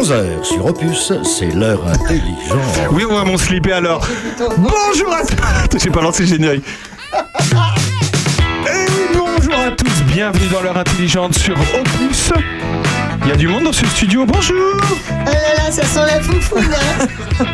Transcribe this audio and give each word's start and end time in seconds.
11h 0.00 0.42
sur 0.42 0.66
Opus, 0.66 1.12
c'est 1.22 1.54
l'heure 1.54 1.86
intelligente. 1.86 2.58
Oui, 2.90 3.04
on 3.08 3.14
va 3.14 3.24
mon 3.24 3.36
slipper 3.36 3.74
alors. 3.74 4.04
Bonjour 4.58 5.14
à 5.14 5.22
tous. 5.68 5.78
J'ai 5.78 5.90
pas 5.90 6.02
lancé 6.02 6.24
le 6.24 6.30
générique. 6.30 6.64
Et 8.66 8.86
bonjour 9.12 9.54
à 9.54 9.70
tous, 9.70 10.02
bienvenue 10.12 10.48
dans 10.48 10.62
l'heure 10.62 10.76
intelligente 10.76 11.38
sur 11.38 11.54
Opus. 11.54 12.32
Il 13.22 13.28
y 13.28 13.32
a 13.32 13.36
du 13.36 13.46
monde 13.46 13.64
dans 13.64 13.72
ce 13.72 13.86
studio, 13.86 14.26
bonjour 14.26 14.76
Oh 15.10 15.24
là 15.24 15.64
là, 15.64 15.70
ça 15.70 15.82
sent 15.82 16.00
la 16.06 16.20
foufoune 16.20 16.74
hein. 16.74 17.06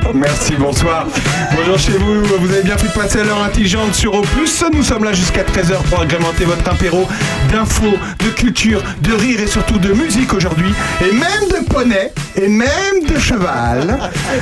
Merci, 0.15 0.55
bonsoir. 0.59 1.07
Bonjour 1.55 1.79
chez 1.79 1.93
vous, 1.93 2.25
vous 2.25 2.53
avez 2.53 2.63
bien 2.63 2.77
fait 2.77 2.89
de 2.89 2.93
passer 2.93 3.21
à 3.21 3.25
l'heure 3.25 3.43
intelligente 3.43 3.95
sur 3.95 4.15
Opus. 4.15 4.65
Nous 4.73 4.83
sommes 4.83 5.05
là 5.05 5.13
jusqu'à 5.13 5.43
13h 5.45 5.81
pour 5.89 6.01
agrémenter 6.01 6.45
votre 6.45 6.69
apéro 6.69 7.07
d'infos, 7.53 7.97
de 8.19 8.31
culture, 8.31 8.83
de 9.03 9.13
rire 9.13 9.41
et 9.41 9.47
surtout 9.47 9.79
de 9.79 9.93
musique 9.93 10.33
aujourd'hui. 10.33 10.73
Et 11.03 11.13
même 11.13 11.49
de 11.51 11.65
poney, 11.69 12.13
et 12.37 12.49
même 12.49 13.05
de 13.09 13.19
cheval. 13.19 13.99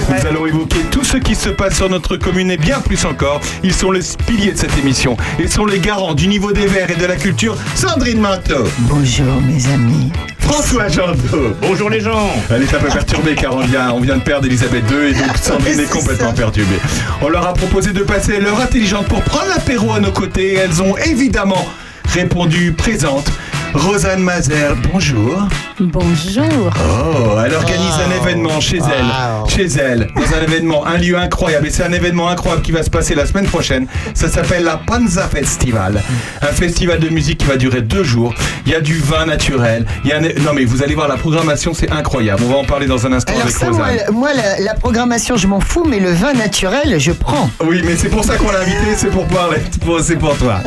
Nous 0.09 0.27
allons 0.27 0.46
évoquer 0.46 0.80
tout 0.91 1.05
ce 1.05 1.16
qui 1.16 1.34
se 1.34 1.48
passe 1.51 1.77
sur 1.77 1.88
notre 1.88 2.16
commune 2.16 2.51
et 2.51 2.56
bien 2.56 2.80
plus 2.80 3.05
encore. 3.05 3.41
Ils 3.62 3.73
sont 3.74 3.91
les 3.91 4.01
piliers 4.27 4.52
de 4.52 4.59
cette 4.59 4.77
émission 4.79 5.16
et 5.38 5.46
sont 5.46 5.66
les 5.66 5.79
garants 5.79 6.15
du 6.15 6.29
niveau 6.29 6.52
des 6.52 6.66
verts 6.66 6.91
et 6.91 6.96
de 6.96 7.06
la 7.06 7.16
culture. 7.16 7.56
Sandrine 7.74 8.20
Manteau, 8.20 8.65
Bonjour 8.80 9.41
mes 9.43 9.66
amis. 9.73 10.10
François 10.41 10.88
Jandot. 10.88 11.55
Bonjour 11.60 11.91
les 11.91 12.01
gens 12.01 12.30
Elle 12.51 12.62
est 12.62 12.74
un 12.74 12.79
peu 12.79 12.88
perturbée 12.88 13.34
car 13.34 13.55
on 13.55 13.60
vient, 13.60 13.91
on 13.93 14.01
vient 14.01 14.16
de 14.16 14.23
perdre 14.23 14.46
Elisabeth 14.46 14.84
II 14.91 15.10
et 15.10 15.15
donc 15.15 15.37
Sandrine 15.37 15.80
est 15.80 15.91
complètement 15.91 16.29
ça. 16.29 16.32
perturbée. 16.34 16.79
On 17.20 17.29
leur 17.29 17.46
a 17.46 17.52
proposé 17.52 17.93
de 17.93 18.02
passer 18.02 18.41
l'heure 18.41 18.60
intelligente 18.60 19.07
pour 19.09 19.20
prendre 19.23 19.48
l'apéro 19.48 19.93
à 19.93 20.01
nos 20.01 20.12
côtés 20.12 20.55
elles 20.55 20.82
ont 20.82 20.96
évidemment 20.96 21.66
répondu 22.15 22.73
présente. 22.73 23.30
Rosanne 23.74 24.23
Mazer, 24.23 24.74
bonjour. 24.91 25.46
Bonjour. 25.80 26.70
Oh, 26.77 27.38
elle 27.45 27.55
organise 27.55 27.95
un 28.05 28.10
événement 28.20 28.60
chez 28.60 28.78
elle, 28.78 29.48
chez 29.48 29.66
elle, 29.80 30.09
dans 30.16 30.37
un 30.37 30.42
événement, 30.42 30.84
un 30.84 30.96
lieu 30.98 31.16
incroyable. 31.16 31.68
Et 31.68 31.71
c'est 31.71 31.84
un 31.84 31.93
événement 31.93 32.29
incroyable 32.29 32.62
qui 32.62 32.73
va 32.73 32.82
se 32.82 32.90
passer 32.90 33.15
la 33.15 33.26
semaine 33.26 33.46
prochaine. 33.46 33.87
Ça 34.12 34.29
s'appelle 34.29 34.65
la 34.65 34.76
Panza 34.76 35.29
Festival, 35.29 36.02
un 36.43 36.46
festival 36.52 36.99
de 36.99 37.09
musique 37.10 37.38
qui 37.38 37.46
va 37.46 37.56
durer 37.56 37.82
deux 37.82 38.02
jours. 38.02 38.34
Il 38.66 38.73
y 38.73 38.74
a 38.74 38.80
du 38.80 38.99
vin 38.99 39.26
naturel. 39.26 39.87
Il 40.04 40.10
y 40.10 40.12
a 40.12 40.16
un... 40.16 40.21
non 40.21 40.52
mais 40.52 40.65
vous 40.65 40.82
allez 40.82 40.96
voir 40.96 41.06
la 41.06 41.16
programmation, 41.16 41.73
c'est 41.74 41.93
incroyable. 41.93 42.43
On 42.46 42.52
va 42.52 42.59
en 42.59 42.65
parler 42.65 42.87
dans 42.87 43.06
un 43.06 43.12
instant 43.12 43.32
Alors 43.34 43.45
avec 43.45 43.54
ça, 43.56 43.71
moi, 43.71 43.87
Rosanne. 43.87 44.01
moi, 44.15 44.30
la, 44.34 44.59
la 44.60 44.74
programmation, 44.74 45.37
je 45.37 45.46
m'en 45.46 45.60
fous, 45.60 45.84
mais 45.88 46.01
le 46.01 46.10
vin 46.12 46.32
naturel, 46.32 46.96
je 46.99 47.12
prends. 47.12 47.49
Oui, 47.65 47.82
mais 47.84 47.95
c'est 47.96 48.09
pour 48.09 48.24
ça 48.24 48.37
qu'on 48.37 48.51
l'a 48.51 48.60
invité, 48.62 48.96
c'est 48.96 49.10
pour 49.10 49.26
parler, 49.26 49.59
c'est 50.02 50.16
pour 50.18 50.37
toi. 50.38 50.60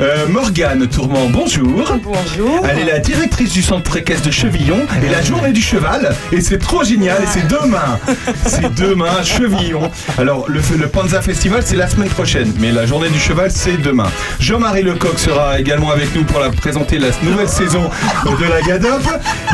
Euh, 0.00 0.26
Morgane 0.28 0.86
Tourment, 0.88 1.28
bonjour. 1.28 1.84
Bonjour. 2.02 2.66
Elle 2.66 2.78
est 2.88 2.92
la 2.92 2.98
directrice 2.98 3.52
du 3.52 3.60
centre 3.62 3.94
équestre 3.98 4.24
de 4.26 4.30
Chevillon 4.54 4.86
et 5.02 5.08
la 5.10 5.20
journée 5.22 5.52
du 5.52 5.60
cheval. 5.60 6.14
Et 6.30 6.40
c'est 6.40 6.58
trop 6.58 6.84
génial. 6.84 7.20
Et 7.22 7.26
c'est 7.26 7.46
demain. 7.48 7.98
C'est 8.46 8.72
demain, 8.74 9.22
Chevillon. 9.24 9.90
Alors, 10.16 10.44
le, 10.48 10.60
le 10.78 10.86
Panza 10.88 11.20
Festival, 11.20 11.62
c'est 11.64 11.74
la 11.76 11.88
semaine 11.88 12.08
prochaine. 12.08 12.52
Mais 12.60 12.70
la 12.70 12.86
journée 12.86 13.08
du 13.08 13.18
cheval, 13.18 13.50
c'est 13.50 13.76
demain. 13.82 14.06
Jean-Marie 14.38 14.82
Lecoq 14.84 15.18
sera 15.18 15.58
également 15.58 15.90
avec 15.90 16.14
nous 16.14 16.22
pour 16.24 16.38
la, 16.38 16.50
présenter 16.50 16.98
la 16.98 17.08
nouvelle 17.24 17.48
saison 17.48 17.90
de 18.24 18.44
la 18.44 18.60
Gadop. 18.62 19.02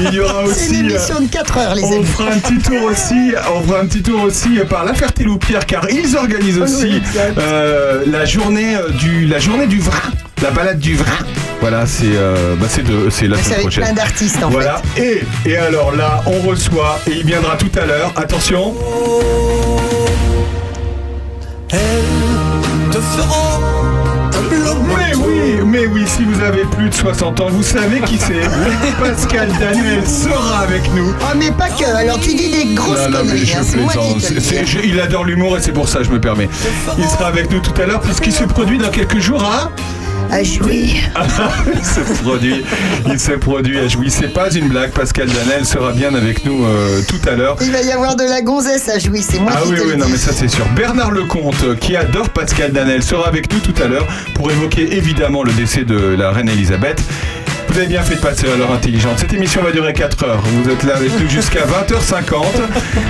Il 0.00 0.12
y 0.12 0.20
aura 0.20 0.42
C'est 0.46 0.68
aussi. 0.68 0.80
une 0.80 0.86
euh, 0.86 0.90
émission 0.90 1.20
de 1.20 1.28
4 1.28 1.56
heures, 1.58 1.74
les 1.74 1.82
on 1.84 1.92
amis. 1.94 2.04
fera 2.04 2.30
un 2.32 2.38
petit 2.38 2.58
tour 2.58 2.82
aussi, 2.84 3.32
on 3.56 3.62
fera 3.66 3.80
un 3.80 3.86
petit 3.86 4.02
tour 4.02 4.22
aussi 4.22 4.58
par 4.68 4.84
la 4.84 4.92
Ferté-Loupière 4.92 5.64
car 5.66 5.88
ils 5.90 6.14
organisent 6.16 6.58
aussi 6.58 7.00
euh, 7.38 8.02
la 8.06 8.24
journée 8.26 8.76
euh, 8.76 8.90
du 8.90 9.26
la 9.26 9.38
journée 9.38 9.66
du 9.66 9.78
vin, 9.78 9.92
la 10.42 10.50
balade 10.50 10.78
du 10.78 10.94
vin. 10.94 11.04
Voilà, 11.60 11.84
c'est 11.84 12.04
euh, 12.06 12.54
bah, 12.58 12.66
de- 12.82 13.04
la 13.04 13.10
C'est 13.10 13.24
semaine 13.44 13.60
prochaine. 13.60 13.84
plein 13.84 13.92
d'artistes, 13.92 14.42
en 14.42 14.48
Voilà, 14.48 14.80
et, 14.96 15.22
et 15.46 15.56
alors 15.56 15.94
là, 15.94 16.22
on 16.26 16.40
reçoit, 16.48 16.98
et 17.06 17.12
il 17.12 17.24
viendra 17.26 17.56
tout 17.56 17.70
à 17.78 17.86
l'heure, 17.86 18.12
attention, 18.16 18.74
mais 24.86 25.14
oui, 25.16 25.60
mais 25.64 25.86
oui, 25.86 26.04
si 26.06 26.24
vous 26.24 26.40
avez 26.42 26.62
plus 26.64 26.88
de 26.88 26.94
60 26.94 27.40
ans, 27.40 27.46
vous 27.50 27.62
savez 27.62 28.00
qui 28.00 28.18
c'est. 28.18 28.40
Pascal 29.00 29.48
Daniel 29.58 30.06
sera 30.06 30.60
avec 30.60 30.82
nous. 30.94 31.14
Oh, 31.20 31.36
mais 31.36 31.50
pas 31.52 31.68
que. 31.68 31.84
Alors, 31.96 32.18
tu 32.20 32.34
dis 32.34 32.50
des 32.50 32.74
grosses 32.74 32.98
Non, 33.08 33.18
non, 33.18 33.24
mais 33.24 33.36
je 33.38 33.56
hein, 33.56 33.60
plaisante. 33.72 34.20
C'est- 34.20 34.40
c'est- 34.40 34.66
je- 34.66 34.80
il 34.84 35.00
adore 35.00 35.24
l'humour 35.24 35.56
et 35.56 35.60
c'est 35.62 35.72
pour 35.72 35.88
ça 35.88 35.98
que 35.98 36.04
je 36.04 36.10
me 36.10 36.20
permets. 36.20 36.48
Il 36.98 37.04
sera 37.04 37.26
avec 37.28 37.50
nous 37.50 37.60
tout 37.60 37.78
à 37.80 37.86
l'heure 37.86 38.00
puisqu'il 38.00 38.32
se 38.32 38.44
produit 38.44 38.78
dans 38.78 38.90
quelques 38.90 39.18
jours 39.20 39.42
à... 39.44 39.70
À 40.30 40.42
jouir. 40.44 40.94
il 41.74 41.84
se 41.84 42.00
produit, 42.22 42.62
il 43.06 43.18
se 43.18 43.32
produit 43.32 43.78
à 43.78 43.88
Jouy. 43.88 44.10
C'est 44.10 44.32
pas 44.32 44.50
une 44.50 44.68
blague, 44.68 44.90
Pascal 44.92 45.28
Danel 45.28 45.64
sera 45.64 45.92
bien 45.92 46.14
avec 46.14 46.44
nous 46.44 46.64
euh, 46.64 47.00
tout 47.08 47.20
à 47.28 47.32
l'heure. 47.34 47.56
Il 47.60 47.70
va 47.72 47.82
y 47.82 47.90
avoir 47.90 48.14
de 48.16 48.24
la 48.24 48.40
gonzesse 48.42 48.88
à 48.88 48.98
jouir. 48.98 49.22
C'est 49.28 49.38
moi 49.40 49.52
Ah 49.54 49.60
qui 49.62 49.70
oui, 49.70 49.76
te 49.76 49.82
oui, 49.82 49.88
le 49.90 49.96
non, 49.96 50.06
dis. 50.06 50.12
mais 50.12 50.18
ça 50.18 50.32
c'est 50.32 50.48
sûr. 50.48 50.64
Bernard 50.76 51.10
Lecomte, 51.10 51.62
euh, 51.64 51.74
qui 51.74 51.96
adore 51.96 52.28
Pascal 52.30 52.72
Danel, 52.72 53.02
sera 53.02 53.26
avec 53.28 53.52
nous 53.52 53.58
tout 53.60 53.74
à 53.82 53.86
l'heure 53.88 54.06
pour 54.34 54.50
évoquer 54.50 54.96
évidemment 54.96 55.42
le 55.42 55.52
décès 55.52 55.84
de 55.84 55.96
la 56.16 56.30
reine 56.30 56.48
Elisabeth. 56.48 57.00
Vous 57.68 57.78
avez 57.78 57.86
bien 57.86 58.02
fait 58.02 58.16
de 58.16 58.20
passer 58.20 58.46
à 58.52 58.56
l'heure 58.56 58.72
intelligente. 58.72 59.18
Cette 59.18 59.32
émission 59.32 59.62
va 59.62 59.70
durer 59.70 59.92
4 59.92 60.24
heures. 60.24 60.42
Vous 60.42 60.68
êtes 60.70 60.82
là 60.84 60.96
avec 60.96 61.10
nous 61.20 61.28
jusqu'à 61.28 61.60
20h50. 61.66 62.34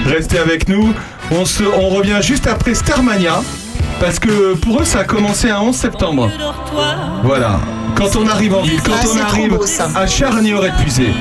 Restez 0.07 0.39
avec 0.39 0.69
nous. 0.69 0.93
On, 1.31 1.45
se, 1.47 1.63
on 1.63 1.89
revient 1.89 2.19
juste 2.23 2.47
après 2.47 2.75
Starmania. 2.75 3.43
Parce 3.99 4.19
que 4.19 4.55
pour 4.55 4.81
eux, 4.81 4.85
ça 4.85 5.01
a 5.01 5.05
commencé 5.05 5.51
un 5.51 5.61
11 5.61 5.75
septembre. 5.77 6.31
Voilà. 7.23 7.61
Quand 7.97 8.17
on 8.17 8.27
arrive 8.27 8.55
en 8.55 8.63
ville, 8.63 8.81
quand 8.83 8.93
Ah, 8.95 9.07
on 9.15 9.21
arrive 9.21 9.51
beau, 9.57 9.65
à 9.95 10.07
Charnier-Épuisé. 10.07 11.13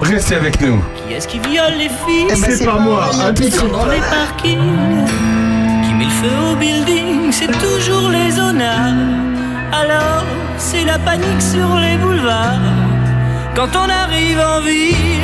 Restez 0.00 0.34
avec 0.36 0.60
nous. 0.60 0.82
Qui 1.06 1.14
est-ce 1.14 1.28
qui 1.28 1.38
viole 1.38 1.74
les 1.78 1.88
filles? 1.88 2.26
Eh 2.30 2.40
ben, 2.40 2.50
c'est 2.50 2.64
pas 2.64 2.78
moi, 2.78 3.10
dans 3.14 3.86
les 3.86 4.00
parkings 4.00 5.06
Qui 5.86 5.94
met 5.94 6.04
le 6.04 6.10
feu 6.10 6.30
au 6.52 6.56
building 6.56 7.30
C'est 7.30 7.46
toujours 7.46 8.08
les 8.08 8.36
honneurs 8.40 8.94
Alors 9.72 10.24
c'est 10.58 10.84
la 10.84 10.98
panique 10.98 11.40
sur 11.40 11.76
les 11.76 11.96
boulevards 11.98 12.58
Quand 13.54 13.68
on 13.76 13.88
arrive 13.88 14.40
en 14.40 14.60
ville 14.62 15.20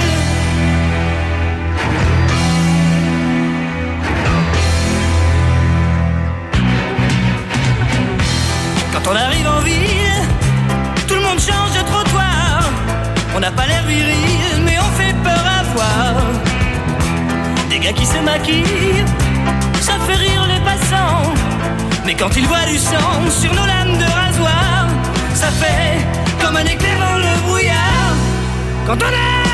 on 9.10 9.16
arrive 9.16 9.48
en 9.48 9.60
ville, 9.60 10.22
tout 11.06 11.14
le 11.14 11.22
monde 11.22 11.40
change 11.40 11.72
de 11.72 11.82
trottoir. 11.90 12.60
On 13.34 13.40
n'a 13.40 13.50
pas 13.50 13.66
l'air 13.66 13.82
viril, 13.86 14.62
mais 14.64 14.76
on 14.78 14.90
fait 14.98 15.14
peur 15.22 15.44
à 15.58 15.62
voir. 15.74 16.14
Des 17.70 17.78
gars 17.78 17.92
qui 17.92 18.04
se 18.04 18.18
maquillent, 18.18 19.04
ça 19.80 19.94
fait 20.06 20.16
rire 20.26 20.46
les 20.46 20.60
passants. 20.60 21.32
Mais 22.04 22.14
quand 22.14 22.36
ils 22.36 22.46
voient 22.46 22.66
du 22.66 22.78
sang 22.78 23.30
sur 23.30 23.52
nos 23.54 23.66
lames 23.66 23.96
de 23.96 24.08
rasoir, 24.22 24.88
ça 25.34 25.48
fait 25.48 26.04
comme 26.42 26.56
un 26.56 26.66
éclair 26.66 26.98
dans 26.98 27.18
le 27.18 27.32
brouillard. 27.46 28.14
Quand 28.86 28.98
on 29.02 29.06
arrive 29.06 29.47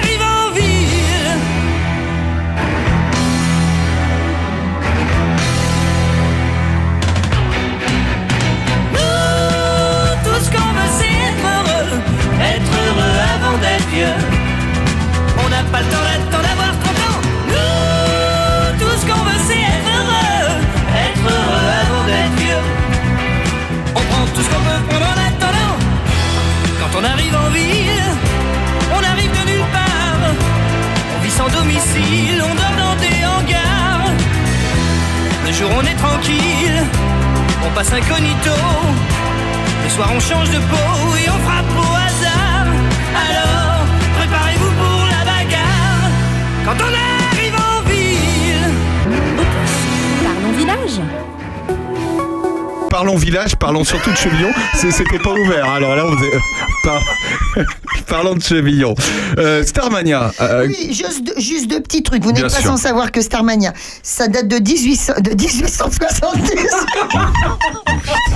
Parlons 53.64 53.82
surtout 53.82 54.10
de 54.10 54.16
Chevillon. 54.16 54.50
C'était 54.74 55.18
pas 55.18 55.32
ouvert. 55.32 55.64
Alors 55.70 55.96
là, 55.96 56.04
on 56.06 56.14
faisait- 56.18 56.38
par- 56.84 57.64
parlons 58.06 58.34
de 58.34 58.42
Chevillon. 58.42 58.94
Euh, 59.38 59.64
Starmania. 59.64 60.32
euh, 60.42 60.66
Oui, 60.68 60.92
juste, 60.92 61.24
deux- 61.24 61.40
juste 61.40 61.68
deux 61.70 61.80
petits 61.80 62.02
trucs. 62.02 62.22
Vous 62.22 62.32
n'êtes 62.32 62.42
pas 62.42 62.50
sûr. 62.50 62.70
sans 62.72 62.76
savoir 62.76 63.10
que 63.10 63.22
Starmania, 63.22 63.72
ça 64.02 64.28
date 64.28 64.48
de, 64.48 64.56
1800 64.56 65.14
de 65.22 65.30
1870. 65.30 66.42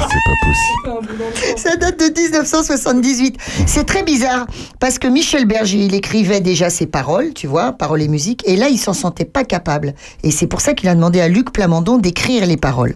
c'est 0.08 0.24
pas 0.24 0.36
possible. 0.40 1.58
ça 1.58 1.76
date 1.76 1.98
de 2.00 2.20
1978. 2.20 3.36
C'est 3.66 3.84
très 3.84 4.02
bizarre 4.04 4.46
parce 4.80 4.98
que 4.98 5.08
Michel 5.08 5.44
Berger, 5.44 5.76
il 5.84 5.94
écrivait 5.94 6.40
déjà 6.40 6.70
ses 6.70 6.86
paroles, 6.86 7.34
tu 7.34 7.46
vois, 7.46 7.72
paroles 7.72 8.00
et 8.00 8.08
musique, 8.08 8.42
et 8.48 8.56
là, 8.56 8.68
il 8.70 8.78
s'en 8.78 8.94
sentait 8.94 9.26
pas 9.26 9.44
capable. 9.44 9.92
Et 10.22 10.30
c'est 10.30 10.46
pour 10.46 10.62
ça 10.62 10.72
qu'il 10.72 10.88
a 10.88 10.94
demandé 10.94 11.20
à 11.20 11.28
Luc 11.28 11.52
Plamondon 11.52 11.98
d'écrire 11.98 12.46
les 12.46 12.56
paroles. 12.56 12.94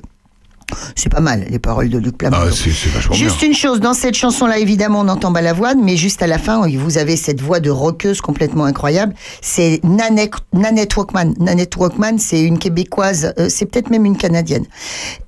C'est 0.96 1.08
pas 1.10 1.20
mal, 1.20 1.46
les 1.50 1.58
paroles 1.58 1.88
de 1.88 1.98
Luc 1.98 2.18
Plamondon. 2.18 2.44
Ah, 2.48 2.52
c'est 2.52 2.70
c'est 2.70 2.88
vachement 2.90 3.14
bien. 3.14 3.24
Juste 3.28 3.42
une 3.42 3.54
chose, 3.54 3.80
dans 3.80 3.94
cette 3.94 4.14
chanson-là, 4.16 4.58
évidemment, 4.58 5.00
on 5.00 5.08
entend 5.08 5.30
Balavoine, 5.30 5.80
mais 5.82 5.96
juste 5.96 6.22
à 6.22 6.26
la 6.26 6.38
fin, 6.38 6.66
vous 6.68 6.98
avez 6.98 7.16
cette 7.16 7.40
voix 7.40 7.60
de 7.60 7.70
rockeuse 7.70 8.20
complètement 8.20 8.64
incroyable. 8.64 9.14
C'est 9.40 9.80
Nanette, 9.84 10.34
Nanette 10.52 10.96
Walkman. 10.96 11.34
Nanette 11.38 11.76
Walkman, 11.76 12.18
c'est 12.18 12.40
une 12.42 12.58
québécoise, 12.58 13.32
euh, 13.38 13.46
c'est 13.48 13.66
peut-être 13.66 13.90
même 13.90 14.04
une 14.04 14.16
canadienne. 14.16 14.64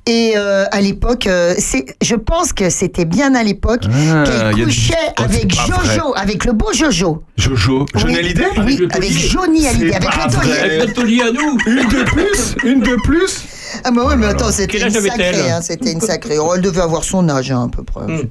Et 0.07 0.35
euh, 0.37 0.67
à 0.71 0.81
l'époque, 0.83 1.27
euh, 1.27 1.55
c'est, 1.59 1.87
je 2.03 2.15
pense 2.15 2.53
que 2.53 2.69
c'était 2.69 3.07
bien 3.07 3.35
à 3.35 3.43
l'époque 3.43 3.85
Ah, 3.87 4.25
qu'elle 4.27 4.55
du- 4.55 4.65
couchait 4.65 4.95
Oh, 5.19 5.23
avec 5.23 5.55
vrai. 5.55 5.67
Jojo, 5.67 6.13
avec 6.17 6.45
le 6.45 6.53
beau 6.53 6.73
Jojo. 6.75 7.23
Jojo, 7.39 7.87
Johnny. 7.95 8.17
Hallyday 8.17 8.45
Oui, 8.67 8.87
avec 8.91 8.91
taulier. 9.11 9.29
Johnny 9.29 9.67
Hallyday, 9.67 9.95
avec 9.95 10.11
le 10.15 10.33
taulier. 10.33 10.59
Avec 10.59 10.95
taulier 10.95 11.21
à 11.23 11.33
nous 11.33 11.59
Une 11.67 11.89
de 11.89 12.05
plus 12.05 12.55
Une 12.65 12.81
de 12.81 12.97
plus 13.05 13.45
Ah 13.83 13.91
bah 13.91 14.05
ouais, 14.07 14.17
mais 14.17 14.27
attends, 14.27 14.51
c'était 14.53 14.79
une 14.81 14.91
sacrée, 14.91 15.51
hein, 15.51 15.61
c'était 15.63 15.93
une 15.93 16.01
sacrée. 16.01 16.39
Oh, 16.39 16.53
elle 16.55 16.61
devait 16.63 16.81
avoir 16.83 17.03
son 17.05 17.29
âge, 17.29 17.51
hein, 17.51 17.65
à 17.67 17.69
peu 17.77 17.83
près. 17.83 18.07
Peu- 18.07 18.25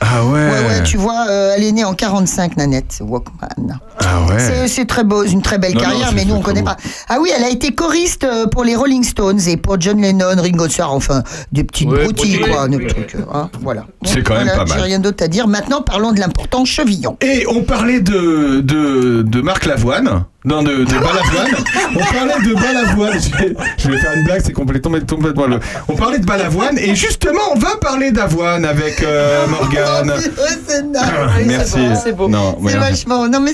Ah 0.00 0.24
ouais 0.24 0.32
Ouais, 0.32 0.66
ouais, 0.68 0.82
tu 0.84 0.96
vois, 0.96 1.26
euh, 1.28 1.52
elle 1.56 1.62
est 1.64 1.72
née 1.72 1.84
en 1.84 1.94
45, 1.94 2.56
Nanette 2.56 2.98
Walkman. 3.00 3.78
Ah 4.00 4.20
ouais 4.28 4.66
C'est- 4.68 4.84
très 4.86 5.04
beau, 5.04 5.22
une 5.24 5.42
très 5.42 5.58
belle 5.58 5.74
Non, 5.74 5.80
carrière, 5.80 6.12
mais 6.14 6.24
nous 6.24 6.34
on 6.34 6.40
connaît 6.40 6.60
beau. 6.62 6.66
pas. 6.68 6.76
Ah 7.08 7.18
oui, 7.20 7.30
elle 7.36 7.44
a 7.44 7.50
été 7.50 7.74
choriste 7.74 8.24
euh, 8.24 8.46
pour 8.46 8.64
les 8.64 8.74
Rolling 8.74 9.04
Stones 9.04 9.40
et 9.46 9.56
pour 9.56 9.78
John 9.80 10.00
Lennon, 10.00 10.36
Ringo 10.36 10.68
Starr, 10.68 10.92
enfin 10.94 11.22
des 11.52 11.64
petites 11.64 11.88
Ouais, 11.90 12.04
broutilles 12.04 12.40
quoi, 12.40 12.64
oui. 12.64 12.78
des 12.78 12.86
trucs. 12.86 13.14
euh, 13.16 13.18
hein, 13.34 13.50
voilà. 13.60 13.86
C'est 14.04 14.22
quand 14.22 14.34
même 14.34 14.46
pas 14.46 14.64
mal. 14.64 14.68
J'ai 14.68 14.80
rien 14.84 14.98
d'autre 14.98 15.22
à 15.24 15.28
dire. 15.28 15.46
Maintenant, 15.48 15.82
parlons 15.82 16.12
de 16.12 16.20
l'important 16.20 16.64
chevillon. 16.64 17.16
Et 17.20 17.44
on 17.48 17.62
parlait 17.62 18.00
de, 18.00 18.60
de, 18.60 19.22
de 19.22 19.40
Marc 19.42 19.66
Lavoine. 19.66 20.24
Non, 20.44 20.62
de, 20.62 20.84
de 20.84 20.84
Balavoine. 20.84 21.64
On 21.96 21.98
parlait 22.14 22.48
de 22.48 22.54
Balavoine. 22.54 23.20
Je 23.20 23.36
vais, 23.36 23.54
je 23.76 23.90
vais 23.90 23.98
faire 23.98 24.12
une 24.14 24.22
blague, 24.24 24.40
c'est 24.44 24.52
complètement, 24.52 24.96
complètement 25.08 25.46
le. 25.46 25.58
On 25.88 25.94
parlait 25.96 26.20
de 26.20 26.24
Balavoine 26.24 26.78
et 26.78 26.94
justement, 26.94 27.40
on 27.54 27.58
va 27.58 27.76
parler 27.80 28.12
d'avoine 28.12 28.64
avec 28.64 29.02
euh, 29.02 29.46
Morgane. 29.48 30.12
Oh, 30.16 30.42
c'est 30.66 30.82
naze. 30.84 31.02
Ah, 31.12 31.28
c'est 31.38 31.44
Merci. 31.44 31.76
bon, 31.78 32.00
C'est 32.04 32.12
beau. 32.12 32.28
Non, 32.28 32.56
C'est 32.58 32.64
mais- 32.74 32.78
vachement. 32.78 33.28
Non, 33.28 33.40
mais 33.40 33.52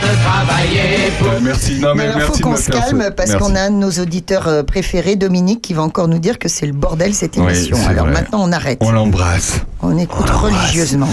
c'est- 0.00 0.16
Merci. 0.46 1.22
Euh, 1.22 1.38
merci. 1.42 1.80
Non, 1.80 1.88
Mais 1.94 2.02
mais 2.02 2.02
alors, 2.04 2.16
merci 2.18 2.30
faut 2.32 2.36
de 2.38 2.42
qu'on 2.42 2.56
se 2.56 2.70
calme 2.70 3.10
parce 3.16 3.34
qu'on 3.36 3.54
a 3.54 3.60
un 3.62 3.70
de 3.70 3.76
nos 3.76 3.90
auditeurs 3.90 4.48
euh, 4.48 4.62
préférés, 4.62 5.16
Dominique, 5.16 5.62
qui 5.62 5.74
va 5.74 5.82
encore 5.82 6.08
nous 6.08 6.18
dire 6.18 6.38
que 6.38 6.48
c'est 6.48 6.66
le 6.66 6.72
bordel 6.72 7.14
cette 7.14 7.36
émission. 7.36 7.76
alors 7.88 8.04
vrai. 8.06 8.14
maintenant, 8.14 8.40
on 8.42 8.52
arrête. 8.52 8.78
On 8.80 8.90
l'embrasse. 8.92 9.60
On 9.82 9.96
écoute 9.98 10.26
on 10.32 10.38
religieusement. 10.38 11.08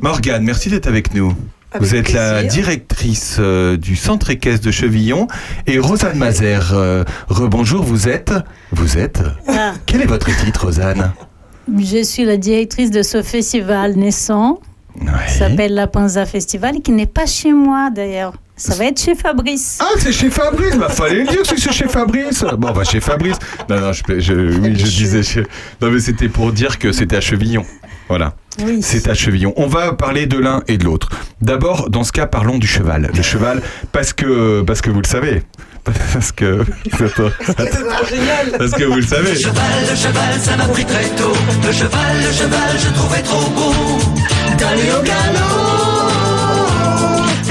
Morgane, 0.00 0.42
merci 0.44 0.68
d'être 0.70 0.86
avec 0.86 1.14
nous. 1.14 1.34
Avec 1.72 1.86
Vous 1.86 1.94
êtes 1.94 2.12
la 2.14 2.44
directrice 2.44 3.36
euh, 3.38 3.76
du 3.76 3.94
centre 3.94 4.30
équestre 4.30 4.64
de 4.64 4.70
Chevillon 4.70 5.28
et 5.66 5.78
Rosanne 5.78 6.16
Mazer. 6.16 6.70
euh, 6.72 7.04
rebonjour, 7.28 7.82
vous 7.84 8.08
êtes 8.08 8.32
Vous 8.72 8.96
êtes 8.96 9.20
Ah, 9.48 9.74
Quel 9.84 10.00
est 10.00 10.06
votre 10.06 10.34
titre, 10.44 10.64
Rosanne? 10.66 11.12
Je 11.78 12.02
suis 12.02 12.24
la 12.24 12.38
directrice 12.38 12.90
de 12.90 13.02
ce 13.02 13.22
festival 13.22 13.96
naissant, 13.96 14.60
Qui 14.94 15.32
s'appelle 15.34 15.74
la 15.74 15.86
Panza 15.86 16.26
Festival, 16.26 16.80
qui 16.82 16.92
n'est 16.92 17.06
pas 17.06 17.26
chez 17.26 17.52
moi 17.52 17.90
d'ailleurs. 17.94 18.34
Ça 18.56 18.74
va 18.74 18.86
être 18.86 19.00
chez 19.00 19.14
Fabrice. 19.14 19.78
Ah, 19.80 19.86
c'est 19.98 20.10
chez 20.12 20.30
Fabrice 20.30 20.76
Bah, 20.76 20.88
fallait 20.88 21.20
le 21.22 21.26
dire 21.28 21.42
que 21.42 21.60
c'est 21.60 21.70
chez 21.72 21.86
Fabrice 21.86 22.44
Bon, 22.58 22.72
bah, 22.72 22.82
chez 22.82 22.98
Fabrice. 23.00 23.36
Non, 23.68 23.78
non, 23.80 23.92
je, 23.92 24.02
je- 24.18 24.58
oui, 24.58 24.74
je 24.76 24.82
disais 24.84 25.22
chez... 25.22 25.44
Non, 25.80 25.90
mais 25.92 26.00
c'était 26.00 26.28
pour 26.28 26.50
dire 26.52 26.80
que 26.80 26.90
c'était 26.90 27.14
à 27.16 27.20
Chevillon. 27.20 27.64
Voilà. 28.08 28.34
Oui. 28.64 28.80
C'est 28.82 29.08
à 29.08 29.14
Chevillon. 29.14 29.52
On 29.56 29.68
va 29.68 29.92
parler 29.92 30.26
de 30.26 30.38
l'un 30.38 30.64
et 30.66 30.76
de 30.76 30.84
l'autre. 30.84 31.08
D'abord, 31.40 31.88
dans 31.88 32.02
ce 32.02 32.10
cas, 32.10 32.26
parlons 32.26 32.58
du 32.58 32.66
cheval. 32.66 33.10
Le 33.14 33.22
cheval, 33.22 33.62
parce 33.92 34.12
que, 34.12 34.62
parce 34.62 34.80
que 34.80 34.90
vous 34.90 35.00
le 35.02 35.06
savez. 35.06 35.44
Parce 36.12 36.32
que. 36.32 36.64
génial. 38.08 38.58
Parce 38.58 38.72
que 38.72 38.84
vous 38.84 38.96
le 38.96 39.02
savez. 39.02 39.30
Le 39.32 39.36
cheval, 39.96 40.40
ça 40.40 40.56
m'a 40.56 40.64
pris 40.66 40.84
très 40.84 41.04
tôt. 41.10 41.32
Le 41.66 41.72
cheval, 41.72 42.16
le 42.26 42.32
cheval, 42.32 42.78
je 42.78 42.88
trouvais 42.94 43.22
trop 43.22 43.50
beau 43.50 43.72
d'aller 44.58 44.90
au 44.98 45.02
galop. 45.02 46.08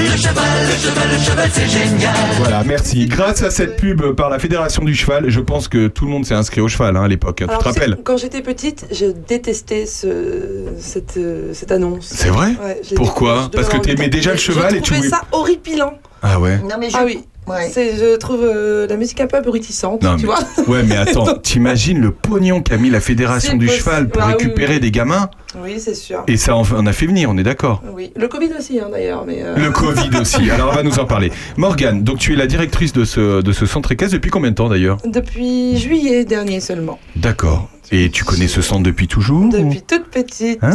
Le 0.00 0.16
cheval, 0.16 0.44
le 0.66 0.76
cheval, 0.76 1.08
le 1.12 1.18
cheval, 1.24 1.50
c'est 1.52 1.68
génial. 1.68 2.14
Voilà, 2.38 2.62
merci. 2.64 3.06
Grâce 3.06 3.42
à 3.42 3.50
cette 3.50 3.76
pub 3.76 4.02
par 4.14 4.30
la 4.30 4.38
Fédération 4.38 4.84
du 4.84 4.94
cheval, 4.94 5.28
je 5.28 5.40
pense 5.40 5.68
que 5.68 5.86
tout 5.88 6.04
le 6.06 6.10
monde 6.10 6.24
s'est 6.24 6.34
inscrit 6.34 6.60
au 6.60 6.68
cheval 6.68 6.96
hein, 6.96 7.02
à 7.04 7.08
l'époque. 7.08 7.36
Tu 7.38 7.44
Alors, 7.44 7.58
te 7.58 7.68
tu 7.68 7.74
sais, 7.74 7.80
rappelles 7.80 7.98
Quand 8.04 8.16
j'étais 8.16 8.42
petite, 8.42 8.86
je 8.92 9.06
détestais 9.06 9.86
ce, 9.86 10.64
cette, 10.80 11.16
euh, 11.18 11.52
cette 11.52 11.72
annonce. 11.72 12.06
C'est 12.12 12.28
vrai 12.30 12.48
Ouais, 12.62 12.80
j'ai- 12.88 12.94
Pourquoi 12.96 13.34
je 13.34 13.38
devais 13.48 13.50
Parce 13.56 13.66
que 13.68 13.72
avoir 13.74 13.86
tu 13.86 13.90
aimais 13.92 14.08
déjà 14.08 14.32
le 14.32 14.38
cheval 14.38 14.74
et 14.76 14.80
tu 14.80 14.94
Je 14.94 14.94
trouvais 14.94 14.98
voulais- 14.98 15.10
ça 15.10 15.22
horripilant. 15.32 15.94
Ah 16.22 16.40
ouais 16.40 16.58
Non, 16.58 16.76
mais 16.80 16.90
je... 16.90 16.96
Ah 16.96 17.02
oui. 17.04 17.24
Ouais. 17.48 17.70
C'est, 17.72 17.96
je 17.96 18.16
trouve 18.16 18.40
euh, 18.44 18.86
la 18.86 18.96
musique 18.96 19.20
un 19.20 19.26
peu 19.26 19.36
abrutissante, 19.36 20.02
Non, 20.02 20.16
tu 20.16 20.26
mais- 20.26 20.32
vois. 20.32 20.38
Ouais, 20.66 20.82
mais 20.82 20.96
attends, 20.96 21.34
t'imagines 21.42 22.00
le 22.00 22.10
pognon 22.12 22.60
qu'a 22.62 22.76
mis 22.76 22.90
la 22.90 23.00
Fédération 23.00 23.56
du 23.56 23.66
possible. 23.66 23.84
cheval 23.84 24.08
pour 24.08 24.22
Ah 24.22 24.26
récupérer 24.26 24.74
oui. 24.74 24.80
des 24.80 24.90
gamins? 24.90 25.30
Oui, 25.62 25.80
c'est 25.80 25.94
sûr. 25.94 26.22
Et 26.28 26.36
ça 26.36 26.54
en 26.54 26.62
en 26.62 26.86
a 26.86 26.92
fait 26.92 27.06
venir, 27.06 27.30
on 27.30 27.38
est 27.38 27.42
d'accord 27.42 27.82
Oui, 27.94 28.12
le 28.16 28.28
Covid 28.28 28.50
aussi, 28.58 28.78
hein, 28.80 28.88
d'ailleurs. 28.92 29.24
Mais 29.26 29.38
euh, 29.42 29.56
Le 29.56 29.70
Covid 29.70 30.10
aussi. 30.20 30.50
Alors 30.50 30.70
on 30.72 30.74
va 30.76 30.82
nous 30.82 30.98
en 30.98 31.04
parler. 31.06 31.32
Morgane, 31.56 32.02
donc 32.04 32.18
tu 32.18 32.32
es 32.34 32.36
la 32.36 32.46
directrice 32.46 32.92
de 32.92 33.04
ce, 33.04 33.40
de 33.40 33.52
ce 33.52 33.64
centre 33.66 33.90
équestre 33.92 34.14
depuis 34.14 34.30
combien 34.30 34.50
de 34.50 34.56
temps 34.56 34.68
d'ailleurs? 34.68 34.98
Depuis 35.06 35.76
juillet 35.78 36.24
dernier 36.24 36.60
seulement. 36.60 36.98
D'accord. 37.16 37.68
Et 37.90 38.10
tu 38.10 38.24
connais 38.24 38.48
ce 38.48 38.60
centre 38.60 38.82
depuis 38.82 39.08
toujours 39.08 39.48
Depuis 39.48 39.80
toute 39.82 40.06
petite. 40.06 40.58
Ah. 40.62 40.68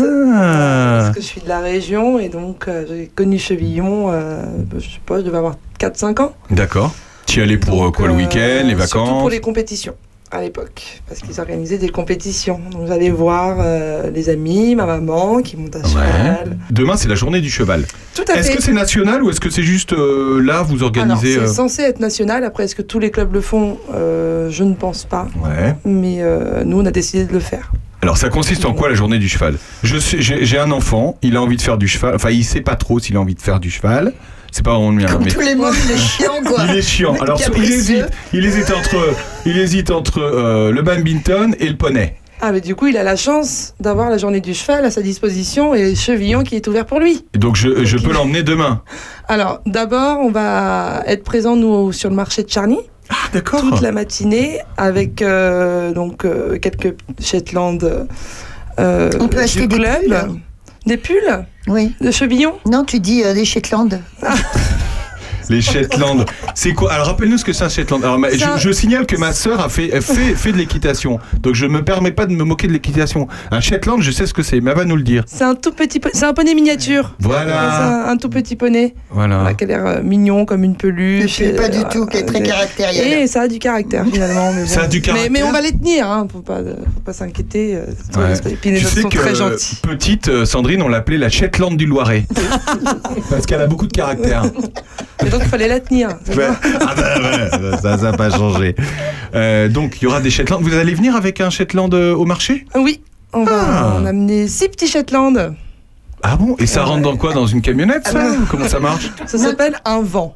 Parce 1.03 1.15
que 1.15 1.21
je 1.21 1.25
suis 1.25 1.41
de 1.41 1.47
la 1.47 1.59
région 1.59 2.17
et 2.17 2.29
donc 2.29 2.67
euh, 2.67 2.85
j'ai 2.87 3.07
connu 3.07 3.37
Chevillon, 3.37 4.11
euh, 4.11 4.43
je 4.75 4.79
sais 4.79 5.01
pas, 5.05 5.19
je 5.19 5.23
devais 5.23 5.37
avoir 5.37 5.55
4-5 5.79 6.21
ans. 6.21 6.33
D'accord. 6.49 6.93
Tu 7.27 7.39
y 7.39 7.43
allais 7.43 7.57
pour 7.57 7.81
euh, 7.81 7.85
Donc, 7.85 7.97
quoi 7.97 8.07
le 8.07 8.13
euh, 8.13 8.17
week-end, 8.17 8.63
les 8.63 8.69
Surtout 8.69 8.77
vacances 8.77 9.19
pour 9.21 9.29
les 9.29 9.41
compétitions 9.41 9.95
à 10.33 10.41
l'époque, 10.41 11.01
parce 11.07 11.21
qu'ils 11.21 11.39
organisaient 11.39 11.77
des 11.77 11.89
compétitions. 11.89 12.59
Donc 12.71 12.87
j'allais 12.87 13.09
voir 13.11 13.57
euh, 13.59 14.09
les 14.11 14.29
amis, 14.29 14.75
ma 14.75 14.85
maman 14.85 15.41
qui 15.41 15.55
monte 15.57 15.75
à 15.75 15.79
Ouais. 15.79 15.85
cheval. 15.87 16.57
Demain 16.71 16.97
c'est 16.97 17.07
la 17.07 17.15
journée 17.15 17.39
du 17.41 17.49
cheval. 17.51 17.85
Tout 18.15 18.23
à 18.27 18.35
Est-ce 18.37 18.49
fait. 18.51 18.57
que 18.57 18.63
c'est 18.63 18.73
national 18.73 19.21
ou 19.23 19.29
est-ce 19.29 19.39
que 19.39 19.49
c'est 19.49 19.63
juste 19.63 19.93
euh, 19.93 20.41
là 20.41 20.63
vous 20.63 20.75
Alors, 20.77 20.87
organisez 20.87 21.33
c'est 21.35 21.39
euh, 21.39 21.47
censé 21.47 21.81
être 21.83 21.99
national. 21.99 22.43
Après, 22.43 22.63
est-ce 22.63 22.75
que 22.75 22.81
tous 22.81 22.99
les 22.99 23.11
clubs 23.11 23.33
le 23.33 23.41
font? 23.41 23.77
Euh, 23.93 24.49
Je 24.49 24.63
ne 24.63 24.73
pense 24.73 25.03
pas. 25.05 25.27
Ouais. 25.43 25.75
Mais 25.85 26.21
nous, 26.65 26.79
on 26.81 26.85
a 26.85 26.91
décidé 26.91 27.25
de 27.25 27.33
le 27.33 27.39
faire. 27.39 27.71
Alors 28.01 28.17
ça 28.17 28.29
consiste 28.29 28.65
en 28.65 28.73
quoi 28.73 28.89
la 28.89 28.95
journée 28.95 29.17
du 29.19 29.29
cheval? 29.29 29.55
Je 29.83 29.97
sais- 29.97 30.21
J'ai 30.21 30.43
j'ai 30.45 30.57
un 30.59 30.71
enfant, 30.71 31.17
il 31.21 31.37
a 31.37 31.41
envie 31.41 31.55
de 31.55 31.61
faire 31.61 31.77
du 31.77 31.87
cheval. 31.87 32.15
Enfin, 32.15 32.31
il 32.31 32.43
sait 32.43 32.59
pas 32.61 32.75
trop 32.75 32.99
s'il 32.99 33.15
a 33.15 33.19
envie 33.21 33.35
de 33.35 33.41
faire 33.41 33.59
du 33.61 33.69
cheval. 33.71 34.11
C'est 34.53 34.63
pas 34.63 34.75
vraiment 34.75 34.91
le 34.91 34.97
mien, 34.97 35.07
Comme 35.07 35.23
mais 35.23 35.31
tous 35.31 35.39
les 35.39 35.55
mots, 35.55 35.73
il 35.73 35.91
est 35.91 35.97
chiant, 35.97 36.41
quoi. 36.45 36.63
il 36.69 36.77
est 36.77 36.81
chiant. 36.83 37.15
Alors 37.19 37.41
il 37.57 37.63
hésite, 37.63 38.05
il 38.33 38.45
hésite 38.45 38.69
entre, 38.69 39.15
il 39.47 39.57
hésite 39.57 39.89
entre 39.89 40.19
euh, 40.19 40.71
le 40.71 40.83
badminton 40.83 41.55
et 41.59 41.67
le 41.67 41.75
poney. 41.75 42.17
Ah, 42.39 42.51
mais 42.51 42.61
du 42.61 42.75
coup, 42.75 42.85
il 42.85 42.97
a 42.97 43.03
la 43.03 43.15
chance 43.15 43.73
d'avoir 43.79 44.11
la 44.11 44.17
journée 44.17 44.41
du 44.41 44.53
cheval 44.53 44.85
à 44.85 44.91
sa 44.91 45.01
disposition 45.01 45.73
et 45.73 45.95
Chevillon 45.95 46.43
qui 46.43 46.55
est 46.55 46.67
ouvert 46.67 46.85
pour 46.85 46.99
lui. 46.99 47.25
Et 47.33 47.39
Donc 47.39 47.55
je, 47.55 47.97
peux 47.97 48.13
l'emmener 48.13 48.43
demain. 48.43 48.83
Alors, 49.27 49.61
d'abord, 49.65 50.19
on 50.19 50.29
va 50.29 51.03
être 51.07 51.23
présent, 51.23 51.55
nous, 51.55 51.91
sur 51.91 52.09
le 52.09 52.15
marché 52.15 52.43
de 52.43 52.49
Charny. 52.49 52.77
Ah 53.09 53.15
d'accord. 53.33 53.61
toute 53.61 53.81
la 53.81 53.91
matinée 53.91 54.59
avec 54.77 55.21
euh, 55.21 55.93
donc 55.93 56.25
euh, 56.25 56.57
quelques 56.59 56.95
Shetland 57.19 58.07
euh, 58.79 59.09
On 59.19 59.27
peut 59.27 59.39
acheter 59.39 59.67
des 59.67 59.77
club. 59.77 60.01
pulls 60.01 60.41
Des 60.85 60.97
pulls 60.97 61.45
Oui. 61.67 61.95
de 62.01 62.11
chevillon? 62.11 62.59
Non, 62.65 62.83
tu 62.83 62.99
dis 62.99 63.23
euh, 63.23 63.33
des 63.33 63.45
Shetland. 63.45 63.99
Les 65.49 65.61
Shetland. 65.61 66.25
C'est 66.55 66.73
quoi? 66.73 66.91
Alors 66.93 67.07
rappelle-nous 67.07 67.37
ce 67.37 67.45
que 67.45 67.53
c'est 67.53 67.63
un 67.63 67.69
Shetland. 67.69 68.03
Alors 68.03 68.17
je, 68.33 68.43
un- 68.45 68.57
je 68.57 68.71
signale 68.71 69.05
que 69.05 69.15
ma 69.17 69.33
sœur 69.33 69.59
a 69.59 69.69
fait, 69.69 70.01
fait, 70.01 70.35
fait 70.35 70.51
de 70.51 70.57
l'équitation. 70.57 71.19
Donc 71.41 71.55
je 71.55 71.65
me 71.65 71.83
permets 71.83 72.11
pas 72.11 72.25
de 72.25 72.33
me 72.33 72.43
moquer 72.43 72.67
de 72.67 72.73
l'équitation. 72.73 73.27
Un 73.51 73.59
Shetland, 73.61 74.01
je 74.01 74.11
sais 74.11 74.25
ce 74.25 74.33
que 74.33 74.43
c'est, 74.43 74.61
mais 74.61 74.71
elle 74.71 74.77
va 74.77 74.85
nous 74.85 74.95
le 74.95 75.03
dire. 75.03 75.23
C'est 75.27 75.43
un 75.43 75.55
tout 75.55 75.71
petit, 75.71 75.99
po- 75.99 76.09
c'est 76.13 76.25
un 76.25 76.33
poney 76.33 76.53
miniature. 76.55 77.15
Voilà. 77.19 77.71
C'est 77.77 77.83
un, 78.09 78.11
un 78.13 78.17
tout 78.17 78.29
petit 78.29 78.55
poney 78.55 78.95
Voilà. 79.11 79.37
voilà, 79.39 79.53
qui 79.53 79.63
a 79.63 79.67
l'air 79.67 79.85
euh, 79.85 80.01
mignon 80.03 80.45
comme 80.45 80.63
une 80.63 80.75
peluche. 80.75 81.39
Et 81.41 81.53
pas 81.53 81.69
du 81.69 81.79
euh, 81.79 81.83
tout, 81.91 82.05
qui 82.05 82.17
est 82.17 82.23
très 82.25 82.39
et- 82.39 82.43
caractériel. 82.43 83.19
Et 83.19 83.27
ça 83.27 83.41
a 83.41 83.47
du 83.47 83.59
caractère 83.59 84.05
finalement. 84.11 84.51
Mais 84.53 84.61
bon. 84.63 84.67
Ça 84.67 84.81
a 84.83 84.87
du 84.87 85.01
caractère. 85.01 85.31
Mais, 85.31 85.39
mais 85.41 85.45
on 85.47 85.51
va 85.51 85.61
les 85.61 85.71
tenir, 85.71 86.09
hein, 86.09 86.27
faut 86.31 86.39
pas, 86.41 86.57
faut 86.59 87.01
pas 87.03 87.13
s'inquiéter. 87.13 87.75
euh, 87.75 87.85
Ouais. 88.19 88.39
tout- 88.39 88.47
Et 88.49 88.55
puis 88.55 88.71
les 88.71 88.79
Tu 88.79 88.85
sais 88.85 89.01
sont 89.01 89.09
que 89.09 89.17
très 89.17 89.35
gentils. 89.35 89.77
petite 89.81 90.27
euh, 90.29 90.45
Sandrine, 90.45 90.81
on 90.81 90.87
l'appelait 90.87 91.17
la 91.17 91.29
Shetland 91.29 91.75
du 91.75 91.85
Loiret. 91.85 92.25
Parce 93.29 93.45
qu'elle 93.45 93.61
a 93.61 93.67
beaucoup 93.67 93.87
de 93.87 93.93
caractère. 93.93 94.43
Donc 95.33 95.41
il 95.43 95.49
fallait 95.49 95.67
la 95.67 95.79
tenir. 95.79 96.09
Ouais. 96.29 96.47
Ah 96.79 96.93
bah 96.95 97.03
ouais, 97.19 97.77
ça 97.81 97.97
n'a 97.97 98.13
pas 98.13 98.29
changé. 98.29 98.75
Euh, 99.35 99.67
donc 99.67 99.97
il 100.01 100.05
y 100.05 100.07
aura 100.07 100.21
des 100.21 100.29
Shetland. 100.29 100.61
Vous 100.61 100.73
allez 100.75 100.93
venir 100.93 101.15
avec 101.15 101.41
un 101.41 101.49
Shetland 101.49 101.93
euh, 101.93 102.13
au 102.15 102.25
marché? 102.25 102.65
Oui, 102.75 103.01
on 103.33 103.43
va 103.43 103.51
Ah. 103.67 103.95
en 103.99 104.05
amener 104.05 104.47
six 104.47 104.69
petits 104.69 104.87
Shetland. 104.87 105.55
Ah 106.21 106.35
bon? 106.37 106.55
Et 106.59 106.67
ça 106.67 106.83
rentre 106.83 107.01
dans 107.01 107.17
quoi? 107.17 107.33
Dans 107.33 107.47
une 107.47 107.61
camionnette 107.61 108.07
ça? 108.07 108.19
Ah 108.21 108.29
bah. 108.29 108.45
Comment 108.49 108.67
ça 108.67 108.79
marche? 108.79 109.09
Ça 109.25 109.37
s'appelle 109.37 109.75
un 109.85 110.01
vent. 110.01 110.35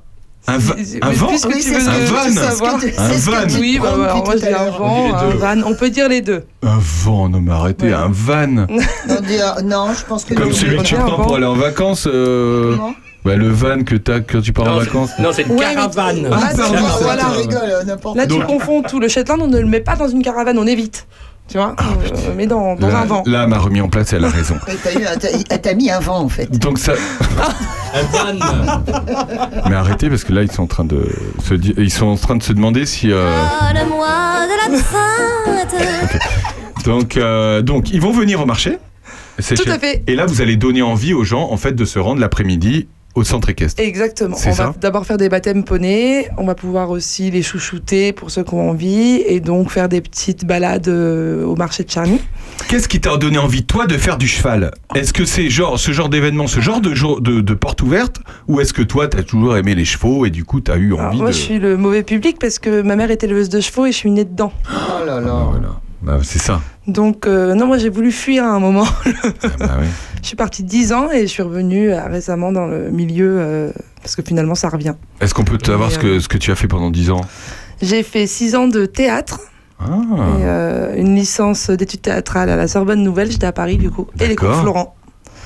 Un, 0.50 0.58
va- 0.60 0.76
un 1.02 1.10
puisque 1.28 1.48
Oui, 1.50 1.60
tu 1.62 1.72
veux 1.74 1.78
Un 1.90 2.06
van. 2.06 2.80
tu- 2.80 2.88
Un 2.98 3.10
van. 3.12 3.60
Oui, 3.60 3.80
bah, 3.80 3.92
depuis 3.92 4.22
moi 4.24 4.36
dis 4.38 4.46
un 4.48 4.70
vent, 4.72 5.14
un 5.16 5.30
deux. 5.30 5.38
van. 5.38 5.62
On 5.66 5.76
peut 5.76 5.90
dire 5.90 6.08
les 6.08 6.22
deux. 6.22 6.46
Un 6.64 6.80
vent, 6.80 7.28
non 7.28 7.42
mais 7.42 7.52
arrêtez, 7.52 7.88
Ouais. 7.88 7.94
un 7.94 8.08
van. 8.10 8.48
Non, 8.48 8.68
euh, 8.70 9.62
non, 9.66 9.88
je 9.94 10.06
pense 10.06 10.24
que 10.24 10.34
Comme 10.36 10.54
celui 10.54 10.78
que 10.78 10.84
tu 10.84 10.96
prends 10.96 11.22
pour 11.24 11.36
aller 11.36 11.46
en 11.46 11.54
vacances. 11.56 12.08
euh, 12.10 12.78
bah, 13.26 13.36
le 13.36 13.50
van 13.50 13.84
que 13.84 13.96
t'as 13.96 14.20
quand 14.22 14.42
tu 14.42 14.54
pars 14.54 14.68
en 14.68 14.78
vacances. 14.80 15.12
Non, 15.20 15.30
c'est 15.34 15.44
une 15.44 15.52
Ouais, 15.54 15.66
mais- 15.70 15.76
caravane. 15.76 16.28
Ah, 16.32 16.38
Ah, 16.42 16.54
pardon, 16.58 16.76
c'est 16.98 17.04
voilà. 17.04 17.28
rigoles, 17.30 17.58
euh, 17.64 17.84
n'importe 17.84 18.16
Là, 18.18 18.24
tu 18.26 18.30
Donc- 18.38 18.46
confonds 18.48 18.82
tout. 18.84 19.00
Le 19.00 19.08
Shetland, 19.08 19.40
on 19.42 19.48
ne 19.48 19.60
le 19.60 19.66
met 19.68 19.82
pas 19.82 19.96
dans 19.96 20.08
une 20.08 20.22
caravane, 20.24 20.58
on 20.58 20.68
évite. 20.68 21.08
Tu 21.50 21.58
vois 21.58 21.76
On 21.80 22.30
le 22.30 22.36
met 22.36 22.46
dans, 22.46 22.76
dans 22.76 22.90
là, 22.90 23.00
un 23.00 23.06
vent. 23.06 23.24
là, 23.26 23.44
elle 23.44 23.50
m'a 23.50 23.58
remis 23.58 23.80
en 23.80 23.88
place, 23.88 24.12
elle 24.12 24.26
a 24.26 24.30
raison. 24.30 24.58
Elle 25.50 25.62
t'a 25.62 25.74
mis 25.76 25.90
un 25.90 26.00
vent, 26.02 26.20
en 26.20 26.28
fait. 26.28 26.52
Donc 26.60 26.78
ça. 26.78 26.92
Un 27.94 28.04
van. 28.04 28.84
Mais 29.70 29.76
arrêtez 29.76 30.10
parce 30.10 30.26
que 30.26 30.34
là 30.34 30.44
ils 30.44 30.52
sont 30.52 30.64
en 30.64 30.68
train 30.68 30.84
de 30.84 31.10
se 31.44 31.54
di- 31.54 31.74
ils 31.78 31.90
sont 31.92 32.08
en 32.08 32.18
train 32.18 32.36
de 32.36 32.44
se 32.44 32.52
demander 32.52 32.86
si. 32.86 33.14
euh, 33.14 33.32
la 33.74 33.80
crainte. 34.78 35.76
Donc 36.86 37.18
euh, 37.18 37.62
donc 37.62 37.92
ils 37.92 38.02
vont 38.02 38.12
venir 38.12 38.42
au 38.42 38.46
marché. 38.46 38.78
Tout 39.38 39.56
chez- 39.64 39.70
à 39.72 39.80
fait. 39.80 40.04
Et 40.08 40.16
là 40.16 40.26
vous 40.26 40.42
allez 40.42 40.56
donner 40.58 40.82
envie 40.82 41.14
aux 41.14 41.24
gens 41.24 41.50
en 41.52 41.58
fait 41.58 41.74
de 41.74 41.86
se 41.86 42.00
rendre 42.00 42.20
l'après-midi 42.20 42.88
au 43.18 43.24
centre 43.24 43.50
équestre. 43.50 43.82
Exactement. 43.82 44.36
C'est 44.36 44.50
On 44.50 44.54
ça 44.54 44.66
va 44.68 44.74
d'abord 44.80 45.06
faire 45.06 45.18
des 45.18 45.28
baptêmes 45.30 45.64
poneys. 45.64 46.30
On 46.38 46.46
va 46.46 46.56
pouvoir 46.56 46.90
aussi 46.92 47.32
les 47.32 47.42
chouchouter 47.42 48.14
pour 48.14 48.32
ceux 48.32 48.44
qui 48.44 48.54
ont 48.54 48.70
envie. 48.70 49.22
Et 49.26 49.40
donc 49.40 49.72
faire 49.72 49.90
des 49.90 50.02
petites 50.02 50.46
balades 50.46 50.88
euh, 50.88 51.44
au 51.46 51.56
marché 51.56 51.84
de 51.84 51.90
Charny. 51.90 52.20
Qu'est-ce 52.70 52.88
qui 52.88 53.00
t'a 53.02 53.18
donné 53.18 53.38
envie 53.38 53.64
toi 53.66 53.88
de 53.88 53.98
faire 53.98 54.18
du 54.18 54.28
cheval? 54.28 54.72
Est-ce 54.96 55.14
que 55.14 55.26
c'est 55.26 55.50
genre 55.50 55.80
ce 55.80 55.92
genre 55.92 56.10
d'événement, 56.10 56.48
ce 56.48 56.60
genre 56.60 56.82
de, 56.82 56.94
jour- 56.94 57.22
de, 57.22 57.42
de 57.42 57.54
porte 57.54 57.82
ouverte 57.82 58.18
ou 58.48 58.60
est-ce 58.62 58.74
que 58.74 58.82
toi 58.82 59.08
t'as 59.08 59.24
toujours 59.24 59.58
aimé 59.58 59.76
les 59.76 59.86
chevaux 59.86 60.26
et 60.26 60.30
du 60.30 60.44
coup 60.46 60.62
t'as 60.62 60.78
eu 60.78 60.94
Alors, 60.96 61.08
envie 61.08 61.18
moi, 61.20 61.30
de 61.30 61.36
je 61.36 61.40
suis 61.40 61.60
le 61.60 61.78
mauvais 61.78 62.04
public 62.04 62.38
parce 62.40 62.60
que 62.60 62.82
ma 62.82 62.96
mère 62.96 63.12
était 63.12 63.26
éleveuse 63.28 63.50
de 63.50 63.60
chevaux 63.62 63.86
et 63.86 63.92
je 63.92 63.98
suis 63.98 64.12
née 64.12 64.26
dedans. 64.26 64.52
Oh 64.70 65.06
là 65.06 65.16
Ah, 65.18 65.22
là. 65.22 65.48
voilà. 65.52 65.82
Bah, 66.02 66.20
c'est 66.24 66.40
ça. 66.40 66.62
Donc, 66.88 67.26
euh, 67.26 67.54
non, 67.56 67.66
moi, 67.68 67.78
j'ai 67.78 67.90
voulu 67.90 68.12
fuir 68.12 68.44
à 68.44 68.50
un 68.50 68.60
moment. 68.60 68.86
Ah, 69.06 69.48
bah 69.60 69.78
oui. 69.82 69.88
je 70.22 70.28
suis 70.28 70.36
partie 70.36 70.64
10 70.64 70.94
ans 70.94 71.10
et 71.12 71.22
je 71.22 71.26
suis 71.28 71.42
revenue 71.44 71.92
euh, 71.92 72.06
récemment 72.06 72.52
dans 72.52 72.66
le 72.68 72.90
milieu 72.92 73.38
euh, 73.40 73.72
parce 74.02 74.16
que 74.16 74.22
finalement, 74.22 74.56
ça 74.56 74.70
revient. 74.70 74.94
Est-ce 75.22 75.34
qu'on 75.34 75.44
peut 75.44 75.58
savoir 75.64 75.92
ce 75.92 75.98
que, 76.00 76.20
ce 76.20 76.28
que 76.28 76.38
tu 76.38 76.52
as 76.52 76.56
fait 76.56 76.68
pendant 76.68 76.92
10 76.92 77.10
ans? 77.12 77.22
J'ai 77.82 78.04
fait 78.04 78.28
6 78.28 78.56
ans 78.56 78.68
de 78.68 78.86
théâtre 78.86 79.40
Ah. 79.80 79.86
et 79.86 80.44
euh, 80.46 80.96
une 80.96 81.16
licence 81.16 81.70
d'études 81.72 82.02
théâtrales 82.04 82.50
à 82.50 82.56
la 82.56 82.68
Sorbonne 82.68 83.04
Nouvelle. 83.04 83.32
J'étais 83.32 83.48
à 83.48 83.52
Paris, 83.52 83.78
du 83.78 83.90
coup. 83.90 84.08
Et 84.20 84.28
les 84.28 84.36
cours. 84.36 84.54
Florent. 84.56 84.96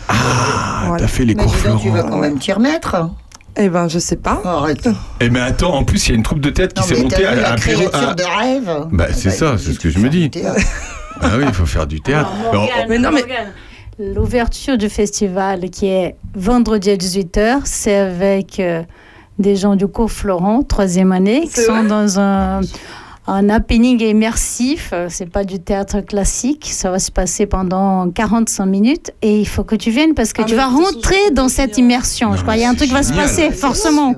Ah, 0.09 0.83
Voilà. 0.87 1.01
t'as 1.03 1.07
fait 1.07 1.23
les 1.25 1.35
Mais 1.35 1.43
cours 1.43 1.53
donc, 1.65 1.81
tu 1.81 1.89
vas 1.89 1.99
Florent. 1.99 2.09
quand 2.09 2.17
même 2.17 2.37
t'y 2.39 2.51
remettre. 2.51 3.09
Eh 3.57 3.69
ben, 3.69 3.87
je 3.87 3.99
sais 3.99 4.15
pas. 4.15 4.41
Oh, 4.43 4.47
arrête. 4.47 4.87
Eh 5.19 5.29
mais 5.29 5.41
attends, 5.41 5.75
en 5.75 5.83
plus 5.83 6.07
il 6.07 6.11
y 6.11 6.13
a 6.13 6.17
une 6.17 6.23
troupe 6.23 6.39
de 6.39 6.49
théâtre 6.49 6.73
qui 6.81 6.87
s'est 6.87 6.95
mais 6.95 7.03
montée 7.03 7.25
à, 7.25 7.35
la 7.35 7.51
à 7.51 7.55
de 7.55 8.39
rêve? 8.39 8.87
Bah, 8.91 9.07
c'est 9.11 9.29
ça, 9.29 9.57
c'est 9.57 9.73
ce 9.73 9.79
que 9.79 9.89
je 9.89 9.99
me 9.99 10.09
dis. 10.09 10.31
Ah 11.19 11.31
oui, 11.37 11.43
il 11.47 11.53
faut 11.53 11.65
faire 11.65 11.85
du 11.85 11.99
théâtre. 12.01 12.31
Alors, 12.49 12.67
Mais 12.89 12.97
non, 12.97 13.11
mais- 13.11 13.23
L'ouverture 13.99 14.77
du 14.77 14.89
festival 14.89 15.69
qui 15.69 15.87
est 15.87 16.15
vendredi 16.33 16.89
à 16.89 16.95
18h, 16.95 17.59
c'est 17.65 17.95
avec 17.95 18.59
euh, 18.59 18.81
des 19.37 19.55
gens 19.55 19.75
du 19.75 19.85
cours 19.85 20.11
Florent, 20.11 20.63
troisième 20.63 21.11
année, 21.11 21.41
qui 21.53 21.61
sont 21.61 21.73
vrai? 21.81 21.87
dans 21.87 22.19
un, 22.19 22.61
un 23.31 23.49
happening 23.49 24.01
immersif. 24.01 24.89
Euh, 24.93 25.07
C'est 25.09 25.29
pas 25.29 25.43
du 25.43 25.59
théâtre 25.59 26.01
classique. 26.01 26.67
Ça 26.69 26.91
va 26.91 26.99
se 26.99 27.11
passer 27.11 27.45
pendant 27.45 28.09
45 28.09 28.65
minutes 28.65 29.11
et 29.21 29.39
il 29.39 29.47
faut 29.47 29.63
que 29.63 29.75
tu 29.75 29.89
viennes 29.89 30.13
parce 30.13 30.33
que 30.33 30.41
Ah, 30.41 30.45
tu 30.45 30.55
vas 30.55 30.67
rentrer 30.67 31.31
dans 31.31 31.47
cette 31.47 31.77
immersion. 31.77 32.31
Non, 32.31 32.35
Je 32.35 32.41
crois 32.41 32.53
qu'il 32.53 32.63
y 32.63 32.65
a 32.65 32.69
un 32.69 32.75
truc 32.75 32.89
qui 32.89 32.93
va 32.93 33.03
se 33.03 33.13
passer, 33.13 33.51
forcément. 33.51 34.15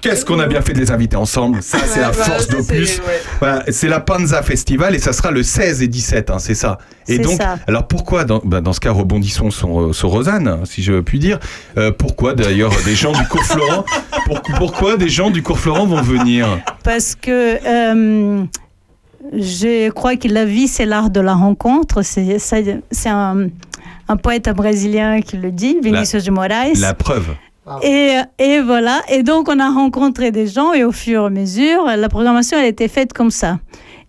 Qu'est-ce 0.00 0.24
qu'on 0.24 0.38
a 0.38 0.46
bien 0.46 0.60
fait 0.60 0.72
de 0.72 0.78
les 0.78 0.90
inviter 0.90 1.16
ensemble 1.16 1.62
Ça, 1.62 1.78
c'est 1.86 2.00
la 2.00 2.12
force 2.12 2.48
d'Opus. 2.48 2.88
c'est- 2.96 3.00
ouais. 3.00 3.20
Voilà, 3.40 3.64
c'est 3.68 3.88
la 3.88 4.00
Panza 4.00 4.42
Festival 4.42 4.94
et 4.94 4.98
ça 4.98 5.12
sera 5.12 5.30
le 5.30 5.42
16 5.42 5.82
et 5.82 5.88
17, 5.88 6.30
hein, 6.30 6.38
c'est 6.38 6.54
ça. 6.54 6.78
Et 7.08 7.16
C'est 7.16 7.22
donc, 7.22 7.40
ça. 7.40 7.56
alors 7.66 7.86
pourquoi, 7.86 8.24
dans, 8.24 8.40
bah, 8.44 8.60
dans 8.60 8.72
ce 8.72 8.80
cas, 8.80 8.92
rebondissons 8.92 9.50
sur, 9.50 9.80
euh, 9.80 9.92
sur 9.92 10.08
Rosanne, 10.10 10.48
hein, 10.48 10.60
si 10.64 10.82
je 10.82 11.00
puis 11.00 11.18
dire, 11.18 11.38
euh, 11.78 11.90
pourquoi 11.90 12.34
d'ailleurs 12.34 12.72
des 12.84 12.94
gens 12.94 13.12
du 13.12 13.24
cours 13.28 13.44
Florent, 13.44 13.84
pour- 14.26 14.42
pourquoi 14.56 14.96
des 14.96 15.08
gens 15.08 15.30
du 15.30 15.42
cours 15.42 15.58
Florent 15.58 15.86
vont 15.86 16.02
venir? 16.02 16.46
Parce 16.82 17.14
que 17.14 17.58
euh, 17.66 18.44
je 19.32 19.90
crois 19.90 20.16
que 20.16 20.28
la 20.28 20.44
vie, 20.44 20.68
c'est 20.68 20.86
l'art 20.86 21.10
de 21.10 21.20
la 21.20 21.34
rencontre. 21.34 22.02
C'est 22.02 22.38
un, 23.06 23.48
un 24.08 24.16
poète 24.16 24.48
brésilien 24.50 25.20
qui 25.20 25.36
le 25.36 25.50
dit, 25.50 25.78
Vinicius 25.82 26.24
de 26.24 26.30
Moraes. 26.30 26.74
La 26.78 26.94
preuve. 26.94 27.34
Et, 27.82 28.20
et 28.38 28.60
voilà. 28.60 29.02
Et 29.08 29.22
donc, 29.22 29.48
on 29.48 29.58
a 29.58 29.70
rencontré 29.70 30.30
des 30.30 30.46
gens 30.46 30.72
et 30.72 30.84
au 30.84 30.92
fur 30.92 31.22
et 31.22 31.26
à 31.26 31.30
mesure, 31.30 31.84
la 31.84 32.08
programmation, 32.08 32.58
elle 32.58 32.64
a 32.64 32.68
été 32.68 32.88
faite 32.88 33.12
comme 33.12 33.30
ça. 33.30 33.58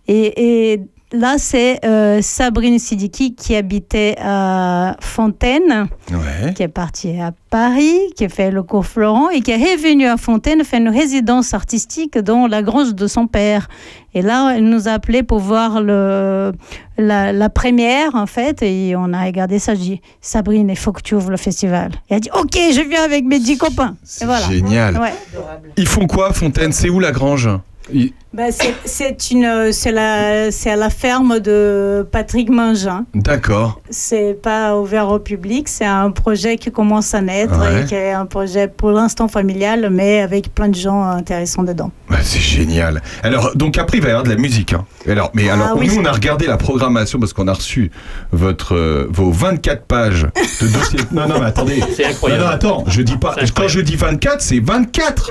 Et, 0.06 0.72
et 0.72 0.80
là, 1.12 1.36
c'est 1.38 1.84
euh, 1.84 2.20
Sabrine 2.22 2.78
Sidiki 2.78 3.34
qui 3.34 3.54
habitait 3.56 4.16
à 4.20 4.96
Fontaine 5.00 5.88
Ouais. 6.10 6.54
qui 6.54 6.62
est 6.62 6.68
parti 6.68 7.18
à 7.20 7.32
Paris, 7.50 7.98
qui 8.16 8.24
a 8.24 8.28
fait 8.28 8.50
le 8.50 8.62
cours 8.62 8.86
Florent 8.86 9.28
et 9.30 9.40
qui 9.40 9.50
est 9.50 9.56
revenu 9.56 10.06
à 10.06 10.16
Fontaine 10.16 10.64
faire 10.64 10.80
une 10.80 10.88
résidence 10.88 11.54
artistique 11.54 12.18
dans 12.18 12.46
la 12.46 12.62
grange 12.62 12.94
de 12.94 13.06
son 13.06 13.26
père. 13.26 13.68
Et 14.14 14.22
là, 14.22 14.54
elle 14.56 14.64
nous 14.68 14.88
a 14.88 14.92
appelé 14.92 15.22
pour 15.22 15.38
voir 15.38 15.80
le, 15.82 16.52
la, 16.96 17.32
la 17.32 17.48
première, 17.50 18.14
en 18.14 18.26
fait, 18.26 18.62
et 18.62 18.94
on 18.96 19.12
a 19.12 19.22
regardé 19.24 19.58
ça. 19.58 19.74
Je 19.74 19.80
dis, 19.80 20.00
Sabrine, 20.20 20.68
il 20.70 20.76
faut 20.78 20.92
que 20.92 21.02
tu 21.02 21.14
ouvres 21.14 21.30
le 21.30 21.36
festival. 21.36 21.92
Et 22.08 22.14
elle 22.14 22.16
a 22.16 22.20
dit, 22.20 22.30
OK, 22.34 22.54
je 22.72 22.80
viens 22.88 23.02
avec 23.04 23.24
mes 23.24 23.38
dix 23.38 23.58
copains. 23.58 23.96
C'est 24.02 24.24
voilà. 24.24 24.46
génial. 24.48 24.98
Ouais. 24.98 25.12
Ils 25.76 25.86
font 25.86 26.06
quoi, 26.06 26.32
Fontaine? 26.32 26.72
C'est 26.72 26.88
où 26.88 27.00
la 27.00 27.12
grange? 27.12 27.48
Ben, 28.34 28.52
c'est- 28.52 28.74
c'est 28.84 29.30
une, 29.30 29.72
c'est 29.72 29.90
la, 29.90 30.50
c'est 30.50 30.70
à 30.70 30.76
la 30.76 30.90
ferme 30.90 31.40
de 31.40 32.06
Patrick 32.12 32.50
Mangin. 32.50 33.06
D'accord. 33.14 33.80
C'est 33.88 34.34
pas 34.40 34.76
ouvert 34.78 35.08
au 35.08 35.18
public, 35.18 35.66
c'est 35.68 35.86
un 35.86 36.10
projet 36.10 36.58
qui 36.58 36.70
commence 36.70 37.14
à 37.14 37.22
naître 37.22 37.58
Ouais. 37.58 37.82
et 37.82 37.84
qui 37.86 37.94
est 37.94 38.12
un 38.12 38.26
projet 38.26 38.68
pour 38.68 38.90
l'instant 38.90 39.28
familial, 39.28 39.88
mais 39.90 40.20
avec 40.20 40.54
plein 40.54 40.68
de 40.68 40.74
gens 40.74 41.02
intéressants 41.04 41.62
dedans. 41.62 41.90
Bah, 42.10 42.18
c'est 42.22 42.38
génial. 42.38 43.02
Alors, 43.22 43.56
donc 43.56 43.78
après, 43.78 43.96
il 43.96 44.02
va 44.02 44.08
y 44.08 44.10
avoir 44.10 44.24
de 44.24 44.30
la 44.30 44.36
musique. 44.36 44.74
hein. 44.74 44.84
Alors, 45.08 45.30
mais 45.32 45.48
Ah 45.48 45.54
alors, 45.54 45.76
oui. 45.78 45.88
nous, 45.88 45.98
on 46.02 46.04
a 46.04 46.12
regardé 46.12 46.46
la 46.46 46.58
programmation 46.58 47.18
parce 47.18 47.32
qu'on 47.32 47.48
a 47.48 47.54
reçu 47.54 47.90
votre, 48.32 48.74
euh, 48.76 49.06
vos 49.10 49.30
24 49.30 49.84
pages 49.86 50.26
de 50.60 50.66
dossier. 50.68 50.98
non, 51.12 51.26
non, 51.26 51.40
mais 51.40 51.46
attendez. 51.46 51.82
C'est 51.96 52.04
incroyable. 52.04 52.42
Non, 52.42 52.48
non, 52.50 52.54
attends, 52.54 52.84
je 52.88 53.00
dis 53.00 53.16
pas. 53.16 53.34
Quand 53.56 53.68
je 53.68 53.80
dis 53.80 53.96
24, 53.96 54.42
c'est 54.42 54.60
24. 54.60 55.30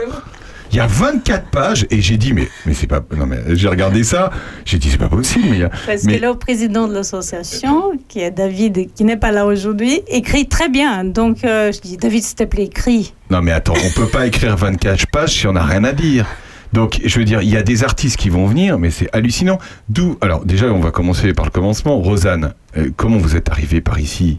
Il 0.72 0.78
y 0.78 0.80
a 0.80 0.88
24 0.88 1.50
pages 1.50 1.88
et 1.90 2.02
j'ai 2.02 2.18
dit, 2.18 2.34
mais, 2.34 2.48
mais 2.66 2.74
c'est 2.74 2.88
pas. 2.88 3.02
Non, 3.16 3.26
mais 3.26 3.38
j'ai 3.56 3.68
regardé 3.68 4.04
ça, 4.04 4.32
j'ai 4.66 4.78
dit, 4.78 4.90
c'est 4.90 4.98
pas 4.98 5.08
possible. 5.08 5.48
Mais 5.50 5.70
Parce 5.86 6.04
Mais- 6.04 6.20
que 6.20 6.26
le 6.26 6.34
président 6.36 6.88
de 6.88 6.94
l'association, 6.94 7.94
qui 8.08 8.20
est 8.20 8.32
David, 8.32 8.94
qui 8.94 9.04
n'est 9.04 9.18
pas 9.18 9.32
là 9.32 9.46
aujourd'hui, 9.46 10.02
écrit 10.08 10.48
très 10.48 10.70
bien. 10.70 11.04
Donc 11.04 11.44
euh, 11.44 11.72
je 11.72 11.80
dis, 11.82 11.98
David, 11.98 12.24
s'il 12.24 12.36
te 12.36 12.44
plaît, 12.44 12.66
écris. 12.66 13.14
Non, 13.30 13.42
mais 13.42 13.52
attends, 13.52 13.74
on 13.86 14.00
peut 14.00 14.08
pas 14.08 14.26
écrire 14.28 14.56
24 14.58 15.08
pages 15.08 15.34
si 15.34 15.48
on 15.48 15.54
n'a 15.54 15.64
rien 15.64 15.84
à 15.84 15.94
dire. 15.94 16.26
Donc, 16.74 17.00
je 17.04 17.18
veux 17.20 17.24
dire, 17.26 17.42
il 17.42 17.50
y 17.50 17.56
a 17.56 17.64
des 17.64 17.86
artistes 17.86 18.18
qui 18.18 18.28
vont 18.30 18.46
venir, 18.46 18.78
mais 18.78 18.92
c'est 18.92 19.08
hallucinant. 19.16 19.58
D'où, 19.88 20.18
alors 20.20 20.44
déjà, 20.46 20.66
on 20.68 20.82
va 20.82 20.92
commencer 20.92 21.34
par 21.34 21.46
le 21.46 21.52
commencement. 21.52 21.98
Rosanne, 22.02 22.54
euh, 22.76 22.90
comment 22.98 23.18
vous 23.18 23.38
êtes 23.38 23.50
arrivée 23.50 23.80
par 23.80 24.00
ici? 24.00 24.38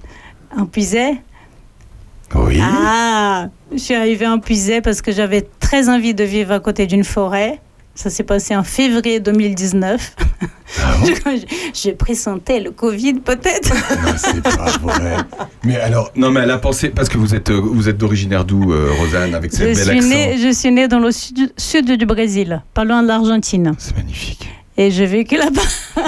En 0.56 0.66
Puisay 0.66 1.14
Oui. 2.34 2.58
Ah, 2.62 3.48
je 3.72 3.78
suis 3.78 3.94
arrivée 3.94 4.26
en 4.26 4.38
Puisay 4.38 4.80
parce 4.80 5.00
que 5.02 5.12
j'avais 5.12 5.46
très 5.60 5.88
envie 5.88 6.14
de 6.14 6.24
vivre 6.24 6.52
à 6.52 6.60
côté 6.60 6.86
d'une 6.86 7.04
forêt. 7.04 7.60
Ça 7.94 8.10
s'est 8.10 8.22
passé 8.22 8.54
en 8.54 8.62
février 8.62 9.18
2019. 9.18 10.14
Ah 10.80 10.94
bon 11.00 11.36
J'ai 11.74 11.92
pressenti 11.94 12.60
le 12.60 12.70
Covid 12.70 13.14
peut-être. 13.14 13.72
Non, 13.74 14.12
c'est 14.16 14.40
pas 14.42 14.66
vrai. 14.80 15.16
Mais 15.64 15.76
alors, 15.80 16.12
non, 16.14 16.30
mais 16.30 16.40
elle 16.40 16.50
a 16.52 16.58
pensé 16.58 16.90
parce 16.90 17.08
que 17.08 17.18
vous 17.18 17.34
êtes, 17.34 17.50
euh, 17.50 17.60
vous 17.60 17.88
êtes 17.88 17.96
d'originaire 17.96 18.44
d'où, 18.44 18.72
euh, 18.72 18.92
Rosanne, 19.00 19.34
avec 19.34 19.50
Je 19.50 19.56
cette 19.56 19.66
bel 19.74 19.76
suis, 19.76 19.90
accent. 19.98 20.08
née, 20.08 20.36
je 20.38 20.52
suis 20.52 20.70
née 20.70 20.86
dans 20.86 21.00
le 21.00 21.10
sud, 21.10 21.52
sud 21.56 21.90
du 21.90 22.06
Brésil, 22.06 22.62
pas 22.72 22.84
loin 22.84 23.02
de 23.02 23.08
l'Argentine. 23.08 23.72
C'est 23.78 23.96
magnifique. 23.96 24.48
Et 24.80 24.92
j'ai 24.92 25.06
vécu 25.06 25.36
là-bas 25.36 25.60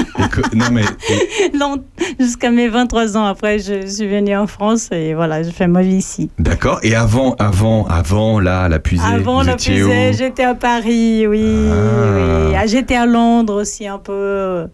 jusqu'à 2.21 2.51
mes 2.51 2.69
23 2.69 3.17
ans. 3.17 3.25
Après, 3.27 3.59
je 3.59 3.85
suis 3.87 4.07
venue 4.07 4.37
en 4.37 4.47
France 4.47 4.89
et 4.93 5.13
voilà, 5.15 5.43
j'ai 5.43 5.51
fait 5.51 5.67
ma 5.67 5.83
vie 5.83 5.97
ici. 5.97 6.31
d'accord. 6.39 6.79
Et 6.85 6.95
avant, 6.95 7.35
avant, 7.41 7.85
avant 7.87 8.39
là, 8.39 8.69
la 8.69 8.79
puisée. 8.79 9.03
Avant 9.05 9.43
Puisay, 9.57 10.11
où? 10.11 10.17
j'étais 10.17 10.45
à 10.45 10.55
Paris, 10.55 11.27
oui. 11.27 11.43
Ah. 11.45 12.47
oui. 12.49 12.55
Ah, 12.57 12.67
J'étais 12.67 12.95
à 12.95 13.07
Londres 13.07 13.61
aussi 13.61 13.89
un 13.89 13.99
peu, 13.99 14.67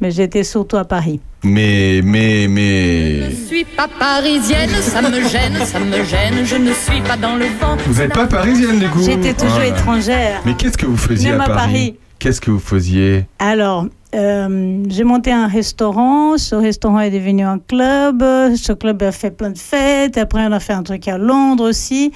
mais 0.00 0.10
j'étais 0.10 0.44
surtout 0.44 0.76
à 0.76 0.84
Paris. 0.84 1.20
Mais, 1.44 2.00
mais, 2.04 2.46
mais. 2.48 3.22
Je 3.22 3.26
ne 3.30 3.46
suis 3.46 3.64
pas 3.64 3.88
parisienne, 3.88 4.70
ça 4.80 5.02
me 5.02 5.20
gêne, 5.28 5.56
ça 5.64 5.80
me 5.80 6.04
gêne, 6.04 6.44
je 6.44 6.56
ne 6.56 6.72
suis 6.72 7.00
pas 7.00 7.16
dans 7.16 7.34
le 7.34 7.46
vent. 7.60 7.76
Vous 7.86 8.00
n'êtes 8.00 8.12
pas 8.12 8.26
parisienne 8.26 8.78
du 8.78 8.88
coup? 8.88 9.02
J'étais 9.02 9.34
toujours 9.34 9.58
Ah. 9.60 9.66
étrangère. 9.66 10.40
Mais 10.46 10.54
qu'est-ce 10.54 10.78
que 10.78 10.86
vous 10.86 10.96
faisiez 10.96 11.32
Même 11.32 11.40
à 11.40 11.44
à 11.44 11.48
Paris, 11.48 11.56
Paris. 11.56 11.96
Qu'est-ce 12.22 12.40
que 12.40 12.52
vous 12.52 12.60
faisiez 12.60 13.26
Alors, 13.40 13.86
euh, 14.14 14.84
j'ai 14.88 15.02
monté 15.02 15.32
un 15.32 15.48
restaurant. 15.48 16.38
Ce 16.38 16.54
restaurant 16.54 17.00
est 17.00 17.10
devenu 17.10 17.42
un 17.42 17.58
club. 17.58 18.22
Ce 18.54 18.72
club 18.72 19.02
a 19.02 19.10
fait 19.10 19.32
plein 19.32 19.50
de 19.50 19.58
fêtes. 19.58 20.16
Après, 20.16 20.46
on 20.46 20.52
a 20.52 20.60
fait 20.60 20.72
un 20.72 20.84
truc 20.84 21.08
à 21.08 21.18
Londres 21.18 21.68
aussi. 21.68 22.12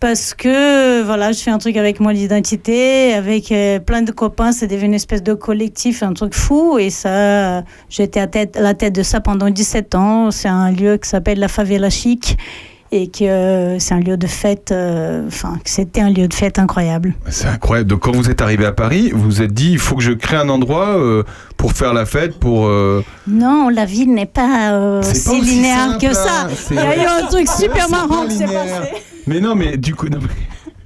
Parce 0.00 0.34
que, 0.34 1.02
voilà, 1.04 1.30
je 1.30 1.38
fais 1.38 1.52
un 1.52 1.58
truc 1.58 1.76
avec 1.76 2.00
mon 2.00 2.10
identité, 2.10 3.14
avec 3.14 3.52
euh, 3.52 3.78
plein 3.78 4.02
de 4.02 4.10
copains. 4.10 4.50
C'est 4.50 4.66
devenu 4.66 4.86
une 4.86 4.94
espèce 4.94 5.22
de 5.22 5.34
collectif, 5.34 6.02
un 6.02 6.12
truc 6.12 6.34
fou. 6.34 6.78
Et 6.78 6.90
ça, 6.90 7.62
j'étais 7.88 8.18
à, 8.18 8.28
à 8.56 8.60
la 8.60 8.74
tête 8.74 8.96
de 8.96 9.04
ça 9.04 9.20
pendant 9.20 9.48
17 9.48 9.94
ans. 9.94 10.32
C'est 10.32 10.48
un 10.48 10.72
lieu 10.72 10.96
qui 10.96 11.08
s'appelle 11.08 11.38
la 11.38 11.46
Favela 11.46 11.88
Chic. 11.88 12.36
Et 12.96 13.08
que 13.08 13.24
euh, 13.24 13.78
c'est 13.80 13.92
un 13.94 13.98
lieu 13.98 14.16
de 14.16 14.28
fête, 14.28 14.70
euh, 14.70 15.26
enfin, 15.26 15.58
que 15.64 15.68
c'était 15.68 16.00
un 16.00 16.10
lieu 16.10 16.28
de 16.28 16.32
fête 16.32 16.60
incroyable. 16.60 17.12
C'est 17.28 17.48
incroyable. 17.48 17.90
Donc 17.90 18.00
quand 18.02 18.12
vous 18.12 18.30
êtes 18.30 18.40
arrivé 18.40 18.64
à 18.66 18.70
Paris, 18.70 19.10
vous 19.12 19.24
vous 19.24 19.42
êtes 19.42 19.52
dit 19.52 19.72
il 19.72 19.80
faut 19.80 19.96
que 19.96 20.02
je 20.02 20.12
crée 20.12 20.36
un 20.36 20.48
endroit 20.48 20.96
euh, 20.96 21.24
pour 21.56 21.72
faire 21.72 21.92
la 21.92 22.06
fête, 22.06 22.38
pour. 22.38 22.70
Non, 23.26 23.68
la 23.68 23.84
vie 23.84 24.06
n'est 24.06 24.26
pas 24.26 25.00
si 25.02 25.24
pas 25.28 25.34
linéaire 25.44 25.88
simple, 25.90 26.06
que 26.06 26.14
ça. 26.14 26.44
hein, 26.44 26.48
c'est- 26.54 26.74
Il 26.74 26.80
y 26.80 26.84
a 26.84 26.96
eu 27.02 27.24
un 27.24 27.26
truc 27.26 27.48
super 27.48 27.88
marrant 27.90 28.26
qui 28.28 28.36
s'est 28.36 28.44
passé. 28.44 28.92
Mais 29.26 29.40
non, 29.40 29.56
mais 29.56 29.76
du 29.76 29.96
coup. 29.96 30.08
Non, 30.08 30.18
mais, 30.22 30.28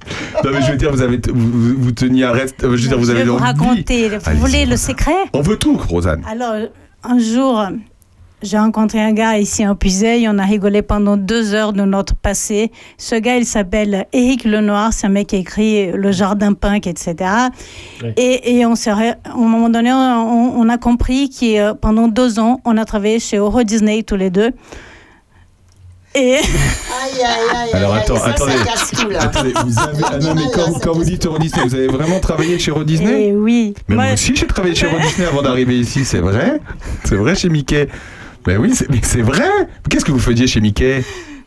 Non, 0.45 0.51
mais 0.53 0.63
je 0.63 0.71
veux 0.71 0.79
dire, 0.79 0.91
vous, 0.91 1.03
avez, 1.03 1.21
vous, 1.31 1.93
teniez 1.93 2.25
à 2.25 2.33
reste. 2.33 2.57
Je 2.63 2.67
veux 2.69 2.77
dire, 2.79 2.99
vous 2.99 3.05
je 3.05 3.11
avez 3.11 3.25
vous 3.25 3.37
raconter. 3.37 4.09
Vous 4.09 4.39
voulez 4.41 4.65
le 4.65 4.79
secret? 4.79 5.13
On 5.35 5.43
veut 5.43 5.57
tout, 5.57 5.77
Rosanne. 5.77 6.23
Alors, 6.27 6.55
un 7.05 7.19
jour, 7.19 7.63
j'ai 8.43 8.59
rencontré 8.59 9.01
un 9.01 9.13
gars 9.13 9.39
ici 9.39 9.67
en 9.67 9.75
Puisaye. 9.75 10.29
On 10.29 10.39
a 10.39 10.45
rigolé 10.45 10.83
pendant 10.83 11.17
deux 11.17 11.55
heures 11.55 11.73
de 11.73 11.83
notre 11.83 12.15
passé. 12.15 12.71
Ce 12.97 13.15
gars, 13.17 13.37
il 13.37 13.45
s'appelle 13.45 14.07
Éric 14.13 14.45
Lenoir. 14.45 14.93
C'est 14.93 15.07
un 15.07 15.11
mec 15.11 15.29
qui 15.29 15.37
a 15.37 15.39
écrit 15.41 15.91
Le 15.93 16.13
Jardin 16.13 16.53
Punk, 16.53 16.87
etc. 16.87 17.15
Oui. 18.03 18.11
Et, 18.17 18.59
et 18.59 18.67
on 18.67 18.75
s'est, 18.77 18.91
à 18.91 18.97
un 19.35 19.37
moment 19.37 19.69
donné, 19.69 19.93
on, 19.93 20.61
on 20.61 20.69
a 20.69 20.79
compris 20.79 21.29
que 21.31 21.59
euh, 21.61 21.75
pendant 21.75 22.07
deux 22.09 22.39
ans, 22.39 22.61
on 22.65 22.77
a 22.77 22.85
travaillé 22.85 23.19
chez 23.19 23.39
Euro 23.39 23.63
Disney 23.65 24.03
tous 24.05 24.17
les 24.17 24.31
deux. 24.31 24.53
Et 26.15 26.37
Aïe, 26.37 26.41
aïe, 27.23 27.23
aïe. 27.55 27.71
Alors, 27.75 27.95
attends, 27.95 28.17
ça, 28.17 28.29
attendez. 28.29 28.53
Ça 28.53 28.65
casse 28.65 28.91
tout, 28.93 29.09
là. 29.11 29.23
Attendez, 29.23 29.53
vous 29.65 29.79
avez. 29.79 30.03
Ah 30.11 30.19
non, 30.19 30.35
mais 30.35 30.43
quand, 30.55 30.73
quand 30.83 30.93
vous 30.95 31.05
dites 31.05 31.27
Euro 31.27 31.39
Disney, 31.39 31.63
vous 31.65 31.75
avez 31.75 31.87
vraiment 31.87 32.19
travaillé 32.19 32.59
chez 32.59 32.71
Euro 32.71 32.83
Disney? 32.83 33.27
Et 33.29 33.33
oui. 33.37 33.75
Mais 33.89 33.95
moi 33.95 34.05
Moi- 34.05 34.15
aussi, 34.15 34.35
j'ai 34.35 34.47
travaillé 34.47 34.75
chez 34.75 34.87
Euro 34.87 34.99
Disney 35.03 35.27
avant 35.27 35.43
d'arriver 35.43 35.79
ici, 35.79 36.05
c'est 36.05 36.21
vrai? 36.21 36.61
C'est 37.05 37.15
vrai 37.17 37.35
chez 37.35 37.51
Mickey? 37.51 37.89
Ben 38.49 38.57
oui, 38.59 38.71
c'est- 38.75 38.89
mais 38.89 39.01
c'est 39.03 39.21
vrai 39.21 39.45
Qu'est-ce 39.91 40.07
que 40.07 40.11
vous 40.11 40.19
faisiez 40.19 40.47
chez 40.47 40.61
Mickey? 40.63 41.05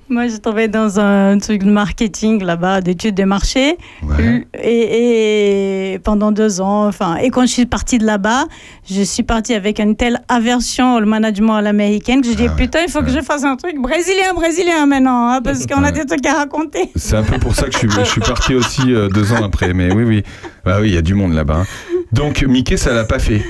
Moi, 0.07 0.27
j'ai 0.27 0.37
travaillé 0.37 0.67
dans 0.67 0.99
un 0.99 1.39
truc 1.39 1.63
de 1.63 1.71
marketing 1.71 2.43
là-bas, 2.43 2.81
d'études 2.81 3.15
de 3.15 3.23
marché. 3.23 3.77
Ouais. 4.03 4.45
Et, 4.61 5.93
et 5.93 5.99
pendant 5.99 6.31
deux 6.31 6.61
ans, 6.61 6.85
enfin, 6.87 7.15
et 7.15 7.29
quand 7.31 7.41
je 7.41 7.53
suis 7.53 7.65
partie 7.65 7.97
de 7.97 8.05
là-bas, 8.05 8.45
je 8.87 9.01
suis 9.01 9.23
partie 9.23 9.55
avec 9.55 9.79
une 9.79 9.95
telle 9.95 10.21
aversion 10.27 10.95
au 10.97 11.05
management 11.05 11.55
à 11.55 11.61
l'américaine 11.63 12.21
que 12.21 12.27
je 12.27 12.33
dis 12.33 12.43
Ah 12.47 12.51
ouais, 12.51 12.55
putain, 12.55 12.79
il 12.85 12.91
faut 12.91 13.01
que 13.01 13.09
je 13.09 13.21
fasse 13.21 13.43
un 13.45 13.55
truc 13.55 13.77
brésilien, 13.81 14.33
brésilien 14.35 14.85
maintenant, 14.85 15.29
hein, 15.29 15.41
parce 15.41 15.65
qu'on 15.65 15.83
a 15.83 15.91
des 15.91 16.05
trucs 16.05 16.25
à 16.27 16.33
raconter. 16.35 16.91
C'est 16.95 17.15
un 17.15 17.23
peu 17.23 17.39
pour 17.39 17.55
ça 17.55 17.65
que 17.67 17.71
je 17.73 17.77
suis, 17.79 17.89
je 17.89 18.03
suis 18.03 18.21
parti 18.21 18.53
aussi 18.53 18.93
euh, 18.93 19.07
deux 19.09 19.31
ans 19.33 19.43
après. 19.43 19.73
Mais 19.73 19.91
oui, 19.91 20.03
oui. 20.03 20.23
Bah 20.65 20.77
oui, 20.81 20.89
il 20.89 20.93
y 20.93 20.97
a 20.97 21.01
du 21.01 21.15
monde 21.15 21.33
là-bas. 21.33 21.61
hein. 21.61 21.65
Donc 22.11 22.43
Mickey, 22.43 22.77
ça 22.77 22.93
l'a 22.93 23.05
pas 23.05 23.17
fait. 23.17 23.41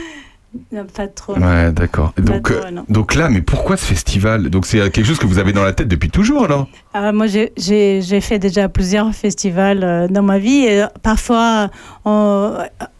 Pas 0.93 1.07
trop. 1.07 1.37
Ouais, 1.37 1.71
d'accord. 1.71 2.13
Donc, 2.17 2.43
trop, 2.43 2.55
euh, 2.55 2.81
donc 2.89 3.15
là, 3.15 3.29
mais 3.29 3.41
pourquoi 3.41 3.77
ce 3.77 3.85
festival? 3.85 4.49
Donc 4.49 4.65
c'est 4.65 4.79
quelque 4.91 5.05
chose 5.05 5.17
que 5.17 5.25
vous 5.25 5.39
avez 5.39 5.53
dans 5.53 5.63
la 5.63 5.71
tête 5.71 5.87
depuis 5.87 6.09
toujours 6.09 6.43
alors? 6.43 6.67
Ah, 6.93 7.13
moi, 7.13 7.27
j'ai- 7.27 8.19
fait 8.21 8.37
déjà 8.39 8.67
plusieurs 8.67 9.13
festivals 9.15 9.83
euh, 9.83 10.07
dans 10.09 10.23
ma 10.23 10.39
vie. 10.39 10.65
Et, 10.65 10.83
euh, 10.83 10.87
parfois, 11.03 11.69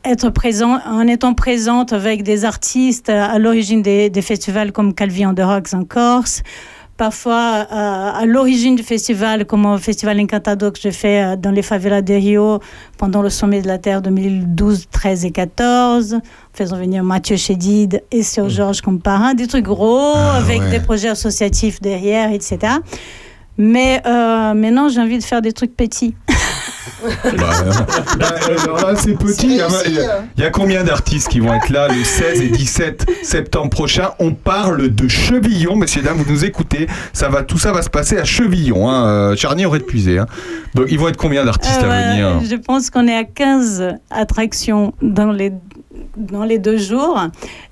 être 0.05 0.29
présent, 0.29 0.79
en 0.86 1.08
étant 1.08 1.34
présente 1.34 1.91
avec 1.91 2.24
des 2.24 2.46
artistes 2.46 3.10
à, 3.10 3.38
l'origine 3.38 3.81
des, 3.81 4.10
des 4.10 4.22
festivals 4.22 4.72
comme 4.72 4.93
Calvi 4.93 5.25
on 5.25 5.36
the 5.36 5.41
Rocks 5.41 5.74
en 5.74 5.84
Corse. 5.84 6.43
Parfois, 7.01 7.65
euh, 7.72 8.12
à 8.13 8.25
l'origine 8.27 8.75
du 8.75 8.84
festival, 8.84 9.46
comme 9.48 9.65
au 9.65 9.79
Festival 9.79 10.20
Encantado 10.20 10.70
que 10.70 10.79
j'ai 10.79 10.91
fait 10.91 11.24
euh, 11.24 11.36
dans 11.36 11.50
les 11.50 11.63
favelas 11.63 12.03
de 12.03 12.13
Rio 12.13 12.60
pendant 13.00 13.24
le 13.24 13.31
Sommet 13.31 13.63
de 13.63 13.67
la 13.67 13.79
Terre 13.79 14.03
2012, 14.03 14.86
13 14.91 15.25
et 15.25 15.31
14, 15.31 16.20
faisant 16.53 16.77
venir 16.77 17.03
Mathieu 17.03 17.38
Chédid 17.38 18.03
et 18.12 18.22
Sir 18.22 18.50
Georges 18.50 18.81
comme 18.81 19.01
parrain, 19.01 19.34
des 19.34 19.48
trucs 19.48 19.65
gros 19.65 20.13
Ah, 20.15 20.36
avec 20.36 20.60
ouais. 20.62 20.70
des 20.70 20.79
projets 20.79 21.08
associatifs 21.08 21.81
derrière, 21.81 22.31
etc. 22.31 22.74
Mais 23.63 24.01
euh, 24.08 24.53
maintenant, 24.56 24.89
j'ai 24.89 25.00
envie 25.00 25.20
de 25.20 25.24
faire 25.24 25.41
des 25.44 25.53
trucs 25.53 25.75
petits. 25.77 26.15
Bah, 27.03 27.47
bah, 28.19 28.28
alors 28.63 28.78
là, 28.91 28.95
c'est 28.95 29.13
petit. 29.17 29.47
Il 29.47 29.56
y, 29.56 29.62
a- 29.62 29.67
il 29.88 29.93
y 29.93 30.00
a- 30.00 30.24
il 30.38 30.43
y 30.43 30.45
a 30.45 30.50
combien 30.52 30.84
d'artistes 30.84 31.30
qui 31.30 31.39
vont 31.39 31.52
être 31.54 31.69
là 31.69 31.88
le 31.88 32.04
16 32.04 32.41
et 32.41 32.50
17 32.50 33.06
septembre 33.24 33.69
prochain? 33.71 34.12
On 34.19 34.34
parle 34.34 34.89
de 34.93 35.08
Chevillon, 35.08 35.76
messieurs 35.76 36.02
dames, 36.04 36.17
vous 36.17 36.32
nous 36.32 36.45
écoutez. 36.45 36.88
Ça 37.13 37.30
va, 37.30 37.41
tout 37.43 37.58
ça 37.58 37.71
va 37.71 37.82
se 37.82 37.89
passer 37.89 38.17
à 38.19 38.24
Chevillon, 38.24 38.88
hein, 38.89 39.06
euh, 39.08 39.36
Charnier 39.36 39.65
aurait 39.65 39.80
puisé. 39.80 40.19
Hein. 40.19 40.28
Donc 40.76 40.88
ils 40.89 41.00
vont 41.00 41.08
être 41.08 41.17
combien 41.17 41.43
d'artistes 41.43 41.82
Euh, 41.84 41.86
à 41.86 41.89
ouais, 41.89 42.12
venir? 42.12 42.41
Je 42.50 42.56
pense 42.56 42.89
qu'on 42.91 43.08
est 43.08 43.15
à 43.17 43.24
15 43.24 43.95
attractions 44.12 44.93
dans 45.02 45.32
les, 45.32 45.54
dans 46.17 46.43
les 46.43 46.60
deux 46.60 46.78
jours. 46.78 47.19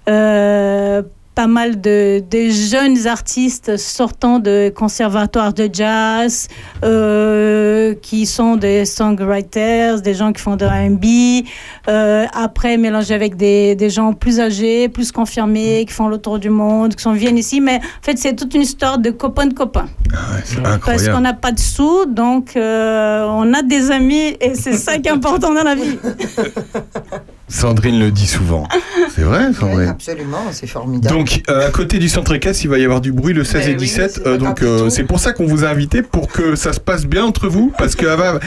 Euh, 0.07 1.03
pas 1.39 1.47
mal 1.47 1.79
de, 1.79 2.21
de 2.29 2.49
jeunes 2.49 3.07
artistes 3.07 3.77
sortant 3.77 4.39
de 4.39 4.73
conservatoires 4.75 5.53
de 5.53 5.69
jazz, 5.71 6.49
euh, 6.83 7.95
qui 8.01 8.25
sont 8.25 8.57
des 8.57 8.83
songwriters, 8.83 10.01
des 10.01 10.13
gens 10.15 10.33
qui 10.33 10.41
font 10.41 10.57
de 10.57 10.65
R&B, 10.65 11.47
euh, 11.87 12.25
après 12.33 12.75
mélangés 12.75 13.13
avec 13.13 13.37
des, 13.37 13.75
des 13.75 13.89
gens 13.89 14.11
plus 14.11 14.41
âgés, 14.41 14.89
plus 14.89 15.13
confirmés, 15.13 15.85
qui 15.87 15.93
font 15.93 16.09
le 16.09 16.17
tour 16.17 16.39
du 16.39 16.49
monde, 16.49 16.93
qui 16.93 17.03
sont 17.03 17.13
viennent 17.13 17.37
ici. 17.37 17.61
Mais 17.61 17.77
en 17.77 18.03
fait, 18.03 18.17
c'est 18.17 18.35
toute 18.35 18.53
une 18.53 18.63
histoire 18.63 18.97
de 18.97 19.09
copains 19.09 19.47
de 19.47 19.53
copains. 19.53 19.87
Ah 20.11 20.17
ouais, 20.35 20.77
Parce 20.85 21.07
qu'on 21.07 21.21
n'a 21.21 21.33
pas 21.33 21.53
de 21.53 21.59
sous, 21.59 22.05
donc 22.05 22.57
euh, 22.57 23.25
on 23.29 23.53
a 23.53 23.61
des 23.61 23.91
amis 23.91 24.35
et 24.41 24.55
c'est 24.55 24.73
ça 24.73 24.97
qui 24.97 25.07
est 25.07 25.13
important 25.13 25.53
dans 25.53 25.63
la 25.63 25.75
vie. 25.75 25.97
Sandrine 27.49 27.99
le 27.99 28.11
dit 28.11 28.27
souvent. 28.27 28.67
C'est 29.15 29.23
vrai, 29.23 29.47
Oui, 29.47 29.55
Sandrine 29.55 29.89
absolument, 29.89 30.43
c'est 30.51 30.67
formidable. 30.67 31.15
Donc, 31.15 31.41
euh, 31.49 31.67
à 31.67 31.71
côté 31.71 31.97
du 31.97 32.07
centre 32.07 32.33
équestre, 32.33 32.63
il 32.63 32.69
va 32.69 32.77
y 32.77 32.85
avoir 32.85 33.01
du 33.01 33.11
bruit 33.11 33.33
le 33.33 33.43
16 33.43 33.53
Ben 33.65 33.69
et 33.69 33.73
oui, 33.73 33.79
17. 33.79 34.11
c'est 34.11 34.27
euh, 34.27 34.37
donc, 34.37 34.61
euh, 34.61 34.89
c'est 34.89 35.03
pour 35.03 35.19
ça 35.19 35.33
qu'on 35.33 35.47
vous 35.47 35.65
a 35.65 35.67
invité 35.69 36.03
pour 36.03 36.27
que 36.27 36.55
ça 36.55 36.73
se 36.73 36.79
passe 36.79 37.05
bien 37.05 37.25
entre 37.25 37.47
vous. 37.47 37.73
Parce 37.77 37.95
que 37.95 38.05
bah, 38.15 38.39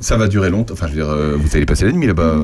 ça 0.00 0.16
va 0.16 0.28
durer 0.28 0.50
longtemps. 0.50 0.74
Enfin, 0.74 0.86
je 0.88 0.92
veux 0.92 1.02
dire, 1.02 1.08
euh, 1.10 1.36
vous 1.38 1.56
allez 1.56 1.66
passer 1.66 1.84
la 1.84 1.92
nuit 1.92 2.06
là-bas. 2.06 2.36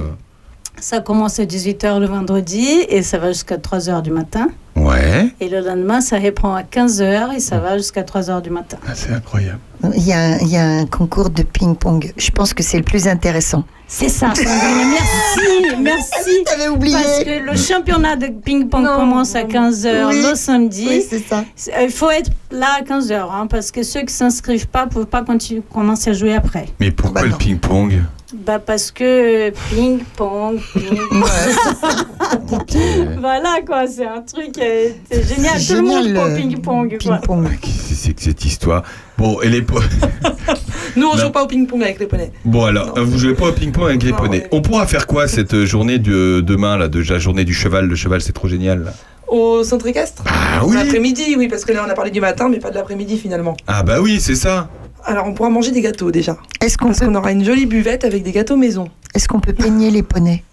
Ça 0.80 1.00
commence 1.00 1.38
à 1.40 1.44
18h 1.44 2.00
le 2.00 2.06
vendredi 2.06 2.66
et 2.88 3.02
ça 3.02 3.18
va 3.18 3.32
jusqu'à 3.32 3.56
3h 3.56 4.02
du 4.02 4.10
matin. 4.10 4.48
Ouais. 4.76 5.32
Et 5.40 5.48
le 5.48 5.60
lendemain, 5.60 6.00
ça 6.00 6.18
reprend 6.18 6.54
à 6.54 6.62
15h 6.62 7.34
et 7.36 7.40
ça 7.40 7.58
va 7.58 7.76
jusqu'à 7.78 8.02
3h 8.02 8.42
du 8.42 8.50
matin. 8.50 8.76
Ah, 8.86 8.92
c'est 8.94 9.12
incroyable. 9.12 9.58
Il 9.96 10.02
y, 10.06 10.12
a, 10.12 10.18
un- 10.18 10.38
il 10.38 10.48
y 10.48 10.56
a 10.56 10.64
un 10.64 10.86
concours 10.86 11.30
de 11.30 11.42
ping-pong. 11.42 12.12
Je 12.16 12.30
pense 12.30 12.54
que 12.54 12.62
c'est 12.62 12.78
le 12.78 12.82
plus 12.82 13.06
intéressant. 13.06 13.64
C'est 13.86 14.08
ça. 14.08 14.32
Merci, 14.36 15.76
merci. 15.80 16.42
T'avais 16.46 16.68
oublié. 16.68 16.96
Parce 16.96 17.22
que 17.24 17.50
le 17.50 17.56
championnat 17.56 18.16
de 18.16 18.26
ping-pong 18.28 18.86
commence 18.86 19.34
à 19.36 19.42
non. 19.44 19.48
15h 19.70 20.08
Oui. 20.08 20.22
le 20.28 20.34
samedi. 20.34 20.86
Oui, 20.88 21.04
c'est 21.08 21.18
ça. 21.20 21.44
C'est- 21.54 21.72
Il 21.84 21.90
faut 21.90 22.10
être 22.10 22.30
là 22.50 22.68
à 22.80 22.82
15h, 22.82 23.12
hein, 23.30 23.46
parce 23.46 23.70
que 23.70 23.82
ceux 23.82 24.00
qui 24.02 24.12
s'inscrivent 24.14 24.68
pas 24.68 24.86
ne 24.86 24.90
peuvent 24.90 25.06
pas 25.06 25.22
continuer, 25.22 25.62
commencer 25.72 26.10
à 26.10 26.12
jouer 26.14 26.34
après. 26.34 26.66
Mais 26.80 26.90
pourquoi 26.90 27.22
Bah 27.22 27.28
le 27.28 27.34
ping-pong? 27.36 28.00
Bah 28.34 28.58
parce 28.58 28.90
que 28.90 29.50
ping-pong, 29.70 30.58
ping 30.72 30.98
Voilà 33.20 33.56
quoi, 33.66 33.86
c'est 33.86 34.06
un 34.06 34.22
truc 34.22 34.56
euh, 34.58 34.63
c'est 35.10 35.28
génial. 35.34 35.60
C'est 35.60 35.74
Tout 35.76 35.82
le 35.82 35.86
monde 35.88 36.04
génial, 36.04 36.30
le 36.30 36.36
ping-pong. 36.36 36.88
quoi. 37.02 37.16
Ping-pong. 37.18 37.46
Ah, 37.50 37.54
Qu'est-ce 37.60 37.88
que 37.88 37.94
c'est 37.94 38.12
que 38.14 38.22
cette 38.22 38.44
histoire 38.44 38.82
Bon, 39.18 39.40
et 39.42 39.48
les 39.48 39.60
Nous, 40.96 41.06
on 41.06 41.16
Non. 41.16 41.20
joue 41.22 41.30
pas 41.30 41.42
au 41.42 41.46
ping-pong 41.46 41.82
avec 41.82 41.98
les 41.98 42.06
poneys. 42.06 42.30
bon 42.44 42.64
alors, 42.64 42.96
Non. 42.96 43.04
vous 43.04 43.18
jouez 43.18 43.34
pas 43.34 43.48
au 43.48 43.52
ping-pong 43.52 43.88
avec 43.88 44.02
les 44.02 44.10
Non, 44.12 44.16
poneys. 44.16 44.42
ouais. 44.42 44.48
On 44.52 44.62
pourra 44.62 44.86
faire 44.86 45.06
quoi 45.06 45.26
cette 45.28 45.54
euh, 45.54 45.66
journée 45.66 45.98
de 45.98 46.40
demain 46.40 46.76
là, 46.76 46.88
de 46.88 47.02
la 47.02 47.18
journée 47.18 47.44
du 47.44 47.54
cheval? 47.54 47.86
Le 47.86 47.96
cheval, 47.96 48.20
c'est 48.20 48.32
trop 48.32 48.48
génial. 48.48 48.84
là. 48.84 48.92
Au 49.26 49.64
centre 49.64 49.86
équestre? 49.86 50.22
Ah 50.26 50.64
oui. 50.64 50.76
L'après-midi, 50.76 51.34
oui, 51.36 51.48
parce 51.48 51.64
que 51.64 51.72
là, 51.72 51.84
on 51.86 51.90
a 51.90 51.94
parlé 51.94 52.10
du 52.10 52.20
matin, 52.20 52.48
mais 52.48 52.58
pas 52.58 52.70
de 52.70 52.74
l'après-midi 52.76 53.16
finalement. 53.18 53.56
Ah 53.66 53.82
bah 53.82 54.00
oui, 54.00 54.20
c'est 54.20 54.34
ça. 54.36 54.68
Alors, 55.04 55.26
on 55.26 55.34
pourra 55.34 55.50
manger 55.50 55.70
des 55.72 55.80
gâteaux 55.80 56.10
déjà. 56.10 56.36
Est-ce 56.60 56.78
qu'on 56.78 56.86
Parce 56.86 57.00
peut, 57.00 57.06
qu'on 57.06 57.14
aura 57.14 57.32
une 57.32 57.44
jolie 57.44 57.66
buvette 57.66 58.04
avec 58.04 58.22
des 58.22 58.32
gâteaux 58.32 58.56
maison. 58.56 58.88
est-ce 59.14 59.26
qu'on 59.28 59.40
peut 59.40 59.52
peigner 59.52 59.90
les 59.90 60.02
poneys? 60.02 60.44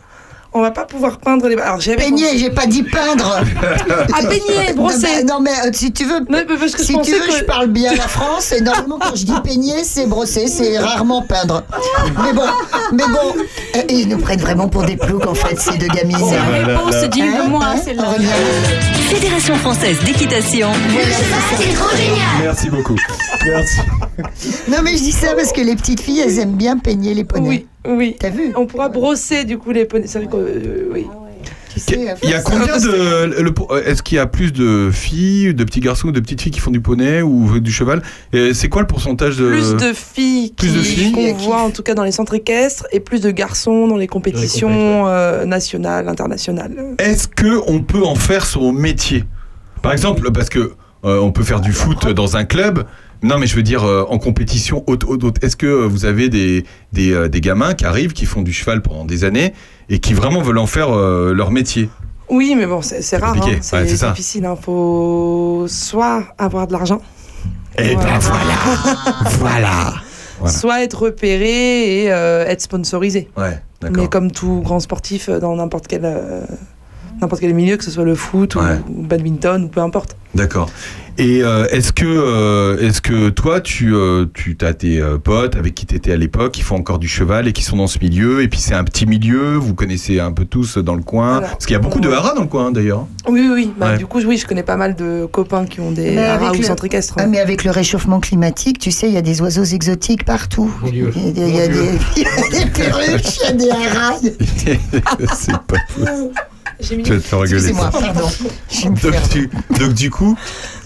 On 0.53 0.61
va 0.61 0.71
pas 0.71 0.85
pouvoir 0.85 1.17
peindre 1.17 1.47
les. 1.47 1.55
Alors 1.57 1.79
j'avais 1.79 1.97
Peigner, 1.97 2.37
j'ai 2.37 2.49
pas 2.49 2.65
dit 2.65 2.83
peindre. 2.83 3.39
Ah, 4.13 4.23
peigner, 4.23 4.73
brosser. 4.75 5.23
Non, 5.23 5.39
mais, 5.39 5.51
non, 5.51 5.61
mais, 5.63 5.69
euh, 5.69 5.71
si 5.73 5.91
tu 5.93 6.03
veux, 6.05 6.19
Non, 6.19 6.25
mais 6.29 6.45
parce 6.45 6.71
que 6.73 6.79
je 6.79 6.87
si 6.87 7.01
tu 7.01 7.11
veux, 7.13 7.19
que- 7.27 7.37
je 7.39 7.43
parle 7.45 7.67
bien 7.67 7.93
la 7.95 8.07
France. 8.07 8.51
Et 8.51 8.61
normalement, 8.61 8.99
quand 8.99 9.15
je 9.15 9.25
dis 9.25 9.39
peigner, 9.43 9.83
c'est 9.83 10.05
brosser, 10.07 10.47
c'est 10.47 10.77
rarement 10.79 11.21
peindre. 11.21 11.63
Mais 12.23 12.33
bon, 12.33 12.43
mais 12.93 13.03
bon, 13.07 13.41
euh, 13.77 13.81
ils 13.89 14.07
nous 14.09 14.17
prennent 14.17 14.41
vraiment 14.41 14.67
pour 14.67 14.83
des 14.83 14.97
ploucs 14.97 15.25
en 15.27 15.33
fait, 15.35 15.59
ces 15.59 15.77
deux 15.77 15.87
gamines. 15.87 16.17
La 16.31 16.73
réponse 16.73 16.95
dit 17.09 17.21
Hein, 17.21 17.43
de 17.45 17.49
moi, 17.49 17.61
hein, 17.65 17.75
c'est 17.83 17.93
là. 17.93 18.03
Aurélien 18.09 18.29
Fédération 19.09 19.55
française 19.55 19.97
d'équitation. 20.05 20.69
Merci 22.41 22.69
beaucoup. 22.69 22.95
Merci. 23.45 23.77
Non, 24.67 24.77
mais 24.83 24.91
je 24.97 25.03
dis 25.03 25.11
ça 25.11 25.33
parce 25.35 25.51
que 25.51 25.61
les 25.61 25.75
petites 25.75 26.01
filles, 26.01 26.21
elles 26.21 26.39
aiment 26.39 26.55
bien 26.55 26.77
peigner 26.77 27.13
les 27.13 27.23
poneys. 27.23 27.49
Oui, 27.49 27.67
oui. 27.87 28.15
T'as 28.19 28.29
vu 28.29 28.53
On 28.55 28.65
pourra 28.65 28.89
brosser 28.89 29.43
du 29.45 29.57
coup 29.57 29.71
les 29.71 29.85
poneys. 29.85 30.07
C'est 30.07 30.19
vrai 30.19 30.27
que 30.27 30.35
euh, 30.37 30.89
oui. 30.93 31.05
Tu 31.73 31.79
sais, 31.79 31.97
Il 32.21 32.29
y 32.29 32.33
a 32.33 32.41
combien 32.41 32.77
de. 32.77 33.41
le- 33.41 33.53
euh, 33.71 33.83
Est-ce 33.85 34.03
qu'il 34.03 34.17
y 34.17 34.19
a 34.19 34.27
plus 34.27 34.51
de 34.51 34.89
filles, 34.91 35.53
de 35.53 35.63
petits 35.63 35.79
garçons 35.79 36.09
ou 36.09 36.11
de 36.11 36.19
petites 36.19 36.41
filles 36.41 36.51
qui 36.51 36.59
font 36.59 36.69
du 36.69 36.81
poney 36.81 37.21
ou 37.21 37.61
du 37.61 37.71
cheval? 37.71 38.01
Et 38.33 38.53
C'est 38.53 38.67
quoi 38.67 38.81
le 38.81 38.87
pourcentage 38.87 39.37
de. 39.37 39.47
Plus 39.47 39.75
de 39.77 39.93
filles 39.93 40.51
Plus 40.57 40.67
qui- 40.67 40.73
de 40.77 40.81
filles? 40.81 41.11
qu'on 41.13 41.33
Qui- 41.33 41.45
voit 41.45 41.61
en 41.61 41.69
tout 41.71 41.81
cas 41.81 41.93
dans 41.93 42.03
les 42.03 42.11
centres 42.11 42.33
équestres 42.33 42.85
et 42.91 42.99
plus 42.99 43.21
de 43.21 43.31
garçons 43.31 43.87
dans 43.87 43.95
les 43.95 44.07
compétitions 44.07 45.07
euh, 45.07 45.45
nationales, 45.45 46.09
internationales. 46.09 46.75
Est-ce 46.99 47.29
que 47.29 47.61
on 47.67 47.81
peut 47.81 48.03
en 48.03 48.15
faire 48.15 48.45
son 48.45 48.73
métier? 48.73 49.23
Par 49.81 49.93
exemple, 49.93 50.29
parce 50.31 50.49
que 50.49 50.73
euh, 51.05 51.19
on 51.21 51.31
peut 51.31 51.43
faire 51.43 51.61
du 51.61 51.71
foot 51.71 52.05
dans 52.09 52.35
un 52.35 52.43
club. 52.43 52.83
Non, 53.23 53.37
mais 53.37 53.45
je 53.47 53.55
veux 53.55 53.63
dire 53.63 53.83
euh, 53.83 54.03
en 54.09 54.17
compétition 54.17 54.83
haute, 54.87 55.03
haute, 55.03 55.23
haute. 55.23 55.43
Est-ce 55.43 55.55
que 55.55 55.67
euh, 55.67 55.87
vous 55.87 56.05
avez 56.05 56.29
des 56.29 56.65
des, 56.91 57.11
euh, 57.13 57.27
des 57.29 57.39
gamins 57.41 57.73
qui 57.73 57.85
arrivent, 57.85 58.13
qui 58.13 58.25
font 58.25 58.41
du 58.41 58.51
cheval 58.51 58.81
pendant 58.81 59.05
des 59.05 59.23
années 59.23 59.53
et 59.89 59.99
qui 59.99 60.13
vraiment 60.13 60.41
veulent 60.41 60.57
en 60.57 60.65
faire 60.67 60.91
euh, 60.91 61.33
leur 61.33 61.51
métier? 61.51 61.89
Oui, 62.29 62.55
mais 62.57 62.65
bon, 62.65 62.81
c'est 62.81 63.01
c'est 63.01 63.17
rare, 63.17 63.35
hein. 63.37 63.57
C'est 63.61 63.83
difficile. 64.09 64.47
Il 64.49 64.63
faut 64.63 65.65
soit 65.67 66.23
avoir 66.37 66.65
de 66.67 66.71
l'argent, 66.73 67.01
Eh 67.77 67.95
ben 67.95 68.19
voilà, 68.19 68.55
voilà. 69.39 69.93
Voilà. 70.39 70.53
soit 70.57 70.81
être 70.83 71.03
repéré 71.03 72.03
et 72.05 72.11
euh, 72.11 72.45
être 72.47 72.61
sponsorisé. 72.61 73.29
Ouais, 73.37 73.61
Mais 73.95 74.07
comme 74.07 74.31
tout 74.31 74.61
grand 74.63 74.79
sportif 74.79 75.29
dans 75.29 75.55
n'importe 75.55 75.85
quel, 75.87 76.01
euh, 76.05 76.41
n'importe 77.21 77.41
quel 77.41 77.53
milieu, 77.53 77.77
que 77.77 77.83
ce 77.83 77.91
soit 77.91 78.03
le 78.05 78.15
foot 78.15 78.55
Ouais. 78.55 78.79
ou, 78.89 79.01
ou 79.01 79.03
badminton 79.07 79.63
ou 79.63 79.67
peu 79.67 79.79
importe. 79.81 80.15
D'accord. 80.33 80.69
Et 81.17 81.43
euh, 81.43 81.67
est-ce 81.71 81.91
que, 81.91 82.05
euh, 82.05 82.77
est-ce 82.79 83.01
que 83.01 83.29
toi, 83.29 83.59
tu, 83.59 83.93
euh, 83.93 84.25
tu 84.33 84.57
as 84.61 84.73
tes 84.73 84.99
euh, 85.01 85.17
potes 85.17 85.57
avec 85.57 85.75
qui 85.75 85.85
tu 85.85 85.93
étais 85.93 86.13
à 86.13 86.15
l'époque, 86.15 86.53
qui 86.53 86.61
font 86.61 86.77
encore 86.77 86.99
du 86.99 87.09
cheval 87.09 87.49
et 87.49 87.53
qui 87.53 87.63
sont 87.63 87.75
dans 87.75 87.85
ce 87.87 87.99
milieu, 87.99 88.41
et 88.41 88.47
puis 88.47 88.59
c'est 88.59 88.73
un 88.73 88.85
petit 88.85 89.05
milieu, 89.05 89.55
vous 89.55 89.73
connaissez 89.75 90.21
un 90.21 90.31
peu 90.31 90.45
tous 90.45 90.77
dans 90.77 90.95
le 90.95 91.03
coin, 91.03 91.41
parce 91.41 91.65
qu'il 91.65 91.73
y 91.73 91.75
a 91.75 91.79
beaucoup 91.79 91.99
de 91.99 92.09
haras 92.09 92.33
dans 92.33 92.41
le 92.41 92.47
coin 92.47 92.71
d'ailleurs. 92.71 93.05
Oui, 93.27 93.41
oui, 93.41 93.49
oui. 93.53 93.73
Bah, 93.77 93.91
Ouais. 93.91 93.97
Du 93.97 94.05
coup, 94.05 94.19
oui, 94.25 94.37
je 94.37 94.47
connais 94.47 94.63
pas 94.63 94.77
mal 94.77 94.95
de 94.95 95.25
copains 95.29 95.65
qui 95.65 95.81
ont 95.81 95.91
des 95.91 96.17
haras 96.17 96.51
ou 96.53 96.57
le- 96.57 96.63
centres 96.63 96.85
équestres. 96.85 97.15
Ah, 97.19 97.27
mais 97.27 97.39
avec 97.41 97.65
le 97.65 97.71
réchauffement 97.71 98.21
climatique, 98.21 98.79
tu 98.79 98.89
sais, 98.89 99.07
il 99.09 99.13
y 99.13 99.17
a 99.17 99.21
des 99.21 99.41
oiseaux 99.41 99.65
exotiques 99.65 100.23
partout. 100.23 100.71
Il 100.87 100.97
y 100.97 101.01
a 101.05 101.09
des, 101.11 101.19
il 101.41 101.55
y 101.55 101.61
a 101.61 101.67
des, 101.67 101.89
il 102.15 102.23
y 102.23 102.61
a 102.61 102.63
des 102.65 102.71
perruches, 102.71 103.37
il 103.37 103.45
y 103.45 103.47
a 103.49 103.51
des 103.51 103.69
harailles. 103.69 104.33
c'est 105.35 105.57
pas 105.67 105.77
fou. 105.89 106.31
J'ai 106.81 106.97
mis- 106.97 107.05
Je 107.05 107.13
vais 107.13 107.19
te 107.19 107.23
faire 107.25 107.39
rigoler. 107.39 107.69
Excusez-moi, 107.69 107.89
pardon. 108.13 108.27
Donc, 109.03 109.13
tu- 109.29 109.93
du 109.93 110.09
coup, 110.09 110.35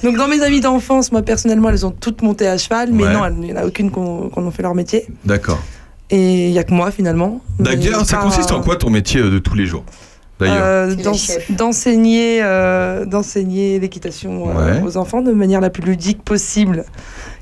Donc 0.04 0.18
dans 0.18 0.28
mes 0.28 0.42
amis 0.42 0.60
d'enfance, 0.62 1.12
moi 1.12 1.22
personnellement, 1.22 1.70
elles 1.70 1.86
ont 1.86 1.92
toutes 1.92 2.22
monté 2.22 2.48
à 2.48 2.58
cheval, 2.58 2.90
mais 2.92 3.04
Ouais. 3.04 3.14
non, 3.14 3.22
il 3.42 3.46
n'y 3.48 3.54
en 3.54 3.58
a 3.58 3.66
aucune 3.66 3.92
qui 3.92 3.98
ont, 4.00 4.30
qui 4.30 4.40
en 4.40 4.44
ont 4.44 4.52
fait 4.52 4.64
leur 4.64 4.76
métier. 4.76 5.08
d'accord. 5.24 5.60
Et 6.12 6.50
il 6.50 6.54
y 6.54 6.60
a 6.60 6.64
que 6.64 6.74
moi 6.74 6.92
finalement. 6.92 7.42
D'ailleurs, 7.60 8.06
ça 8.06 8.18
pas- 8.18 8.24
consiste 8.24 8.52
en 8.52 8.62
quoi 8.62 8.76
ton 8.76 8.92
métier 8.92 9.22
euh, 9.22 9.32
de 9.32 9.40
tous 9.40 9.56
les 9.56 9.66
jours 9.66 9.84
D'ailleurs. 10.40 10.58
Euh, 10.62 10.96
d'enseigner 11.50 12.42
euh, 12.44 13.06
d'enseigner 13.06 13.80
l'équitation 13.80 14.50
euh, 14.50 14.80
Ouais. 14.82 14.82
aux 14.86 14.98
enfants 14.98 15.22
de 15.22 15.32
manière 15.32 15.62
la 15.62 15.70
plus 15.70 15.82
ludique 15.84 16.22
possible 16.24 16.84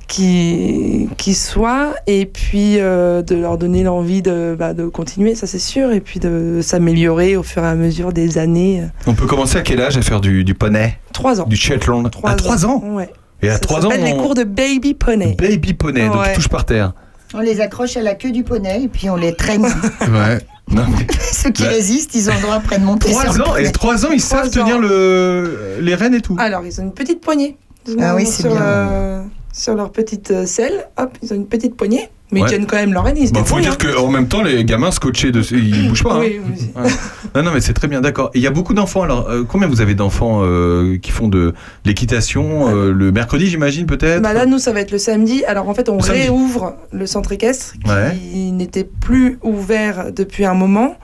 qui, 0.08 1.08
qui 1.18 1.34
soit 1.34 1.94
et 2.08 2.26
puis 2.26 2.76
euh, 2.80 3.22
de 3.22 3.36
leur 3.36 3.58
donner 3.58 3.84
l'envie 3.84 4.22
de, 4.22 4.56
bah, 4.58 4.74
de 4.74 4.86
continuer 4.86 5.36
ça 5.36 5.48
c'est 5.48 5.60
sûr 5.60 5.92
et 5.92 6.02
puis 6.02 6.20
de 6.20 6.60
s'améliorer 6.62 7.36
au 7.38 7.44
fur 7.44 7.64
et 7.64 7.68
à 7.68 7.76
mesure 7.76 8.14
des 8.14 8.38
années 8.38 8.84
On 9.08 9.14
peut 9.14 9.26
commencer 9.26 9.58
à 9.58 9.62
quel 9.62 9.82
âge 9.82 9.98
à 9.98 10.02
faire 10.02 10.22
du, 10.22 10.44
du 10.44 10.54
poney, 10.54 10.98
trois 11.14 11.42
ans 11.42 11.46
du 11.48 11.56
Shetland? 11.56 12.10
Trois 12.12 12.32
À 12.32 12.36
3 12.36 12.66
ans? 12.66 12.84
Ouais 12.94 13.10
Et 13.42 13.50
à 13.50 13.54
Ça 13.54 13.60
3 13.60 13.86
ans, 13.86 13.90
s'appelle 13.90 14.06
les 14.06 14.14
on- 14.14 14.18
cours 14.22 14.36
de 14.36 14.44
baby 14.44 14.94
poney 14.94 15.36
baby 15.38 15.74
poney, 15.74 16.08
donc 16.08 16.22
Ouais. 16.22 16.30
tu 16.30 16.36
touches 16.36 16.50
par 16.50 16.66
terre. 16.66 16.94
On 17.34 17.40
les 17.40 17.62
accroche 17.62 17.98
à 17.98 18.02
la 18.02 18.14
queue 18.14 18.32
du 18.32 18.44
poney 18.44 18.84
et 18.84 18.88
puis 18.88 19.10
on 19.10 19.16
les 19.16 19.34
traîne. 19.36 19.64
Ouais. 20.02 20.40
Non, 20.72 20.86
mais 20.90 21.08
Ceux 21.20 21.50
qui 21.50 21.64
Bah. 21.64 21.70
résistent, 21.70 22.16
ils 22.16 22.30
ont 22.30 22.34
le 22.36 22.42
droit 22.42 22.56
après 22.56 22.78
de 22.80 22.86
monter 22.86 23.10
sur 23.12 23.24
3 23.24 23.34
le 23.38 23.42
ans, 23.44 23.56
et 23.56 23.62
poney. 23.64 23.72
3 23.72 24.06
ans, 24.06 24.10
ils 24.14 24.22
savent 24.22 24.50
Trois 24.50 24.62
ans. 24.62 24.66
tenir 24.66 24.80
le, 24.80 25.78
les 25.82 25.96
rênes 25.96 26.14
et 26.14 26.22
tout. 26.22 26.36
alors 26.40 26.64
ils 26.66 26.80
ont 26.80 26.84
une 26.84 26.94
petite 26.94 27.20
poignée 27.22 27.58
Ah 28.00 28.16
oui, 28.16 28.26
c'est 28.26 28.48
bien. 28.48 28.62
euh, 28.62 29.24
sur 29.54 29.76
leur 29.76 29.92
petite 29.92 30.32
euh, 30.32 30.46
selle 30.46 30.88
hop 30.98 31.12
ils 31.22 31.32
ont 31.32 31.36
une 31.38 31.48
petite 31.48 31.76
poignée 31.78 32.10
mais 32.32 32.42
Ouais. 32.42 32.48
ils 32.48 32.50
tiennent 32.50 32.66
quand 32.66 32.78
même 32.78 32.94
leur 32.94 33.06
se 33.08 33.32
Bon, 33.32 33.44
faut 33.46 33.60
dire 33.60 33.74
hein. 33.80 33.92
qu'en 33.96 34.08
même 34.08 34.28
temps, 34.28 34.42
les 34.42 34.66
gamins 34.66 34.90
scotchés 34.90 35.32
dessus, 35.32 35.60
ils 35.60 35.88
bougent 35.90 36.02
pas. 36.04 36.16
hein. 36.16 36.22
Oui, 36.22 36.42
oui. 36.44 36.72
Ouais. 36.76 36.90
Non, 37.36 37.44
non, 37.44 37.52
mais 37.54 37.62
c'est 37.62 37.74
très 37.74 37.88
bien, 37.88 38.02
d'accord. 38.02 38.32
Il 38.34 38.42
y 38.42 38.48
a 38.48 38.50
beaucoup 38.50 38.74
d'enfants. 38.74 39.04
Alors, 39.04 39.30
euh, 39.30 39.44
combien 39.48 39.68
vous 39.68 39.82
avez 39.82 39.94
d'enfants 39.94 40.40
euh, 40.42 40.98
qui 40.98 41.12
font 41.12 41.28
de 41.28 41.54
l'équitation 41.86 42.76
euh, 42.76 42.92
le 42.92 43.12
mercredi, 43.12 43.46
j'imagine, 43.48 43.86
peut-être? 43.86 44.24
Bah 44.24 44.34
là, 44.34 44.48
nous, 44.48 44.58
ça 44.58 44.74
va 44.74 44.80
être 44.80 44.90
le 44.90 44.98
samedi. 44.98 45.46
Alors, 45.46 45.70
en 45.70 45.76
fait, 45.76 45.90
on 45.90 45.98
Le 45.98 46.04
réouvre 46.12 46.76
le 46.92 47.06
centre 47.06 47.32
équestre 47.34 47.74
qui 47.86 47.92
Ouais. 47.92 48.16
n'était 48.52 48.84
plus 48.86 49.38
ouvert 49.44 50.12
depuis 50.12 50.46
un 50.46 50.56
moment 50.56 50.96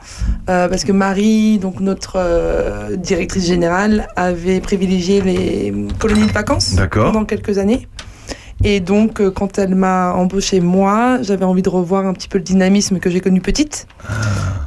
parce 0.46 0.82
que 0.82 0.90
Marie, 0.90 1.58
donc 1.60 1.78
notre 1.78 2.18
directrice 2.96 3.46
générale, 3.46 4.08
avait 4.16 4.58
privilégié 4.60 5.20
les 5.20 5.72
colonies 6.00 6.26
de 6.26 6.32
vacances 6.32 6.74
pendant 6.90 7.24
quelques 7.24 7.58
années. 7.58 7.86
Et 8.62 8.80
donc, 8.80 9.20
euh, 9.20 9.30
quand 9.30 9.58
elle 9.58 9.74
m'a 9.74 10.12
embauché 10.12 10.60
moi, 10.60 11.18
j'avais 11.22 11.44
envie 11.46 11.62
de 11.62 11.68
revoir 11.70 12.06
un 12.06 12.12
petit 12.12 12.28
peu 12.28 12.38
le 12.38 12.44
dynamisme 12.44 12.98
que 12.98 13.08
j'ai 13.08 13.20
connu 13.20 13.40
petite. 13.40 13.86
Ah. 14.06 14.12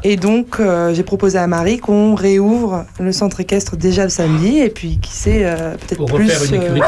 Et 0.03 0.15
donc, 0.17 0.59
euh, 0.59 0.93
j'ai 0.93 1.03
proposé 1.03 1.37
à 1.37 1.45
Marie 1.47 1.77
qu'on 1.77 2.15
réouvre 2.15 2.85
le 2.99 3.11
centre 3.11 3.39
équestre 3.39 3.77
déjà 3.77 4.03
le 4.03 4.09
samedi. 4.09 4.57
Et 4.59 4.69
puis, 4.69 4.97
qui 4.99 5.11
sait, 5.11 5.41
euh, 5.45 5.75
peut-être 5.75 5.97
Pour 5.97 6.11
plus. 6.13 6.25
refaire 6.25 6.53
une 6.53 6.61
euh, 6.63 6.75
écurie 6.75 6.81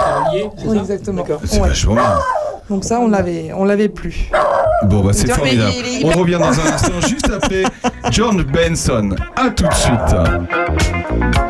ça 0.75 0.81
exactement. 0.81 1.23
C'est 1.45 1.61
Ouais. 1.61 1.67
vachement 1.69 1.93
bien. 1.93 2.19
Donc 2.69 2.83
ça, 2.83 2.99
on 2.99 3.07
l'avait, 3.07 3.51
on 3.55 3.63
l'avait 3.63 3.89
plus. 3.89 4.31
Bon, 4.87 5.01
bah, 5.01 5.11
c'est 5.13 5.31
formidable. 5.31 5.71
il 5.77 5.85
est- 5.85 5.99
il 6.01 6.05
On 6.07 6.19
revient 6.19 6.39
dans 6.39 6.59
un 6.59 6.65
instant, 6.73 6.99
juste 7.07 7.29
après 7.31 7.63
John 8.09 8.41
Benson. 8.41 9.11
À 9.35 9.49
tout 9.51 9.67
de 9.67 9.73
suite. 9.73 11.44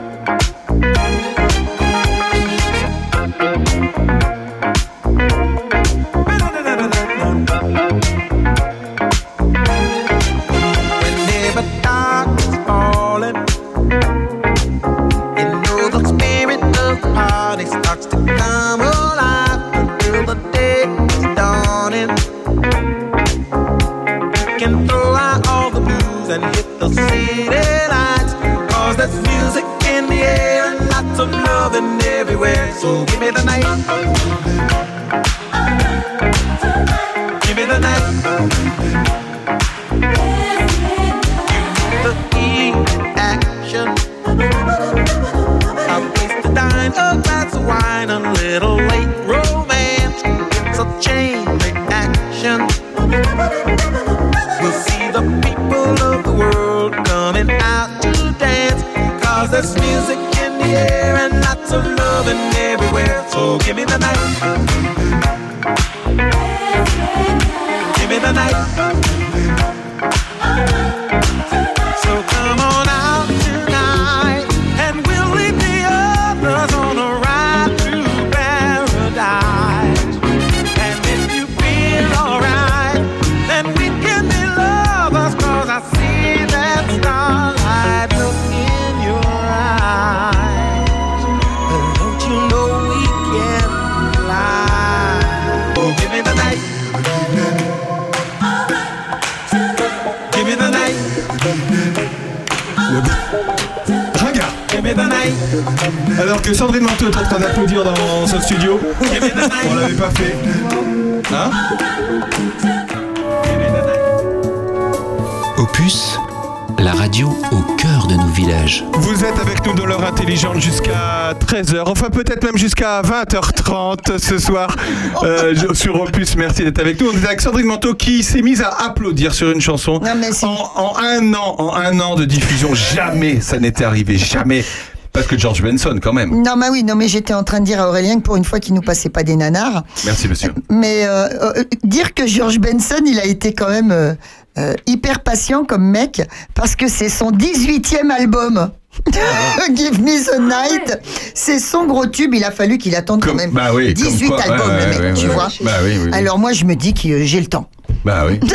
Ce 124.25 124.39
soir 124.39 124.75
euh, 125.23 125.53
sur 125.73 126.01
Opus. 126.01 126.35
Merci 126.35 126.63
d'être 126.63 126.79
avec 126.79 126.99
nous. 126.99 127.09
On 127.09 127.13
est 127.15 127.25
avec 127.25 127.41
Sandrine 127.41 127.67
Manteau 127.67 127.93
qui 127.93 128.23
s'est 128.23 128.41
mise 128.41 128.61
à 128.61 128.69
applaudir 128.69 129.33
sur 129.35 129.51
une 129.51 129.61
chanson. 129.61 130.01
en, 130.01 130.47
en 130.75 130.97
un 130.97 131.33
an, 131.35 131.55
en 131.59 131.75
un 131.75 131.99
an 131.99 132.15
de 132.15 132.25
diffusion, 132.25 132.73
jamais 132.73 133.39
ça 133.39 133.59
n'était 133.59 133.83
arrivé, 133.83 134.17
jamais. 134.17 134.65
Parce 135.13 135.27
que 135.27 135.37
George 135.37 135.61
Benson 135.61 135.99
quand 136.01 136.11
même. 136.11 136.41
Non, 136.43 136.55
mais 136.57 136.69
oui, 136.69 136.83
non, 136.83 136.95
mais 136.95 137.07
j'étais 137.07 137.33
en 137.35 137.43
train 137.43 137.59
de 137.59 137.65
dire 137.65 137.79
à 137.79 137.87
Aurélien 137.87 138.15
que 138.15 138.21
pour 138.23 138.35
une 138.35 138.43
fois 138.43 138.59
qu'il 138.59 138.73
nous 138.73 138.81
passait 138.81 139.09
pas 139.09 139.23
des 139.23 139.35
nanars. 139.35 139.83
Merci 140.05 140.27
monsieur. 140.27 140.53
Mais 140.69 141.05
euh, 141.05 141.27
euh, 141.55 141.63
dire 141.83 142.13
que 142.13 142.25
George 142.25 142.59
Benson, 142.59 143.01
il 143.05 143.19
a 143.19 143.25
été 143.25 143.53
quand 143.53 143.69
même 143.69 143.91
euh, 143.91 144.13
euh, 144.57 144.73
hyper 144.87 145.21
patient 145.21 145.63
comme 145.63 145.83
mec, 145.83 146.21
parce 146.53 146.75
que 146.75 146.87
c'est 146.87 147.09
son 147.09 147.31
18e 147.31 148.09
album. 148.09 148.71
Give 149.75 150.01
Me 150.01 150.17
the 150.23 150.39
Night, 150.39 150.99
c'est 151.35 151.59
son 151.59 151.85
gros 151.85 152.07
tube. 152.07 152.33
Il 152.33 152.43
a 152.43 152.51
fallu 152.51 152.79
qu'il 152.79 152.95
attende 152.95 153.23
quand 153.23 153.35
même 153.35 153.51
bah 153.51 153.69
oui, 153.73 153.93
comme 153.93 154.03
18 154.03 154.27
quoi, 154.27 154.37
ouais, 154.37 154.43
albums, 154.43 154.67
ouais, 154.69 154.85
le 154.85 154.91
mec, 154.91 155.01
ouais, 155.01 155.13
tu 155.13 155.27
ouais. 155.27 155.33
vois. 155.33 155.47
Bah 155.61 155.71
oui, 155.83 155.91
oui, 155.97 156.03
oui. 156.05 156.09
Alors 156.13 156.39
moi, 156.39 156.53
je 156.53 156.65
me 156.65 156.75
dis 156.75 156.93
que 156.93 157.23
j'ai 157.23 157.39
le 157.39 157.47
temps. 157.47 157.69
Bah 158.03 158.23
oui. 158.27 158.39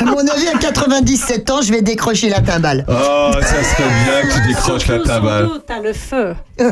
À 0.00 0.04
mon 0.04 0.18
avis, 0.18 0.48
à 0.48 0.58
97 0.58 1.50
ans, 1.50 1.60
je 1.62 1.72
vais 1.72 1.82
décrocher 1.82 2.28
la 2.28 2.40
timbale. 2.40 2.84
Oh, 2.88 3.30
ça 3.40 3.62
serait 3.62 3.88
bien 4.04 4.22
que 4.22 4.34
tu 4.34 4.48
décroches 4.48 4.86
la 4.86 4.98
tabale. 5.00 5.48
T'as 5.66 5.80
le 5.80 5.92
feu. 5.92 6.34
Ah 6.60 6.64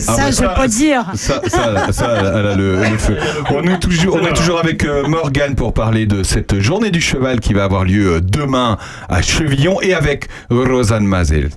ça, 0.00 0.16
bah 0.16 0.30
je 0.30 0.60
peux 0.60 0.68
dire. 0.68 1.06
Ça, 1.14 1.40
ça, 1.48 1.92
ça, 1.92 2.08
elle 2.18 2.46
a 2.46 2.54
le, 2.54 2.76
le 2.76 2.98
feu. 2.98 3.16
On 3.50 3.62
est 3.62 3.78
toujours, 3.78 4.16
on 4.16 4.26
est 4.26 4.32
toujours 4.34 4.58
avec 4.58 4.84
euh, 4.84 5.06
Morgane 5.06 5.54
pour 5.54 5.72
parler 5.72 6.04
de 6.04 6.22
cette 6.22 6.60
journée 6.60 6.90
du 6.90 7.00
cheval 7.00 7.40
qui 7.40 7.54
va 7.54 7.64
avoir 7.64 7.84
lieu 7.84 8.16
euh, 8.16 8.20
demain 8.20 8.76
à 9.08 9.22
Chevillon 9.22 9.80
et 9.80 9.94
avec 9.94 10.28
Rosanne 10.50 11.06
Mazel. 11.06 11.48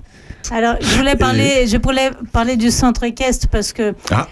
Alors, 0.50 0.76
je 0.80 0.96
voulais 0.96 1.16
parler, 1.16 1.66
je 1.66 1.76
voulais 1.76 2.10
parler 2.32 2.56
du 2.56 2.70
centre 2.70 3.02
équestre 3.04 3.48
parce 3.48 3.72
que 3.72 3.94
Ah. 4.10 4.26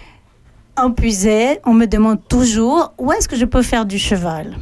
en 0.77 0.91
Puisay, 0.91 1.59
on 1.65 1.73
me 1.73 1.85
demande 1.85 2.19
toujours 2.27 2.93
où 2.97 3.11
est-ce 3.11 3.27
que 3.27 3.35
je 3.35 3.45
peux 3.45 3.61
faire 3.61 3.85
du 3.85 3.97
cheval? 3.99 4.55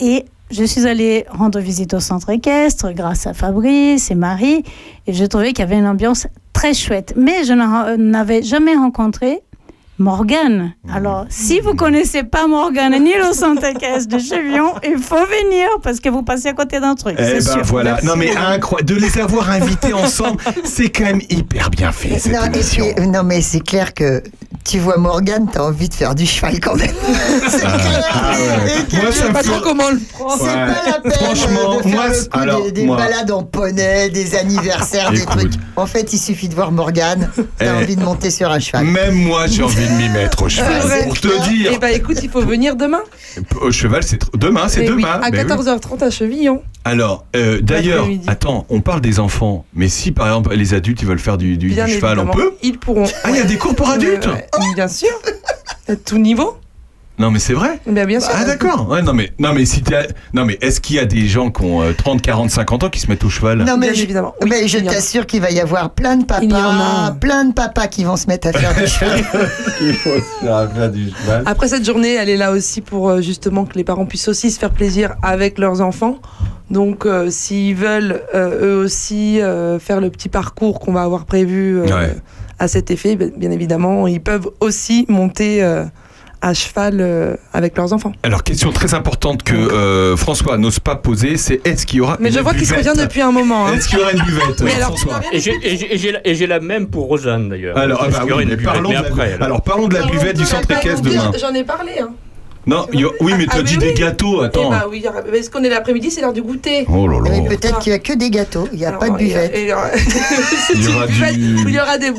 Et 0.00 0.24
je 0.50 0.64
suis 0.64 0.86
allée 0.86 1.24
rendre 1.28 1.58
visite 1.58 1.94
au 1.94 2.00
centre 2.00 2.30
équestre 2.30 2.92
grâce 2.92 3.26
à 3.26 3.34
Fabrice 3.34 4.10
et 4.10 4.14
Marie 4.14 4.62
et 5.06 5.12
j'ai 5.12 5.28
trouvé 5.28 5.48
qu'il 5.52 5.60
y 5.60 5.62
avait 5.68 5.78
une 5.78 5.86
ambiance 5.88 6.26
très 6.52 6.72
chouette. 6.74 7.14
Mais 7.16 7.44
je 7.44 7.52
n'en- 7.52 7.96
n'avais 7.96 8.42
jamais 8.42 8.74
rencontré 8.74 9.40
Morgane. 9.98 10.72
Alors, 10.92 11.24
si 11.30 11.60
vous 11.60 11.74
connaissez 11.74 12.22
pas 12.22 12.46
Morgane 12.46 13.02
ni 13.02 13.14
le 13.14 13.32
centre 13.32 13.64
équestre 13.64 14.14
de 14.14 14.18
Chevion, 14.18 14.74
il 14.84 14.98
faut 14.98 15.16
venir 15.16 15.68
parce 15.82 16.00
que 16.00 16.08
vous 16.10 16.22
passez 16.22 16.48
à 16.48 16.52
côté 16.52 16.80
d'un 16.80 16.94
truc. 16.94 17.16
Eh 17.18 17.24
c'est 17.24 17.34
ben 17.34 17.40
sûr. 17.54 17.62
voilà. 17.64 17.98
Non 18.02 18.14
mais 18.16 18.34
incroyable. 18.36 18.86
De 18.90 18.94
les 18.94 19.18
avoir 19.18 19.50
invités 19.50 19.92
ensemble, 19.94 20.38
c'est 20.64 20.90
quand 20.90 21.04
même 21.04 21.22
hyper 21.30 21.70
bien 21.70 21.92
fait 21.92 22.18
cette 22.18 22.32
Non, 22.32 22.42
et 22.44 22.46
émission. 22.54 22.84
puis, 22.94 23.04
euh, 23.04 23.06
non, 23.06 23.22
mais 23.24 23.40
c'est 23.40 23.60
clair 23.60 23.94
que 23.94 24.22
tu 24.64 24.78
vois 24.80 24.96
Morgane, 24.98 25.48
t'as 25.50 25.62
envie 25.62 25.88
de 25.88 25.94
faire 25.94 26.14
du 26.14 26.26
cheval 26.26 26.60
quand 26.60 26.74
même. 26.76 26.90
c'est 27.48 27.60
clair. 27.60 28.04
Ah 28.12 28.32
ouais. 28.32 28.72
Et 28.80 28.84
que 28.90 28.96
Moi, 28.96 29.06
tu- 29.12 29.18
ça 29.18 29.28
me 29.28 29.32
Pas 29.32 29.42
fait- 29.42 29.50
trop 29.50 29.60
comment 29.60 29.88
le 29.90 29.98
prendre. 30.12 30.36
C'est 30.38 30.44
Ouais. 30.44 30.52
pas 30.54 30.90
la 30.90 31.00
peine 31.00 31.12
Franchement, 31.12 31.76
de 31.78 31.82
faire 31.82 31.92
moi, 31.92 32.08
le 32.08 32.14
c'est- 32.14 32.28
coup 32.30 32.38
alors, 32.38 32.62
des, 32.64 32.72
des 32.72 32.84
moi- 32.84 32.96
balades 32.96 33.30
en 33.30 33.42
poney, 33.44 34.10
des 34.10 34.34
anniversaires, 34.34 35.10
des 35.12 35.24
trucs. 35.24 35.52
En 35.76 35.86
fait, 35.86 36.12
il 36.12 36.18
suffit 36.18 36.48
de 36.48 36.54
voir 36.54 36.70
Morgane, 36.72 37.30
t'as 37.58 37.66
Eh. 37.66 37.70
envie 37.70 37.96
de 37.96 38.02
monter 38.02 38.30
sur 38.30 38.50
un 38.50 38.58
cheval. 38.58 38.84
Même 38.86 39.14
moi, 39.14 39.46
j'ai 39.46 39.62
envie 39.62 39.85
de 39.86 39.92
m'y 39.92 40.08
mettre 40.08 40.42
au 40.42 40.48
cheval. 40.48 40.80
Vrai. 40.82 41.04
Pour 41.04 41.18
te 41.20 41.48
dire, 41.48 41.70
Eh 41.74 41.78
bah 41.78 41.90
écoute, 41.92 42.18
il 42.22 42.30
faut 42.30 42.40
venir 42.42 42.76
demain. 42.76 43.00
au 43.60 43.70
cheval, 43.70 44.02
c'est 44.02 44.20
tr- 44.22 44.36
demain, 44.38 44.68
c'est 44.68 44.80
oui, 44.80 44.86
demain. 45.02 45.20
à 45.22 45.30
Ben 45.30 45.46
oui. 45.46 45.52
14h30 45.54 46.02
à 46.04 46.10
Chevillon. 46.10 46.62
Alors, 46.84 47.24
euh, 47.34 47.60
d'ailleurs, 47.60 48.06
attends, 48.26 48.66
on 48.68 48.80
parle 48.80 49.00
des 49.00 49.18
enfants, 49.20 49.64
mais 49.74 49.88
si 49.88 50.12
par 50.12 50.26
exemple 50.28 50.54
les 50.54 50.74
adultes 50.74 51.02
ils 51.02 51.08
veulent 51.08 51.18
faire 51.18 51.36
du, 51.38 51.56
du- 51.56 51.68
du 51.68 51.74
Bien 51.74 51.86
cheval, 51.86 52.18
on 52.18 52.26
peut 52.26 52.54
Ils 52.62 52.78
pourront. 52.78 53.04
Ah, 53.24 53.30
il 53.30 53.36
y 53.36 53.40
a 53.40 53.44
des 53.44 53.56
cours 53.56 53.74
pour 53.74 53.88
adultes 53.90 54.26
Ouais, 54.26 54.46
Bien 54.74 54.88
sûr. 54.88 55.08
À 55.88 55.96
tout 55.96 56.18
niveau. 56.18 56.56
Non, 57.18 57.30
mais 57.30 57.38
c'est 57.38 57.54
vrai 57.54 57.80
Bien, 57.86 58.04
bien 58.04 58.20
sûr. 58.20 58.30
Ah 58.34 58.44
d'accord. 58.44 58.88
Ouais, 58.90 59.00
non 59.00 59.14
mais 59.14 59.32
non 59.38 59.54
mais 59.54 59.64
si 59.64 59.82
t'es- 59.82 60.08
non 60.34 60.44
mais 60.44 60.58
est-ce 60.60 60.82
qu'il 60.82 60.96
y 60.96 60.98
a 60.98 61.06
des 61.06 61.26
gens 61.26 61.50
qui 61.50 61.62
ont 61.62 61.80
euh, 61.82 61.92
30, 61.96 62.20
40, 62.20 62.50
50 62.50 62.84
ans 62.84 62.90
qui 62.90 63.00
se 63.00 63.08
mettent 63.08 63.24
au 63.24 63.30
cheval? 63.30 63.58
Non, 63.64 63.78
mais 63.78 63.86
Bien 63.88 63.94
je, 63.96 64.02
évidemment. 64.02 64.34
Oui, 64.42 64.48
mais 64.50 64.68
je 64.68 64.76
il 64.78 64.84
y 64.84 64.88
en 64.88 64.90
a. 64.90 64.94
t'assure 64.96 65.24
qu'il 65.26 65.40
va 65.40 65.50
y 65.50 65.58
avoir 65.60 65.90
plein 65.90 66.16
de 66.16 66.24
Il 66.42 66.50
y 66.50 66.54
en 66.54 66.58
papas, 66.58 67.06
a. 67.06 67.10
plein 67.12 67.44
de 67.46 67.52
papas 67.54 67.86
qui 67.86 68.04
vont 68.04 68.16
se 68.16 68.26
mettre 68.26 68.48
à 68.48 68.52
faire 68.52 68.74
du 68.74 68.86
cheval. 68.86 69.20
Il 69.80 69.94
faut 69.94 70.10
se 70.10 70.44
faire 70.44 70.70
faire 70.72 70.90
du 70.90 71.08
cheval. 71.10 71.42
Après 71.46 71.68
cette 71.68 71.86
journée, 71.86 72.14
elle 72.14 72.28
est 72.28 72.36
là 72.36 72.52
aussi 72.52 72.82
pour 72.82 73.08
euh, 73.08 73.20
justement 73.22 73.64
que 73.64 73.76
les 73.76 73.84
parents 73.84 74.04
puissent 74.04 74.28
aussi 74.28 74.50
se 74.50 74.58
faire 74.58 74.70
plaisir 74.70 75.14
avec 75.22 75.58
leurs 75.58 75.80
enfants. 75.80 76.18
Donc, 76.70 77.06
euh, 77.06 77.30
s'ils 77.30 77.76
veulent 77.76 78.22
euh, 78.34 78.60
eux 78.74 78.84
aussi 78.84 79.40
euh, 79.40 79.78
faire 79.78 80.00
le 80.00 80.10
petit 80.10 80.28
parcours 80.28 80.80
qu'on 80.80 80.92
va 80.92 81.02
avoir 81.02 81.24
prévu 81.24 81.78
euh, 81.80 81.84
Ouais. 81.84 82.14
à 82.58 82.68
cet 82.68 82.90
effet, 82.90 83.16
bien 83.16 83.28
bien 83.36 83.50
évidemment, 83.52 84.06
ils 84.06 84.20
peuvent 84.20 84.48
aussi 84.60 85.06
monter 85.08 85.62
euh, 85.62 85.84
à 86.46 86.54
cheval 86.54 86.98
euh, 87.00 87.34
avec 87.52 87.76
leurs 87.76 87.92
enfants. 87.92 88.12
Alors 88.22 88.42
question 88.44 88.70
très 88.72 88.94
importante 88.94 89.42
que 89.42 89.54
euh, 89.54 90.16
François 90.16 90.56
n'ose 90.58 90.78
pas 90.78 90.94
poser, 90.96 91.36
c'est 91.36 91.60
est-ce 91.66 91.84
qu'il 91.86 91.98
y 91.98 92.00
aura 92.00 92.16
Mais 92.20 92.28
une 92.28 92.34
je 92.36 92.40
vois 92.40 92.54
qu'il 92.54 92.66
se 92.66 92.74
revient 92.74 92.92
depuis 92.96 93.20
un 93.20 93.32
moment. 93.32 93.66
hein. 93.66 93.74
Est-ce 93.74 93.88
qu'il 93.88 93.98
y 93.98 94.02
aura 94.02 94.12
une 94.12 94.22
buvette 94.24 94.62
Mais 94.62 94.74
alors, 94.74 94.96
François 94.98 95.20
Et 95.32 95.40
j'ai- 95.40 96.46
la- 96.46 96.60
même 96.60 96.86
pour 96.86 97.06
Rosanne 97.08 97.48
d'ailleurs. 97.48 97.76
Alors, 97.76 98.00
ah 98.04 98.08
bah 98.08 98.20
oui, 98.24 98.44
mais 98.46 98.56
buvette 98.56 98.64
parlons 98.64 98.88
Mais 98.90 98.96
de 98.96 99.02
la, 99.02 99.08
après, 99.08 99.32
alors. 99.32 99.42
alors 99.46 99.62
parlons 99.62 99.88
de 99.88 99.94
la 99.94 100.06
buvette 100.06 100.36
du 100.36 100.44
centre 100.44 100.70
équestre 100.70 101.02
demain. 101.02 101.32
J'en 101.40 101.52
ai 101.54 101.64
parlé. 101.64 101.92
Hein. 102.00 102.10
Non, 102.68 102.86
il 102.92 103.00
y 103.00 103.04
a- 103.04 103.08
oui, 103.20 103.32
mais 103.38 103.46
Ah, 103.48 103.52
tu 103.52 103.56
as 103.58 103.62
mais 103.62 103.68
dit 103.68 103.76
oui. 103.80 103.84
des 103.86 103.94
gâteaux, 103.94 104.38
Eh 104.42 104.46
attends. 104.46 104.70
bah 104.70 104.86
oui, 104.90 104.98
il 104.98 105.04
y 105.04 105.08
aura- 105.08 105.22
parce 105.22 105.48
qu'on 105.48 105.62
est 105.62 105.68
l'après-midi, 105.68 106.10
c'est 106.10 106.20
l'heure 106.20 106.32
du 106.32 106.42
goûter? 106.42 106.84
Oh 106.92 107.06
là 107.06 107.18
Mais 107.22 107.42
peut-être 107.48 107.78
qu'il 107.78 107.92
n'y 107.92 107.96
a 107.96 108.00
que 108.00 108.12
des 108.12 108.28
gâteaux, 108.30 108.68
il 108.72 108.78
n'y 108.78 108.84
a 108.84 108.88
Alors, 108.88 109.00
pas 109.00 109.10
de 109.10 109.20
il 109.20 109.28
y 109.28 109.34
a- 109.34 109.42
buvette. 109.46 109.52
il 109.56 109.66
y 109.68 109.72
aura- 109.72 109.90
Il 110.74 110.80
y 110.80 110.82
C'est 110.84 110.88
aura 110.90 111.06
une 111.06 111.12
buvette 111.12 111.34
du- 111.36 111.64
où 111.64 111.68
il 111.68 111.74
y 111.74 111.80
aura 111.80 111.98
des, 111.98 112.12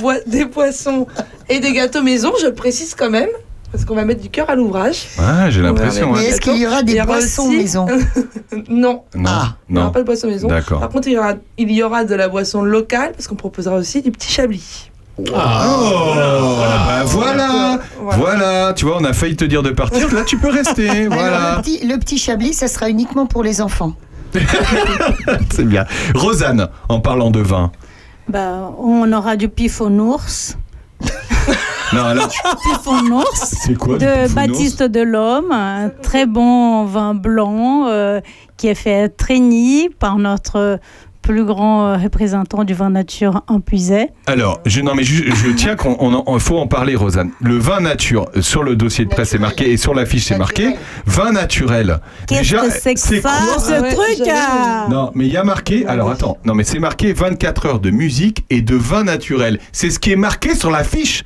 poissons 0.46 1.06
et 1.50 1.60
des 1.60 1.74
gâteaux 1.74 2.02
maison, 2.02 2.32
je 2.42 2.46
le 2.48 2.54
précise 2.54 2.96
quand 2.96 3.10
même, 3.10 3.28
parce 3.71 3.86
qu'on 3.86 3.95
va 3.95 4.06
mettre 4.06 4.21
du 4.21 4.30
cœur 4.30 4.49
à 4.49 4.56
l'ouvrage. 4.56 5.08
Ah, 5.19 5.49
j'ai 5.49 5.62
l'impression. 5.62 6.13
Mais 6.13 6.19
hein. 6.19 6.21
est-ce 6.23 6.41
qu'il 6.41 6.58
y 6.58 6.65
aura 6.65 6.84
des 6.84 6.93
y 6.93 6.97
aura 6.97 7.06
boissons 7.06 7.47
aussi- 7.47 7.58
maison 7.58 7.86
Non, 8.69 9.03
Non, 9.15 9.30
Ah. 9.30 9.56
il 9.69 9.75
n'y 9.75 9.82
aura 9.82 9.91
pas 9.91 9.99
de 9.99 10.06
boisson 10.06 10.27
maison. 10.27 10.47
D'accord. 10.47 10.80
Par 10.80 10.89
contre, 10.89 11.08
il 11.08 11.13
y, 11.13 11.17
aura, 11.17 11.34
il 11.58 11.71
y 11.71 11.84
aura 11.84 12.03
de 12.06 12.15
la 12.15 12.27
boisson 12.30 12.62
locale, 12.63 13.12
parce 13.13 13.27
qu'on 13.27 13.36
proposera 13.36 13.75
aussi 13.75 14.01
du 14.01 14.12
petit 14.12 14.32
chablis. 14.32 14.89
Oh, 15.19 15.23
bah 15.34 17.01
voilà, 17.06 17.80
Voilà. 17.99 18.17
voilà, 18.19 18.73
tu 18.75 18.86
vois, 18.86 18.97
on 18.99 19.03
a 19.03 19.13
failli 19.13 19.36
te 19.36 19.45
dire 19.45 19.63
de 19.63 19.71
partir, 19.71 20.13
là 20.13 20.23
tu 20.23 20.38
peux 20.38 20.49
rester, 20.51 20.88
Alors, 20.89 21.03
le, 21.03 21.08
voilà. 21.15 21.60
petit, 21.62 21.86
le 21.88 21.97
petit 21.97 22.19
chablis, 22.19 22.53
ça 22.53 22.67
sera 22.67 22.88
uniquement 22.89 23.25
pour 23.25 23.41
les 23.43 23.60
enfants. 23.62 23.93
C'est 25.53 25.65
bien. 25.67 25.86
Rosanne, 26.13 26.67
en 26.89 26.99
parlant 26.99 27.32
de 27.32 27.39
vin. 27.39 27.71
Bah, 28.30 28.71
on 28.77 29.12
aura 29.13 29.36
du 29.38 29.49
pif 29.49 29.82
aux 29.82 29.89
ours. 29.89 30.58
Non, 31.94 33.24
c'est 33.34 33.76
quoi 33.76 33.98
de 33.98 34.34
Baptiste 34.34 34.84
Delhomme, 34.84 35.52
un 35.52 35.90
très 35.90 36.26
bon 36.26 36.86
vin 36.86 37.14
blanc 37.14 37.88
euh, 37.88 38.20
qui 38.58 38.68
est 38.68 38.76
fait 38.76 39.04
à 39.04 39.10
Trégny 39.10 39.90
par 39.90 40.18
notre 40.18 40.80
plus 41.28 41.44
grand 41.44 41.88
euh, 41.88 41.98
représentant 41.98 42.63
du 42.63 42.74
vin 42.74 42.90
nature 42.90 43.44
en 43.48 43.60
Puisay. 43.60 44.12
Alors, 44.28 44.62
je, 44.66 44.80
non 44.80 44.96
mais 44.96 45.04
je, 45.04 45.26
je 45.26 45.50
tiens 45.52 45.76
qu'on 45.76 46.40
faut 46.40 46.58
en 46.58 46.68
parler, 46.68 46.96
Rosanne. 46.96 47.32
Le 47.42 47.58
vin 47.58 47.82
nature, 47.82 48.30
euh, 48.38 48.42
sur 48.42 48.63
le 48.63 48.78
dossier 48.78 49.04
de 49.04 49.10
presse 49.10 49.30
c'est 49.32 49.38
marqué 49.38 49.70
et 49.72 49.76
sur 49.76 49.94
l'affiche 49.94 50.24
c'est 50.24 50.38
marqué 50.38 50.76
vin 51.06 51.34
naturel. 51.34 52.00
Qu'est-ce 52.28 52.40
Déjà, 52.40 52.60
que 52.62 52.72
c'est 52.72 52.94
que 52.94 53.00
ça, 53.02 53.20
quoi 53.20 53.60
ce 53.60 53.74
Ah 53.74 53.82
ouais, 53.82 53.94
truc 53.94 54.28
ah 54.34 54.88
Non, 54.90 55.12
mais 55.16 55.26
il 55.26 55.34
y 55.34 55.36
a 55.36 55.44
marqué. 55.44 55.86
Alors 55.86 56.10
attends, 56.10 56.38
non 56.46 56.56
mais 56.56 56.63
c'est 56.63 56.80
marqué 56.80 57.12
24 57.12 57.66
heures 57.66 57.80
de 57.82 57.92
musique 57.92 58.46
et 58.50 58.62
de 58.62 58.76
vin 58.76 59.04
naturel. 59.04 59.60
C'est 59.74 59.90
ce 59.90 60.00
qui 60.00 60.13
est 60.13 60.18
marqué 60.18 60.56
sur 60.56 60.72
l'affiche. 60.72 61.26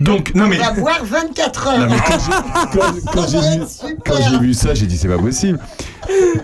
Donc 0.00 0.34
non 0.34 0.46
mais 0.46 0.58
On 0.60 0.62
va 0.74 0.80
boire 0.80 1.04
24 1.04 1.66
heures. 1.68 1.78
Non, 1.78 1.86
mais 1.88 1.96
quand 2.06 2.18
j'ai- 2.18 2.78
quand- 2.78 4.02
quand 4.04 4.30
j'ai 4.30 4.38
vu, 4.38 4.52
ça, 4.54 4.74
j'ai 4.74 4.86
dit 4.86 4.98
c'est 4.98 5.08
pas 5.08 5.18
possible. 5.18 5.58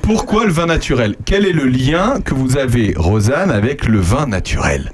Pourquoi 0.03 0.47
le 0.47 0.53
vin 0.53 0.67
naturel? 0.67 1.17
Quel 1.27 1.45
est 1.47 1.53
le 1.53 1.67
lien 1.67 2.21
que 2.25 2.35
vous 2.35 2.57
avez, 2.57 2.95
Rosanne, 2.97 3.51
avec 3.51 3.87
le 3.87 4.01
vin 4.01 4.27
naturel? 4.27 4.91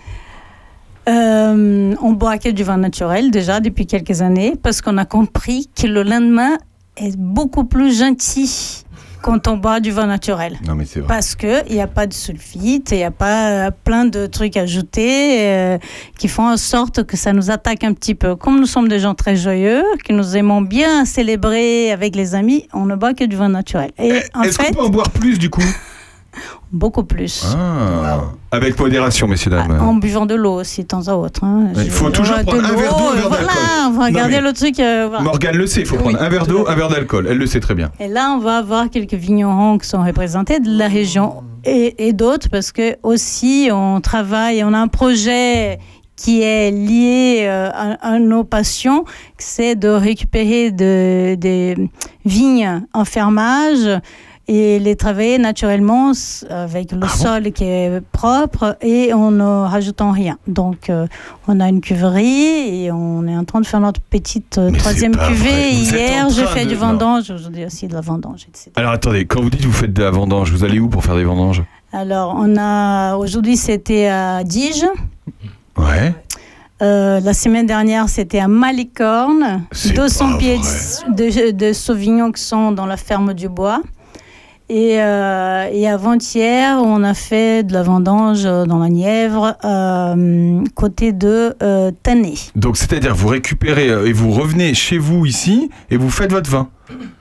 Euh, 1.08 1.94
on 2.02 2.12
boit 2.12 2.36
que 2.38 2.50
du 2.50 2.64
vin 2.64 2.76
naturel 2.76 3.30
déjà 3.30 3.60
depuis 3.60 3.86
quelques 3.86 4.20
années 4.20 4.54
parce 4.62 4.82
qu'on 4.82 4.98
a 4.98 5.06
compris 5.06 5.70
que 5.80 5.86
le 5.86 6.02
lendemain 6.02 6.58
est 6.98 7.16
beaucoup 7.16 7.64
plus 7.64 7.98
gentil 7.98 8.84
quand 9.22 9.48
on 9.48 9.56
boit 9.56 9.80
du 9.80 9.90
vin 9.90 10.06
naturel. 10.06 10.58
Non 10.66 10.74
mais 10.74 10.84
c'est 10.86 11.00
vrai. 11.00 11.08
Parce 11.08 11.34
qu'il 11.34 11.64
n'y 11.70 11.80
a 11.80 11.86
pas 11.86 12.06
de 12.06 12.12
sulfite, 12.14 12.90
il 12.92 12.98
n'y 12.98 13.04
a 13.04 13.10
pas 13.10 13.50
euh, 13.50 13.70
plein 13.84 14.04
de 14.04 14.26
trucs 14.26 14.56
ajoutés 14.56 15.40
euh, 15.48 15.78
qui 16.18 16.28
font 16.28 16.48
en 16.48 16.56
sorte 16.56 17.04
que 17.04 17.16
ça 17.16 17.32
nous 17.32 17.50
attaque 17.50 17.84
un 17.84 17.92
petit 17.92 18.14
peu. 18.14 18.36
Comme 18.36 18.60
nous 18.60 18.66
sommes 18.66 18.88
des 18.88 18.98
gens 19.00 19.14
très 19.14 19.36
joyeux, 19.36 19.82
que 20.04 20.12
nous 20.12 20.36
aimons 20.36 20.60
bien 20.62 21.04
célébrer 21.04 21.90
avec 21.92 22.14
les 22.16 22.34
amis, 22.34 22.66
on 22.72 22.84
ne 22.86 22.94
boit 22.96 23.14
que 23.14 23.24
du 23.24 23.36
vin 23.36 23.48
naturel. 23.48 23.90
Et 23.98 24.12
en 24.34 24.42
Eh, 24.42 24.48
Est-ce 24.48 24.56
fait, 24.60 24.68
qu'on 24.68 24.74
peut 24.74 24.82
en 24.86 24.88
boire 24.90 25.10
plus 25.10 25.38
du 25.38 25.50
coup? 25.50 25.62
Beaucoup 26.72 27.04
plus. 27.04 27.44
Ah. 27.56 28.20
Avec 28.50 28.78
modération, 28.78 29.26
messieurs, 29.28 29.50
dames. 29.50 29.78
En 29.80 29.94
buvant 29.94 30.24
de 30.26 30.34
l'eau 30.34 30.60
aussi, 30.60 30.82
de 30.82 30.86
temps 30.86 31.06
à 31.08 31.14
autre. 31.14 31.44
hein. 31.44 31.68
Il 31.76 31.90
faut 31.90 32.10
toujours 32.10 32.38
de 32.38 32.42
prendre 32.44 32.64
un 32.64 32.72
verre 32.76 32.96
d'eau, 32.96 33.04
un 33.08 33.14
verre 33.14 33.28
Voilà, 33.28 33.46
on 33.88 33.90
va 33.90 34.04
regarder 34.06 34.40
le 34.40 34.52
truc. 34.52 34.80
euh, 34.80 35.06
voilà. 35.08 35.22
Morgane 35.24 35.56
le 35.56 35.66
sait, 35.66 35.80
il 35.80 35.86
faut 35.86 35.96
prendre 35.96 36.20
un 36.20 36.28
verre 36.28 36.46
d'eau, 36.46 36.64
un 36.68 36.74
verre 36.74 36.88
d'alcool. 36.88 37.26
Elle 37.30 37.38
le 37.38 37.46
sait 37.46 37.60
très 37.60 37.74
bien. 37.74 37.90
Et 38.00 38.08
là, 38.08 38.32
on 38.34 38.38
va 38.38 38.56
avoir 38.58 38.88
quelques 38.90 39.14
vignerons 39.14 39.78
qui 39.78 39.86
sont 39.88 40.02
représentés 40.04 40.60
de 40.60 40.70
la 40.78 40.88
région 40.88 41.42
et, 41.64 42.06
et 42.08 42.12
d'autres 42.12 42.48
parce 42.48 42.72
que 42.72 42.96
aussi 43.02 43.68
on 43.72 44.00
travaille, 44.00 44.62
on 44.64 44.72
a 44.72 44.78
un 44.78 44.88
projet 44.88 45.78
qui 46.16 46.42
est 46.42 46.70
lié 46.72 47.40
euh, 47.42 47.68
à, 47.72 48.14
à 48.14 48.18
nos 48.18 48.42
passions, 48.42 49.04
c'est 49.36 49.76
de 49.76 49.88
récupérer 49.88 50.70
de- 50.72 51.36
des 51.36 51.76
vignes 52.24 52.82
en 52.92 53.04
fermage 53.04 53.88
et 54.48 54.78
les 54.78 54.96
travailler 54.96 55.36
naturellement 55.38 56.12
avec 56.48 56.92
le 56.92 57.06
sol 57.06 57.52
qui 57.52 57.64
est 57.64 58.00
propre 58.12 58.76
et 58.80 59.12
en 59.12 59.30
ne 59.30 59.44
rajoutant 59.68 60.10
rien. 60.10 60.38
Donc, 60.46 60.88
euh, 60.88 61.06
on 61.46 61.60
a 61.60 61.68
une 61.68 61.80
cuverie 61.82 62.84
et 62.84 62.90
on 62.90 63.26
est 63.26 63.36
en 63.36 63.44
train 63.44 63.60
de 63.60 63.66
faire 63.66 63.80
notre 63.80 64.00
petite 64.00 64.56
euh, 64.58 64.70
troisième 64.72 65.14
cuvée. 65.14 65.70
Hier, 65.72 66.28
j'ai 66.30 66.46
fait 66.46 66.64
de- 66.64 66.70
du 66.70 66.74
vendange, 66.76 67.30
aujourd'hui 67.30 67.66
aussi 67.66 67.88
de 67.88 67.94
la 67.94 68.00
vendange, 68.00 68.46
etc. 68.48 68.70
Alors 68.76 68.92
attendez, 68.92 69.26
quand 69.26 69.42
vous 69.42 69.50
dites 69.50 69.60
que 69.60 69.66
vous 69.66 69.72
faites 69.72 69.92
de 69.92 70.02
la 70.02 70.10
vendange, 70.10 70.50
vous 70.50 70.64
allez 70.64 70.80
où 70.80 70.88
pour 70.88 71.04
faire 71.04 71.16
des 71.16 71.24
vendanges? 71.24 71.62
Alors, 71.92 72.34
on 72.38 72.56
a 72.58 73.16
aujourd'hui 73.16 73.56
c'était 73.58 74.06
à 74.08 74.42
Diges. 74.44 74.86
Ouais. 75.76 76.14
Euh, 76.80 77.18
la 77.20 77.34
semaine 77.34 77.66
dernière, 77.66 78.08
c'était 78.08 78.38
à 78.38 78.48
Malicorne. 78.48 79.64
C'est 79.72 79.94
200 79.94 80.32
pas 80.32 80.38
pieds 80.38 80.58
de, 80.58 81.12
de, 81.12 81.50
de 81.50 81.72
sauvignons 81.72 82.30
qui 82.32 82.40
sont 82.42 82.72
dans 82.72 82.86
la 82.86 82.96
ferme 82.96 83.34
du 83.34 83.48
bois. 83.48 83.82
Et, 84.70 85.00
euh, 85.00 85.66
et 85.72 85.88
avant-hier, 85.88 86.78
on 86.82 87.02
a 87.02 87.14
fait 87.14 87.62
de 87.62 87.72
la 87.72 87.82
vendange 87.82 88.44
euh, 88.44 88.66
dans 88.66 88.78
la 88.78 88.90
Nièvre, 88.90 89.56
euh, 89.64 90.62
côté 90.74 91.12
de 91.12 91.54
euh, 91.62 91.90
Tanné. 92.02 92.34
Donc 92.54 92.76
c'est-à-dire 92.76 93.14
vous 93.14 93.28
récupérez 93.28 93.86
et 93.86 94.12
vous 94.12 94.30
revenez 94.30 94.74
chez 94.74 94.98
vous 94.98 95.24
ici 95.24 95.70
et 95.90 95.96
vous 95.96 96.10
faites 96.10 96.32
votre 96.32 96.50
vin. 96.50 96.68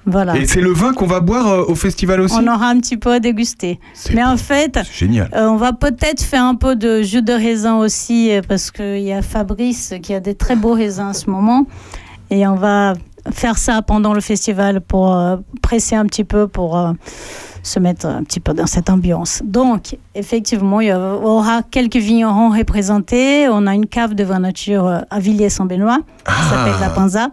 Voilà. 0.06 0.36
Et 0.36 0.46
c'est 0.46 0.60
le 0.60 0.72
vin 0.72 0.92
qu'on 0.94 1.08
va 1.08 1.22
boire 1.22 1.70
au 1.70 1.76
festival 1.76 2.20
aussi? 2.20 2.36
On 2.38 2.48
aura 2.48 2.68
un 2.68 2.80
petit 2.80 2.98
peu 2.98 3.14
à 3.14 3.20
déguster. 3.20 3.80
Mais 4.14 4.24
en 4.24 4.38
fait, 4.38 4.80
Génial. 4.94 5.30
On 5.34 5.56
va 5.56 5.72
peut-être 5.72 6.22
faire 6.22 6.44
un 6.44 6.56
peu 6.56 6.76
de 6.76 7.02
jus 7.02 7.22
de 7.22 7.34
raisin 7.34 7.78
aussi, 7.78 8.32
parce 8.48 8.72
qu'il 8.72 9.00
y 9.00 9.14
a 9.14 9.22
Fabrice 9.22 9.94
qui 10.02 10.14
a 10.14 10.20
des 10.20 10.36
très 10.36 10.56
beaux 10.56 10.74
raisins 10.74 11.08
en 11.08 11.14
ce 11.14 11.30
moment. 11.30 11.66
Et 12.30 12.46
on 12.46 12.56
va 12.56 12.94
faire 13.32 13.58
ça 13.58 13.82
pendant 13.82 14.13
le 14.13 14.22
festival 14.22 14.82
pour 14.82 15.16
euh, 15.16 15.38
presser 15.62 15.96
un 15.96 16.06
petit 16.06 16.24
peu, 16.24 16.48
pour 16.48 16.78
euh, 16.78 16.94
se 17.63 17.80
mettre 17.80 18.06
un 18.06 18.24
petit 18.24 18.40
peu 18.40 18.54
dans 18.54 18.68
cette 18.68 18.90
ambiance. 18.90 19.42
Donc, 19.46 19.98
effectivement, 20.16 20.80
il 20.82 20.88
y 20.88 20.94
aura 20.94 21.63
quelques 21.63 21.98
vignerons 21.98 22.50
représentés. 22.50 23.48
On 23.50 23.68
a 23.68 23.74
une 23.76 23.88
cave 23.88 24.13
de 24.13 24.24
vin 24.24 24.40
nature 24.40 24.86
euh, 24.88 25.00
à 25.10 25.20
Villiers-Saint-Benoît, 25.20 26.00
qui 26.26 26.50
s'appelle 26.50 26.80
La 26.80 26.90
Panza, 26.90 27.30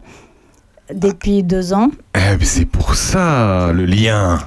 depuis 0.93 1.43
deux 1.43 1.73
ans. 1.73 1.91
Eh, 2.15 2.45
c'est 2.45 2.67
pour 2.67 2.95
ça 2.95 3.73
le 3.73 3.85
lien. 3.87 4.39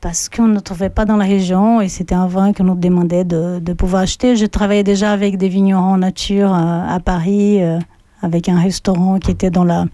parce 0.00 0.28
qu'on 0.28 0.46
ne 0.48 0.60
trouvait 0.60 0.88
pas 0.90 1.04
dans 1.04 1.16
la 1.16 1.26
région 1.26 1.80
et 1.80 1.88
c'était 1.88 2.14
un 2.14 2.26
vin 2.26 2.52
que 2.52 2.62
nous 2.62 2.74
demandait 2.74 3.24
de, 3.24 3.58
de 3.60 3.72
pouvoir 3.74 4.02
acheter. 4.02 4.36
Je 4.36 4.46
travaillais 4.46 4.82
déjà 4.84 5.12
avec 5.12 5.36
des 5.36 5.48
vignerons 5.48 5.96
nature 5.98 6.54
à 6.54 6.98
Paris, 7.04 7.62
euh, 7.62 7.78
avec 8.22 8.48
un 8.48 8.58
restaurant 8.60 9.18
qui 9.18 9.30
était 9.30 9.50
dans 9.50 9.64
la 9.64 9.84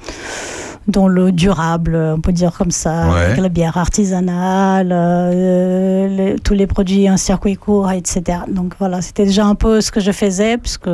dans 0.89 1.09
le 1.09 1.33
durable, 1.33 1.97
on 2.17 2.21
peut 2.21 2.33
dire 2.33 2.53
comme 2.57 2.71
ça, 2.71 3.09
Ouais. 3.11 3.21
avec 3.25 3.39
la 3.39 3.49
bière 3.49 3.77
artisanale, 3.77 4.91
euh, 4.93 6.09
les- 6.09 6.39
tous 6.39 6.55
les 6.55 6.67
produits 6.67 7.11
en 7.11 7.17
circuit 7.17 7.57
court, 7.57 7.91
etc. 7.91 8.39
Donc 8.49 8.75
voilà, 8.79 9.03
c'était 9.03 9.25
déjà 9.25 9.45
un 9.47 9.55
peu 9.57 9.81
ce 9.81 9.91
que 9.91 9.99
je 10.01 10.13
faisais, 10.13 10.59
puisque 10.59 10.89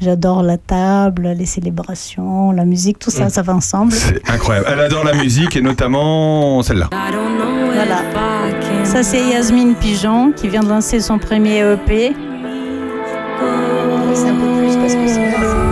j'adore 0.00 0.42
la 0.42 0.58
table, 0.58 1.34
les 1.36 1.46
célébrations, 1.46 2.52
la 2.52 2.64
musique, 2.64 2.98
tout 2.98 3.10
ça, 3.10 3.26
Mm. 3.26 3.30
ça 3.30 3.42
va 3.42 3.54
ensemble. 3.54 3.92
C'est 3.92 4.22
incroyable. 4.30 4.66
Elle 4.70 4.80
adore 4.80 5.04
la 5.04 5.14
musique 5.14 5.56
et 5.56 5.60
notamment 5.60 6.62
celle-là. 6.62 6.90
Voilà. 6.90 8.02
Ça, 8.84 9.02
c'est 9.02 9.22
Yasmine 9.28 9.74
Pigeon 9.74 10.30
qui 10.32 10.46
vient 10.48 10.62
de 10.62 10.68
lancer 10.68 11.00
son 11.00 11.18
premier 11.18 11.58
EP. 11.60 12.14
C'est 14.14 14.28
un 14.28 14.34
peu 14.34 14.58
plus 14.58 14.76
parce 14.76 14.94
que 14.94 15.08
c'est 15.08 15.63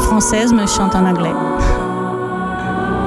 française, 0.00 0.52
mais 0.52 0.66
chante 0.66 0.94
en 0.94 1.04
anglais. 1.06 1.32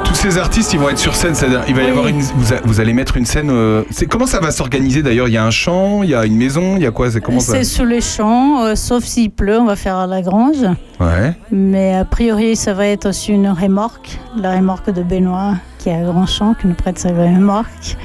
Tous 0.06 0.15
ces 0.15 0.38
artistes, 0.38 0.73
ils 0.73 0.79
vont 0.79 0.89
être 0.89 0.97
sur 0.99 1.15
scène. 1.15 1.34
c'est-à-dire, 1.36 1.62
Il 1.67 1.75
va 1.75 1.82
y 1.84 1.89
avoir 1.89 2.08
une. 2.08 2.21
Vous, 2.21 2.53
a- 2.53 2.62
vous 2.63 2.79
allez 2.79 2.93
mettre 2.93 3.17
une 3.17 3.25
scène. 3.25 3.49
euh, 3.49 3.84
c'est 3.89 4.06
comment 4.06 4.25
ça 4.27 4.39
va 4.39 4.51
s'organiser 4.51 5.01
d'ailleurs? 5.01 5.27
Il 5.27 5.34
y 5.34 5.38
a 5.38 5.43
un 5.45 5.49
champ, 5.51 6.03
il 6.03 6.10
y 6.10 6.15
a 6.15 6.25
une 6.25 6.38
maison, 6.38 6.75
il 6.77 6.84
y 6.84 6.86
a 6.86 6.91
quoi? 6.91 7.10
C'est 7.12 7.19
comment 7.21 7.39
ça? 7.39 7.53
C'est 7.53 7.63
sur 7.63 7.86
les 7.86 7.99
champs, 8.01 8.63
euh, 8.63 8.75
sauf 8.75 9.03
s'il 9.03 9.32
pleut, 9.32 9.60
on 9.60 9.65
va 9.65 9.75
faire 9.75 9.97
à 9.97 10.08
la 10.08 10.21
grange. 10.21 10.58
Ouais. 10.99 11.34
Mais 11.51 11.95
a 11.95 12.06
priori, 12.06 12.56
ça 12.56 12.73
va 12.73 12.88
être 12.88 13.08
aussi 13.10 13.32
une 13.34 13.49
remorque, 13.49 14.19
la 14.38 14.51
remorque 14.56 14.91
de 14.91 15.01
Benoît, 15.03 15.56
qui 15.79 15.89
est 15.89 15.95
à 15.95 16.03
Grandchamp, 16.03 16.53
qui 16.62 16.67
nous 16.67 16.75
prête 16.75 16.99
sa 16.99 17.10
remorque. 17.10 17.97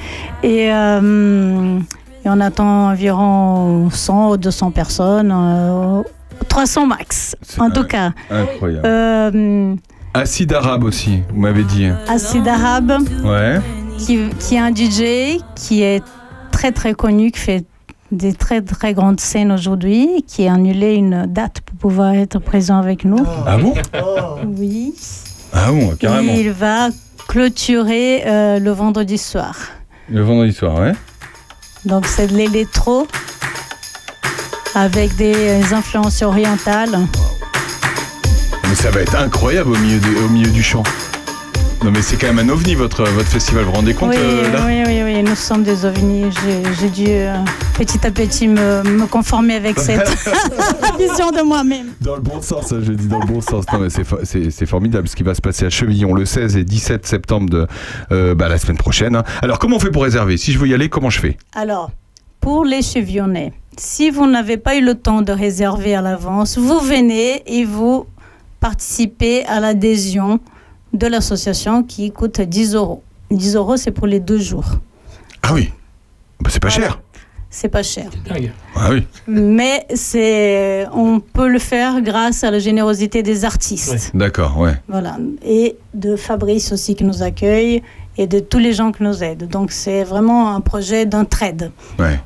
Et, 0.42 0.72
euh, 0.72 1.79
et 2.24 2.29
on 2.29 2.40
attend 2.40 2.88
environ 2.90 3.90
100 3.90 4.31
ou 4.31 4.37
200 4.37 4.70
personnes, 4.70 5.33
euh, 5.35 6.03
300 6.48 6.87
max, 6.87 7.37
en 7.59 7.70
tout 7.70 7.85
cas. 7.85 8.12
Incroyable. 8.31 8.83
Euh, 8.87 9.74
Acide 10.14 10.53
arabe 10.53 10.85
aussi, 10.85 11.22
vous 11.33 11.40
m'avez 11.40 11.64
dit. 11.64 11.88
Acide 12.09 12.48
arabe, 12.48 12.92
Ouais. 13.24 13.61
qui, 13.98 14.18
qui 14.40 14.55
est 14.55 14.59
un 14.59 14.74
DJ 14.74 15.40
qui 15.55 15.83
est 15.83 16.03
très 16.51 16.72
très 16.72 16.94
connu, 16.94 17.31
qui 17.31 17.40
fait 17.40 17.64
des 18.11 18.33
très 18.33 18.62
très 18.62 18.94
grandes 18.94 19.20
scènes 19.20 19.53
aujourd'hui, 19.53 20.24
qui 20.27 20.48
a 20.48 20.55
annulé 20.55 20.94
une 20.94 21.27
date 21.27 21.61
pour 21.61 21.77
pouvoir 21.77 22.14
être 22.14 22.38
présent 22.38 22.79
avec 22.79 23.05
nous. 23.05 23.24
Ah 23.46 23.59
bon? 23.59 23.74
Oui. 24.57 24.94
Ah 25.53 25.70
bon, 25.70 25.94
carrément. 25.96 26.33
Il 26.35 26.51
va 26.51 26.88
clôturer 27.29 28.22
euh, 28.27 28.59
le 28.59 28.70
vendredi 28.70 29.18
soir. 29.18 29.57
Le 30.09 30.22
vendredi 30.22 30.53
soir, 30.55 30.81
ouais. 30.81 30.92
Donc 31.85 32.07
c'est 32.07 32.27
de 32.29 32.37
l'électro 32.37 33.07
avec 34.79 35.14
des 35.17 35.73
influences 35.73 36.23
orientales. 36.23 36.99
Mais 38.69 38.75
ça 38.75 38.91
va 38.91 39.01
être 39.01 39.17
incroyable 39.17 39.71
au 39.73 39.79
milieu, 39.79 39.99
de- 39.99 40.25
au 40.25 40.29
milieu 40.29 40.51
du 40.51 40.62
champ. 40.62 40.83
Non 41.85 41.93
mais 41.93 42.03
c'est 42.03 42.17
quand 42.17 42.33
même 42.33 42.41
un 42.41 42.53
ovni 42.53 42.75
votre, 42.75 43.05
votre 43.05 43.29
festival, 43.29 43.62
vous 43.62 43.71
vous 43.71 43.77
rendez 43.77 43.95
compte 43.95 44.11
oui, 44.11 44.17
euh, 44.19 44.53
là 44.53 44.64
oui, 44.67 44.83
oui, 44.85 45.01
oui, 45.05 45.23
nous 45.23 45.37
sommes 45.37 45.62
des 45.62 45.85
ovnis. 45.85 46.25
J'ai- 46.81 46.88
dû 46.91 47.05
euh, 47.09 47.37
petit 47.75 48.05
à 48.05 48.11
petit 48.11 48.49
me, 48.49 48.83
me 48.83 49.07
conformer 49.07 49.55
avec 49.55 49.79
cette 49.81 50.01
vision 50.99 51.31
de 51.31 51.43
moi-même. 51.43 51.87
Dans 52.01 52.17
le 52.17 52.21
bon 52.21 52.43
sens, 52.43 52.75
je 52.83 52.93
dis 52.93 53.07
dans 53.07 53.21
le 53.21 53.27
bon 53.27 53.41
sens. 53.41 53.64
Non, 53.73 53.79
mais 53.79 53.91
c'est, 53.91 54.03
fo- 54.03 54.19
c'est, 54.25 54.51
c'est 54.51 54.67
formidable 54.67 55.07
ce 55.09 55.14
qui 55.14 55.23
va 55.23 55.35
se 55.37 55.41
passer 55.41 55.67
à 55.67 55.71
Chevillon 55.71 56.14
le 56.14 56.25
16 56.27 56.57
et 56.57 56.64
17 56.64 57.07
septembre 57.07 57.49
de 57.49 57.67
euh, 58.11 58.35
bah, 58.35 58.49
la 58.49 58.59
semaine 58.59 58.77
prochaine. 58.79 59.14
hein. 59.14 59.23
Alors, 59.41 59.61
comment 59.61 59.77
on 59.77 59.81
fait 59.81 59.93
pour 59.93 60.03
réserver? 60.03 60.37
Si 60.37 60.53
je 60.53 60.59
veux 60.59 60.67
y 60.67 60.75
aller, 60.75 60.88
comment 60.88 61.11
je 61.11 61.21
fais? 61.21 61.38
Alors, 61.55 61.93
pour 62.40 62.64
les 62.64 62.83
chevionnés, 62.83 63.53
si 63.77 64.11
vous 64.11 64.27
n'avez 64.27 64.57
pas 64.57 64.77
eu 64.77 64.81
le 64.85 64.94
temps 64.94 65.22
de 65.22 65.33
réserver 65.33 65.94
à 65.94 66.03
l'avance, 66.03 66.59
vous 66.59 66.81
venez 66.81 67.42
et 67.46 67.64
vous 67.64 68.07
participez 68.61 69.44
à 69.46 69.61
l'adhésion 69.61 70.40
de 70.92 71.07
l'association 71.07 71.83
qui 71.83 72.11
coûte 72.11 72.40
10 72.40 72.74
euros. 72.74 73.03
10 73.31 73.57
euros, 73.57 73.77
c'est 73.77 73.90
pour 73.92 74.07
les 74.07 74.20
deux 74.20 74.38
jours. 74.38 74.64
Ah 75.42 75.53
oui 75.55 75.70
Bah, 76.40 76.51
C'est 76.53 76.61
pas 76.61 76.70
cher. 76.70 77.01
C'est 77.51 77.68
pas 77.68 77.83
cher. 77.83 78.11
Ah 78.74 78.90
oui. 78.90 79.07
Mais 79.27 79.87
c'est, 79.94 80.87
on 80.92 81.18
peut 81.20 81.48
le 81.48 81.59
faire 81.59 82.03
grâce 82.03 82.44
à 82.44 82.51
la 82.51 82.59
générosité 82.59 83.22
des 83.22 83.44
artistes. 83.46 84.11
D'accord, 84.14 84.59
ouais. 84.59 84.74
Voilà. 84.87 85.16
Et 85.42 85.77
de 85.94 86.14
Fabrice 86.16 86.72
aussi 86.72 86.94
qui 86.94 87.05
nous 87.05 87.22
accueille 87.22 87.83
et 88.18 88.26
de 88.26 88.40
tous 88.40 88.59
les 88.59 88.74
gens 88.74 88.92
qui 88.92 89.04
nous 89.04 89.24
aident. 89.24 89.48
Donc 89.48 89.72
c'est 89.72 90.04
vraiment 90.04 90.54
un 90.54 90.61
projet 90.61 91.07
d'entraide. 91.07 91.70
Ouais. 91.98 92.20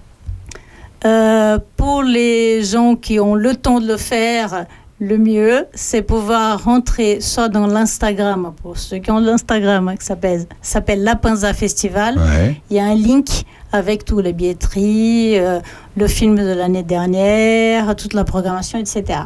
Euh, 1.04 1.58
pour 1.76 2.02
les 2.02 2.64
gens 2.64 2.96
qui 2.96 3.20
ont 3.20 3.34
le 3.34 3.54
temps 3.54 3.80
de 3.80 3.86
le 3.86 3.96
faire, 3.96 4.66
le 5.00 5.18
mieux, 5.18 5.66
c'est 5.74 6.02
pouvoir 6.02 6.62
rentrer 6.62 7.20
soit 7.20 7.48
dans 7.48 7.66
l'Instagram, 7.66 8.52
pour 8.62 8.78
ceux 8.78 8.98
qui 8.98 9.10
ont 9.10 9.18
l'Instagram, 9.18 9.88
hein, 9.88 9.96
qui 9.96 10.06
s'appelle, 10.06 10.46
s'appelle 10.62 11.02
La 11.02 11.16
Pinza 11.16 11.52
Festival. 11.52 12.18
Ouais. 12.18 12.60
Il 12.70 12.76
y 12.76 12.80
a 12.80 12.84
un 12.84 12.94
link 12.94 13.44
avec 13.72 14.04
tous 14.04 14.20
les 14.20 14.32
billetteries, 14.32 15.38
euh, 15.38 15.60
le 15.96 16.06
film 16.06 16.36
de 16.36 16.52
l'année 16.52 16.84
dernière, 16.84 17.96
toute 17.96 18.14
la 18.14 18.24
programmation, 18.24 18.78
etc. 18.78 19.22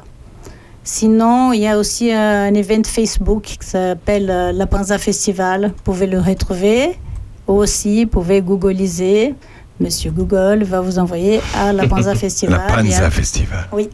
Sinon, 0.88 1.52
il 1.52 1.62
y 1.62 1.66
a 1.66 1.76
aussi 1.78 2.12
un 2.12 2.54
event 2.54 2.82
Facebook 2.86 3.42
qui 3.42 3.58
s'appelle 3.60 4.30
euh, 4.30 4.52
La 4.52 4.66
Panza 4.68 4.98
Festival. 4.98 5.72
Vous 5.76 5.82
pouvez 5.82 6.06
le 6.06 6.20
retrouver. 6.20 6.96
Aussi, 7.48 8.04
vous 8.04 8.10
pouvez 8.10 8.40
googliser. 8.40 9.34
Monsieur 9.80 10.12
Google 10.12 10.62
va 10.62 10.80
vous 10.80 11.00
envoyer 11.00 11.40
à 11.56 11.72
La 11.72 11.88
Panza 11.88 12.14
Festival. 12.24 12.56
La 12.68 12.72
a- 12.72 12.76
Panza 12.76 13.10
Festival. 13.10 13.66
Oui. 13.72 13.90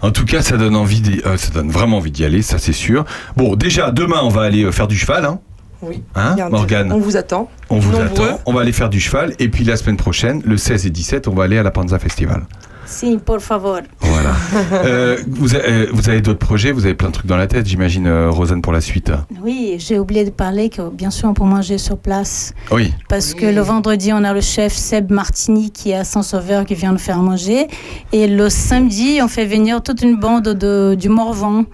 En 0.00 0.12
tout 0.12 0.24
cas, 0.24 0.40
ça 0.40 0.56
donne 0.56 0.76
envie, 0.76 1.02
euh, 1.26 1.36
ça 1.36 1.50
donne 1.50 1.68
vraiment 1.70 1.98
envie 1.98 2.10
d'y 2.10 2.24
aller, 2.24 2.40
ça 2.40 2.56
c'est 2.58 2.72
sûr. 2.72 3.04
Bon, 3.36 3.54
déjà 3.54 3.90
demain, 3.90 4.20
on 4.22 4.28
va 4.30 4.42
aller 4.44 4.64
euh, 4.64 4.72
faire 4.72 4.88
du 4.88 4.96
cheval. 4.96 5.26
Hein. 5.26 5.40
Oui. 5.82 6.02
Hein, 6.14 6.36
Morgane 6.50 6.90
On 6.90 6.98
vous 7.00 7.18
attend. 7.18 7.50
On 7.68 7.78
vous 7.78 7.92
Nombreux. 7.92 8.28
attend. 8.28 8.40
On 8.46 8.54
va 8.54 8.62
aller 8.62 8.72
faire 8.72 8.88
du 8.88 8.98
cheval. 8.98 9.34
Et 9.38 9.50
puis 9.50 9.64
la 9.64 9.76
semaine 9.76 9.98
prochaine, 9.98 10.40
le 10.46 10.56
16 10.56 10.86
et 10.86 10.90
17, 10.90 11.28
on 11.28 11.34
va 11.34 11.44
aller 11.44 11.58
à 11.58 11.62
la 11.62 11.70
Panza 11.70 11.98
Festival. 11.98 12.44
Si, 12.86 13.16
por 13.18 13.40
favor. 13.40 13.80
Voilà. 14.00 14.32
Euh, 14.84 15.16
vous, 15.26 15.54
avez- 15.54 15.68
euh, 15.68 15.86
vous 15.92 16.08
avez 16.08 16.20
d'autres 16.20 16.38
projets? 16.38 16.72
Vous 16.72 16.84
avez 16.84 16.94
plein 16.94 17.08
de 17.08 17.14
trucs 17.14 17.26
dans 17.26 17.36
la 17.36 17.46
tête, 17.46 17.66
j'imagine, 17.66 18.06
euh, 18.06 18.30
Rosanne, 18.30 18.60
pour 18.62 18.72
la 18.72 18.80
suite 18.80 19.10
Oui, 19.42 19.76
j'ai 19.78 19.98
oublié 19.98 20.24
de 20.24 20.30
parler 20.30 20.68
que 20.68 20.88
bien 20.90 21.10
sûr 21.10 21.28
on 21.28 21.34
peut 21.34 21.44
manger 21.44 21.78
sur 21.78 21.96
place. 21.96 22.52
Oui. 22.70 22.92
Parce 23.08 23.34
que 23.34 23.46
le 23.46 23.60
vendredi, 23.60 24.12
on 24.12 24.22
a 24.24 24.32
le 24.32 24.40
chef 24.40 24.72
Seb 24.74 25.10
Martini 25.10 25.70
qui 25.70 25.90
est 25.90 25.94
à 25.96 26.04
Saint-Sauveur 26.04 26.64
qui 26.66 26.74
vient 26.74 26.92
nous 26.92 26.98
faire 26.98 27.18
manger. 27.18 27.66
Et 28.12 28.26
le 28.26 28.48
samedi, 28.50 29.18
on 29.22 29.28
fait 29.28 29.46
venir 29.46 29.82
toute 29.82 30.02
une 30.02 30.16
bande 30.16 30.48
de, 30.48 30.94
du 30.98 31.08
Morvan 31.08 31.64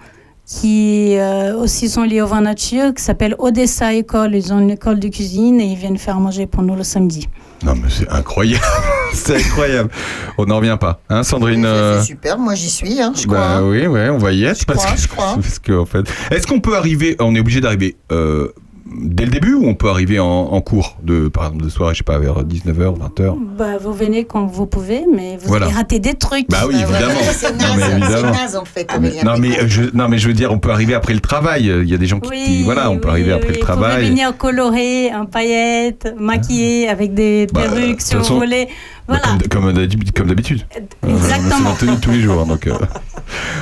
qui 0.45 1.15
euh, 1.17 1.55
aussi 1.55 1.87
sont 1.87 2.03
liés 2.03 2.21
au 2.21 2.27
vin 2.27 2.41
nature, 2.41 2.93
qui 2.93 3.01
s'appelle 3.03 3.35
Odessa 3.39 3.93
École. 3.93 4.35
Ils 4.35 4.51
ont 4.53 4.59
une 4.59 4.71
école 4.71 4.99
de 4.99 5.07
cuisine 5.07 5.61
et 5.61 5.65
ils 5.65 5.77
viennent 5.77 5.97
faire 5.97 6.19
manger 6.19 6.45
pour 6.45 6.61
nous 6.63 6.75
le 6.75 6.83
samedi. 6.83 7.27
Non, 7.63 7.75
mais 7.75 7.89
c'est 7.89 8.09
incroyable. 8.09 8.63
c'est 9.13 9.37
incroyable. 9.37 9.89
On 10.37 10.45
n'en 10.45 10.57
revient 10.57 10.77
pas. 10.79 11.01
Hein, 11.09 11.23
Sandrine 11.23 11.65
euh, 11.65 11.99
C'est 11.99 12.07
super, 12.07 12.37
moi 12.37 12.55
j'y 12.55 12.69
suis, 12.69 13.01
hein, 13.01 13.13
je 13.15 13.25
crois. 13.25 13.37
Bah 13.37 13.57
hein. 13.57 13.63
oui, 13.63 13.85
ouais, 13.87 14.09
on 14.09 14.17
va 14.17 14.31
y 14.31 14.43
être. 14.45 14.65
parce 14.65 14.79
crois, 14.79 14.95
que, 14.95 15.01
je 15.01 15.07
crois. 15.07 15.33
parce 15.41 15.59
que, 15.59 15.73
en 15.73 15.85
fait, 15.85 16.05
est-ce 16.31 16.47
qu'on 16.47 16.59
peut 16.59 16.75
arriver 16.75 17.15
On 17.19 17.35
est 17.35 17.39
obligé 17.39 17.61
d'arriver 17.61 17.95
euh, 18.11 18.51
dès 18.93 19.25
le 19.25 19.31
début 19.31 19.53
ou 19.53 19.65
on 19.67 19.73
peut 19.75 19.89
arriver 19.89 20.19
en, 20.19 20.25
en 20.27 20.61
cours 20.61 20.97
de, 21.03 21.27
par 21.27 21.45
exemple, 21.45 21.63
de 21.63 21.69
soirée, 21.69 21.93
je 21.93 21.99
sais 21.99 22.03
pas, 22.03 22.17
vers 22.19 22.43
19h, 22.43 22.97
20h 22.97 23.35
Bah, 23.57 23.77
vous 23.79 23.93
venez 23.93 24.25
quand 24.25 24.45
vous 24.45 24.65
pouvez, 24.65 25.05
mais 25.13 25.37
vous 25.37 25.47
Voilà. 25.47 25.67
allez 25.67 25.75
rater 25.75 25.99
des 25.99 26.13
trucs. 26.13 26.49
Bah 26.49 26.63
oui, 26.67 26.75
évidemment. 26.75 27.13
C'est 27.31 27.51
Non, 27.57 27.65
mais 27.77 27.99
naze, 27.99 28.23
naze 28.23 28.55
en 28.55 28.65
fait. 28.65 28.89
Non 28.93 28.99
mais, 29.01 29.07
Aurélien 29.09 29.23
non, 29.33 29.39
mais, 29.39 29.59
euh, 29.59 29.63
je, 29.67 29.83
non 29.93 30.07
mais 30.09 30.17
je 30.17 30.27
veux 30.27 30.33
dire, 30.33 30.51
on 30.51 30.59
peut 30.59 30.71
arriver 30.71 30.93
après 30.93 31.13
le 31.13 31.19
travail. 31.19 31.65
Il 31.65 31.89
y 31.89 31.93
a 31.93 31.97
des 31.97 32.05
gens 32.05 32.19
qui, 32.19 32.29
Oui, 32.29 32.43
qui- 32.45 32.63
voilà, 32.63 32.89
on 32.91 32.97
peut 32.97 33.09
arriver 33.09 33.31
après 33.31 33.49
oui, 33.49 33.53
le 33.55 33.59
Vous 33.61 33.65
pouvez 33.65 33.79
travail. 33.81 34.09
venir 34.09 34.35
coloré, 34.37 35.11
en 35.13 35.25
paillettes, 35.25 36.13
maquillé, 36.19 36.87
avec 36.89 37.13
des 37.13 37.47
Bah, 37.53 37.61
perruques 37.63 37.97
de 37.97 38.01
si 38.01 38.15
vous 38.15 38.23
voulez. 38.39 38.67
Voilà. 39.11 39.37
comme 39.49 39.63
comme 39.63 39.73
d'habitude. 39.73 40.11
Comme 40.13 40.27
d'habitude. 40.27 40.65
Exactement. 41.07 41.75
C'est 41.77 41.85
maintenu 41.85 41.99
tous 42.01 42.11
les 42.11 42.21
jours. 42.21 42.45
Donc, 42.45 42.67
euh. 42.67 42.73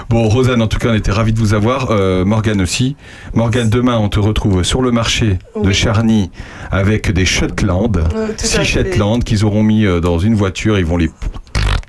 Bon, 0.09 0.27
Rosanne, 0.27 0.61
en 0.61 0.67
tout 0.67 0.79
cas, 0.79 0.89
on 0.89 0.95
était 0.95 1.11
ravis 1.11 1.33
de 1.33 1.39
vous 1.39 1.53
avoir. 1.53 1.91
Euh, 1.91 2.25
Morgane 2.25 2.61
aussi. 2.61 2.95
Morgane, 3.33 3.69
demain, 3.69 3.97
on 3.97 4.09
te 4.09 4.19
retrouve 4.19 4.63
sur 4.63 4.81
le 4.81 4.91
marché 4.91 5.37
de 5.61 5.71
Charny 5.71 6.31
avec 6.71 7.11
des 7.11 7.25
Shetland. 7.25 7.97
Euh, 8.15 8.27
Six. 8.37 8.63
Shetland 8.63 9.23
qu'ils 9.23 9.45
auront 9.45 9.63
mis 9.63 9.85
euh, 9.85 9.99
dans 9.99 10.17
une 10.19 10.35
voiture. 10.35 10.79
Ils 10.79 10.85
vont 10.85 10.97
les. 10.97 11.11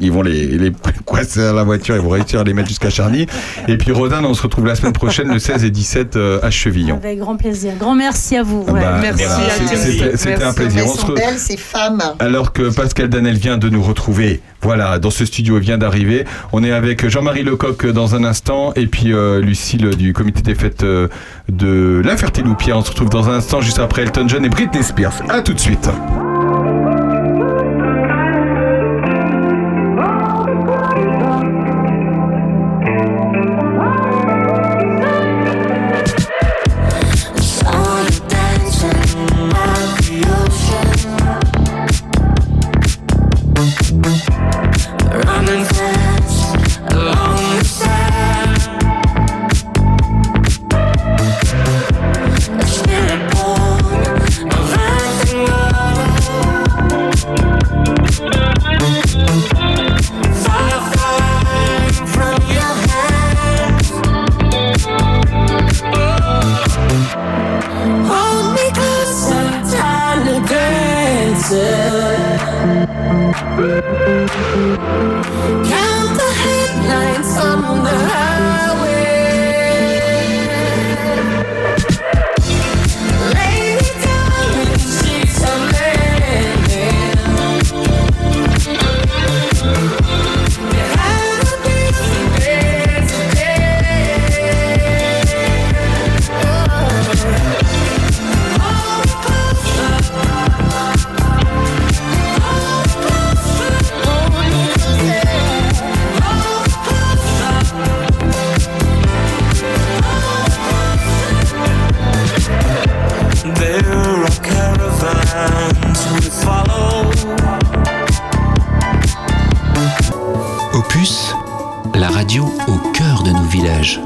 Ils 0.00 0.10
vont 0.12 0.22
les, 0.22 0.46
les 0.46 0.72
coincer 1.04 1.44
à 1.44 1.52
la 1.52 1.62
voiture, 1.62 1.94
ils 1.96 2.00
vont 2.02 2.08
réussir 2.10 2.40
à 2.40 2.44
les 2.44 2.54
mettre 2.54 2.68
jusqu'à 2.68 2.90
Charny. 2.90 3.26
Et 3.68 3.76
puis 3.76 3.92
Rosanne, 3.92 4.24
on 4.24 4.34
se 4.34 4.42
retrouve 4.42 4.66
la 4.66 4.74
semaine 4.74 4.92
prochaine, 4.92 5.28
le 5.32 5.38
16 5.38 5.64
et 5.64 5.70
17 5.70 6.16
euh, 6.16 6.38
à 6.42 6.50
Chevillon. 6.50 6.96
Avec 6.96 7.18
grand 7.18 7.36
plaisir. 7.36 7.72
Grand 7.78 7.94
merci 7.94 8.36
à 8.36 8.42
vous. 8.42 8.64
Bah, 8.64 8.98
merci 9.00 9.24
voilà, 9.24 9.46
à 9.72 9.76
c'était- 9.76 10.16
C'était 10.16 10.42
un 10.44 10.52
plaisir. 10.52 10.82
Elles 10.84 10.88
On 10.88 10.94
se 10.94 11.00
sont 11.00 11.12
belles, 11.12 11.38
ces 11.38 11.56
femmes. 11.56 12.02
alors 12.18 12.52
que 12.52 12.72
Pascal 12.74 13.08
Danel 13.08 13.36
vient 13.36 13.58
de 13.58 13.68
nous 13.68 13.82
retrouver, 13.82 14.40
voilà, 14.62 14.98
dans 14.98 15.10
ce 15.10 15.24
studio 15.24 15.56
il 15.58 15.62
vient 15.62 15.78
d'arriver. 15.78 16.24
On 16.52 16.62
est 16.64 16.72
avec 16.72 17.08
Jean-Marie 17.08 17.42
Lecoq 17.42 17.86
dans 17.86 18.14
un 18.14 18.24
instant 18.24 18.72
et 18.76 18.86
puis 18.86 19.12
euh, 19.12 19.40
Lucille 19.40 19.96
du 19.96 20.12
comité 20.12 20.42
des 20.42 20.54
fêtes 20.54 20.82
euh, 20.82 21.08
de 21.48 22.02
La 22.04 22.16
Ferté-Loupierre. 22.16 22.76
On 22.76 22.82
se 22.84 22.90
retrouve 22.90 23.10
dans 23.10 23.28
un 23.28 23.34
instant 23.34 23.60
juste 23.60 23.78
après 23.78 24.02
Elton 24.02 24.26
John 24.28 24.44
et 24.44 24.48
Britney 24.48 24.82
Spears. 24.82 25.14
À 25.28 25.40
tout 25.42 25.54
de 25.54 25.60
suite. 25.60 25.88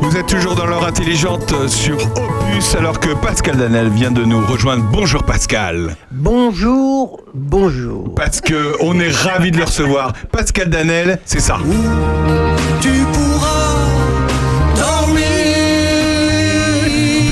Vous 0.01 0.17
êtes 0.17 0.27
toujours 0.27 0.55
dans 0.55 0.67
l'heure 0.67 0.87
intelligente 0.87 1.55
sur 1.69 1.97
Opus 1.97 2.75
alors 2.77 3.01
que 3.01 3.15
Pascal 3.15 3.57
Danel 3.57 3.89
vient 3.89 4.11
de 4.11 4.23
nous 4.25 4.45
rejoindre. 4.45 4.85
Bonjour 4.93 5.23
Pascal. 5.23 5.97
Bonjour, 6.11 7.23
bonjour. 7.35 8.15
Parce 8.15 8.41
que 8.41 8.75
on 8.81 8.99
est 9.01 9.11
ravis 9.11 9.51
de 9.51 9.59
le 9.59 9.65
recevoir. 9.65 10.13
Pascal 10.31 10.71
Danel, 10.71 11.19
c'est 11.25 11.41
ça. 11.41 11.59
Tu 12.81 12.91
pourras 13.13 13.75
dormir. 14.77 15.25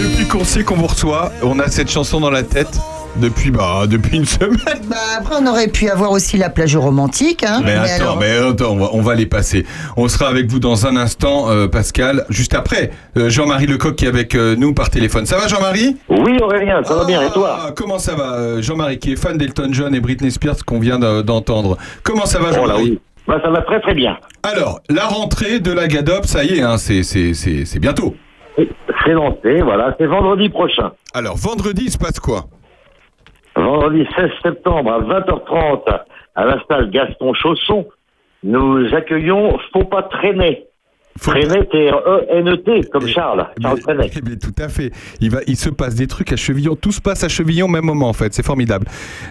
Depuis 0.03 0.27
qu'on 0.27 0.45
sait 0.45 0.65
qu'on 0.65 0.77
vous 0.77 0.87
reçoit, 0.87 1.33
on 1.43 1.59
a 1.59 1.69
cette 1.69 1.91
chanson 1.91 2.21
dans 2.21 2.31
la 2.31 2.43
tête 2.43 2.79
depuis 3.17 3.51
bah 3.51 3.87
depuis 3.89 4.17
une 4.17 4.25
semaine. 4.25 4.57
Bah, 4.89 4.97
après, 5.19 5.35
on 5.41 5.47
aurait 5.47 5.69
pu 5.69 5.89
avoir 5.89 6.11
aussi 6.13 6.37
la 6.39 6.49
plage 6.51 6.77
romantique. 6.77 7.45
Hein, 7.45 7.61
Mais 7.65 7.73
attends, 7.73 8.03
alors- 8.03 8.19
mais 8.19 8.37
attends, 8.39 8.71
on 8.73 8.77
va, 8.77 8.89
on 8.93 9.01
va 9.03 9.15
les 9.15 9.27
passer. 9.27 9.67
On 9.97 10.09
sera 10.09 10.29
avec 10.29 10.47
vous 10.51 10.59
dans 10.59 10.87
un 10.87 10.97
instant, 10.97 11.51
euh, 11.51 11.69
Pascal. 11.69 12.25
Juste 12.31 12.55
après, 12.55 12.91
euh, 13.17 13.29
Jean-Marie 13.29 13.67
Lecoq 13.67 13.97
qui 13.97 14.07
est 14.07 14.09
avec 14.09 14.35
euh, 14.35 14.57
nous 14.57 14.73
par 14.75 14.91
téléphone. 14.91 15.27
Ça 15.27 15.37
va, 15.37 15.47
Jean-Marie? 15.49 15.97
Oui, 16.09 16.39
Aurélien, 16.41 16.83
ça 16.85 16.95
va 16.95 17.05
bien, 17.05 17.23
et 17.23 17.31
toi? 17.31 17.59
Ah, 17.67 17.71
Comment 17.77 17.99
ça 17.99 18.15
va, 18.15 18.61
Jean-Marie, 18.61 18.99
qui 18.99 19.13
est 19.13 19.17
fan 19.17 19.37
d'Elton 19.37 19.69
John 19.73 19.95
et 19.95 20.01
Britney 20.01 20.31
Spears 20.31 20.65
qu'on 20.67 20.79
vient 20.81 20.99
de- 20.99 21.23
d'entendre? 21.23 21.77
Comment 22.03 22.27
ça 22.27 22.39
va, 22.39 22.49
Oh 22.51 22.55
Jean-Marie? 22.55 22.83
oui. 22.85 23.01
Bah, 23.29 23.39
ça 23.45 23.51
va 23.51 23.63
très 23.63 23.81
très 23.81 23.95
bien. 23.95 24.17
Alors, 24.43 24.81
la 24.91 25.05
rentrée 25.07 25.61
de 25.61 25.71
la 25.73 25.87
Gadop, 25.87 26.27
ça 26.27 26.43
y 26.45 26.59
est, 26.59 26.63
hein, 26.63 26.77
c'est 26.77 27.03
c'est- 27.05 27.35
c'est- 27.35 27.65
c'est 27.67 27.79
bientôt. 27.79 28.17
C'est 28.57 29.13
lancé, 29.13 29.61
voilà, 29.63 29.95
c'est 29.99 30.07
vendredi 30.07 30.49
prochain. 30.49 30.91
Alors, 31.15 31.37
vendredi, 31.37 31.85
il 31.87 31.91
se 31.91 31.99
passe 31.99 32.19
quoi? 32.21 32.47
Vendredi 33.57 34.07
16 34.17 34.31
septembre 34.43 34.93
à 34.93 35.01
20h30 35.01 36.01
à 36.35 36.45
la 36.45 36.63
salle 36.69 36.91
Gaston 36.91 37.35
Chausson, 37.35 37.87
nous 38.43 38.95
accueillons 38.95 39.59
Faut 39.73 39.85
pas 39.85 40.03
traîner. 40.05 40.65
Traîner, 41.21 41.67
T-R-E-N-E-T, 41.71 42.89
comme 42.91 43.07
Charles, 43.07 43.47
Charles 43.61 43.81
Trenet. 43.81 44.11
Eh 44.17 44.39
tout 44.39 44.63
à 44.63 44.69
fait. 44.69 44.91
Il, 45.21 45.31
va, 45.31 45.41
il 45.47 45.57
se 45.57 45.69
passe 45.69 45.95
des 45.95 46.07
trucs 46.07 46.33
à 46.33 46.37
Chevillon. 46.37 46.75
Tout 46.75 46.91
se 46.91 47.03
passe 47.03 47.23
à 47.23 47.29
Chevillon 47.29 47.67
au 47.67 47.69
même 47.69 47.85
moment, 47.85 48.09
en 48.09 48.13
fait. 48.15 48.33
C'est 48.33 48.45
formidable. 48.45 48.87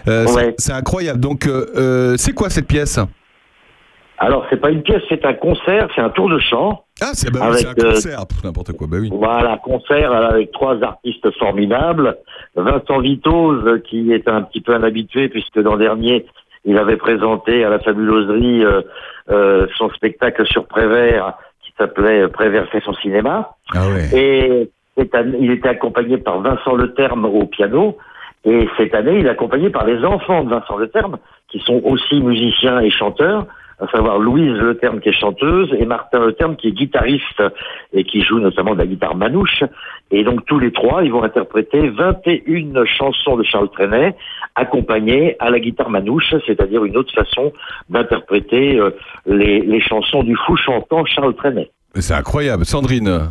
Euh, 0.06 0.26
Ouais. 0.32 0.54
C'est 0.58 0.72
incroyable. 0.72 1.18
Donc, 1.18 1.46
euh, 1.46 1.66
euh, 1.76 2.14
c'est 2.16 2.32
quoi 2.32 2.50
cette 2.50 2.68
pièce? 2.68 3.00
Alors, 4.18 4.46
c'est 4.48 4.60
pas 4.60 4.70
une 4.70 4.82
pièce, 4.82 5.02
c'est 5.08 5.24
un 5.24 5.34
concert, 5.34 5.88
c'est 5.96 6.00
un 6.00 6.10
tour 6.10 6.30
de 6.30 6.38
chant. 6.38 6.81
Ah, 7.00 7.10
c'est 7.14 7.32
bah 7.32 7.40
un 7.44 7.54
euh, 7.54 7.92
concert. 7.92 8.20
N'importe 8.44 8.72
quoi, 8.72 8.86
bah 8.86 8.98
oui. 9.00 9.10
Voilà, 9.12 9.58
concert 9.58 10.12
avec 10.12 10.52
trois 10.52 10.82
artistes 10.82 11.30
formidables. 11.38 12.18
Vincent 12.54 13.00
Vitoz, 13.00 13.66
euh, 13.66 13.78
qui 13.78 14.12
est 14.12 14.28
un 14.28 14.42
petit 14.42 14.60
peu 14.60 14.74
un 14.74 14.82
habitué, 14.82 15.28
puisque 15.28 15.56
l'an 15.56 15.76
dernier, 15.76 16.26
il 16.64 16.78
avait 16.78 16.96
présenté 16.96 17.64
à 17.64 17.70
la 17.70 17.80
fabuloserie 17.80 18.64
euh, 18.64 18.82
euh, 19.30 19.66
son 19.76 19.88
spectacle 19.90 20.46
sur 20.46 20.66
Prévert, 20.66 21.34
qui 21.64 21.72
s'appelait 21.78 22.28
Prévert 22.28 22.68
fait 22.70 22.82
son 22.84 22.94
cinéma. 22.94 23.56
Ah 23.74 23.88
ouais. 23.88 24.18
Et 24.18 24.70
il 24.96 25.50
était 25.50 25.68
accompagné 25.68 26.18
par 26.18 26.40
Vincent 26.40 26.76
Leterme 26.76 27.24
au 27.24 27.46
piano. 27.46 27.96
Et 28.44 28.68
cette 28.76 28.94
année, 28.94 29.18
il 29.20 29.26
est 29.26 29.30
accompagné 29.30 29.70
par 29.70 29.86
les 29.86 30.04
enfants 30.04 30.44
de 30.44 30.50
Vincent 30.50 30.76
Leterme, 30.76 31.18
qui 31.48 31.60
sont 31.60 31.80
aussi 31.84 32.20
musiciens 32.20 32.80
et 32.80 32.90
chanteurs, 32.90 33.46
à 33.82 33.88
savoir 33.88 34.18
Louise 34.18 34.52
Leterme 34.52 35.00
qui 35.00 35.08
est 35.08 35.20
chanteuse 35.20 35.74
et 35.76 35.84
Martin 35.86 36.24
Leterme 36.24 36.56
qui 36.56 36.68
est 36.68 36.72
guitariste 36.72 37.42
et 37.92 38.04
qui 38.04 38.22
joue 38.22 38.38
notamment 38.38 38.74
de 38.74 38.78
la 38.78 38.86
guitare 38.86 39.16
manouche. 39.16 39.64
Et 40.12 40.22
donc 40.22 40.44
tous 40.46 40.58
les 40.58 40.70
trois, 40.70 41.02
ils 41.02 41.10
vont 41.10 41.24
interpréter 41.24 41.88
21 41.88 42.84
chansons 42.84 43.36
de 43.36 43.42
Charles 43.42 43.70
Trenet, 43.70 44.14
accompagnées 44.54 45.36
à 45.40 45.50
la 45.50 45.58
guitare 45.58 45.90
manouche, 45.90 46.34
c'est-à-dire 46.46 46.84
une 46.84 46.96
autre 46.96 47.12
façon 47.12 47.52
d'interpréter 47.88 48.78
euh, 48.78 48.90
les, 49.26 49.60
les 49.60 49.80
chansons 49.80 50.22
du 50.22 50.36
fou 50.36 50.56
chantant 50.56 51.04
Charles 51.04 51.34
Trenet. 51.34 51.70
C'est 51.98 52.14
incroyable. 52.14 52.64
Sandrine 52.64 53.28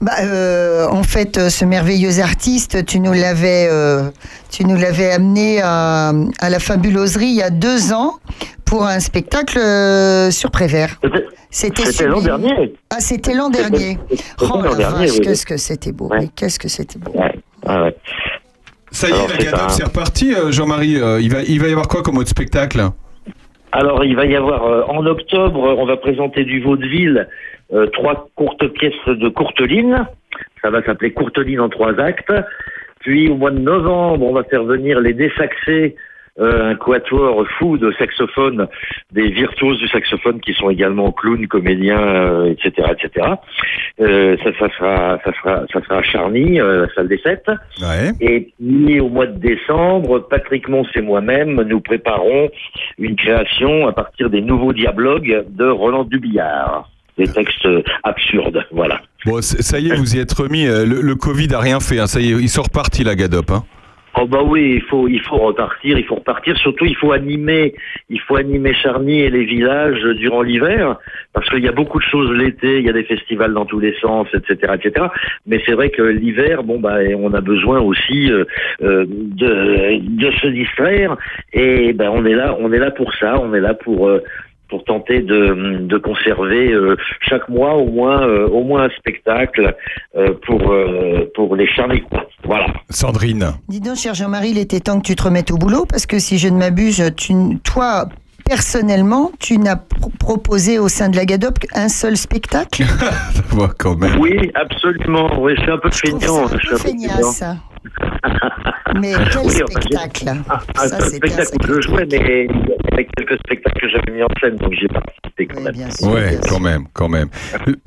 Bah, 0.00 0.12
euh, 0.22 0.86
en 0.88 1.02
fait, 1.02 1.36
euh, 1.36 1.50
ce 1.50 1.64
merveilleux 1.66 2.20
artiste, 2.20 2.86
tu 2.86 3.00
nous 3.00 3.12
l'avais, 3.12 3.68
euh, 3.70 4.10
tu 4.50 4.64
nous 4.64 4.76
l'avais 4.76 5.10
amené 5.12 5.60
à, 5.62 6.12
à 6.40 6.48
la 6.50 6.58
fabuloserie 6.58 7.26
il 7.26 7.34
y 7.36 7.42
a 7.42 7.50
deux 7.50 7.92
ans 7.92 8.14
pour 8.64 8.86
un 8.86 9.00
spectacle 9.00 9.58
euh, 9.58 10.30
sur 10.30 10.50
Prévert. 10.50 10.98
C'était 11.50 12.06
l'an 12.06 12.20
dernier. 12.22 12.74
Ah, 12.90 13.00
c'était 13.00 13.34
l'an 13.34 13.50
dernier. 13.50 13.98
c'était 14.10 14.22
Oh 14.54 14.62
la 14.62 14.88
vache, 14.90 15.10
oui. 15.12 15.20
qu'est-ce 15.20 15.44
que 15.46 15.56
c'était 15.58 15.92
beau. 15.92 16.10
Qu'est-ce 16.34 16.58
que 16.58 16.68
c'était 16.68 16.98
beau. 16.98 17.12
Ah 17.66 17.82
ouais. 17.84 17.96
Ça 18.90 19.08
y 19.08 19.10
est, 19.10 19.14
Alors, 19.14 19.28
la 19.28 19.34
c'est 19.36 19.44
Gadop, 19.44 19.60
un- 19.60 19.68
c'est 19.68 19.84
reparti, 19.84 20.34
Jean-Marie. 20.50 20.98
il, 21.20 21.30
va, 21.30 21.42
il 21.42 21.60
va 21.60 21.68
y 21.68 21.72
avoir 21.72 21.88
quoi 21.88 22.02
comme 22.02 22.16
autre 22.16 22.30
spectacle? 22.30 22.88
Alors, 23.72 24.02
il 24.02 24.16
va 24.16 24.24
y 24.24 24.34
avoir 24.34 24.64
euh, 24.64 24.82
en 24.88 25.04
octobre, 25.04 25.58
on 25.78 25.84
va 25.84 25.98
présenter 25.98 26.44
du 26.44 26.62
vaudeville 26.62 27.28
euh, 27.72 27.86
trois 27.88 28.28
courtes 28.34 28.66
pièces 28.68 29.06
de 29.06 29.28
Courteline. 29.28 30.06
Ça 30.62 30.70
va 30.70 30.82
s'appeler 30.82 31.12
Courteline 31.12 31.60
en 31.60 31.68
trois 31.68 31.98
actes. 32.00 32.32
Puis 33.00 33.28
au 33.28 33.36
mois 33.36 33.50
de 33.50 33.58
novembre, 33.58 34.24
on 34.24 34.32
va 34.32 34.44
faire 34.44 34.64
venir 34.64 35.00
les 35.00 35.12
Désaxés, 35.12 35.96
euh, 36.40 36.70
un 36.70 36.74
quatuor 36.76 37.46
fou 37.58 37.78
de 37.78 37.92
saxophones, 37.98 38.68
des 39.12 39.28
virtuoses 39.30 39.78
du 39.78 39.88
saxophone 39.88 40.40
qui 40.40 40.54
sont 40.54 40.70
également 40.70 41.10
clowns, 41.10 41.46
comédiens, 41.48 42.00
euh, 42.00 42.52
etc., 42.52 42.92
etc. 42.92 43.26
Euh, 44.00 44.36
ça, 44.44 44.50
ça 44.58 44.68
sera, 44.76 45.18
ça 45.24 45.32
sera, 45.32 45.64
ça 45.72 45.82
sera 45.82 45.98
à 45.98 46.02
Charny, 46.02 46.60
euh, 46.60 46.86
la 46.86 46.94
salle 46.94 47.08
des 47.08 47.18
fêtes. 47.18 47.50
Ouais. 47.80 48.12
Et 48.20 48.52
puis 48.60 49.00
au 49.00 49.08
mois 49.08 49.26
de 49.26 49.38
décembre, 49.38 50.20
Patrick 50.30 50.68
Mons 50.68 50.86
et 50.94 51.00
moi-même, 51.00 51.60
nous 51.62 51.80
préparons 51.80 52.50
une 52.98 53.16
création 53.16 53.88
à 53.88 53.92
partir 53.92 54.30
des 54.30 54.40
nouveaux 54.40 54.72
dialogues 54.72 55.44
de 55.48 55.64
Roland 55.64 56.04
Dubillard. 56.04 56.88
Des 57.18 57.26
textes 57.26 57.66
absurdes, 58.04 58.64
voilà. 58.70 59.00
Bon, 59.26 59.42
ça 59.42 59.78
y 59.80 59.90
est, 59.90 59.96
vous 59.96 60.16
y 60.16 60.20
êtes 60.20 60.32
remis. 60.32 60.66
euh, 60.66 60.86
Le, 60.86 61.00
le 61.02 61.14
Covid 61.16 61.52
a 61.52 61.58
rien 61.58 61.80
fait. 61.80 61.98
hein, 61.98 62.06
ça 62.06 62.20
y 62.20 62.32
est, 62.32 62.36
ils 62.40 62.48
sont 62.48 62.62
repartis, 62.62 63.02
la 63.04 63.16
Gadop. 63.16 63.50
Hein. 63.50 63.64
Oh 64.20 64.26
bah 64.26 64.40
oui, 64.44 64.72
il 64.76 64.82
faut, 64.82 65.06
il 65.06 65.20
faut 65.20 65.36
repartir, 65.36 65.96
il 65.96 66.04
faut 66.04 66.16
repartir. 66.16 66.56
Surtout, 66.58 66.86
il 66.86 66.96
faut 66.96 67.12
animer, 67.12 67.74
il 68.08 68.20
faut 68.20 68.34
animer 68.36 68.74
Charny 68.74 69.20
et 69.20 69.30
les 69.30 69.44
villages 69.44 70.02
durant 70.16 70.42
l'hiver, 70.42 70.96
parce 71.32 71.48
qu'il 71.50 71.62
y 71.62 71.68
a 71.68 71.72
beaucoup 71.72 71.98
de 71.98 72.04
choses 72.04 72.32
l'été. 72.32 72.78
Il 72.78 72.84
y 72.84 72.88
a 72.88 72.92
des 72.92 73.04
festivals 73.04 73.52
dans 73.54 73.64
tous 73.66 73.78
les 73.78 73.94
sens, 74.00 74.26
etc., 74.34 74.72
etc. 74.82 75.06
Mais 75.46 75.60
c'est 75.66 75.72
vrai 75.74 75.90
que 75.90 76.02
l'hiver, 76.02 76.64
bon 76.64 76.80
bah, 76.80 76.96
on 77.16 77.32
a 77.32 77.40
besoin 77.40 77.80
aussi 77.80 78.32
euh, 78.32 78.44
euh, 78.82 79.04
de, 79.08 80.00
de 80.00 80.30
se 80.32 80.48
distraire. 80.48 81.16
Et 81.52 81.92
ben, 81.92 82.08
on 82.12 82.24
est 82.24 82.34
là, 82.34 82.56
on 82.58 82.72
est 82.72 82.78
là 82.78 82.90
pour 82.90 83.12
ça. 83.14 83.38
On 83.38 83.54
est 83.54 83.60
là 83.60 83.74
pour 83.74 84.08
euh, 84.08 84.20
pour 84.68 84.84
tenter 84.84 85.20
de, 85.20 85.78
de 85.80 85.98
conserver 85.98 86.72
euh, 86.72 86.96
chaque 87.28 87.48
mois 87.48 87.74
au 87.74 87.86
moins 87.86 88.26
euh, 88.26 88.46
au 88.48 88.62
moins 88.64 88.84
un 88.84 88.90
spectacle 88.98 89.74
euh, 90.16 90.34
pour 90.46 90.70
euh, 90.72 91.30
pour 91.34 91.56
les 91.56 91.66
Charnicois. 91.66 92.26
Voilà. 92.44 92.66
Sandrine. 92.90 93.52
Dis 93.68 93.80
donc, 93.80 93.96
cher 93.96 94.14
Jean-Marie, 94.14 94.50
il 94.50 94.58
était 94.58 94.80
temps 94.80 95.00
que 95.00 95.06
tu 95.06 95.16
te 95.16 95.22
remettes 95.22 95.50
au 95.50 95.56
boulot 95.56 95.86
parce 95.86 96.06
que 96.06 96.18
si 96.18 96.38
je 96.38 96.48
ne 96.48 96.56
m'abuse, 96.56 97.02
tu, 97.16 97.32
toi, 97.64 98.06
personnellement, 98.44 99.30
tu 99.38 99.58
n'as 99.58 99.76
pro- 99.76 100.10
proposé 100.18 100.78
au 100.78 100.88
sein 100.88 101.08
de 101.10 101.16
la 101.16 101.24
GADOP 101.26 101.58
qu'un 101.58 101.88
seul 101.88 102.16
spectacle? 102.16 102.84
Ça 102.84 103.42
va 103.56 103.68
quand 103.78 103.96
même. 103.96 104.18
Oui, 104.18 104.50
absolument. 104.54 105.28
Oui, 105.40 105.52
je 105.56 105.62
suis 105.62 105.70
un 105.70 105.78
peu 105.78 105.90
feignant. 105.90 106.18
C'est 106.48 106.54
un 106.54 106.58
je 106.58 106.66
suis 106.66 106.68
un 106.68 106.70
peu 106.70 106.76
feignasse. 106.78 107.44
Mais 109.00 109.12
quel 109.30 109.38
Oui, 109.44 109.52
enfin, 109.62 109.80
spectacle 109.80 110.24
Ah, 110.48 110.60
Ça, 110.88 110.96
un 110.96 110.98
un 110.98 111.04
spectacle 111.04 111.70
où 111.70 111.74
je 111.74 111.80
jouais, 111.82 112.06
mais 112.10 112.46
il 112.50 112.56
y 112.56 112.92
avait 112.94 113.06
quelques 113.16 113.38
spectacles 113.44 113.80
que 113.80 113.88
j'avais 113.88 114.12
mis 114.12 114.22
en 114.22 114.28
scène, 114.40 114.56
donc 114.56 114.72
j'ai 114.80 114.88
participé 114.88 115.46
quand 115.46 115.60
même. 115.60 115.74
Ouais, 116.02 116.38
quand 116.48 116.58
même, 116.60 116.84
quand 116.94 117.08
même. 117.08 117.28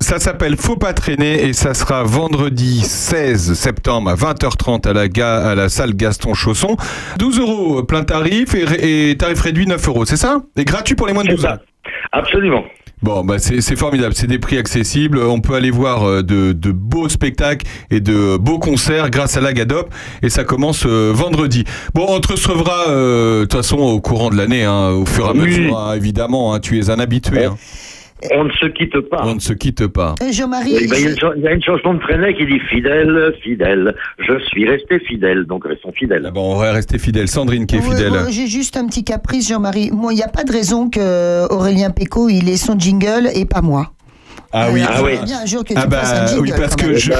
Ça 0.00 0.18
s'appelle 0.18 0.56
Faut 0.56 0.76
pas 0.76 0.92
traîner 0.92 1.44
et 1.44 1.52
ça 1.52 1.74
sera 1.74 2.04
vendredi 2.04 2.80
16 2.80 3.54
septembre 3.54 4.10
à 4.10 4.14
20h30 4.14 4.88
à 4.88 4.92
la, 4.92 5.08
ga- 5.08 5.50
à 5.50 5.54
la 5.54 5.68
salle 5.68 5.94
Gaston 5.94 6.34
Chausson. 6.34 6.76
12 7.18 7.40
euros 7.40 7.78
euh, 7.80 7.82
plein 7.82 8.04
tarif 8.04 8.54
et, 8.54 9.10
et 9.10 9.16
tarif 9.16 9.40
réduit 9.40 9.66
9 9.66 9.88
euros, 9.88 10.04
c'est 10.04 10.16
ça? 10.16 10.42
Et 10.56 10.64
gratuit 10.64 10.94
pour 10.94 11.06
les 11.08 11.12
moins 11.12 11.24
de 11.24 11.30
12 11.30 11.46
ans. 11.46 11.56
Absolument. 12.12 12.64
Bon, 13.02 13.24
bah 13.24 13.38
c'est 13.38 13.60
c'est 13.60 13.74
formidable, 13.74 14.14
c'est 14.14 14.28
des 14.28 14.38
prix 14.38 14.58
accessibles. 14.58 15.18
On 15.18 15.40
peut 15.40 15.54
aller 15.54 15.72
voir 15.72 16.04
euh, 16.04 16.22
de, 16.22 16.52
de 16.52 16.70
beaux 16.70 17.08
spectacles 17.08 17.66
et 17.90 17.98
de 18.00 18.36
beaux 18.36 18.60
concerts 18.60 19.10
grâce 19.10 19.36
à 19.36 19.40
la 19.40 19.52
Gadop 19.52 19.92
et 20.22 20.30
ça 20.30 20.44
commence 20.44 20.84
euh, 20.86 21.10
vendredi. 21.12 21.64
Bon, 21.94 22.06
on 22.08 22.20
te 22.20 22.28
recevra 22.32 22.88
euh, 22.90 23.40
de 23.40 23.44
toute 23.46 23.54
façon 23.54 23.78
au 23.78 24.00
courant 24.00 24.30
de 24.30 24.36
l'année, 24.36 24.62
hein, 24.64 24.90
au 24.90 25.04
fur 25.04 25.26
et 25.26 25.30
à 25.30 25.32
Oui. 25.32 25.38
mesure, 25.40 25.78
hein, 25.78 25.94
évidemment. 25.94 26.54
hein, 26.54 26.60
tu 26.60 26.78
es 26.78 26.90
un 26.90 27.00
habitué. 27.00 27.44
hein. 27.46 27.56
On 28.34 28.44
ne 28.44 28.50
se 28.52 28.66
quitte 28.66 29.00
pas. 29.08 29.22
On 29.24 29.34
ne 29.34 29.40
se 29.40 29.52
quitte 29.52 29.86
pas. 29.88 30.14
Euh, 30.22 30.30
Jean-Marie, 30.32 30.74
Oui, 30.74 30.86
il, 30.92 31.00
y 31.02 31.06
a 31.06 31.10
une, 31.10 31.18
chan- 31.18 31.32
il 31.36 31.42
y 31.42 31.48
a 31.48 31.52
une 31.52 31.62
chanson 31.62 31.94
de 31.94 31.98
Trenet 32.00 32.34
qui 32.34 32.46
dit 32.46 32.60
fidèle, 32.70 33.34
fidèle, 33.42 33.94
je 34.18 34.38
suis 34.46 34.68
resté 34.68 35.00
fidèle, 35.00 35.44
donc 35.44 35.66
restons 35.66 35.92
fidèles. 35.92 36.24
Ah 36.28 36.30
bon, 36.30 36.54
on 36.54 36.58
va 36.58 36.72
rester 36.72 36.98
fidèle. 36.98 37.28
Sandrine 37.28 37.66
qui 37.66 37.76
est 37.76 37.80
Ouais, 37.80 37.96
fidèle. 37.96 38.12
J'ai 38.30 38.46
juste 38.46 38.76
un 38.76 38.86
petit 38.86 39.02
caprice, 39.04 39.48
Jean-Marie. 39.48 39.90
Moi, 39.92 40.12
il 40.12 40.16
n'y 40.16 40.22
a 40.22 40.28
pas 40.28 40.44
de 40.44 40.52
raison 40.52 40.88
que 40.88 41.52
Aurélien 41.52 41.90
Péco, 41.90 42.28
il 42.28 42.48
ait 42.48 42.56
son 42.56 42.78
jingle 42.78 43.28
et 43.34 43.44
pas 43.44 43.60
moi. 43.60 43.90
Ah 44.54 44.68
oui, 44.70 44.82
bien 45.24 45.46
jour 45.46 45.64
que 45.64 45.68
tu 45.68 45.74
Ah 45.76 45.86
bah, 45.86 46.02
un 46.04 46.26
jingle. 46.26 46.42
oui, 46.42 46.52
parce 46.56 46.76
que 46.76 46.94
je, 46.94 47.10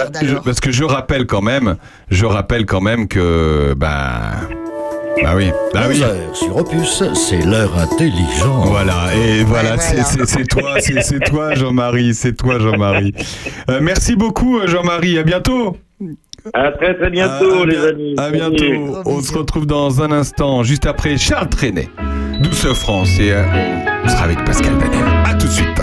parce 0.44 0.61
que 0.61 0.70
je 0.70 0.84
rappelle 0.84 1.26
quand 1.26 1.40
même, 1.40 1.76
je 2.11 2.26
rappelle 2.26 2.66
quand 2.66 2.82
même 2.82 3.09
que 3.09 3.72
bah 3.74 4.32
bah 5.22 5.32
oui, 5.36 5.50
bah 5.74 5.82
oui. 5.88 5.96
11 5.96 6.02
heures 6.02 6.36
sur 6.36 6.56
Opus, 6.56 7.02
c'est 7.14 7.44
l'heure 7.44 7.76
intelligente. 7.78 8.66
Voilà, 8.66 9.14
et 9.14 9.44
voilà, 9.44 9.72
Ouais, 9.72 9.76
c'est- 9.78 9.94
voilà. 9.96 10.26
c'est 10.26 10.26
c'est 10.26 10.44
toi, 10.46 10.74
c'est 10.80 11.02
c'est 11.02 11.20
toi 11.20 11.54
Jean-Marie, 11.54 12.14
c'est 12.14 12.32
toi 12.36 12.58
Jean-Marie. 12.58 13.14
Euh, 13.70 13.78
merci 13.82 14.16
beaucoup 14.16 14.60
Jean-Marie, 14.66 15.18
à 15.18 15.22
bientôt. 15.22 15.76
À 16.54 16.72
très 16.72 16.94
très 16.96 17.10
bientôt, 17.10 17.62
À- 17.62 17.66
les 17.66 17.78
amis. 17.86 18.14
À 18.18 18.22
Salut. 18.24 18.36
bientôt. 18.36 19.02
On 19.06 19.20
se 19.20 19.32
retrouve 19.36 19.66
dans 19.66 20.02
un 20.02 20.10
instant, 20.10 20.62
juste 20.64 20.86
après 20.86 21.16
Charles 21.16 21.48
Trenet, 21.48 21.88
Douce 22.40 22.66
France, 22.74 23.10
et 23.20 23.32
euh, 23.32 23.42
on 24.04 24.08
sera 24.08 24.24
avec 24.24 24.42
Pascal 24.44 24.76
Danel. 24.78 24.98
À 25.24 25.34
tout 25.34 25.46
de 25.46 25.52
suite. 25.52 25.82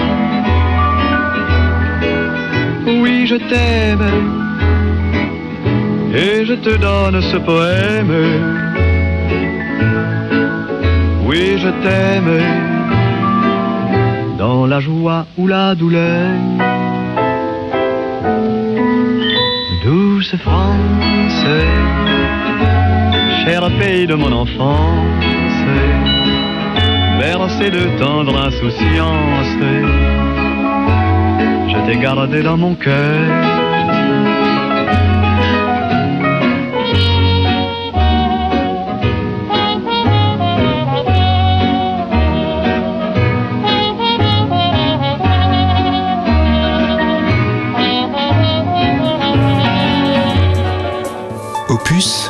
Oui, 3.21 3.27
je 3.27 3.35
t'aime 3.35 4.07
et 6.11 6.43
je 6.43 6.55
te 6.55 6.75
donne 6.75 7.21
ce 7.21 7.37
poème. 7.37 8.13
Oui, 11.27 11.59
je 11.59 11.69
t'aime 11.83 12.31
dans 14.39 14.65
la 14.65 14.79
joie 14.79 15.27
ou 15.37 15.45
la 15.45 15.75
douleur. 15.75 16.31
Douce 19.85 20.35
France, 20.37 21.45
cher 23.45 23.69
pays 23.79 24.07
de 24.07 24.15
mon 24.15 24.31
enfance, 24.31 25.61
bercé 27.19 27.69
de 27.69 27.83
tendre 27.99 28.35
insouciance, 28.47 30.20
t'ai 31.85 31.97
gardé 31.97 32.41
dans 32.43 32.57
mon 32.57 32.75
cœur. 32.75 33.61
Opus, 51.69 52.29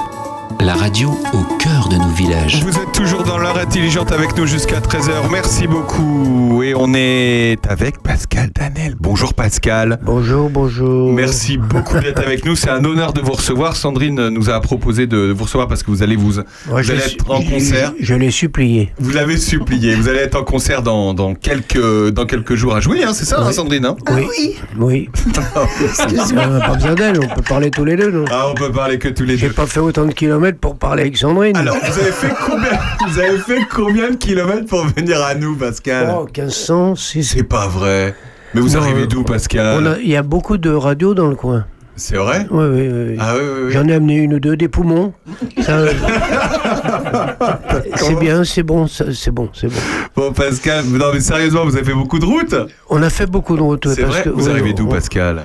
la 0.59 0.75
radio 0.75 1.17
au 1.33 1.50
de 1.91 1.97
nos 1.97 2.07
villages. 2.09 2.63
Vous 2.63 2.77
êtes 2.77 2.91
toujours 2.93 3.23
dans 3.23 3.37
l'heure 3.37 3.57
intelligente 3.57 4.11
avec 4.13 4.37
nous 4.37 4.45
jusqu'à 4.45 4.79
13h. 4.79 5.11
Merci 5.29 5.67
beaucoup. 5.67 6.63
Et 6.63 6.73
on 6.73 6.93
est 6.93 7.57
avec 7.67 8.01
Pascal 8.01 8.49
Danel. 8.55 8.95
Bonjour 8.99 9.33
Pascal. 9.33 9.99
Bonjour, 10.03 10.49
bonjour. 10.49 11.11
Merci 11.11 11.57
beaucoup 11.57 11.99
d'être 11.99 12.19
avec 12.25 12.45
nous. 12.45 12.55
C'est 12.55 12.69
un 12.69 12.85
honneur 12.85 13.11
de 13.11 13.19
vous 13.19 13.33
recevoir. 13.33 13.75
Sandrine 13.75 14.29
nous 14.29 14.49
a 14.49 14.61
proposé 14.61 15.05
de 15.05 15.33
vous 15.35 15.43
recevoir 15.43 15.67
parce 15.67 15.83
que 15.83 15.91
vous 15.91 16.01
allez 16.01 16.15
vous, 16.15 16.35
Moi, 16.35 16.43
vous 16.67 16.83
je 16.83 16.91
allez 16.93 17.01
l'ai 17.01 17.13
être 17.13 17.29
en 17.29 17.41
concert. 17.41 17.93
Je, 17.99 18.05
je 18.05 18.13
l'ai 18.13 18.31
supplié. 18.31 18.93
Vous 18.99 19.11
l'avez 19.11 19.35
supplié. 19.37 19.95
Vous 19.95 20.07
allez 20.07 20.19
être 20.19 20.35
en 20.39 20.43
concert 20.43 20.83
dans, 20.83 21.13
dans, 21.13 21.33
quelques, 21.35 22.09
dans 22.11 22.25
quelques 22.25 22.55
jours 22.55 22.73
à 22.75 22.79
jouer, 22.79 23.03
hein, 23.03 23.11
c'est 23.13 23.25
ça, 23.25 23.41
hein, 23.41 23.45
Oui. 23.47 23.53
Sandrine 23.53 23.85
hein? 23.85 23.97
Oui. 24.11 24.55
Oui. 24.77 25.09
On 25.55 26.49
n'a 26.49 26.59
pas 26.59 26.75
besoin 26.75 26.93
d'elle, 26.95 27.19
on 27.21 27.27
peut 27.35 27.41
parler 27.41 27.69
tous 27.69 27.83
les 27.83 27.95
deux, 27.97 28.11
non 28.11 28.25
Ah, 28.31 28.47
on 28.49 28.53
peut 28.53 28.71
parler 28.71 28.97
que 28.97 29.09
tous 29.09 29.23
les 29.23 29.35
J'ai 29.37 29.47
deux. 29.47 29.53
pas 29.53 29.65
fait 29.65 29.79
autant 29.81 30.05
de 30.05 30.13
kilomètres 30.13 30.59
pour 30.59 30.77
parler 30.77 31.01
avec 31.03 31.17
Sandrine. 31.17 31.57
Alors, 31.57 31.75
vous 31.83 31.99
avez 31.99 32.11
fait 32.11 32.33
combien, 32.45 32.79
vous 33.07 33.19
avez 33.19 33.37
fait 33.39 33.61
combien 33.73 34.11
de 34.11 34.15
kilomètres 34.15 34.65
pour 34.67 34.85
venir 34.85 35.21
à 35.23 35.35
nous, 35.35 35.55
Pascal 35.55 36.13
Oh, 36.15 36.23
1500, 36.25 36.95
si 36.95 37.23
C'est 37.23 37.43
pas 37.43 37.67
vrai. 37.67 38.15
Mais 38.53 38.61
vous 38.61 38.69
Non, 38.75 38.81
arrivez 38.81 39.03
euh, 39.03 39.07
d'où, 39.07 39.23
Pascal 39.23 39.77
On 39.81 39.85
a- 39.85 39.97
Il 39.99 40.09
y 40.09 40.15
a 40.15 40.23
beaucoup 40.23 40.57
de 40.57 40.69
radios 40.69 41.13
dans 41.13 41.27
le 41.27 41.35
coin. 41.35 41.65
C'est 42.01 42.17
vrai? 42.17 42.47
Oui, 42.49 42.65
oui, 42.65 42.89
oui. 42.91 43.15
Ah 43.19 43.33
oui, 43.35 43.41
oui, 43.43 43.61
oui. 43.65 43.71
J'en 43.73 43.87
ai 43.87 43.93
amené 43.93 44.15
une 44.15 44.33
ou 44.33 44.39
deux, 44.39 44.57
des 44.57 44.67
poumons. 44.67 45.13
Ça, 45.61 45.73
euh, 45.73 45.93
c'est 47.95 48.15
bien, 48.19 48.43
c'est 48.43 48.63
bon, 48.63 48.87
c'est 48.87 49.29
bon, 49.29 49.49
c'est 49.53 49.67
bon. 49.67 49.79
Bon, 50.15 50.33
Pascal, 50.33 50.83
non 50.85 51.11
mais 51.13 51.19
sérieusement, 51.19 51.63
vous 51.63 51.75
avez 51.75 51.85
fait 51.85 51.93
beaucoup 51.93 52.17
de 52.17 52.25
routes 52.25 52.55
On 52.89 53.03
a 53.03 53.09
fait 53.11 53.27
beaucoup 53.27 53.55
de 53.55 53.61
routes. 53.61 53.85
ouais, 53.85 53.93
C'est 53.95 54.01
vrai 54.01 54.23
que, 54.23 54.29
Vous 54.29 54.49
arrivez 54.49 54.73
d'où, 54.73 54.87
Pascal? 54.87 55.43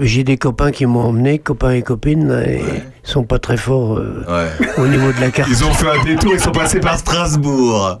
J'ai 0.00 0.24
des 0.24 0.38
copains 0.38 0.70
qui 0.70 0.86
m'ont 0.86 1.02
emmené, 1.04 1.38
copains 1.38 1.72
et 1.72 1.82
copines, 1.82 2.42
et 2.46 2.60
ils 3.04 3.10
sont 3.10 3.24
pas 3.24 3.38
très 3.38 3.58
forts 3.58 3.98
euh, 3.98 4.24
Ouais. 4.26 4.68
au 4.78 4.86
niveau 4.86 5.12
de 5.12 5.20
la 5.20 5.30
carte. 5.30 5.50
Ils 5.50 5.62
ont 5.64 5.72
fait 5.74 5.90
un 5.90 6.02
détour, 6.02 6.32
ils 6.32 6.40
sont 6.40 6.50
passés 6.50 6.80
par 6.80 6.98
Strasbourg. 6.98 8.00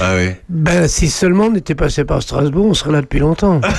Ah 0.00 0.12
oui. 0.16 0.30
Ben, 0.48 0.88
si 0.88 1.08
seulement 1.08 1.48
on 1.52 1.54
était 1.54 1.74
passé 1.74 2.04
par 2.04 2.22
Strasbourg, 2.22 2.64
on 2.66 2.74
serait 2.74 2.92
là 2.92 3.02
depuis 3.02 3.20
longtemps. 3.20 3.60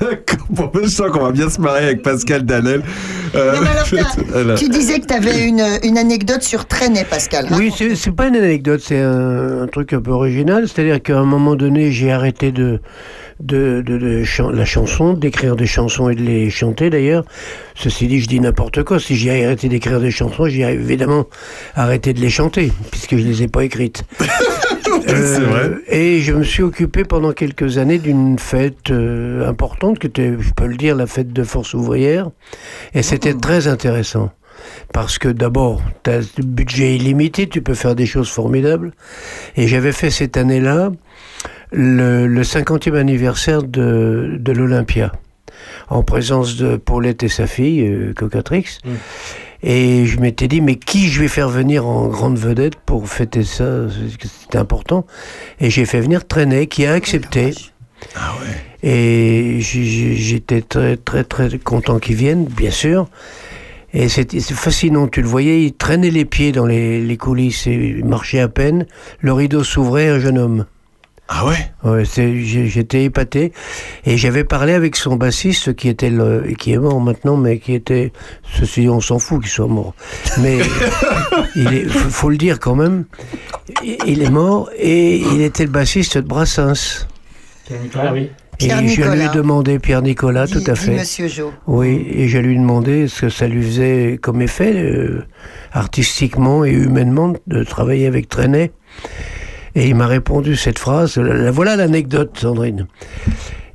D'accord. 0.00 0.46
Bon, 0.50 0.70
je 0.82 0.86
sens 0.88 1.10
qu'on 1.10 1.22
va 1.24 1.32
bien 1.32 1.48
se 1.50 1.60
marier 1.60 1.86
avec 1.86 2.02
Pascal 2.02 2.44
Danel. 2.44 2.82
Euh, 3.34 3.54
Non, 3.54 3.60
alors, 3.66 4.06
voilà. 4.28 4.54
Tu 4.54 4.68
disais 4.68 5.00
que 5.00 5.06
tu 5.06 5.14
avais 5.14 5.46
une, 5.48 5.64
une 5.82 5.98
anecdote 5.98 6.42
sur 6.42 6.66
Trenet, 6.66 7.04
Pascal. 7.04 7.46
Oui, 7.52 7.72
c'est 7.76 7.94
c'est 7.96 8.12
pas 8.12 8.28
une 8.28 8.36
anecdote, 8.36 8.80
c'est 8.84 9.00
un, 9.00 9.62
un 9.62 9.66
truc 9.66 9.92
un 9.92 10.00
peu 10.00 10.10
original. 10.10 10.68
C'est-à-dire 10.68 11.02
qu'à 11.02 11.18
un 11.18 11.24
moment 11.24 11.54
donné, 11.54 11.90
j'ai 11.90 12.12
arrêté 12.12 12.52
de, 12.52 12.80
de, 13.40 13.82
de, 13.84 13.96
de 13.98 14.24
chan- 14.24 14.50
la 14.50 14.64
chanson, 14.64 15.14
d'écrire 15.14 15.56
des 15.56 15.66
chansons 15.66 16.08
et 16.10 16.14
de 16.14 16.22
les 16.22 16.50
chanter 16.50 16.90
d'ailleurs. 16.90 17.24
Ceci 17.74 18.06
dit, 18.06 18.20
je 18.20 18.28
dis 18.28 18.40
n'importe 18.40 18.82
quoi. 18.84 19.00
Si 19.00 19.16
j'ai 19.16 19.44
arrêté 19.44 19.68
d'écrire 19.68 20.00
des 20.00 20.10
chansons, 20.10 20.46
j'ai 20.46 20.62
évidemment 20.62 21.26
arrêté 21.74 22.12
de 22.12 22.20
les 22.20 22.30
chanter, 22.30 22.70
puisque 22.90 23.16
je 23.16 23.22
les 23.24 23.42
ai 23.42 23.48
pas 23.48 23.64
écrites. 23.64 24.04
Vrai. 25.06 25.70
Et 25.88 26.20
je 26.20 26.32
me 26.32 26.42
suis 26.42 26.62
occupé 26.62 27.04
pendant 27.04 27.32
quelques 27.32 27.78
années 27.78 27.98
d'une 27.98 28.38
fête 28.38 28.90
euh, 28.90 29.48
importante, 29.48 29.98
qui 29.98 30.06
était, 30.06 30.34
je 30.38 30.52
peux 30.52 30.66
le 30.66 30.76
dire, 30.76 30.94
la 30.96 31.06
fête 31.06 31.32
de 31.32 31.44
force 31.44 31.74
ouvrière. 31.74 32.30
Et 32.94 33.02
c'était 33.02 33.34
très 33.34 33.68
intéressant. 33.68 34.30
Parce 34.92 35.18
que 35.18 35.28
d'abord, 35.28 35.82
tu 36.04 36.10
as 36.10 36.18
le 36.38 36.44
budget 36.44 36.94
illimité, 36.94 37.48
tu 37.48 37.62
peux 37.62 37.74
faire 37.74 37.94
des 37.94 38.06
choses 38.06 38.30
formidables. 38.30 38.92
Et 39.56 39.66
j'avais 39.66 39.92
fait 39.92 40.10
cette 40.10 40.36
année-là 40.36 40.92
le, 41.72 42.26
le 42.26 42.42
50e 42.42 42.94
anniversaire 42.96 43.62
de, 43.62 44.36
de 44.38 44.52
l'Olympia, 44.52 45.12
en 45.88 46.02
présence 46.02 46.56
de 46.56 46.76
Paulette 46.76 47.22
et 47.22 47.28
sa 47.28 47.46
fille, 47.46 47.82
euh, 47.82 48.12
Cocatrix. 48.14 48.78
Et 49.62 50.06
je 50.06 50.18
m'étais 50.18 50.48
dit, 50.48 50.60
mais 50.60 50.74
qui 50.76 51.08
je 51.08 51.20
vais 51.20 51.28
faire 51.28 51.48
venir 51.48 51.86
en 51.86 52.08
grande 52.08 52.36
vedette 52.36 52.74
pour 52.76 53.08
fêter 53.08 53.44
ça? 53.44 53.86
C'était 54.20 54.58
important. 54.58 55.06
Et 55.60 55.70
j'ai 55.70 55.84
fait 55.84 56.00
venir 56.00 56.26
Trenet, 56.26 56.66
qui 56.66 56.84
a 56.84 56.92
accepté. 56.92 57.54
Ah 58.16 58.34
ouais. 58.40 58.88
Et 58.88 59.60
j'étais 59.60 60.62
très, 60.62 60.96
très, 60.96 61.22
très 61.22 61.58
content 61.58 62.00
qu'il 62.00 62.16
vienne, 62.16 62.44
bien 62.46 62.72
sûr. 62.72 63.08
Et 63.94 64.08
c'est 64.08 64.34
fascinant, 64.54 65.06
tu 65.06 65.20
le 65.20 65.28
voyais, 65.28 65.64
il 65.64 65.74
traînait 65.74 66.10
les 66.10 66.24
pieds 66.24 66.50
dans 66.50 66.64
les, 66.64 67.00
les 67.00 67.16
coulisses 67.18 67.66
et 67.66 67.74
il 67.74 68.04
marchait 68.04 68.40
à 68.40 68.48
peine. 68.48 68.86
Le 69.20 69.32
rideau 69.34 69.62
s'ouvrait, 69.62 70.08
un 70.08 70.18
jeune 70.18 70.38
homme. 70.38 70.64
Ah 71.34 71.46
ouais? 71.46 72.04
J'étais 72.04 73.04
épaté. 73.04 73.52
Et 74.04 74.18
j'avais 74.18 74.44
parlé 74.44 74.74
avec 74.74 74.96
son 74.96 75.16
bassiste 75.16 75.74
qui 75.74 75.88
était 75.88 76.10
le, 76.10 76.52
qui 76.58 76.72
est 76.72 76.78
mort 76.78 77.00
maintenant, 77.00 77.36
mais 77.38 77.58
qui 77.58 77.72
était, 77.74 78.12
ceci 78.52 78.86
on 78.88 79.00
s'en 79.00 79.18
fout 79.18 79.40
qu'il 79.40 79.50
soit 79.50 79.66
mort. 79.66 79.94
Mais 80.40 80.58
il 81.56 81.72
est, 81.72 81.84
faut, 81.88 82.10
faut 82.10 82.28
le 82.30 82.36
dire 82.36 82.60
quand 82.60 82.74
même, 82.74 83.06
il 84.06 84.22
est 84.22 84.30
mort 84.30 84.68
et 84.78 85.16
il 85.16 85.40
était 85.40 85.64
le 85.64 85.70
bassiste 85.70 86.18
de 86.18 86.26
Brassens. 86.26 87.06
Ah 87.94 88.12
oui. 88.12 88.28
Et 88.60 88.66
Pierre 88.66 88.78
je 88.80 88.82
lui 88.82 88.92
ai 88.92 88.96
Nicolas. 88.96 89.28
demandé, 89.28 89.78
Pierre 89.78 90.02
Nicolas, 90.02 90.46
Dit- 90.46 90.52
tout 90.62 90.70
à 90.70 90.74
fait. 90.74 90.94
Monsieur 90.98 91.26
Jo. 91.28 91.52
Oui, 91.66 92.06
et 92.12 92.28
je 92.28 92.36
lui 92.38 92.54
ai 92.54 92.58
demandé 92.58 93.08
ce 93.08 93.22
que 93.22 93.28
ça 93.30 93.48
lui 93.48 93.62
faisait 93.62 94.18
comme 94.20 94.42
effet, 94.42 94.74
euh, 94.76 95.24
artistiquement 95.72 96.64
et 96.64 96.70
humainement, 96.72 97.32
de 97.46 97.64
travailler 97.64 98.06
avec 98.06 98.28
Trenet. 98.28 98.70
Et 99.74 99.88
il 99.88 99.94
m'a 99.94 100.06
répondu 100.06 100.54
cette 100.56 100.78
phrase, 100.78 101.16
la- 101.16 101.34
la- 101.34 101.50
voilà 101.50 101.76
l'anecdote, 101.76 102.38
Sandrine. 102.38 102.86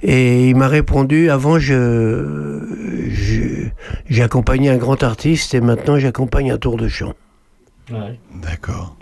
Et 0.03 0.49
il 0.49 0.55
m'a 0.55 0.67
répondu, 0.67 1.29
avant, 1.31 1.57
je, 1.57 2.59
je- 3.09 3.67
j'ai 4.07 4.23
accompagné 4.23 4.69
un 4.69 4.77
grand 4.77 5.01
artiste 5.01 5.55
et 5.55 5.61
maintenant 5.61 5.97
j'accompagne 5.97 6.51
un 6.51 6.57
tour 6.57 6.77
de 6.77 6.87
chant. 6.87 7.13
Ouais. 7.91 8.19
D'accord. 8.41 8.95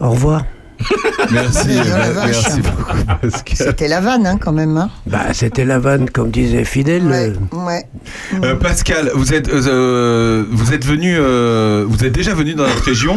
Au 0.00 0.10
revoir. 0.10 0.44
Merci, 1.32 1.68
merci 1.68 2.60
beaucoup, 2.60 2.96
Pascal. 3.20 3.56
C'était 3.56 3.88
la 3.88 4.00
vanne, 4.00 4.26
hein, 4.26 4.38
quand 4.40 4.52
même. 4.52 4.76
Hein. 4.76 4.90
Bah, 5.06 5.34
c'était 5.34 5.64
la 5.64 5.78
vanne, 5.78 6.08
comme 6.08 6.30
disait 6.30 6.64
Fidèle. 6.64 7.04
Ouais, 7.04 7.32
euh, 7.52 7.66
ouais. 7.66 7.84
Euh, 8.44 8.54
Pascal, 8.54 9.10
vous 9.14 9.34
êtes, 9.34 9.48
euh, 9.48 10.44
vous 10.50 10.72
êtes 10.72 10.84
venu, 10.86 11.16
euh, 11.18 11.84
vous 11.88 12.04
êtes 12.04 12.12
déjà 12.12 12.32
venu 12.34 12.54
dans 12.54 12.66
notre 12.66 12.84
région? 12.84 13.16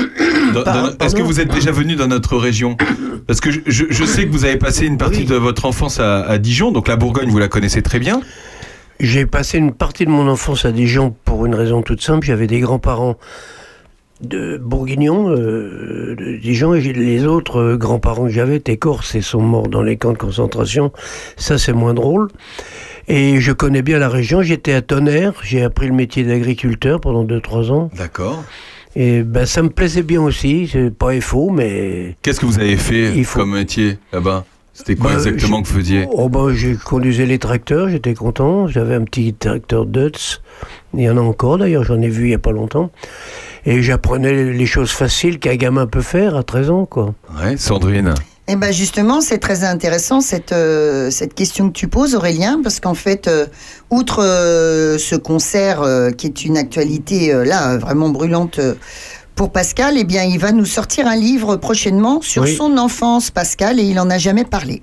Est-ce 1.00 1.16
que 1.16 1.22
vous 1.22 1.40
êtes 1.40 1.52
déjà 1.54 1.72
venu 1.72 1.96
dans 1.96 2.08
notre 2.08 2.36
région? 2.38 2.76
Parce 3.28 3.40
que 3.40 3.52
je, 3.52 3.60
je- 3.68 3.86
je 3.90 4.04
sais 4.06 4.26
que 4.26 4.32
vous 4.32 4.44
avez 4.46 4.58
passé 4.58 4.86
une 4.88 4.98
partie 4.98 5.20
Oui. 5.20 5.26
de 5.26 5.36
votre 5.36 5.66
enfance 5.66 6.00
à, 6.00 6.22
à 6.24 6.38
Dijon, 6.40 6.72
donc 6.72 6.88
la 6.88 6.96
Bourgogne, 6.96 7.30
vous 7.30 7.40
la 7.40 7.48
connaissez 7.48 7.82
très 7.84 8.00
bien. 8.00 8.22
J'ai 9.00 9.26
passé 9.26 9.58
une 9.60 9.72
partie 9.72 10.06
de 10.06 10.12
mon 10.12 10.28
enfance 10.28 10.66
à 10.66 10.72
Dijon 10.72 11.16
pour 11.26 11.46
une 11.46 11.56
raison 11.56 11.82
toute 11.84 12.02
simple. 12.02 12.26
J'avais 12.28 12.48
des 12.48 12.60
grands-parents 12.60 13.18
de 14.22 14.58
bourguignons 14.58 15.30
euh, 15.30 16.16
de 16.18 16.38
Dijon 16.38 16.74
et 16.74 16.82
les 16.82 17.26
autres 17.26 17.58
euh, 17.60 17.78
grands-parents 17.78 18.26
que 18.26 18.32
j'avais 18.32 18.58
étaient 18.58 18.78
corses 18.78 19.16
et 19.16 19.22
sont 19.22 19.42
morts 19.42 19.68
dans 19.68 19.82
les 19.82 19.98
camps 19.98 20.14
de 20.14 20.18
concentration. 20.18 20.92
Ça, 21.38 21.58
c'est 21.58 21.74
moins 21.74 21.94
drôle. 21.94 22.28
Et 23.08 23.40
je 23.42 23.52
connais 23.52 23.82
bien 23.82 24.00
la 24.00 24.10
région. 24.10 24.42
J'étais 24.42 24.74
à 24.74 24.82
Tonnerre. 24.82 25.34
J'ai 25.44 25.64
appris 25.64 25.88
le 25.88 25.94
métier 25.94 26.24
d'agriculteur 26.24 27.02
pendant 27.02 27.26
2-3 27.26 27.72
ans. 27.72 27.90
D'accord. 27.98 28.44
Et 28.96 29.24
ben, 29.24 29.46
ça 29.46 29.64
me 29.64 29.70
plaisait 29.70 30.04
bien 30.04 30.22
aussi. 30.22 30.70
C'est 30.72 30.94
pas 30.96 31.20
faux, 31.22 31.50
mais. 31.50 32.16
Qu'est-ce 32.22 32.40
que 32.40 32.46
vous 32.46 32.60
avez 32.60 32.78
fait 32.78 33.14
Il 33.16 33.26
faut- 33.26 33.40
comme 33.40 33.54
métier 33.56 33.98
là-bas? 34.14 34.46
C'était 34.74 34.96
quoi 34.96 35.12
Bah, 35.12 35.18
exactement 35.18 35.62
que 35.62 35.68
vous 35.68 35.76
faisiez 35.80 36.08
Oh 36.12 36.30
ben, 36.30 36.54
j'ai 36.54 36.76
conduisais 36.76 37.26
les 37.26 37.40
tracteurs, 37.40 37.90
j'étais 37.90 38.14
content. 38.14 38.68
J'avais 38.68 38.96
un 38.96 39.04
petit 39.04 39.34
tracteur 39.34 39.86
Dutz. 39.86 40.42
Il 40.94 41.02
y 41.02 41.10
en 41.10 41.18
a 41.18 41.22
encore 41.22 41.58
d'ailleurs, 41.58 41.84
j'en 41.84 42.02
ai 42.02 42.10
vu 42.10 42.26
il 42.28 42.32
y 42.32 42.36
a 42.36 42.40
pas 42.40 42.52
longtemps. 42.52 42.92
Et 43.66 43.82
j'apprenais 43.84 44.54
les 44.54 44.66
choses 44.66 44.92
faciles 44.92 45.40
qu'un 45.40 45.56
gamin 45.56 45.86
peut 45.88 46.02
faire 46.02 46.36
à 46.36 46.44
13 46.44 46.70
ans, 46.72 46.86
quoi. 46.86 47.14
Ouais, 47.42 47.58
Sandrine. 47.58 48.14
Eh 48.48 48.56
ben 48.56 48.74
justement, 48.74 49.22
c'est 49.22 49.38
très 49.38 49.64
intéressant 49.64 50.20
cette, 50.20 50.52
euh, 50.52 51.10
cette 51.12 51.36
question 51.36 51.68
que 51.70 51.74
tu 51.74 51.88
poses, 51.88 52.16
Aurélien, 52.16 52.60
parce 52.64 52.80
qu'en 52.80 52.96
fait, 52.96 53.28
euh, 53.28 53.46
outre 53.92 54.22
euh, 54.24 54.98
ce 54.98 55.16
concert 55.16 55.82
euh, 55.84 56.10
qui 56.10 56.26
est 56.28 56.44
une 56.44 56.58
actualité 56.58 57.34
euh, 57.34 57.46
là 57.46 57.78
vraiment 57.78 58.10
brûlante 58.10 58.60
euh, 58.60 58.74
pour 59.36 59.52
Pascal, 59.52 59.96
eh 59.98 60.04
bien, 60.04 60.24
il 60.24 60.38
va 60.40 60.52
nous 60.52 60.66
sortir 60.66 61.08
un 61.08 61.16
livre 61.16 61.56
prochainement 61.56 62.22
sur 62.22 62.44
Oui. 62.44 62.56
son 62.56 62.78
enfance, 62.78 63.32
Pascal, 63.32 63.80
et 63.80 63.84
il 63.84 64.00
en 64.00 64.10
a 64.10 64.18
jamais 64.18 64.44
parlé. 64.46 64.82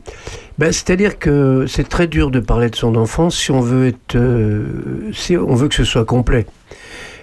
Ben, 0.59 0.73
C'est-à-dire 0.73 1.19
que 1.19 1.67
c'est 1.69 1.89
très 1.89 2.07
dur 2.09 2.31
de 2.31 2.41
parler 2.41 2.69
de 2.71 2.75
son 2.77 2.97
enfance 2.97 3.37
si 3.37 3.51
on 3.53 3.61
veut 3.61 3.89
être, 3.89 4.17
euh, 4.17 5.11
si 5.13 5.37
on 5.37 5.55
veut 5.55 5.69
que 5.69 5.75
ce 5.77 5.85
soit 5.85 6.05
complet. 6.05 6.47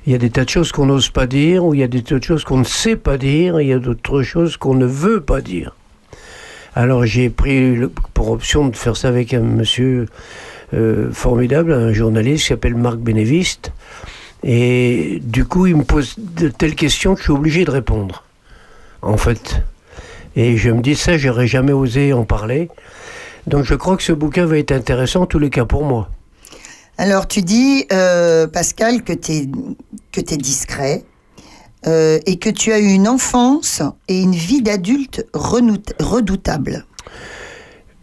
Il 0.07 0.11
y 0.11 0.15
a 0.15 0.19
des 0.19 0.29
tas 0.29 0.45
de 0.45 0.49
choses 0.49 0.71
qu'on 0.71 0.85
n'ose 0.85 1.09
pas 1.09 1.25
dire, 1.27 1.65
ou 1.65 1.73
il 1.73 1.79
y 1.79 1.83
a 1.83 1.87
des 1.87 2.03
tas 2.03 2.19
de 2.19 2.23
choses 2.23 2.43
qu'on 2.43 2.57
ne 2.59 2.63
sait 2.63 2.95
pas 2.95 3.17
dire, 3.17 3.57
et 3.59 3.63
il 3.63 3.69
y 3.69 3.73
a 3.73 3.79
d'autres 3.79 4.21
choses 4.21 4.55
qu'on 4.55 4.75
ne 4.75 4.85
veut 4.85 5.19
pas 5.19 5.41
dire. 5.41 5.75
Alors 6.75 7.05
j'ai 7.05 7.29
pris 7.29 7.73
le- 7.75 7.89
pour 8.13 8.29
option 8.31 8.67
de 8.67 8.75
faire 8.75 8.95
ça 8.97 9.07
avec 9.07 9.33
un 9.33 9.39
monsieur 9.41 10.07
euh, 10.73 11.09
formidable, 11.11 11.71
un 11.73 11.91
journaliste 11.93 12.43
qui 12.43 12.47
s'appelle 12.49 12.75
Marc 12.75 12.97
Bénéviste. 12.97 13.71
Et 14.43 15.19
du 15.23 15.45
coup, 15.45 15.65
il 15.65 15.75
me 15.75 15.83
pose 15.83 16.15
de 16.17 16.49
telles 16.49 16.75
questions 16.75 17.13
que 17.13 17.19
je 17.19 17.25
suis 17.25 17.33
obligé 17.33 17.65
de 17.65 17.71
répondre, 17.71 18.23
en 19.01 19.17
fait. 19.17 19.61
Et 20.35 20.57
je 20.57 20.69
me 20.69 20.81
dis 20.81 20.95
ça, 20.95 21.17
j'aurais 21.17 21.47
jamais 21.47 21.73
osé 21.73 22.13
en 22.13 22.25
parler. 22.25 22.69
Donc 23.47 23.63
je 23.63 23.75
crois 23.75 23.95
que 23.95 24.03
ce 24.03 24.11
bouquin 24.11 24.45
va 24.45 24.57
être 24.57 24.71
intéressant, 24.71 25.21
en 25.21 25.25
tous 25.25 25.39
les 25.39 25.49
cas 25.49 25.65
pour 25.65 25.83
moi. 25.83 26.09
Alors, 26.97 27.27
tu 27.27 27.41
dis, 27.41 27.85
euh, 27.91 28.47
Pascal, 28.47 29.03
que 29.03 29.13
tu 29.13 29.31
es, 29.31 29.49
que 30.11 30.21
t'es 30.21 30.37
discret 30.37 31.03
euh, 31.87 32.19
et 32.25 32.37
que 32.37 32.49
tu 32.49 32.71
as 32.71 32.79
eu 32.79 32.87
une 32.87 33.07
enfance 33.07 33.81
et 34.07 34.21
une 34.21 34.33
vie 34.33 34.61
d'adulte 34.61 35.25
redoutable. 35.33 36.85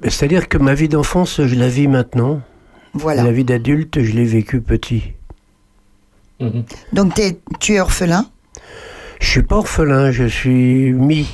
C'est-à-dire 0.02 0.48
que 0.48 0.58
ma 0.58 0.74
vie 0.74 0.88
d'enfance, 0.88 1.40
je 1.42 1.54
la 1.54 1.68
vis 1.68 1.88
maintenant. 1.88 2.40
Voilà. 2.92 3.22
La 3.22 3.32
vie 3.32 3.44
d'adulte, 3.44 4.02
je 4.02 4.12
l'ai 4.12 4.24
vécue 4.24 4.60
petit. 4.60 5.14
Donc, 6.92 7.14
t'es- 7.14 7.38
tu 7.60 7.74
es 7.74 7.80
orphelin? 7.80 8.26
Je 9.20 9.26
suis 9.28 9.42
pas 9.42 9.56
orphelin, 9.56 10.10
je 10.10 10.24
suis 10.24 10.92
mi. 10.92 11.26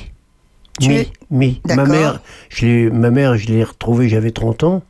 Tu 0.79 0.89
mi, 0.89 0.95
es- 0.95 1.07
mi. 1.31 1.61
Ma 1.75 1.85
mère, 1.85 2.21
je 2.49 2.65
l'ai, 2.65 2.89
ma 2.89 3.09
mère, 3.11 3.35
je 3.37 3.47
l'ai 3.47 3.63
retrouvée, 3.63 4.07
j'avais 4.09 4.31
30 4.31 4.63
ans. 4.63 4.83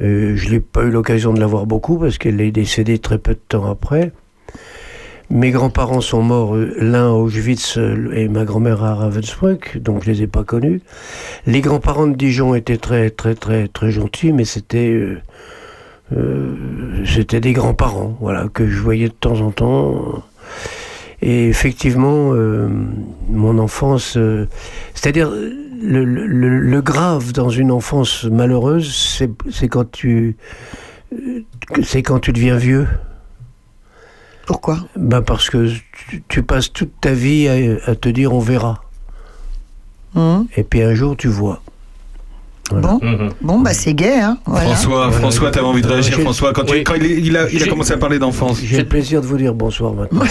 Euh, 0.00 0.36
je 0.36 0.50
n'ai 0.50 0.60
pas 0.60 0.82
eu 0.84 0.90
l'occasion 0.90 1.32
de 1.32 1.40
la 1.40 1.46
voir 1.46 1.64
beaucoup 1.66 1.96
parce 1.98 2.18
qu'elle 2.18 2.40
est 2.40 2.50
décédée 2.50 2.98
très 2.98 3.18
peu 3.18 3.32
de 3.32 3.40
temps 3.48 3.64
après. 3.70 4.12
Mes 5.28 5.50
grands-parents 5.50 6.02
sont 6.02 6.22
morts, 6.22 6.54
euh, 6.54 6.72
l'un 6.78 7.08
à 7.08 7.12
Auschwitz 7.12 7.78
euh, 7.78 8.12
et 8.14 8.28
ma 8.28 8.44
grand-mère 8.44 8.84
à 8.84 8.94
Ravensbrück, 8.94 9.78
donc 9.78 10.04
je 10.04 10.10
les 10.12 10.22
ai 10.22 10.26
pas 10.28 10.44
connus. 10.44 10.82
Les 11.46 11.60
grands-parents 11.62 12.06
de 12.06 12.14
Dijon 12.14 12.54
étaient 12.54 12.76
très 12.76 13.10
très 13.10 13.34
très 13.34 13.66
très 13.66 13.90
gentils, 13.90 14.32
mais 14.32 14.44
c'était 14.44 14.90
euh, 14.90 15.18
c'était 17.04 17.40
des 17.40 17.52
grands-parents, 17.52 18.16
voilà, 18.20 18.48
que 18.52 18.68
je 18.68 18.80
voyais 18.80 19.08
de 19.08 19.14
temps 19.14 19.40
en 19.40 19.50
temps. 19.50 20.22
Et 21.22 21.48
effectivement, 21.48 22.32
euh, 22.34 22.68
mon 23.30 23.58
enfance, 23.58 24.16
euh, 24.16 24.46
c'est-à-dire 24.94 25.30
le, 25.30 26.04
le- 26.04 26.26
le- 26.26 26.60
le 26.60 26.82
grave 26.82 27.32
dans 27.32 27.48
une 27.50 27.70
enfance 27.72 28.24
malheureuse, 28.24 28.94
c'est 29.50 29.68
quand 29.68 29.90
tu, 29.90 30.36
euh, 31.14 31.40
c'est 31.82 32.02
quand 32.02 32.20
tu 32.20 32.32
deviens 32.32 32.56
vieux. 32.56 32.86
Pourquoi? 34.46 34.78
Ben 34.96 35.22
parce 35.22 35.50
que 35.50 35.70
tu, 36.08 36.22
tu 36.28 36.42
passes 36.42 36.72
toute 36.72 36.92
ta 37.00 37.12
vie 37.12 37.48
à, 37.48 37.90
à 37.90 37.94
te 37.96 38.08
dire 38.08 38.32
on 38.32 38.38
verra. 38.40 38.82
Hum. 40.14 40.46
Et 40.56 40.62
puis 40.62 40.82
un 40.82 40.94
jour 40.94 41.16
tu 41.16 41.28
vois. 41.28 41.62
Bon, 42.70 42.98
bon 43.40 43.60
bah 43.60 43.72
c'est 43.72 43.94
gay, 43.94 44.18
hein 44.20 44.38
voilà. 44.44 44.66
François, 44.70 45.10
François, 45.12 45.50
t'avais 45.50 45.66
envie 45.66 45.82
de 45.82 45.86
réagir, 45.86 46.18
François, 46.20 46.52
quand, 46.52 46.64
tu- 46.64 46.82
quand 46.82 46.94
il, 46.94 47.36
a, 47.36 47.48
il 47.48 47.62
a 47.62 47.64
J'ai- 47.64 47.68
commencé 47.68 47.92
à 47.92 47.96
parler 47.96 48.18
d'enfance. 48.18 48.60
J'ai 48.64 48.78
le 48.78 48.84
plaisir 48.86 49.20
de 49.20 49.26
vous 49.26 49.36
dire 49.36 49.54
bonsoir 49.54 49.92
maintenant. 49.94 50.22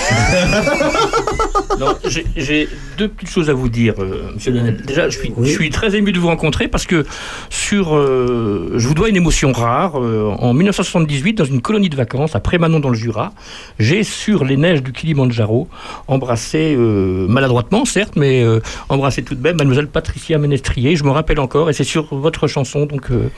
Non, 1.80 1.94
j'ai- 2.06 2.70
deux 2.98 3.10
petites 3.10 3.30
choses 3.30 3.50
à 3.50 3.54
vous 3.54 3.68
dire, 3.68 3.96
euh, 4.00 4.32
Monsieur 4.34 4.54
Daniel. 4.54 4.82
Déjà, 4.88 5.10
je 5.10 5.18
suis, 5.20 5.34
je 5.42 5.50
suis 5.50 5.70
très 5.70 5.94
ému 5.98 6.14
de 6.14 6.20
vous 6.20 6.28
rencontrer 6.28 6.70
parce 6.70 6.86
que 6.86 7.06
sur, 7.50 7.94
euh, 7.98 8.72
je 8.78 8.88
vous 8.88 8.94
dois 8.94 9.10
une 9.10 9.18
émotion 9.18 9.52
rare. 9.52 10.00
Euh, 10.02 10.34
en 10.40 10.54
1978, 10.54 11.34
dans 11.34 11.44
une 11.44 11.60
colonie 11.62 11.90
de 11.90 11.98
vacances 11.98 12.34
à 12.34 12.40
Prémanon 12.40 12.80
dans 12.80 12.88
le 12.88 12.96
Jura, 12.96 13.34
j'ai 13.78 14.04
sur 14.04 14.46
les 14.46 14.56
neiges 14.56 14.84
du 14.84 14.94
Kilimandjaro 14.94 15.68
embrassé 16.08 16.76
euh, 16.78 17.28
maladroitement, 17.28 17.84
certes, 17.84 18.14
mais 18.16 18.42
euh, 18.42 18.62
embrassé 18.88 19.22
tout 19.24 19.36
de 19.36 19.42
même 19.42 19.58
Mademoiselle 19.58 19.88
Patricia 19.88 20.38
Ménestrier. 20.38 20.96
Je 20.96 21.04
me 21.04 21.10
rappelle 21.12 21.42
encore, 21.42 21.70
et 21.70 21.74
c'est 21.74 21.84
sur 21.84 22.16
votre 22.26 22.48
chanson, 22.48 22.86
donc, 22.86 23.12
euh, 23.12 23.30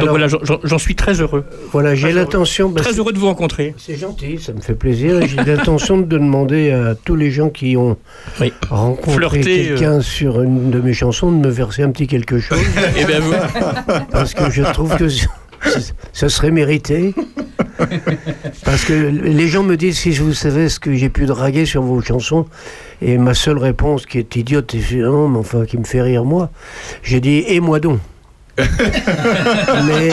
donc 0.00 0.08
voilà, 0.10 0.28
j'en- 0.28 0.78
suis 0.78 0.94
très 0.94 1.20
heureux. 1.20 1.44
Voilà, 1.72 1.94
j'ai 1.96 2.12
l'intention. 2.12 2.70
Très 2.72 2.92
heureux 2.98 3.12
de 3.12 3.18
vous 3.18 3.26
rencontrer. 3.26 3.74
C'est 3.76 3.96
gentil, 3.96 4.38
ça 4.38 4.52
me 4.52 4.60
fait 4.60 4.74
plaisir. 4.76 5.20
J'ai 5.26 5.36
l'intention 5.44 5.98
de 5.98 6.04
demander 6.06 6.70
à 6.70 6.94
tous 6.94 7.16
les 7.16 7.30
gens 7.32 7.50
qui 7.50 7.76
ont 7.76 7.96
rencontré 8.70 9.40
euh. 9.40 9.42
quelqu'un 9.42 10.00
sur 10.00 10.40
une 10.40 10.70
de 10.70 10.80
mes 10.80 10.92
chansons 10.94 11.32
de 11.32 11.36
me 11.36 11.50
verser 11.50 11.82
un 11.82 11.90
petit 11.90 12.06
quelque 12.06 12.38
chose. 12.38 12.58
Eh 12.96 13.04
bien, 13.04 13.20
vous- 13.20 13.34
Parce 14.12 14.34
que 14.34 14.50
je 14.50 14.62
trouve 14.62 14.96
que 14.96 15.08
ce 16.12 16.28
serait 16.28 16.52
mérité. 16.52 17.12
Parce 18.64 18.84
que 18.84 18.92
les 18.92 19.48
gens 19.48 19.62
me 19.62 19.76
disent 19.76 19.98
si 19.98 20.10
vous 20.10 20.32
savez 20.32 20.68
ce 20.68 20.78
que 20.80 20.94
j'ai 20.94 21.08
pu 21.08 21.26
draguer 21.26 21.64
sur 21.66 21.82
vos 21.82 22.00
chansons, 22.00 22.46
et 23.02 23.18
ma 23.18 23.34
seule 23.34 23.58
réponse 23.58 24.06
qui 24.06 24.18
est 24.18 24.34
idiote 24.36 24.74
et 24.74 24.96
non, 24.96 25.28
mais 25.28 25.38
enfin 25.38 25.64
qui 25.64 25.78
me 25.78 25.84
fait 25.84 26.02
rire 26.02 26.24
moi, 26.24 26.50
j'ai 27.02 27.20
dit 27.20 27.44
et 27.46 27.60
moi 27.60 27.78
donc? 27.80 27.98
Mais 29.86 30.10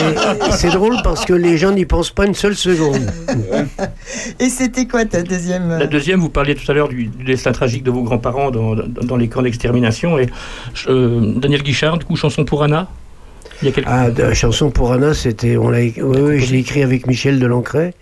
c'est 0.51 0.69
drôle 0.69 0.97
parce 1.03 1.25
que 1.25 1.33
les 1.33 1.57
gens 1.57 1.71
n'y 1.71 1.85
pensent 1.85 2.11
pas 2.11 2.25
une 2.25 2.33
seule 2.35 2.55
seconde. 2.55 3.11
Et 4.39 4.49
c'était 4.49 4.85
quoi 4.87 5.05
ta 5.05 5.21
deuxième 5.23 5.71
euh, 5.71 5.79
La 5.79 5.87
deuxième, 5.87 6.19
vous 6.19 6.29
parliez 6.29 6.55
tout 6.55 6.69
à 6.71 6.73
l'heure 6.73 6.89
du, 6.89 7.05
du 7.07 7.23
destin 7.23 7.51
tragique 7.51 7.83
de 7.83 7.91
vos 7.91 8.03
grands-parents 8.03 8.51
dans, 8.51 8.75
dans- 8.75 8.85
dans 8.87 9.17
les 9.17 9.27
camps 9.27 9.41
d'extermination. 9.41 10.17
Et 10.19 10.27
euh, 10.87 11.33
Daniel 11.37 11.63
Guichard, 11.63 11.97
du 11.97 12.05
coup, 12.05 12.15
chanson 12.15 12.45
pour 12.45 12.63
Anna 12.63 12.87
Il 13.61 13.65
y 13.65 13.69
a 13.69 13.71
quelques... 13.71 13.87
Ah, 13.89 14.09
de 14.11 14.23
la 14.23 14.33
chanson 14.33 14.69
pour 14.71 14.91
Anna, 14.93 15.13
c'était, 15.13 15.57
on 15.57 15.69
l'a, 15.69 15.79
oui, 15.79 15.93
oui, 15.99 16.39
je 16.39 16.51
l'ai 16.51 16.59
écrit 16.59 16.83
avec 16.83 17.07
Michel 17.07 17.39
Delancret, 17.39 17.93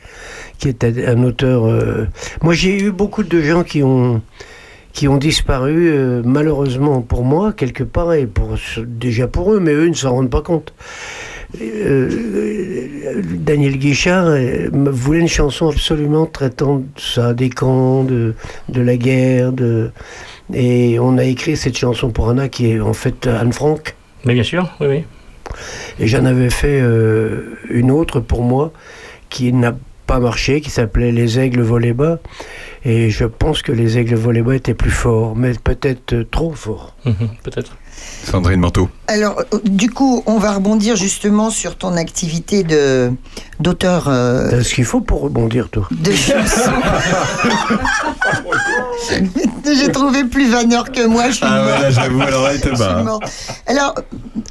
qui 0.59 0.69
était 0.69 1.05
un 1.07 1.23
auteur. 1.23 1.65
euh, 1.65 2.07
Moi, 2.41 2.53
j'ai 2.53 2.77
eu 2.81 2.91
beaucoup 2.91 3.23
de 3.23 3.41
gens 3.41 3.63
qui 3.63 3.83
ont 3.83 4.21
qui 4.93 5.07
ont 5.07 5.17
disparu 5.17 5.89
euh, 5.89 6.21
malheureusement 6.23 7.01
pour 7.01 7.23
moi 7.25 7.51
quelque 7.51 7.83
part 7.83 8.13
et 8.13 8.27
pour 8.27 8.55
déjà 8.85 9.27
pour 9.27 9.53
eux, 9.53 9.59
mais 9.59 9.73
eux 9.73 9.87
ne 9.87 9.93
s'en 9.93 10.11
rendent 10.11 10.29
pas 10.29 10.41
compte. 10.41 10.73
Euh, 11.61 13.21
Daniel 13.23 13.77
Guichard 13.77 14.27
euh, 14.27 14.69
voulait 14.71 15.19
une 15.19 15.27
chanson 15.27 15.69
absolument 15.69 16.25
traitant 16.25 16.77
de 16.77 16.85
ça, 16.97 17.33
des 17.33 17.49
camps, 17.49 18.03
de, 18.03 18.33
de 18.69 18.81
la 18.81 18.97
guerre, 18.97 19.51
de... 19.51 19.91
et 20.53 20.99
on 20.99 21.17
a 21.17 21.25
écrit 21.25 21.57
cette 21.57 21.77
chanson 21.77 22.09
pour 22.09 22.29
Anna 22.29 22.47
qui 22.47 22.71
est 22.71 22.79
en 22.79 22.93
fait 22.93 23.27
Anne 23.27 23.53
Frank. 23.53 23.95
Mais 24.25 24.33
bien 24.33 24.43
sûr, 24.43 24.71
oui, 24.79 24.87
oui. 24.87 25.03
Et 25.99 26.07
j'en 26.07 26.25
avais 26.25 26.49
fait 26.49 26.79
euh, 26.81 27.57
une 27.69 27.91
autre 27.91 28.19
pour 28.19 28.41
moi 28.41 28.71
qui 29.29 29.53
n'a 29.53 29.75
pas 30.13 30.19
marché, 30.19 30.61
qui 30.61 30.69
s'appelait 30.69 31.11
Les 31.11 31.39
aigles 31.39 31.61
volaient 31.61 31.93
bas. 31.93 32.19
Et 32.85 33.09
je 33.09 33.25
pense 33.25 33.61
que 33.63 33.71
les 33.71 33.97
aigles 33.97 34.13
volaient 34.15 34.41
bas 34.43 34.55
étaient 34.55 34.73
plus 34.75 34.91
forts, 34.91 35.35
mais 35.35 35.53
peut-être 35.53 36.13
euh, 36.13 36.23
trop 36.29 36.51
forts. 36.53 36.93
Mhm, 37.05 37.29
Peut-être. 37.43 37.75
Sandrine 38.25 38.59
Manteau. 38.59 38.89
Alors, 39.07 39.41
euh, 39.53 39.59
du 39.65 39.89
coup, 39.89 40.23
on 40.25 40.37
va 40.37 40.53
rebondir 40.53 40.95
justement 40.95 41.49
sur 41.49 41.77
ton 41.77 41.95
activité 41.97 42.63
de 42.63 43.11
d'auteur. 43.59 44.05
euh, 44.07 44.61
ce 44.63 44.73
qu'il 44.73 44.85
faut 44.85 45.01
pour 45.01 45.21
rebondir, 45.21 45.69
toi. 45.69 45.87
de 45.91 46.11
chansons. 46.11 46.71
J'ai 49.79 49.91
trouvé 49.91 50.23
plus 50.25 50.49
vanneur 50.51 50.91
que 50.91 51.05
moi. 51.07 51.29
Je 51.29 51.35
suis 51.35 51.45
Ah 51.47 51.63
ouais, 51.65 51.69
morte. 51.71 51.81
là, 51.81 51.89
j'avoue, 51.91 52.21
alors 52.21 52.47
te 52.61 52.77
bat, 52.77 53.19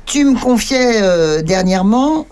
tu 0.07 0.25
me 0.25 0.39
confiais 0.39 1.01
euh, 1.03 1.43
dernièrement, 1.43 2.27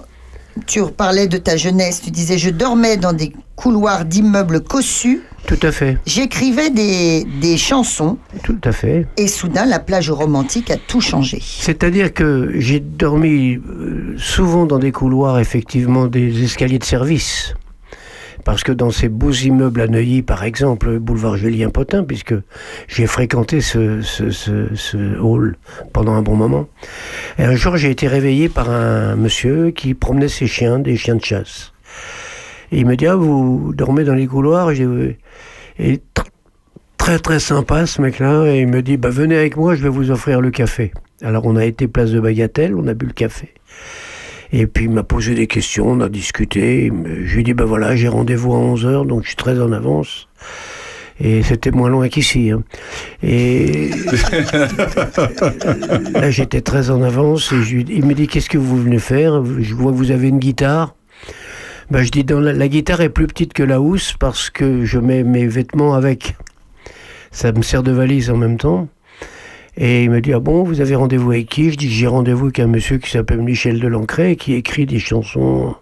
tu 0.67 0.83
parlais 0.97 1.27
de 1.29 1.37
ta 1.39 1.57
jeunesse. 1.57 2.01
Tu 2.03 2.11
disais, 2.11 2.39
je 2.39 2.51
dormais 2.51 2.97
dans 2.97 3.13
des 3.13 3.33
couloirs 3.57 4.05
d'immeubles 4.05 4.61
cossus. 4.63 5.23
Tout 5.47 5.59
à 5.63 5.73
fait, 5.73 5.97
J'écrivais 6.07 6.69
des, 6.69 7.25
des 7.41 7.57
chansons 7.57 8.19
tout 8.45 8.59
à 8.63 8.73
fait. 8.73 9.07
et 9.17 9.27
soudain, 9.27 9.65
la 9.65 9.79
plage 9.79 10.11
romantique 10.11 10.71
a 10.71 10.77
tout 10.77 11.01
changé. 11.01 11.39
C'est-à-dire 11.43 12.13
que 12.13 12.53
j'ai 12.57 12.79
dormi 12.79 13.55
euh, 13.57 14.15
souvent 14.19 14.67
dans 14.67 14.79
des 14.79 14.93
couloirs, 14.93 15.41
effectivement, 15.41 16.07
des 16.09 16.45
escaliers 16.45 16.79
de 16.79 16.85
service. 16.85 17.55
Parce 18.45 18.65
que 18.65 18.73
dans 18.73 18.91
ces 18.91 19.09
beaux 19.09 19.33
immeubles 19.33 19.81
à 19.81 19.87
Neuilly, 19.87 20.23
par 20.23 20.45
exemple, 20.45 20.99
boulevard 20.99 21.37
Julien 21.37 21.71
Potin, 21.71 22.05
puisque 22.05 22.35
j'ai 22.89 23.07
fréquenté 23.07 23.61
ce, 23.61 24.01
hall 25.21 25.57
pendant 25.93 26.15
un 26.15 26.23
bon 26.23 26.37
moment, 26.37 26.69
et 27.39 27.45
un 27.45 27.55
jour 27.55 27.77
j'ai 27.77 27.91
été 27.91 28.09
réveillé 28.09 28.49
par 28.49 28.71
un 28.71 29.17
monsieur 29.17 29.71
qui 29.71 29.95
promenait 29.95 30.29
ses 30.29 30.47
chiens, 30.47 30.79
des 30.79 30.97
chiens 30.97 31.17
de 31.17 31.25
chasse. 31.25 31.73
Et 32.73 32.79
il 32.79 32.87
me 32.87 32.97
dit, 32.97 33.07
ah, 33.07 33.17
vous 33.17 33.73
dormez 33.75 34.05
dans 34.05 34.15
les 34.15 34.27
couloirs? 34.27 34.71
Et 34.71 35.97
tr- 36.15 36.27
très 36.97 37.19
très 37.19 37.41
sympa 37.41 37.87
ce 37.87 38.01
mec-là, 38.01 38.47
et 38.47 38.61
il 38.61 38.69
me 38.69 38.83
dit, 38.83 38.97
bah 38.97 39.11
venez 39.11 39.37
avec 39.37 39.57
moi, 39.57 39.75
je 39.75 39.83
vais 39.83 39.89
vous 39.89 40.11
offrir 40.11 40.41
le 40.41 40.51
café. 40.51 40.93
Alors 41.23 41.47
on 41.47 41.57
a 41.57 41.65
été 41.65 41.89
place 41.89 42.11
de 42.11 42.21
Bagatelle, 42.21 42.75
on 42.75 42.87
a 42.87 42.95
bu 42.95 43.07
le 43.07 43.13
café. 43.13 43.55
Et 44.53 44.67
puis 44.67 44.87
il 44.87 44.91
m'a 44.91 45.05
posé 45.05 45.35
des 45.35 45.47
questions, 45.47 45.87
on 45.89 46.01
a 46.01 46.09
discuté. 46.09 46.91
Je 47.25 47.35
lui 47.35 47.41
ai 47.41 47.45
dit, 47.45 47.55
ben 47.55 47.65
voilà, 47.65 47.95
j'ai 47.95 48.09
rendez-vous 48.09 48.53
à 48.55 48.59
11h, 48.59 49.07
donc 49.07 49.23
je 49.23 49.29
suis 49.29 49.37
très 49.37 49.61
en 49.61 49.73
avance. 49.73 50.29
Et 51.23 51.43
c'était 51.43 51.71
moins 51.71 51.91
loin 51.91 52.09
qu'ici. 52.09 52.51
hein. 52.51 52.63
Et 53.23 53.91
là, 56.15 56.31
j'étais 56.31 56.63
très 56.63 56.91
en 56.91 57.03
avance. 57.03 57.53
Et 57.53 57.63
je 57.63 57.77
il 57.77 58.05
me 58.07 58.15
dit 58.15 58.27
Qu'est-ce 58.27 58.49
que 58.49 58.59
vous 58.59 58.83
venez 58.83 58.99
faire? 58.99 59.43
Je 59.61 59.75
vois 59.75 59.93
que 59.93 59.97
vous 59.97 60.11
avez 60.11 60.29
une 60.29 60.39
guitare. 60.39 60.95
Ben, 61.91 62.03
je 62.03 62.11
dis 62.11 62.25
dans 62.25 62.41
la, 62.41 62.53
la 62.53 62.69
guitare 62.69 63.01
est 63.03 63.09
plus 63.11 63.27
petite 63.27 63.53
que 63.53 63.63
la 63.63 63.81
housse 63.81 64.15
parce 64.19 64.49
que 64.49 64.85
je 64.85 64.99
mets 64.99 65.23
mes 65.23 65.47
vêtements 65.47 65.95
avec. 65.95 66.37
Ça 67.33 67.53
me 67.53 67.63
sert 67.63 67.83
de 67.83 67.93
valise 67.93 68.31
en 68.31 68.37
même 68.37 68.57
temps. 68.57 68.89
Et 69.77 70.05
il 70.05 70.11
me 70.11 70.21
dit 70.21 70.33
Ah 70.33 70.41
bon, 70.41 70.63
vous 70.63 70.81
avez 70.81 70.95
rendez-vous 70.95 71.31
avec 71.33 71.49
qui? 71.49 71.71
Je 71.71 71.77
dis 71.77 71.91
J'ai 71.91 72.07
rendez-vous 72.07 72.47
avec 72.47 72.61
un 72.61 72.67
monsieur 72.67 72.99
qui 72.99 73.11
s'appelle 73.11 73.41
Michel 73.43 73.81
Delancret 73.81 74.37
qui 74.37 74.55
écrit 74.55 74.87
des 74.87 74.99
chansons 74.99 75.75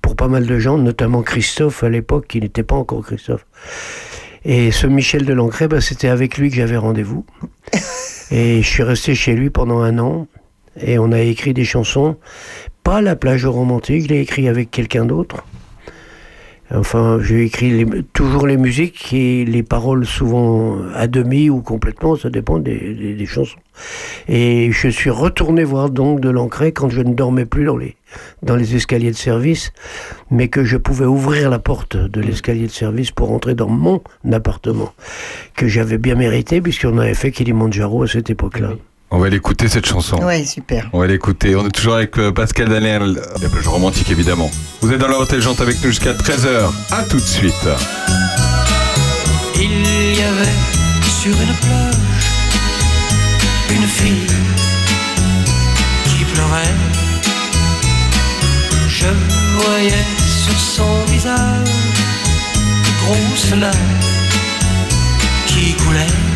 pour 0.00 0.16
pas 0.16 0.28
mal 0.28 0.46
de 0.46 0.58
gens, 0.58 0.78
notamment 0.78 1.22
Christophe 1.22 1.84
à 1.84 1.88
l'époque, 1.88 2.26
qui 2.28 2.40
n'était 2.40 2.64
pas 2.64 2.74
encore 2.74 3.02
Christophe. 3.04 3.46
Et 4.44 4.72
ce 4.72 4.88
Michel 4.88 5.24
Delancret, 5.24 5.68
ben, 5.68 5.80
c'était 5.80 6.08
avec 6.08 6.36
lui 6.36 6.50
que 6.50 6.56
j'avais 6.56 6.76
rendez-vous. 6.76 7.24
Et 8.32 8.62
je 8.62 8.68
suis 8.68 8.82
resté 8.82 9.14
chez 9.14 9.34
lui 9.34 9.50
pendant 9.50 9.80
un 9.80 9.98
an. 9.98 10.26
Et 10.80 10.98
on 10.98 11.12
a 11.12 11.20
écrit 11.20 11.54
des 11.54 11.64
chansons. 11.64 12.16
Pas 12.82 13.00
la 13.00 13.14
plage 13.14 13.46
romantique, 13.46 14.04
je 14.04 14.08
l'ai 14.08 14.20
écrit 14.20 14.48
avec 14.48 14.70
quelqu'un 14.70 15.04
d'autre. 15.04 15.44
Enfin, 16.74 17.18
j'ai 17.20 17.44
écrit 17.44 17.70
les- 17.70 18.02
toujours 18.14 18.46
les 18.46 18.56
musiques 18.56 19.12
et 19.12 19.44
les 19.44 19.62
paroles 19.62 20.06
souvent 20.06 20.78
à 20.94 21.06
demi 21.06 21.50
ou 21.50 21.60
complètement, 21.60 22.16
ça 22.16 22.30
dépend 22.30 22.58
des, 22.58 22.94
des- 22.94 23.14
des 23.14 23.26
chansons. 23.26 23.58
Et 24.28 24.70
je 24.72 24.88
suis 24.88 25.10
retourné 25.10 25.64
voir 25.64 25.90
donc 25.90 26.20
de 26.20 26.30
l'ancré 26.30 26.72
quand 26.72 26.88
je 26.88 27.00
ne 27.02 27.12
dormais 27.14 27.44
plus 27.44 27.64
dans 27.64 27.76
les, 27.76 27.96
dans 28.42 28.56
les 28.56 28.74
escaliers 28.76 29.10
de 29.10 29.16
service, 29.16 29.72
mais 30.30 30.48
que 30.48 30.64
je 30.64 30.76
pouvais 30.78 31.04
ouvrir 31.06 31.50
la 31.50 31.58
porte 31.58 31.96
de 31.96 32.20
l'escalier 32.20 32.66
de 32.66 32.72
service 32.72 33.10
pour 33.10 33.32
entrer 33.32 33.54
dans 33.54 33.68
mon 33.68 34.00
appartement, 34.32 34.92
que 35.56 35.68
j'avais 35.68 35.98
bien 35.98 36.14
mérité 36.14 36.60
puisqu'on 36.60 36.96
avait 36.98 37.14
fait 37.14 37.32
Kilimanjaro 37.32 38.02
à 38.04 38.08
cette 38.08 38.30
époque-là. 38.30 38.70
On 39.14 39.18
va 39.18 39.28
l'écouter 39.28 39.68
cette 39.68 39.84
chanson. 39.84 40.16
Ouais, 40.24 40.42
super. 40.46 40.88
On 40.94 41.00
va 41.00 41.06
l'écouter. 41.06 41.54
On 41.54 41.66
est 41.66 41.70
toujours 41.70 41.96
avec 41.96 42.18
euh, 42.18 42.32
Pascal 42.32 42.70
Daniel, 42.70 43.20
la 43.42 43.48
plage 43.50 43.68
romantique 43.68 44.10
évidemment. 44.10 44.50
Vous 44.80 44.90
êtes 44.90 44.98
dans 44.98 45.06
l'heure 45.06 45.20
intelligente 45.20 45.60
avec 45.60 45.76
nous 45.82 45.90
jusqu'à 45.90 46.14
13h. 46.14 46.70
À 46.90 47.02
tout 47.02 47.18
de 47.18 47.20
suite. 47.20 47.54
Il 49.56 50.16
y 50.16 50.22
avait 50.22 50.56
sur 51.20 51.30
une 51.30 51.54
plage 51.60 51.92
une 53.70 53.86
fille 53.86 54.26
qui 56.06 56.24
pleurait. 56.24 56.74
Je 58.88 59.08
voyais 59.58 60.04
sur 60.42 60.58
son 60.58 61.04
visage 61.12 61.68
de 62.84 63.04
grosses 63.04 63.60
larmes 63.60 63.76
qui 65.46 65.74
coulaient. 65.74 66.31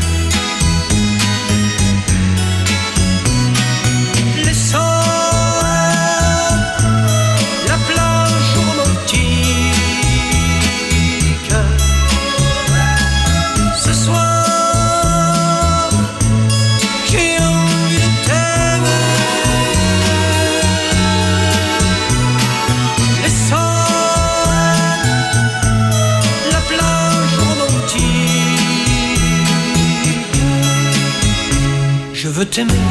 Veux 32.36 32.44
t'aimer. 32.44 32.84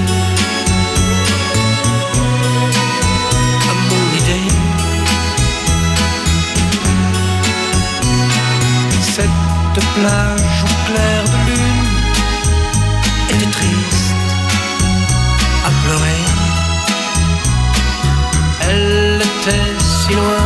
À 3.69 3.73
mon 3.89 4.03
idée, 4.19 4.47
cette 9.15 9.83
plage 9.93 10.57
au 10.63 10.75
clair 10.87 11.21
de 11.33 11.37
lune 11.49 11.85
était 13.29 13.51
triste 13.51 14.15
à 15.67 15.69
pleurer. 15.83 16.23
Elle 18.67 19.21
était 19.21 19.73
si 19.77 20.11
loin 20.13 20.44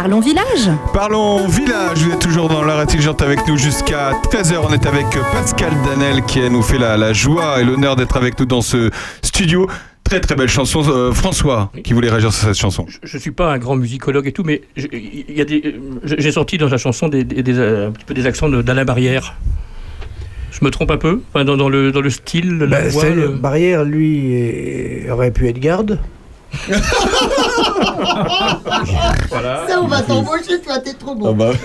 parlons 0.00 0.20
village. 0.20 0.70
Parlons 0.94 1.46
village, 1.46 1.98
vous 1.98 2.12
êtes 2.12 2.20
toujours 2.20 2.48
dans 2.48 2.62
l'heure 2.62 2.78
intelligente 2.78 3.20
avec 3.20 3.46
nous 3.46 3.58
jusqu'à 3.58 4.12
13h. 4.30 4.54
On 4.66 4.72
est 4.72 4.86
avec 4.86 5.04
Pascal 5.30 5.70
Danel 5.84 6.22
qui 6.24 6.40
nous 6.48 6.62
fait 6.62 6.78
la, 6.78 6.96
la 6.96 7.12
joie 7.12 7.60
et 7.60 7.64
l'honneur 7.64 7.96
d'être 7.96 8.16
avec 8.16 8.38
nous 8.40 8.46
dans 8.46 8.62
ce 8.62 8.90
studio. 9.22 9.68
Très 10.02 10.20
très 10.20 10.36
belle 10.36 10.48
chanson. 10.48 10.82
Euh, 10.88 11.12
François 11.12 11.70
qui 11.84 11.92
voulait 11.92 12.08
réagir 12.08 12.32
sur 12.32 12.46
cette 12.48 12.56
chanson. 12.58 12.86
Je 13.02 13.14
ne 13.14 13.20
suis 13.20 13.30
pas 13.30 13.52
un 13.52 13.58
grand 13.58 13.76
musicologue 13.76 14.26
et 14.26 14.32
tout, 14.32 14.42
mais 14.42 14.62
j'ai 14.74 16.32
senti 16.32 16.56
dans 16.56 16.68
la 16.68 16.78
chanson 16.78 17.08
des, 17.08 17.22
des- 17.22 17.42
des, 17.42 17.58
euh, 17.58 17.88
un 17.88 17.90
petit 17.90 18.06
peu 18.06 18.14
des 18.14 18.24
accents 18.26 18.48
de- 18.48 18.62
d'Alain 18.62 18.86
Barrière. 18.86 19.34
Je 20.50 20.64
me 20.64 20.70
trompe 20.70 20.92
un 20.92 20.96
peu? 20.96 21.20
Enfin, 21.34 21.44
dans, 21.44 21.58
dans 21.58 21.68
le, 21.68 21.92
dans 21.92 22.00
le 22.00 22.08
style, 22.10 22.56
la 22.58 22.66
Bah, 22.66 22.88
voix. 22.88 23.04
le- 23.10 23.28
Barrière, 23.28 23.84
lui, 23.84 25.02
aurait 25.10 25.30
pu 25.30 25.46
être 25.48 25.60
garde. 25.60 25.98
Voilà. 29.30 29.64
Ça, 29.68 29.80
on 29.80 29.86
va 29.86 30.02
t'embaucher, 30.02 30.60
toi, 30.64 30.78
t'es 30.80 30.92
trop 30.94 31.14
bon. 31.14 31.32
bah. 31.34 31.52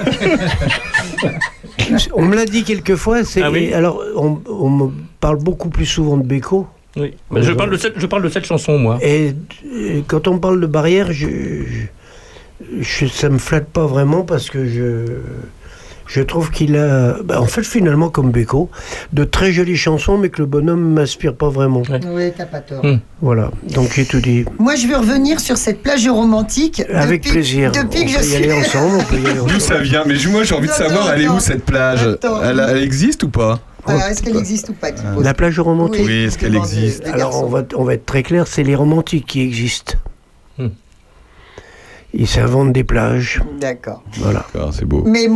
On 2.14 2.24
me 2.24 2.36
l'a 2.36 2.46
dit 2.46 2.64
quelquefois. 2.64 3.24
c'est- 3.24 3.42
Ah 3.44 3.52
oui 3.52 3.74
Alors, 3.74 4.02
on, 4.16 4.40
on 4.50 4.70
me 4.70 4.92
parle 5.20 5.38
beaucoup 5.38 5.70
plus 5.70 5.86
souvent 5.86 6.18
de 6.18 6.24
Beko. 6.24 6.68
Oui. 6.98 7.14
Bah, 7.30 7.42
je, 7.42 7.52
parle 7.52 7.70
de 7.72 7.78
cette, 7.78 8.00
je 8.00 8.06
parle 8.08 8.24
de 8.24 8.30
cette 8.30 8.46
chanson, 8.46 8.78
moi. 8.80 8.98
Et, 9.02 9.34
et 9.76 10.04
quand 10.08 10.28
on 10.28 10.40
parle 10.40 10.62
de 10.62 10.66
barrière, 10.68 11.12
je, 11.12 11.28
je, 11.28 12.82
je- 12.82 13.06
ça 13.08 13.30
me 13.30 13.38
flatte 13.38 13.68
pas 13.68 13.86
vraiment 13.86 14.24
parce 14.24 14.50
que 14.50 14.66
je, 14.66 15.06
je 16.08 16.22
trouve 16.22 16.52
qu'il 16.52 16.76
a, 16.78 17.18
bah, 17.24 17.42
en 17.42 17.46
fait, 17.46 17.64
finalement, 17.64 18.10
comme 18.10 18.32
Beko, 18.32 18.70
de 19.14 19.24
très 19.24 19.52
jolies 19.52 19.78
chansons, 19.78 20.18
mais 20.18 20.30
que 20.30 20.40
le 20.42 20.46
bonhomme 20.46 20.94
m'inspire 20.94 21.34
pas 21.36 21.50
vraiment. 21.50 21.82
Oui, 22.12 22.32
t'as 22.38 22.46
pas 22.46 22.60
tort. 22.60 22.86
Hmm. 22.86 23.00
Voilà, 23.22 23.52
donc 23.74 23.92
j'ai 23.94 24.06
tout 24.06 24.20
dit. 24.22 24.46
Moi, 24.60 24.76
je 24.76 24.88
veux 24.88 24.98
revenir 24.98 25.40
sur 25.40 25.58
cette 25.58 25.82
plage 25.82 26.08
romantique. 26.08 26.84
Avec 26.94 27.22
depuis, 27.22 27.32
plaisir. 27.32 27.72
Depuis 27.72 28.02
on 28.02 28.06
que 28.06 28.10
je 28.12 28.18
peut 28.18 28.24
y 28.24 28.28
suis. 28.28 28.36
aller 28.36 28.54
ensemble, 28.54 28.96
on 29.00 29.04
peut 29.04 29.16
y 29.18 29.26
aller 29.26 29.36
D'où 29.40 29.44
ensemble. 29.46 29.62
ça 29.62 29.78
vient 29.80 30.04
Mais 30.06 30.16
moi 30.30 30.44
j'ai 30.44 30.56
envie 30.56 30.68
de 30.68 30.74
savoir, 30.74 31.12
elle 31.14 31.22
est 31.24 31.28
où 31.28 31.40
cette 31.40 31.64
plage 31.66 32.08
elle, 32.44 32.66
elle 32.70 32.84
existe 32.84 33.24
ou 33.24 33.30
pas 33.30 33.60
Alors, 33.86 34.02
est-ce 34.04 34.22
qu'elle 34.24 34.38
existe 34.38 34.70
ou 34.70 34.74
pas 34.74 34.92
qui 34.92 35.04
pose 35.14 35.24
La 35.24 35.34
plage 35.34 35.60
romantique 35.60 36.06
Oui, 36.06 36.26
est-ce 36.26 36.38
qu'elle 36.38 36.56
existe 36.56 37.06
Alors, 37.08 37.44
on 37.44 37.48
va, 37.48 37.64
on 37.76 37.84
va 37.84 37.94
être 37.94 38.06
très 38.06 38.24
clair, 38.24 38.48
c'est 38.48 38.64
les 38.64 38.76
romantiques 38.76 39.26
qui 39.26 39.42
existent. 39.42 39.94
Ils 42.18 42.28
s'inventent 42.28 42.72
des 42.72 42.84
plages. 42.86 43.42
D'accord. 43.60 44.02
Voilà. 44.20 44.46
D'accord, 44.54 44.74
C'est 44.74 44.86
beau. 44.86 45.04
Mais 45.06 45.28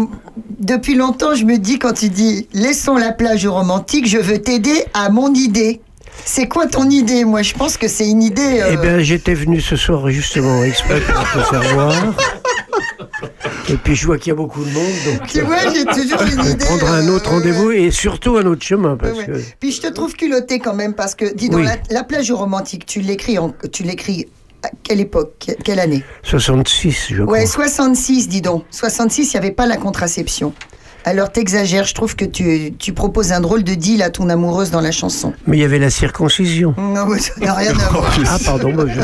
depuis 0.60 0.96
longtemps, 0.96 1.36
je 1.36 1.44
me 1.44 1.58
dis, 1.58 1.78
quand 1.78 1.94
tu 1.94 2.08
dis 2.10 2.48
laissons 2.54 2.96
la 2.96 3.12
plage 3.12 3.46
romantique, 3.46 4.08
je 4.08 4.18
veux 4.18 4.38
t'aider 4.40 4.86
à 4.94 5.10
mon 5.10 5.34
idée. 5.34 5.82
C'est 6.26 6.48
quoi 6.48 6.68
ton 6.68 6.90
idée? 6.90 7.26
Moi, 7.26 7.42
je 7.42 7.54
pense 7.54 7.76
que 7.78 7.88
c'est 7.88 8.10
une 8.10 8.22
idée. 8.24 8.60
euh, 8.62 8.72
Eh 8.74 8.78
bien, 8.78 9.00
j'étais 9.00 9.34
venu 9.34 9.60
ce 9.62 9.76
soir 9.76 10.10
justement 10.10 10.64
exprès 10.64 11.00
pour 11.02 11.24
te 11.24 11.48
faire 11.50 11.64
voir. 11.74 11.94
Et 13.70 13.76
puis 13.76 13.96
je 13.96 14.06
vois 14.06 14.18
qu'il 14.18 14.30
y 14.30 14.32
a 14.32 14.36
beaucoup 14.36 14.64
de 14.64 14.72
monde, 14.72 14.92
donc 15.06 15.28
Tu 15.28 15.42
vois, 15.42 15.58
j'ai 15.74 15.86
toujours 15.86 16.22
une 16.24 16.40
on 16.40 16.44
idée. 16.46 16.66
prendra 16.66 16.96
un 16.98 17.08
euh, 17.08 17.16
autre 17.16 17.30
rendez-vous 17.30 17.72
et 17.72 17.92
surtout 17.92 18.38
un 18.38 18.46
autre 18.46 18.64
chemin 18.64 18.96
parce 18.98 19.18
Ouais, 19.18 19.26
que. 19.26 19.32
Puis 19.60 19.72
je 19.72 19.82
te 19.82 19.88
trouve 19.88 20.14
culotté 20.16 20.60
quand 20.60 20.74
même 20.74 20.94
parce 20.94 21.14
que, 21.16 21.34
dis 21.34 21.50
donc, 21.50 21.60
Oui. 21.62 21.66
la, 21.66 21.76
la 21.92 22.04
plage 22.04 22.32
romantique, 22.32 22.86
tu 22.86 23.02
l'écris, 23.02 23.38
en- 23.38 23.54
tu 23.72 23.84
l'écris 23.84 24.28
à 24.64 24.70
quelle 24.84 25.00
époque? 25.00 25.34
Que- 25.46 25.62
Quelle 25.64 25.80
année? 25.80 26.04
66, 26.24 27.08
je 27.14 27.24
crois. 27.24 27.34
Ouais, 27.40 27.46
66, 27.46 28.28
dis 28.28 28.42
donc. 28.42 28.66
66, 28.72 29.34
il 29.34 29.36
n'y 29.36 29.38
avait 29.46 29.52
pas 29.52 29.66
la 29.66 29.78
contraception. 29.78 30.54
Alors 31.06 31.32
t'exagères, 31.32 31.86
je 31.86 31.94
trouve 31.94 32.16
que 32.16 32.26
tu, 32.26 32.74
tu 32.78 32.94
proposes 32.94 33.32
un 33.32 33.40
drôle 33.42 33.64
de 33.64 33.74
deal 33.74 34.02
à 34.02 34.10
ton 34.10 34.30
amoureuse 34.30 34.70
dans 34.70 34.82
la 34.82 34.92
chanson. 34.92 35.34
Mais 35.48 35.58
il 35.58 35.62
y 35.62 35.64
avait 35.64 35.80
la 35.80 35.90
circoncision. 35.90 36.76
Non, 36.78 37.06
mais 37.06 37.20
ça 37.20 37.34
n'a 37.40 37.54
rien 37.54 37.72
à 37.72 37.74
voir. 37.92 38.14
Ah 38.28 38.38
pardon, 38.44 38.74
bah, 38.74 38.84
je, 38.88 39.00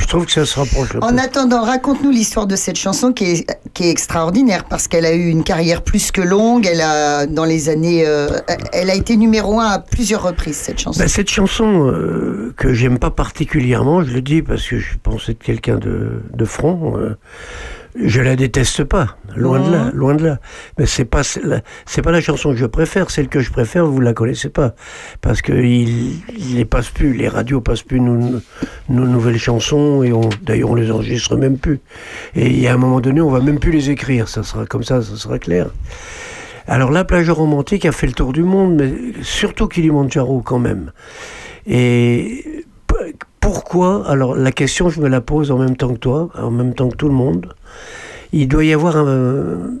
je 0.00 0.06
trouve 0.06 0.26
que 0.26 0.32
ça 0.32 0.44
se 0.44 0.58
rapproche. 0.58 0.90
En 1.00 1.16
attendant, 1.18 1.62
raconte-nous 1.62 2.10
l'histoire 2.10 2.46
de 2.46 2.56
cette 2.56 2.76
chanson 2.76 3.12
qui 3.12 3.24
est, 3.24 3.58
qui 3.72 3.84
est 3.84 3.90
extraordinaire 3.90 4.64
parce 4.64 4.88
qu'elle 4.88 5.06
a 5.06 5.12
eu 5.12 5.28
une 5.28 5.44
carrière 5.44 5.82
plus 5.82 6.10
que 6.10 6.20
longue. 6.20 6.66
Elle 6.66 6.80
a, 6.80 7.26
dans 7.26 7.44
les 7.44 7.68
années, 7.68 8.04
euh, 8.06 8.28
elle 8.72 8.90
a 8.90 8.94
été 8.94 9.16
numéro 9.16 9.60
un 9.60 9.66
à 9.70 9.78
plusieurs 9.78 10.22
reprises 10.22 10.56
cette 10.56 10.80
chanson. 10.80 10.98
Bah, 11.00 11.08
cette 11.08 11.30
chanson 11.30 11.86
euh, 11.88 12.52
que 12.56 12.74
j'aime 12.74 12.98
pas 12.98 13.10
particulièrement, 13.10 14.02
je 14.02 14.12
le 14.12 14.22
dis 14.22 14.42
parce 14.42 14.66
que 14.66 14.78
je 14.78 14.94
pense 15.02 15.28
être 15.28 15.42
quelqu'un 15.42 15.76
de, 15.76 16.22
de 16.34 16.44
franc, 16.44 16.94
euh, 16.96 17.16
Je 17.94 18.22
la 18.22 18.36
déteste 18.36 18.84
pas, 18.84 19.18
loin 19.36 19.60
de 19.60 19.70
là, 19.70 19.90
loin 19.92 20.14
de 20.14 20.24
là. 20.24 20.38
Mais 20.78 20.86
c'est 20.86 21.04
pas 21.04 21.20
la- 21.44 21.60
c'est 21.84 22.00
pas 22.00 22.10
la 22.10 22.22
chanson 22.22 22.50
que 22.50 22.56
je 22.56 22.64
préfère, 22.64 23.10
celle 23.10 23.28
que 23.28 23.40
je 23.40 23.50
préfère, 23.52 23.84
vous 23.84 24.00
la 24.00 24.14
connaissez 24.14 24.48
pas, 24.48 24.74
parce 25.20 25.42
que 25.42 25.52
il, 25.52 26.22
il 26.38 26.56
les 26.56 26.64
passe 26.64 26.88
plus, 26.88 27.12
les 27.12 27.28
radios 27.28 27.60
passent 27.60 27.82
plus 27.82 28.00
nos, 28.00 28.40
nos 28.88 29.06
nouvelles 29.06 29.38
chansons 29.38 30.02
et 30.02 30.12
on, 30.12 30.30
d'ailleurs 30.42 30.70
on 30.70 30.74
les 30.74 30.90
enregistre 30.90 31.36
même 31.36 31.58
plus. 31.58 31.80
Et 32.34 32.46
il 32.46 32.58
y 32.60 32.66
a 32.66 32.72
un 32.72 32.78
moment 32.78 33.00
donné, 33.00 33.20
on 33.20 33.30
va 33.30 33.40
même 33.40 33.58
plus 33.58 33.72
les 33.72 33.90
écrire, 33.90 34.26
ça 34.26 34.42
sera 34.42 34.64
comme 34.64 34.84
ça, 34.84 35.02
ça 35.02 35.16
sera 35.16 35.38
clair. 35.38 35.66
Alors 36.66 36.92
la 36.92 37.04
plage 37.04 37.28
romantique 37.28 37.84
a 37.84 37.92
fait 37.92 38.06
le 38.06 38.14
tour 38.14 38.32
du 38.32 38.42
monde, 38.42 38.76
mais 38.76 38.92
surtout 39.22 39.68
Kilimanjaro 39.68 40.40
quand 40.40 40.58
même. 40.60 40.92
Et 41.66 42.64
pourquoi 43.42 44.08
Alors 44.08 44.36
la 44.36 44.52
question, 44.52 44.88
je 44.88 45.00
me 45.00 45.08
la 45.08 45.20
pose 45.20 45.50
en 45.50 45.58
même 45.58 45.76
temps 45.76 45.92
que 45.92 45.98
toi, 45.98 46.30
en 46.38 46.50
même 46.50 46.74
temps 46.74 46.88
que 46.88 46.96
tout 46.96 47.08
le 47.08 47.14
monde. 47.14 47.52
Il 48.32 48.46
doit 48.48 48.64
y 48.64 48.72
avoir 48.72 48.96
un, 48.96 49.78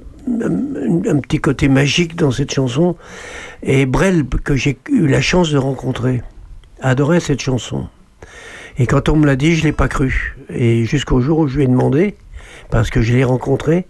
petit 1.22 1.40
côté 1.40 1.68
magique 1.68 2.16
dans 2.16 2.32
cette 2.32 2.52
chanson. 2.52 2.96
Et 3.62 3.86
Brel, 3.86 4.26
que 4.26 4.56
j'ai 4.56 4.76
eu 4.90 5.06
la 5.06 5.20
chance 5.20 5.50
de 5.52 5.58
rencontrer, 5.58 6.22
adorait 6.80 7.20
cette 7.20 7.40
chanson. 7.40 7.86
Et 8.78 8.86
quand 8.86 9.08
on 9.08 9.16
me 9.16 9.26
l'a 9.26 9.36
dit, 9.36 9.54
je 9.54 9.60
ne 9.60 9.66
l'ai 9.66 9.72
pas 9.72 9.88
cru. 9.88 10.36
Et 10.50 10.84
jusqu'au 10.84 11.20
jour 11.20 11.38
où 11.38 11.46
je 11.46 11.58
lui 11.58 11.64
ai 11.64 11.68
demandé, 11.68 12.16
parce 12.68 12.90
que 12.90 13.00
je 13.00 13.12
l'ai 13.14 13.24
rencontré, 13.24 13.86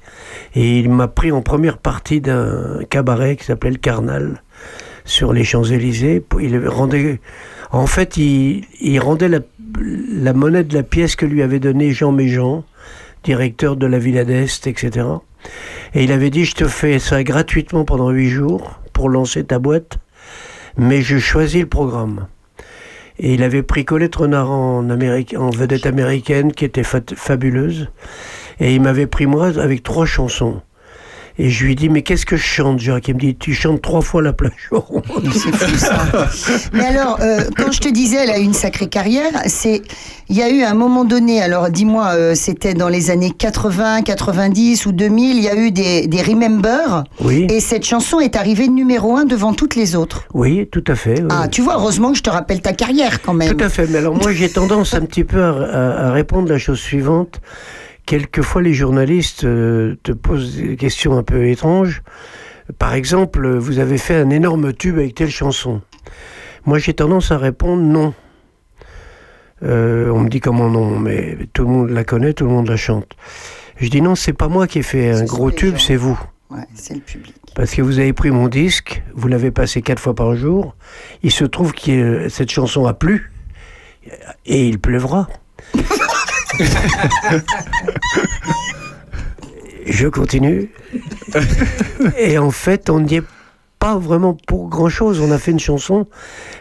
et 0.55 0.81
il 0.81 0.91
m'a 0.91 1.09
pris 1.09 1.33
en 1.33 1.41
première 1.41 1.79
partie 1.79 2.21
d'un 2.21 2.81
cabaret 2.91 3.37
qui 3.37 3.45
s'appelait 3.45 3.71
le 3.71 3.79
Carnal, 3.79 4.43
sur 5.05 5.33
les 5.33 5.45
Champs-Élysées. 5.45 6.25
Il 6.41 6.69
rendait, 6.69 7.21
en 7.71 7.87
fait, 7.87 8.17
il, 8.17 9.01
rendait 9.01 9.29
la 9.81 10.33
monnaie 10.33 10.65
de 10.65 10.75
la 10.75 10.83
pièce 10.83 11.17
que 11.17 11.27
lui 11.27 11.43
avait 11.43 11.61
donnée 11.61 11.93
Jean 11.93 12.13
Méjean, 12.13 12.65
directeur 13.25 13.77
de 13.77 13.87
la 13.87 13.99
Villa 13.99 14.25
d'Est, 14.25 14.67
etc. 14.67 15.07
Et 15.95 16.05
il 16.05 16.13
avait 16.13 16.31
dit, 16.31 16.45
je 16.45 16.55
te 16.55 16.67
fais 16.69 16.99
ça 16.99 17.23
gratuitement 17.25 17.85
pendant 17.85 18.11
huit 18.11 18.29
jours 18.31 18.79
pour 18.93 19.09
lancer 19.09 19.45
ta 19.45 19.59
boîte, 19.59 19.99
mais 20.77 21.03
je 21.03 21.19
choisis 21.19 21.61
le 21.61 21.69
programme. 21.69 22.27
Et 23.19 23.35
il 23.35 23.43
avait 23.43 23.63
pris 23.63 23.85
Colette 23.85 24.17
Renard 24.17 24.51
en, 24.51 24.89
Amérique, 24.91 25.35
en 25.39 25.51
vedette 25.51 25.87
américaine, 25.87 26.53
qui 26.53 26.65
était 26.65 26.83
fa- 26.83 27.01
fabuleuse. 27.15 27.89
Et 28.59 28.75
il 28.75 28.81
m'avait 28.83 29.07
pris 29.07 29.27
moi 29.27 29.59
avec 29.61 29.83
trois 29.83 30.07
chansons. 30.07 30.63
Et 31.39 31.49
je 31.49 31.65
lui 31.65 31.75
dis, 31.75 31.89
mais 31.89 32.03
qu'est-ce 32.03 32.27
que 32.27 32.37
je 32.37 32.43
chante, 32.43 32.79
Jacques? 32.79 33.09
Il 33.09 33.15
me 33.15 33.21
dit, 33.21 33.35
tu 33.37 33.55
chantes 33.55 33.81
trois 33.81 34.03
fois 34.03 34.21
la 34.23 34.33
plage 34.33 34.53
C'est 35.33 35.55
fou 35.55 35.77
ça. 35.79 36.07
Mais 36.73 36.85
alors, 36.85 37.19
euh, 37.21 37.45
quand 37.57 37.73
je 37.73 37.81
te 37.81 37.89
disais, 37.89 38.17
elle 38.23 38.31
a 38.31 38.39
eu 38.39 38.43
une 38.43 38.53
sacrée 38.53 38.87
carrière, 38.89 39.33
c'est, 39.47 39.81
il 40.29 40.37
y 40.37 40.43
a 40.43 40.51
eu 40.51 40.63
un 40.63 40.75
moment 40.75 41.05
donné, 41.05 41.41
alors 41.43 41.71
dis-moi, 41.71 42.11
euh, 42.15 42.35
c'était 42.35 42.75
dans 42.75 42.89
les 42.91 43.11
années 43.11 43.31
80, 43.31 44.03
90 44.03 44.87
ou 44.87 44.93
2000, 44.93 45.37
il 45.39 45.43
y 45.43 45.49
a 45.49 45.57
eu 45.57 45.71
des, 45.71 46.07
des 46.07 46.21
Remember. 46.23 47.05
Oui. 47.21 47.47
Et 47.51 47.61
cette 47.61 47.85
chanson 47.85 48.21
est 48.21 48.37
arrivée 48.37 48.69
numéro 48.69 49.17
un 49.17 49.25
devant 49.25 49.55
toutes 49.55 49.75
les 49.75 49.97
autres. 49.97 50.25
Oui, 50.35 50.69
tout 50.71 50.85
à 50.87 50.95
fait. 50.95 51.21
oui. 51.23 51.29
Ah, 51.31 51.49
tu 51.49 51.63
vois, 51.63 51.75
heureusement 51.77 52.13
que 52.13 52.19
je 52.19 52.23
te 52.23 52.31
rappelle 52.31 52.61
ta 52.61 52.73
carrière 52.75 53.23
quand 53.23 53.33
même. 53.35 53.57
Tout 53.57 53.65
à 53.65 53.69
fait. 53.71 53.87
Mais 53.89 53.99
alors 53.99 54.15
moi, 54.15 54.33
j'ai 54.33 54.49
tendance 54.53 54.93
un 54.95 55.01
petit 55.01 55.25
peu 55.25 55.43
à, 55.43 55.51
à- 55.51 56.09
à 56.09 56.13
répondre 56.13 56.49
la 56.51 56.59
chose 56.59 56.79
suivante. 56.79 57.41
Quelquefois, 58.07 58.63
les 58.63 58.75
journalistes 58.75 59.45
euh, 59.45 59.97
te 60.03 60.13
posent 60.13 60.57
des 60.57 60.77
questions 60.77 61.17
un 61.17 61.23
peu 61.23 61.47
étranges. 61.47 62.03
Par 62.79 62.95
exemple, 62.95 63.57
vous 63.57 63.79
avez 63.79 63.99
fait 63.99 64.17
un 64.17 64.31
énorme 64.31 64.73
tube 64.73 64.99
avec 64.99 65.15
telle 65.15 65.31
chanson. 65.31 65.81
Moi, 66.65 66.79
j'ai 66.79 66.95
tendance 66.95 67.31
à 67.31 67.39
répondre 67.39 67.83
non. 67.83 68.15
Euh, 69.63 70.11
on 70.11 70.21
me 70.21 70.29
dit 70.29 70.41
comment 70.41 70.69
non, 70.69 70.99
mais 70.99 71.39
tout 71.53 71.63
le 71.63 71.69
monde 71.69 71.91
la 71.91 72.05
connaît, 72.05 72.33
tout 72.33 72.45
le 72.45 72.51
monde 72.51 72.69
la 72.69 72.77
chante. 72.77 73.17
Je 73.77 73.89
dis 73.89 74.03
non, 74.03 74.15
c'est 74.15 74.33
pas 74.33 74.49
moi 74.49 74.67
qui 74.67 74.81
ai 74.81 74.83
fait 74.83 75.11
un 75.11 75.25
gros 75.25 75.51
tube, 75.51 75.77
c'est 75.79 75.97
vous. 75.97 76.19
Ouais, 76.51 76.65
c'est 76.75 76.95
le 76.95 77.01
public. 77.01 77.35
Parce 77.55 77.75
que 77.75 77.83
vous 77.83 77.99
avez 77.99 78.13
pris 78.13 78.31
mon 78.31 78.49
disque, 78.49 79.03
vous 79.15 79.29
l'avez 79.29 79.51
passé 79.51 79.83
quatre 79.83 80.01
fois 80.01 80.15
par 80.15 80.35
jour. 80.35 80.75
Il 81.23 81.31
se 81.31 81.45
trouve 81.45 81.73
que 81.73 82.29
cette 82.29 82.51
chanson 82.51 82.87
a 82.87 82.95
plu. 82.95 83.31
Et 84.47 84.69
il 84.69 84.81
pleuvra. 84.81 85.29
Je 89.87 90.09
continue. 90.09 90.71
Et 92.19 92.39
en 92.39 92.51
fait, 92.51 92.89
on 92.91 93.01
n'y 93.01 93.17
est 93.17 93.25
pas 93.79 93.99
vraiment 93.99 94.37
pour 94.47 94.69
grand-chose. 94.69 95.21
On 95.21 95.31
a 95.33 95.39
fait 95.39 95.51
une 95.51 95.59
chanson. 95.59 96.07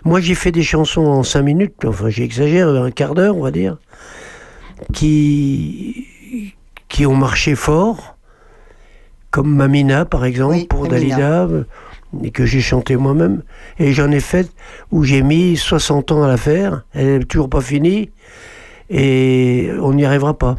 Moi, 0.05 0.19
j'ai 0.21 0.35
fait 0.35 0.51
des 0.51 0.63
chansons 0.63 1.05
en 1.05 1.23
cinq 1.23 1.43
minutes. 1.43 1.85
Enfin, 1.85 2.09
j'exagère, 2.09 2.67
un 2.69 2.91
quart 2.91 3.13
d'heure, 3.13 3.37
on 3.37 3.43
va 3.43 3.51
dire. 3.51 3.77
Qui, 4.93 6.55
qui 6.89 7.05
ont 7.05 7.15
marché 7.15 7.55
fort. 7.55 8.17
Comme 9.29 9.53
Mamina, 9.55 10.05
par 10.05 10.25
exemple, 10.25 10.65
pour 10.65 10.89
Mamina. 10.89 10.99
Dalida, 10.99 11.43
euh, 11.43 11.63
et 12.23 12.31
que 12.31 12.45
j'ai 12.45 12.59
chanté 12.59 12.97
moi-même. 12.97 13.43
Et 13.79 13.93
j'en 13.93 14.11
ai 14.11 14.19
fait 14.19 14.51
où 14.91 15.03
j'ai 15.03 15.21
mis 15.21 15.57
60 15.57 16.11
ans 16.11 16.23
à 16.23 16.27
la 16.27 16.37
faire. 16.37 16.85
Elle 16.93 17.19
n'est 17.19 17.25
toujours 17.25 17.49
pas 17.49 17.61
finie. 17.61 18.09
Et 18.91 19.71
on 19.81 19.93
n'y 19.93 20.05
arrivera 20.05 20.37
pas. 20.37 20.57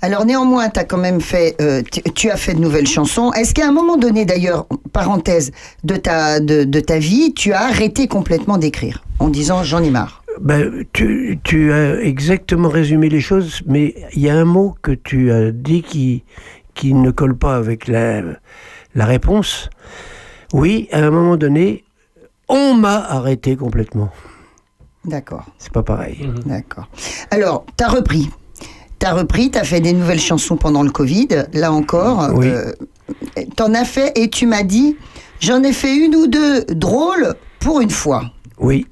Alors 0.00 0.24
néanmoins, 0.24 0.68
tu 0.68 0.80
as 0.80 0.84
quand 0.84 0.98
même 0.98 1.20
fait, 1.20 1.54
euh, 1.60 1.82
tu, 2.14 2.30
as 2.30 2.36
fait 2.36 2.54
de 2.54 2.60
nouvelles 2.60 2.86
chansons. 2.86 3.32
Est-ce 3.32 3.54
qu'à 3.54 3.68
un 3.68 3.72
moment 3.72 3.96
donné, 3.96 4.24
d'ailleurs, 4.24 4.66
parenthèse 4.92 5.52
de 5.84 5.96
ta, 5.96 6.40
de, 6.40 6.64
de 6.64 6.80
ta 6.80 6.98
vie, 6.98 7.32
tu 7.34 7.52
as 7.52 7.62
arrêté 7.66 8.08
complètement 8.08 8.58
d'écrire 8.58 9.04
en 9.18 9.28
disant 9.28 9.62
j'en 9.62 9.82
ai 9.82 9.90
marre? 9.90 10.24
Ben, 10.40 10.84
tu, 10.92 11.38
tu 11.44 11.72
as 11.72 12.00
exactement 12.00 12.68
résumé 12.68 13.08
les 13.08 13.20
choses, 13.20 13.62
mais 13.66 13.94
il 14.14 14.22
y 14.22 14.30
a 14.30 14.36
un 14.36 14.44
mot 14.44 14.74
que 14.82 14.92
tu 14.92 15.30
as 15.30 15.52
dit 15.52 15.82
qui, 15.82 16.24
qui 16.74 16.94
ne 16.94 17.10
colle 17.10 17.36
pas 17.36 17.54
avec 17.54 17.86
la, 17.86 18.22
la 18.94 19.04
réponse. 19.04 19.68
Oui, 20.52 20.88
à 20.90 20.98
un 20.98 21.10
moment 21.10 21.36
donné, 21.36 21.84
on 22.48 22.74
m'a 22.74 22.96
arrêté 22.96 23.56
complètement. 23.56 24.10
D'accord. 25.04 25.44
C'est 25.58 25.72
pas 25.72 25.82
pareil. 25.82 26.28
D'accord. 26.46 26.88
Alors, 27.30 27.64
tu 27.76 27.84
as 27.84 27.88
repris. 27.88 28.30
Tu 28.98 29.06
as 29.06 29.14
repris, 29.14 29.50
tu 29.50 29.58
as 29.58 29.64
fait 29.64 29.80
des 29.80 29.92
nouvelles 29.92 30.20
chansons 30.20 30.56
pendant 30.56 30.82
le 30.84 30.90
Covid, 30.90 31.28
là 31.54 31.72
encore. 31.72 32.30
Oui. 32.34 32.50
tu 33.56 33.62
en 33.62 33.74
as 33.74 33.84
fait 33.84 34.16
et 34.16 34.30
tu 34.30 34.46
m'as 34.46 34.62
dit 34.62 34.96
j'en 35.40 35.62
ai 35.64 35.72
fait 35.72 35.96
une 35.96 36.14
ou 36.14 36.26
deux 36.28 36.62
drôles 36.66 37.34
pour 37.58 37.80
une 37.80 37.90
fois. 37.90 38.30
Oui. 38.58 38.86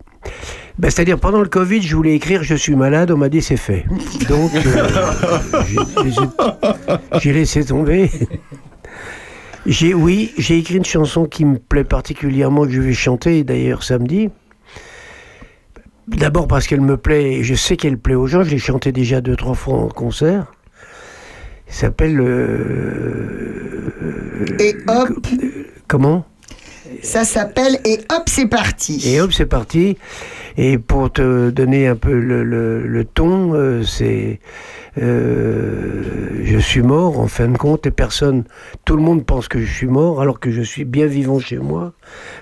Ben, 0.80 0.90
C'est-à-dire, 0.90 1.18
pendant 1.20 1.40
le 1.40 1.48
Covid, 1.48 1.80
je 1.82 1.94
voulais 1.94 2.14
écrire 2.14 2.42
Je 2.42 2.54
suis 2.56 2.74
malade, 2.74 3.10
on 3.12 3.16
m'a 3.16 3.28
dit 3.28 3.40
c'est 3.42 3.56
fait. 3.56 3.84
Donc, 4.28 4.50
euh, 4.54 4.88
j'ai- 7.20 7.32
laissé 7.32 7.64
tomber. 7.64 8.10
J'ai, 9.66 9.92
oui, 9.94 10.32
j'ai 10.38 10.58
écrit 10.58 10.76
une 10.76 10.84
chanson 10.84 11.26
qui 11.26 11.44
me 11.44 11.58
plaît 11.58 11.84
particulièrement, 11.84 12.64
que 12.64 12.72
je 12.72 12.80
vais 12.80 12.94
chanter 12.94 13.44
d'ailleurs 13.44 13.82
samedi. 13.82 14.30
D'abord 16.16 16.48
parce 16.48 16.66
qu'elle 16.66 16.80
me 16.80 16.96
plaît, 16.96 17.34
et 17.34 17.44
je 17.44 17.54
sais 17.54 17.76
qu'elle 17.76 17.98
plaît 17.98 18.14
aux 18.14 18.26
gens, 18.26 18.42
je 18.42 18.50
l'ai 18.50 18.58
chantée 18.58 18.92
déjà 18.92 19.20
deux, 19.20 19.36
trois 19.36 19.54
fois 19.54 19.74
en 19.74 19.88
concert. 19.88 20.46
Il 21.68 21.74
s'appelle. 21.74 22.20
euh, 22.20 24.46
Et 24.58 24.76
hop, 24.88 25.08
comment? 25.88 26.24
Ça 27.02 27.24
s'appelle 27.24 27.78
Et 27.84 27.98
hop, 28.12 28.24
c'est 28.26 28.46
parti. 28.48 29.00
Et 29.06 29.20
hop, 29.20 29.32
c'est 29.32 29.46
parti. 29.46 29.96
Et 30.56 30.78
pour 30.78 31.12
te 31.12 31.50
donner 31.50 31.86
un 31.86 31.94
peu 31.96 32.18
le, 32.18 32.42
le- 32.42 32.86
le 32.86 33.04
ton, 33.04 33.54
euh, 33.54 33.82
c'est 33.84 34.40
euh, 35.00 36.02
je 36.42 36.58
suis 36.58 36.82
mort 36.82 37.20
en 37.20 37.28
fin 37.28 37.46
de 37.48 37.56
compte 37.56 37.86
et 37.86 37.92
personne, 37.92 38.42
tout 38.84 38.96
le 38.96 39.02
monde 39.02 39.24
pense 39.24 39.46
que 39.46 39.60
je 39.60 39.72
suis 39.72 39.86
mort 39.86 40.20
alors 40.20 40.40
que 40.40 40.50
je 40.50 40.62
suis 40.62 40.84
bien 40.84 41.06
vivant 41.06 41.38
chez 41.38 41.58
moi, 41.58 41.92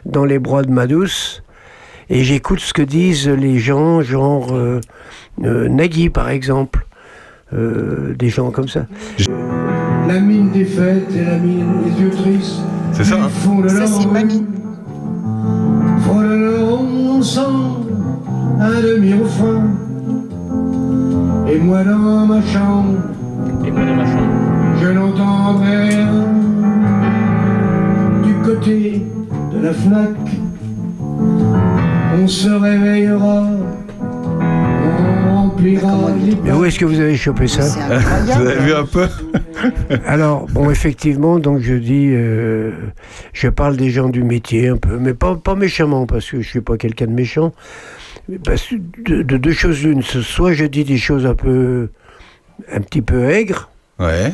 dans 0.07 0.25
les 0.25 0.39
bras 0.39 0.62
de 0.62 0.71
ma 0.71 0.87
douce. 0.87 1.43
Et 2.11 2.25
j'écoute 2.25 2.61
ce 2.61 2.73
que 2.73 2.83
disent 2.83 3.29
les 3.29 3.59
gens, 3.59 4.01
genre 4.01 4.49
euh, 4.53 4.81
euh, 5.45 5.69
Nagui 5.69 6.09
par 6.09 6.31
exemple, 6.31 6.87
euh, 7.53 8.15
des 8.19 8.31
gens 8.31 8.51
comme 8.51 8.69
ça. 8.69 8.87
La 10.09 10.19
mine 10.21 10.51
défaite 10.51 11.05
et 11.15 11.25
la 11.25 11.37
mine, 11.37 11.67
les 11.85 12.03
yeux 12.03 12.11
tristes. 12.11 12.61
C'est 12.93 13.05
ça, 13.05 13.17
hein 13.17 13.29
Font 13.29 13.61
de 13.61 13.69
Ça, 13.69 13.87
c'est 13.87 14.05
leur 14.05 14.13
mamie. 14.13 14.45
frôleront 16.01 17.19
ensemble 17.19 17.93
un 18.61 18.81
demi-refrain. 18.81 19.65
Et 21.51 21.59
moi 21.59 21.85
dans 21.85 22.27
ma 22.27 22.41
chambre, 22.43 22.95
Et 23.67 23.71
moi 23.71 23.85
dans 23.85 23.95
ma 23.97 24.07
chambre. 24.07 24.81
je 24.81 24.89
n'entendrai 24.89 25.77
rien. 25.89 26.09
Du 28.25 28.33
côté 28.45 29.03
de 29.53 29.63
la 29.63 29.73
flaque, 29.75 30.17
on 32.15 32.27
se 32.27 32.49
réveillera, 32.49 33.45
on 34.41 35.35
remplira 35.35 36.11
les 36.25 36.35
Mais 36.43 36.53
où 36.53 36.65
est-ce 36.65 36.79
que 36.79 36.85
vous 36.85 36.99
avez 37.01 37.17
chopé 37.17 37.47
ça 37.49 37.63
C'est 37.63 37.81
incroyable. 37.81 38.43
Vous 38.43 38.49
avez 38.49 38.61
vu 38.65 38.73
un 38.75 38.85
peu 38.85 39.07
Alors, 40.07 40.47
bon, 40.47 40.71
effectivement, 40.71 41.39
donc 41.39 41.61
je 41.61 41.75
dis, 41.75 42.09
euh, 42.13 42.73
je 43.33 43.49
parle 43.49 43.77
des 43.77 43.91
gens 43.91 44.09
du 44.09 44.23
métier 44.23 44.69
un 44.69 44.77
peu, 44.77 44.99
mais 44.99 45.15
pas, 45.15 45.37
pas 45.37 45.55
méchamment, 45.55 46.07
parce 46.07 46.31
que 46.31 46.41
je 46.41 46.49
suis 46.49 46.61
pas 46.61 46.77
quelqu'un 46.77 47.07
de 47.07 47.13
méchant. 47.13 47.53
Parce 48.45 48.67
que 48.69 48.75
de, 49.11 49.23
de 49.23 49.37
deux 49.37 49.53
choses 49.53 49.83
l'une, 49.83 50.03
ce- 50.03 50.23
soit 50.23 50.53
je 50.53 50.65
dis 50.67 50.85
des 50.85 50.99
choses 50.99 51.25
un 51.27 51.35
peu, 51.35 51.89
un 52.73 52.81
petit 52.81 53.03
peu 53.03 53.29
aigres, 53.31 53.71
Ouais. 53.99 54.33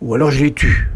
ou 0.00 0.14
alors 0.14 0.30
je 0.30 0.44
les 0.44 0.52
tue. 0.52 0.88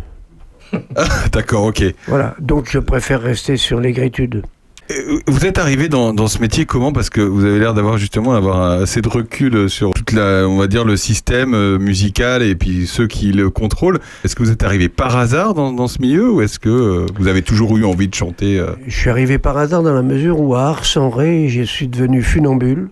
D'accord, 1.33 1.65
ok. 1.67 1.85
Voilà, 2.09 2.35
donc 2.41 2.69
je 2.71 2.79
préfère 2.79 3.21
rester 3.21 3.57
sur 3.59 3.79
l'égritude. 3.81 4.43
Euh, 4.91 5.20
Vous 5.26 5.47
êtes 5.47 5.59
arrivé 5.59 5.89
dans, 5.89 6.12
dans 6.12 6.26
ce 6.26 6.39
métier 6.41 6.66
comment? 6.66 6.93
Parce 6.93 7.09
que 7.11 7.20
vous 7.20 7.45
avez 7.45 7.59
l'air 7.59 7.74
d'avoir 7.74 7.99
justement 7.99 8.35
avoir 8.35 8.62
assez 8.83 9.01
de 9.01 9.09
recul 9.09 9.70
sur 9.70 9.93
toute 9.93 10.12
la, 10.12 10.47
on 10.49 10.59
va 10.59 10.66
dire, 10.66 10.85
le 10.85 10.97
système 10.97 11.55
euh, 11.55 11.78
musical 11.78 12.43
et 12.43 12.55
puis 12.55 12.87
ceux 12.87 13.07
qui 13.07 13.33
le 13.33 13.51
contrôlent. 13.51 14.01
Est-ce 14.24 14.35
que 14.35 14.43
vous 14.43 14.51
êtes 14.51 14.62
arrivé 14.64 14.89
par 14.89 15.16
hasard 15.16 15.55
dans, 15.55 15.72
dans 15.72 15.89
ce 15.89 16.01
milieu 16.01 16.30
ou 16.30 16.43
est-ce 16.43 16.59
que 16.59 16.68
euh, 16.68 17.07
vous 17.18 17.28
avez 17.28 17.43
toujours 17.43 17.76
eu 17.76 17.85
envie 17.85 18.09
de 18.09 18.14
chanter 18.14 18.64
Je 18.87 18.97
suis 18.97 19.11
arrivé 19.11 19.39
par 19.39 19.57
hasard 19.57 19.83
dans 19.83 19.95
la 19.95 20.03
mesure 20.03 20.41
où 20.41 20.55
à 20.55 20.68
Ars-en-Ré, 20.68 21.49
je 21.49 21.62
suis 21.62 21.89
devenu 21.89 22.22
funambule, 22.22 22.91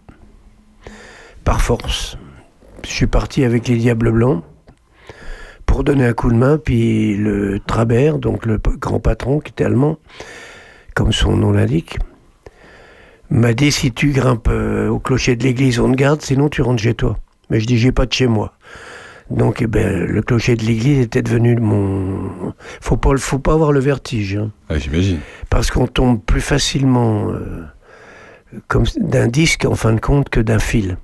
par 1.45 1.61
force. 1.61 2.17
Je 2.85 2.91
suis 2.91 3.07
parti 3.07 3.45
avec 3.45 3.69
les 3.69 3.77
Diables 3.77 4.13
Blancs 4.13 4.43
pour 5.67 5.85
donner 5.85 6.05
un 6.07 6.13
coup 6.13 6.31
de 6.31 6.37
main, 6.37 6.59
puis 6.59 7.17
le 7.17 7.61
Trabert, 7.65 8.19
donc 8.19 8.47
le 8.47 8.59
grand 8.79 8.99
patron 9.01 9.39
qui 9.41 9.51
était 9.53 9.65
allemand, 9.65 9.99
comme 10.95 11.13
son 11.13 11.37
nom 11.37 11.53
l'indique, 11.53 11.99
m'a 13.31 13.53
dit 13.55 13.71
si 13.73 13.93
tu 13.93 14.11
grimpes 14.11 14.49
euh, 14.49 14.89
au 14.89 14.99
clocher 14.99 15.37
de 15.37 15.45
l'église, 15.45 15.79
on 15.81 15.91
te 15.91 15.97
garde, 15.97 16.21
sinon 16.23 16.49
tu 16.49 16.63
rentres 16.63 16.83
chez 16.83 16.95
toi. 16.95 17.19
Mais 17.49 17.61
je 17.61 17.67
dis 17.67 17.79
j'ai 17.79 17.93
pas 17.93 18.07
de 18.07 18.13
chez 18.13 18.27
moi. 18.27 18.53
Donc 19.31 19.63
eh 19.63 19.67
ben, 19.69 20.05
le 20.07 20.23
clocher 20.23 20.57
de 20.57 20.65
l'église 20.65 20.99
était 21.01 21.23
devenu 21.23 21.55
mon. 21.57 22.53
Faut 22.81 22.97
pas, 22.97 23.17
faut 23.17 23.39
pas 23.39 23.53
avoir 23.53 23.71
le 23.71 23.79
vertige. 23.81 24.37
hein 24.37 24.51
Ah, 24.69 24.79
J'imagine. 24.79 25.19
parce 25.51 25.71
qu'on 25.71 25.87
tombe 25.87 26.21
plus 26.21 26.41
facilement 26.41 27.31
euh, 27.31 27.65
comme 28.67 28.85
d'un 28.99 29.29
disque 29.29 29.65
en 29.65 29.77
fin 29.77 29.93
de 29.93 30.01
compte 30.01 30.29
que 30.31 30.41
d'un 30.41 30.59
fil. 30.59 30.97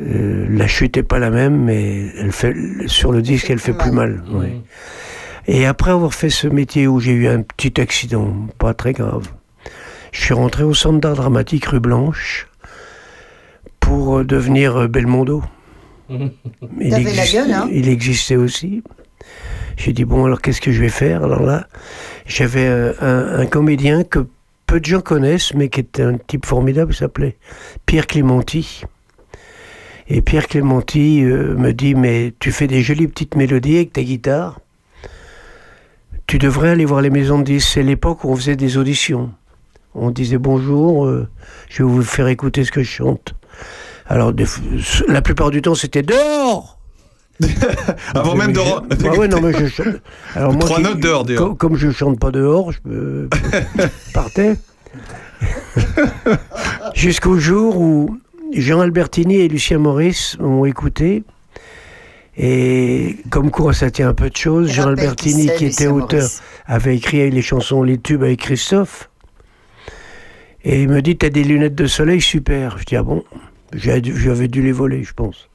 Euh, 0.00 0.46
la 0.48 0.66
chute 0.68 0.96
n'est 0.96 1.02
pas 1.02 1.18
la 1.18 1.28
même, 1.30 1.56
mais 1.64 2.06
elle 2.16 2.32
fait, 2.32 2.54
sur 2.86 3.12
le 3.12 3.20
disque, 3.20 3.50
elle 3.50 3.58
fait 3.58 3.72
plus 3.76 3.90
mal. 3.90 4.22
oui. 4.32 4.62
Et 5.50 5.64
après 5.64 5.90
avoir 5.92 6.12
fait 6.12 6.28
ce 6.30 6.46
métier 6.46 6.86
où 6.86 7.00
j'ai 7.00 7.12
eu 7.12 7.26
un 7.26 7.40
petit 7.42 7.80
accident, 7.80 8.34
pas 8.58 8.74
très 8.74 8.92
grave, 8.92 9.28
je 10.12 10.20
suis 10.22 10.34
rentré 10.34 10.62
au 10.62 10.74
centre 10.74 11.00
d'art 11.00 11.14
dramatique 11.16 11.64
rue 11.66 11.80
Blanche 11.80 12.46
pour 13.80 14.18
euh, 14.18 14.24
devenir 14.24 14.76
euh, 14.76 14.88
Belmondo. 14.88 15.42
Il, 16.10 16.30
T'avais 16.90 17.02
la 17.04 17.10
existe- 17.24 17.32
gueule, 17.34 17.52
hein? 17.52 17.68
il 17.72 17.88
existait 17.88 18.36
aussi. 18.36 18.82
J'ai 19.76 19.92
dit, 19.92 20.04
bon, 20.04 20.24
alors 20.26 20.40
qu'est-ce 20.42 20.60
que 20.60 20.72
je 20.72 20.80
vais 20.80 20.88
faire? 20.88 21.24
Alors 21.24 21.42
là, 21.42 21.66
j'avais 22.26 22.66
euh, 22.66 22.92
un, 23.00 23.40
un 23.40 23.46
comédien 23.46 24.04
que 24.04 24.26
peu 24.66 24.80
de 24.80 24.84
gens 24.84 25.00
connaissent, 25.00 25.54
mais 25.54 25.68
qui 25.70 25.80
était 25.80 26.02
un 26.02 26.18
type 26.18 26.44
formidable, 26.46 26.92
il 26.92 26.96
s'appelait 26.96 27.36
Pierre 27.86 28.06
Clémenti. 28.06 28.82
Et 30.08 30.20
Pierre 30.22 30.46
Clémenti 30.48 31.22
euh, 31.24 31.54
me 31.56 31.72
dit, 31.72 31.94
mais 31.94 32.32
tu 32.38 32.52
fais 32.52 32.66
des 32.66 32.82
jolies 32.82 33.08
petites 33.08 33.34
mélodies 33.36 33.76
avec 33.76 33.92
ta 33.94 34.02
guitare. 34.02 34.60
Tu 36.28 36.38
devrais 36.38 36.68
aller 36.70 36.84
voir 36.84 37.00
les 37.00 37.10
maisons 37.10 37.38
de 37.38 37.44
disques. 37.44 37.70
C'est 37.74 37.82
l'époque 37.82 38.22
où 38.22 38.28
on 38.30 38.36
faisait 38.36 38.54
des 38.54 38.76
auditions. 38.76 39.30
On 39.94 40.10
disait 40.10 40.38
bonjour, 40.38 41.06
euh, 41.06 41.26
je 41.70 41.82
vais 41.82 41.88
vous 41.88 42.02
faire 42.02 42.28
écouter 42.28 42.64
ce 42.64 42.70
que 42.70 42.82
je 42.82 42.90
chante. 42.90 43.34
Alors, 44.06 44.32
la 45.08 45.22
plupart 45.22 45.50
du 45.50 45.62
temps, 45.62 45.74
c'était 45.74 46.02
dehors 46.02 46.78
Avant 48.14 48.34
même 48.34 48.52
de. 48.52 48.60
Ah 48.60 49.14
ouais, 49.18 49.28
non, 49.28 49.40
mais 49.40 49.52
je 49.52 49.66
chante. 49.82 49.86
Alors 50.34 50.52
moi, 50.52 50.60
Trois 50.60 50.76
qui- 50.76 50.82
notes 50.82 51.00
dehors, 51.00 51.24
dehors. 51.24 51.38
Comme, 51.48 51.56
comme 51.56 51.76
je 51.76 51.90
chante 51.90 52.20
pas 52.20 52.30
dehors, 52.30 52.72
je 52.72 52.78
me 52.84 53.28
partais. 54.12 54.56
Jusqu'au 56.94 57.38
jour 57.38 57.80
où 57.80 58.18
Jean 58.54 58.80
Albertini 58.80 59.36
et 59.36 59.48
Lucien 59.48 59.78
Maurice 59.78 60.36
m'ont 60.40 60.64
écouté. 60.66 61.24
Et 62.40 63.16
comme 63.30 63.50
quoi 63.50 63.72
ça 63.74 63.90
tient 63.90 64.08
un 64.10 64.14
peu 64.14 64.30
de 64.30 64.36
choses, 64.36 64.70
Jean 64.70 64.86
Albertini, 64.88 65.46
qui 65.46 65.64
était 65.64 65.64
Lucien 65.66 65.90
auteur, 65.90 66.20
Maurice. 66.20 66.42
avait 66.66 66.96
écrit 66.96 67.28
les 67.30 67.42
chansons, 67.42 67.82
les 67.82 67.98
tubes 67.98 68.22
avec 68.22 68.38
Christophe. 68.40 69.10
Et 70.62 70.82
il 70.82 70.88
me 70.88 71.02
dit, 71.02 71.16
t'as 71.16 71.30
des 71.30 71.42
lunettes 71.42 71.74
de 71.74 71.86
soleil, 71.86 72.20
super. 72.20 72.78
Je 72.78 72.84
dis, 72.84 72.94
ah 72.96 73.02
bon? 73.02 73.24
J'ai 73.72 74.00
dû- 74.00 74.16
J'avais 74.16 74.46
dû 74.48 74.62
les 74.62 74.70
voler, 74.72 75.02
je 75.02 75.12
pense. 75.14 75.48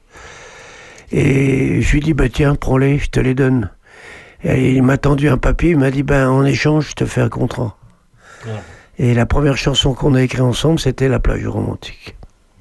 Et 1.10 1.80
je 1.80 1.92
lui 1.92 2.00
dis, 2.00 2.12
bah 2.14 2.28
tiens, 2.28 2.54
prends-les, 2.54 2.98
je 2.98 3.08
te 3.08 3.20
les 3.20 3.34
donne. 3.34 3.70
Et 4.42 4.72
il 4.72 4.82
m'a 4.82 4.98
tendu 4.98 5.28
un 5.28 5.38
papier, 5.38 5.70
il 5.70 5.78
m'a 5.78 5.90
dit, 5.90 6.02
ben 6.02 6.28
en 6.28 6.44
échange, 6.44 6.90
je 6.90 6.94
te 6.94 7.06
fais 7.06 7.20
un 7.22 7.28
contrat. 7.30 7.76
Et 8.98 9.14
la 9.14 9.24
première 9.24 9.56
chanson 9.56 9.94
qu'on 9.94 10.14
a 10.14 10.22
écrite 10.22 10.42
ensemble, 10.42 10.78
c'était 10.78 11.08
La 11.08 11.18
plage 11.18 11.46
romantique. 11.46 12.14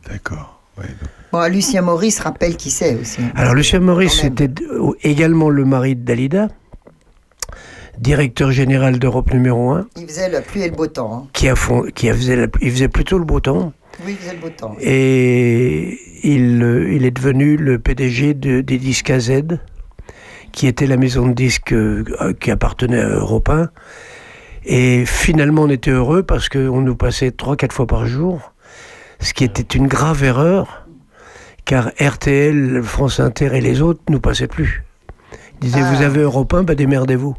D'accord. 0.07 0.61
Bon, 1.33 1.51
Lucien 1.51 1.81
Maurice 1.81 2.19
rappelle 2.19 2.55
qui 2.57 2.69
c'est 2.69 2.93
aussi. 2.95 3.19
Alors 3.35 3.55
Lucien 3.55 3.79
Maurice 3.79 4.23
était 4.23 4.47
d- 4.49 4.63
également 5.01 5.49
le 5.49 5.65
mari 5.65 5.95
de 5.95 6.03
Dalida, 6.03 6.47
directeur 7.97 8.51
général 8.51 8.99
d'Europe 8.99 9.33
numéro 9.33 9.71
1, 9.71 9.87
Il 9.97 10.05
faisait 10.07 10.29
la 10.29 10.41
pluie 10.41 10.61
et 10.61 10.69
le 10.69 10.75
beau 10.75 10.85
temps. 10.85 11.11
hein. 11.25 11.27
qui, 11.33 11.49
a 11.49 11.55
fond- 11.55 11.87
qui 11.95 12.07
a 12.07 12.13
faisait, 12.13 12.35
la- 12.35 12.47
il 12.61 12.69
faisait 12.71 12.87
plutôt 12.87 13.17
le 13.17 13.25
beau 13.25 13.39
temps. 13.39 13.73
Oui, 14.05 14.11
il 14.11 14.17
faisait 14.17 14.33
le 14.35 14.41
beau 14.41 14.49
temps. 14.49 14.75
Et 14.79 15.97
il, 16.23 16.61
euh, 16.61 16.93
il 16.93 17.03
est 17.03 17.09
devenu 17.11 17.57
le 17.57 17.79
PDG 17.79 18.35
de, 18.35 18.61
des 18.61 18.77
disques 18.77 19.09
AZ, 19.09 19.31
qui 20.51 20.67
était 20.67 20.85
la 20.85 20.97
maison 20.97 21.27
de 21.27 21.33
disques 21.33 21.73
euh, 21.73 22.03
qui 22.39 22.51
appartenait 22.51 22.99
à 23.01 23.09
Europe 23.09 23.49
1. 23.49 23.69
Et 24.65 25.03
finalement, 25.07 25.63
on 25.63 25.69
était 25.69 25.89
heureux 25.89 26.21
parce 26.21 26.47
qu'on 26.47 26.81
nous 26.81 26.95
passait 26.95 27.29
3-4 27.31 27.71
fois 27.71 27.87
par 27.87 28.05
jour, 28.05 28.53
ce 29.19 29.33
qui 29.33 29.43
était 29.43 29.75
une 29.77 29.87
grave 29.87 30.23
erreur, 30.23 30.82
car 31.65 31.91
RTL, 31.99 32.81
France 32.83 33.19
Inter 33.19 33.51
et 33.53 33.61
les 33.61 33.81
autres 33.81 34.01
nous 34.09 34.19
passaient 34.19 34.47
plus. 34.47 34.83
Ils 35.61 35.71
disaient, 35.71 35.81
vous 35.81 36.01
avez 36.01 36.21
Europe 36.21 36.53
1, 36.53 36.63
bah 36.63 36.75
démerdez-vous. 36.75 37.35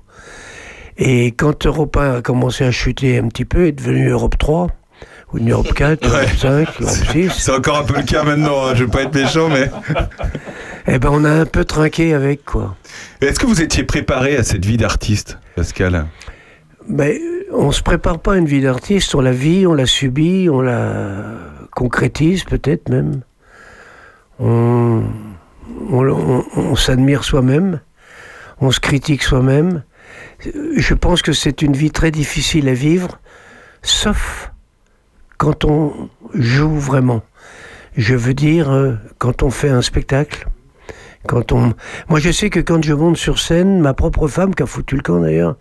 Et 0.96 1.32
quand 1.32 1.66
Europe 1.66 1.96
1 1.96 2.16
a 2.16 2.22
commencé 2.22 2.64
à 2.64 2.70
chuter 2.70 3.18
un 3.18 3.28
petit 3.28 3.44
peu, 3.44 3.66
est 3.66 3.72
devenu 3.72 4.08
Europe 4.08 4.38
3, 4.38 4.68
ou 5.32 5.38
une 5.38 5.50
Europe 5.50 5.74
4, 5.74 6.06
Europe 6.08 6.28
5, 6.38 6.68
Europe 6.80 6.94
6. 7.12 7.30
C'est 7.36 7.52
encore 7.52 7.78
un 7.78 7.84
peu 7.84 7.96
le 7.96 8.04
cas 8.04 8.22
maintenant, 8.22 8.66
hein, 8.66 8.74
je 8.74 8.84
veux 8.84 8.90
pas 8.90 9.02
être 9.02 9.14
méchant, 9.14 9.48
mais. 9.48 9.70
Eh 10.86 10.98
ben, 10.98 11.08
on 11.10 11.24
a 11.24 11.30
un 11.30 11.46
peu 11.46 11.64
trinqué 11.64 12.12
avec, 12.12 12.44
quoi. 12.44 12.76
Est-ce 13.22 13.40
que 13.40 13.46
vous 13.46 13.62
étiez 13.62 13.84
préparé 13.84 14.36
à 14.36 14.42
cette 14.42 14.66
vie 14.66 14.76
d'artiste, 14.76 15.38
Pascal? 15.56 16.04
Ben, 16.86 17.18
on 17.50 17.72
se 17.72 17.82
prépare 17.82 18.18
pas 18.18 18.34
à 18.34 18.36
une 18.36 18.44
vie 18.44 18.60
d'artiste, 18.60 19.14
on 19.14 19.22
la 19.22 19.32
vit, 19.32 19.66
on 19.66 19.72
la 19.72 19.86
subit, 19.86 20.50
on 20.50 20.60
la 20.60 21.22
concrétise 21.70 22.44
peut-être 22.44 22.90
même. 22.90 23.22
On, 24.40 25.02
s'admire 26.76 27.24
soi-même, 27.24 27.80
on 28.60 28.70
se 28.70 28.80
critique 28.80 29.22
soi-même. 29.22 29.84
Je 30.76 30.94
pense 30.94 31.22
que 31.22 31.32
c'est 31.32 31.62
une 31.62 31.74
vie 31.74 31.90
très 31.90 32.10
difficile 32.10 32.68
à 32.68 32.74
vivre, 32.74 33.20
sauf 33.82 34.52
quand 35.38 35.64
on 35.64 36.10
joue 36.34 36.76
vraiment. 36.76 37.22
Je 37.96 38.14
veux 38.14 38.34
dire, 38.34 38.70
euh, 38.70 38.94
quand 39.18 39.42
on 39.42 39.50
fait 39.50 39.68
un 39.68 39.82
spectacle. 39.82 40.48
Quand 41.26 41.52
on... 41.52 41.72
Moi, 42.08 42.18
je 42.18 42.30
sais 42.30 42.50
que 42.50 42.60
quand 42.60 42.84
je 42.84 42.92
monte 42.92 43.16
sur 43.16 43.38
scène, 43.38 43.80
ma 43.80 43.94
propre 43.94 44.28
femme, 44.28 44.54
qui 44.54 44.62
a 44.62 44.66
foutu 44.66 44.96
le 44.96 45.02
camp 45.02 45.20
d'ailleurs, 45.20 45.56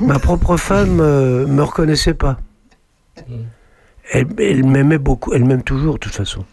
ma 0.00 0.18
propre 0.18 0.56
femme 0.56 0.98
euh, 1.00 1.46
me 1.46 1.62
reconnaissait 1.62 2.14
pas. 2.14 2.40
Elle, 4.10 4.26
elle 4.38 4.64
m'aimait 4.64 4.98
beaucoup, 4.98 5.32
elle 5.34 5.44
m'aime 5.44 5.62
toujours 5.62 5.94
de 5.94 5.98
toute 5.98 6.14
façon. 6.14 6.44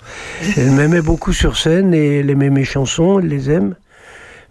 Elle 0.57 0.71
m'aimait 0.71 1.01
beaucoup 1.01 1.31
sur 1.33 1.57
scène 1.57 1.93
et 1.93 2.19
elle 2.19 2.29
aimait 2.29 2.49
mes 2.49 2.65
chansons, 2.65 3.19
elle 3.19 3.27
les 3.27 3.49
aime. 3.49 3.75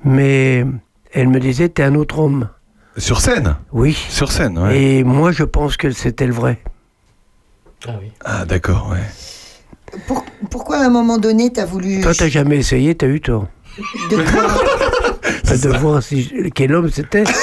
Mais 0.04 0.64
elle 1.12 1.28
me 1.28 1.38
disait, 1.38 1.68
t'es 1.68 1.82
un 1.82 1.94
autre 1.96 2.18
homme. 2.18 2.48
Sur 2.96 3.20
scène? 3.20 3.56
Oui. 3.72 3.92
Sur 4.08 4.30
scène, 4.32 4.58
ouais. 4.58 4.80
Et 4.80 5.04
moi, 5.04 5.32
je 5.32 5.44
pense 5.44 5.76
que 5.76 5.90
c'était 5.90 6.26
le 6.26 6.32
vrai. 6.32 6.58
Ah, 8.24 8.44
d'accord, 8.46 8.88
ouais. 8.92 9.98
Pour- 10.06 10.24
pourquoi 10.50 10.78
à 10.78 10.86
un 10.86 10.90
moment 10.90 11.18
donné, 11.18 11.52
tu 11.52 11.60
as 11.60 11.66
voulu 11.66 12.00
Toi, 12.00 12.12
t'as 12.14 12.28
jamais 12.28 12.56
essayé, 12.56 12.94
t'as 12.94 13.06
eu 13.08 13.20
tort. 13.20 13.48
de 14.10 14.16
quoi 14.32 14.46
T'as 15.44 15.58
de 15.58 15.68
voir 15.76 16.02
si, 16.02 16.50
quel 16.54 16.74
homme 16.74 16.90
c'était. 16.90 17.24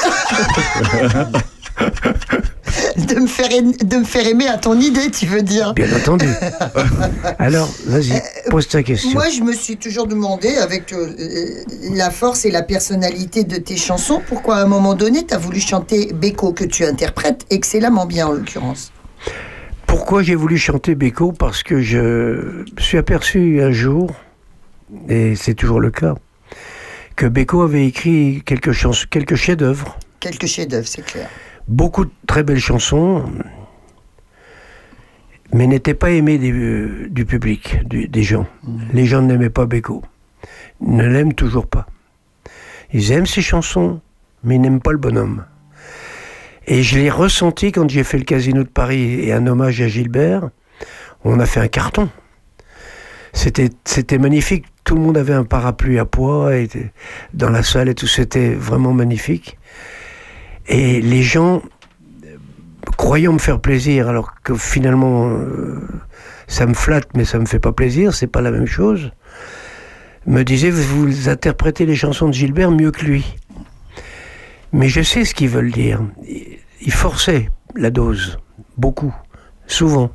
de 2.98 3.16
me, 3.20 3.28
faire, 3.28 3.50
aim- 3.52 3.74
de 3.84 3.98
me 3.98 4.04
faire 4.04 4.28
aimer 4.28 4.48
à 4.48 4.58
ton 4.58 4.80
idée, 4.80 5.10
tu 5.12 5.26
veux 5.26 5.42
dire 5.42 5.74
Bien 5.74 5.88
entendu. 5.96 6.28
Alors, 7.40 7.70
vas-y, 7.88 8.22
pose 8.50 8.68
ta 8.68 8.84
question. 8.84 9.12
Moi, 9.12 9.30
je 9.30 9.42
me 9.42 9.54
suis 9.54 9.78
toujours 9.78 10.08
demandé, 10.08 10.50
avec 10.58 10.94
euh, 10.94 11.10
la 11.94 12.10
force 12.12 12.46
et 12.46 12.52
la 12.52 12.64
personnalité 12.64 13.44
de 13.44 13.58
tes 13.58 13.78
chansons, 13.78 14.22
pourquoi 14.28 14.58
à 14.58 14.62
un 14.64 14.68
moment 14.68 14.94
donné, 14.96 15.26
tu 15.26 15.34
as 15.34 15.38
voulu 15.38 15.60
chanter 15.60 16.12
Beko, 16.14 16.54
que 16.54 16.64
tu 16.66 16.86
interprètes 16.86 17.46
excellemment 17.50 18.06
bien 18.06 18.28
en 18.28 18.32
l'occurrence? 18.32 18.92
Pourquoi 19.88 20.24
j'ai 20.24 20.36
voulu 20.36 20.58
chanter 20.58 20.96
Beko? 20.96 21.32
Parce 21.32 21.64
que 21.64 21.82
je 21.82 22.00
me 22.00 22.66
suis 22.80 22.98
aperçu 22.98 23.62
un 23.62 23.72
jour, 23.72 24.12
et 25.10 25.36
c'est 25.36 25.54
toujours 25.54 25.80
le 25.80 25.92
cas, 25.92 26.16
que 27.16 27.26
Beko 27.26 27.62
avait 27.64 27.86
écrit 27.86 28.42
quelques, 28.46 28.72
quelques 29.10 29.36
chefs-d'œuvre, 29.36 29.98
Quelques 30.20 30.46
chefs-d'œuvre, 30.46 30.88
c'est 30.88 31.04
clair. 31.04 31.28
Beaucoup 31.68 32.06
de 32.06 32.12
très 32.28 32.44
belles 32.44 32.60
chansons, 32.60 33.24
mais 35.54 35.68
n'était 35.68 35.94
pas 35.94 36.12
aimé 36.12 36.38
des, 36.38 36.52
euh, 36.52 37.08
du 37.10 37.26
public, 37.26 37.80
du- 37.88 38.08
des 38.08 38.24
gens. 38.24 38.48
Les 38.94 39.06
gens 39.06 39.22
n'aimaient 39.22 39.50
pas 39.50 39.66
Beko, 39.66 40.02
ne 40.82 41.06
l'aiment 41.06 41.34
toujours 41.34 41.68
pas. 41.68 41.88
Ils 42.94 43.12
aiment 43.12 43.26
ses 43.26 43.42
chansons, 43.42 44.02
mais 44.44 44.56
ils 44.56 44.62
n'aiment 44.62 44.82
pas 44.82 44.92
le 44.92 44.98
bonhomme. 44.98 45.46
Et 46.68 46.84
je 46.84 47.00
l'ai 47.00 47.10
ressenti 47.10 47.72
quand 47.72 47.90
j'ai 47.90 48.04
fait 48.04 48.18
le 48.18 48.24
Casino 48.24 48.64
de 48.64 48.70
Paris 48.70 49.20
et 49.22 49.34
un 49.34 49.46
hommage 49.48 49.82
à 49.82 49.88
Gilbert. 49.88 50.50
On 51.24 51.40
a 51.40 51.46
fait 51.46 51.60
un 51.60 51.68
carton. 51.68 52.10
C'était, 53.34 53.70
c'était 53.86 54.18
magnifique. 54.18 54.66
Tout 54.84 54.96
le 54.96 55.02
monde 55.02 55.18
avait 55.18 55.34
un 55.34 55.44
parapluie 55.44 56.00
à 56.00 56.06
poids 56.06 56.56
et 56.56 56.68
dans 57.34 57.50
la 57.50 57.64
salle 57.64 57.90
et 57.90 57.96
tout. 57.96 58.08
C'était 58.08 58.54
vraiment 58.54 58.94
magnifique. 58.94 59.58
Et 60.72 61.02
les 61.02 61.22
gens, 61.22 61.62
croyant 62.96 63.34
me 63.34 63.40
faire 63.40 63.60
plaisir, 63.60 64.08
alors 64.08 64.36
que 64.42 64.56
finalement, 64.56 65.30
euh, 65.30 65.82
ça 66.48 66.66
me 66.66 66.74
flatte, 66.74 67.10
mais 67.14 67.26
ça 67.26 67.40
me 67.40 67.46
fait 67.46 67.60
pas 67.60 67.74
plaisir, 67.74 68.14
c'est 68.14 68.26
pas 68.26 68.40
la 68.40 68.52
même 68.52 68.68
chose, 68.68 69.12
me 70.26 70.44
disaient, 70.44 70.70
vous, 70.70 71.28
interprétez 71.28 71.86
les 71.86 71.98
chansons 71.98 72.30
de 72.30 72.34
Gilbert 72.34 72.72
mieux 72.72 72.92
que 72.92 73.04
lui. 73.04 73.36
Mais 74.72 74.88
je 74.88 75.02
sais 75.02 75.26
ce 75.26 75.36
qu'ils 75.36 75.50
veulent 75.50 75.74
dire. 75.74 76.02
Ils 76.80 76.94
forçaient 76.94 77.50
la 77.76 77.90
dose, 77.90 78.40
beaucoup, 78.78 79.14
souvent. 79.68 80.10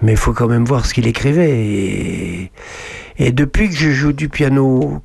Mais 0.00 0.12
il 0.12 0.18
faut 0.18 0.32
quand 0.32 0.48
même 0.48 0.64
voir 0.64 0.86
ce 0.86 0.94
qu'il 0.94 1.06
écrivait. 1.06 2.50
Et 3.18 3.32
depuis 3.32 3.68
que 3.68 3.76
je 3.76 3.90
joue 3.90 4.14
du 4.14 4.30
piano 4.30 5.02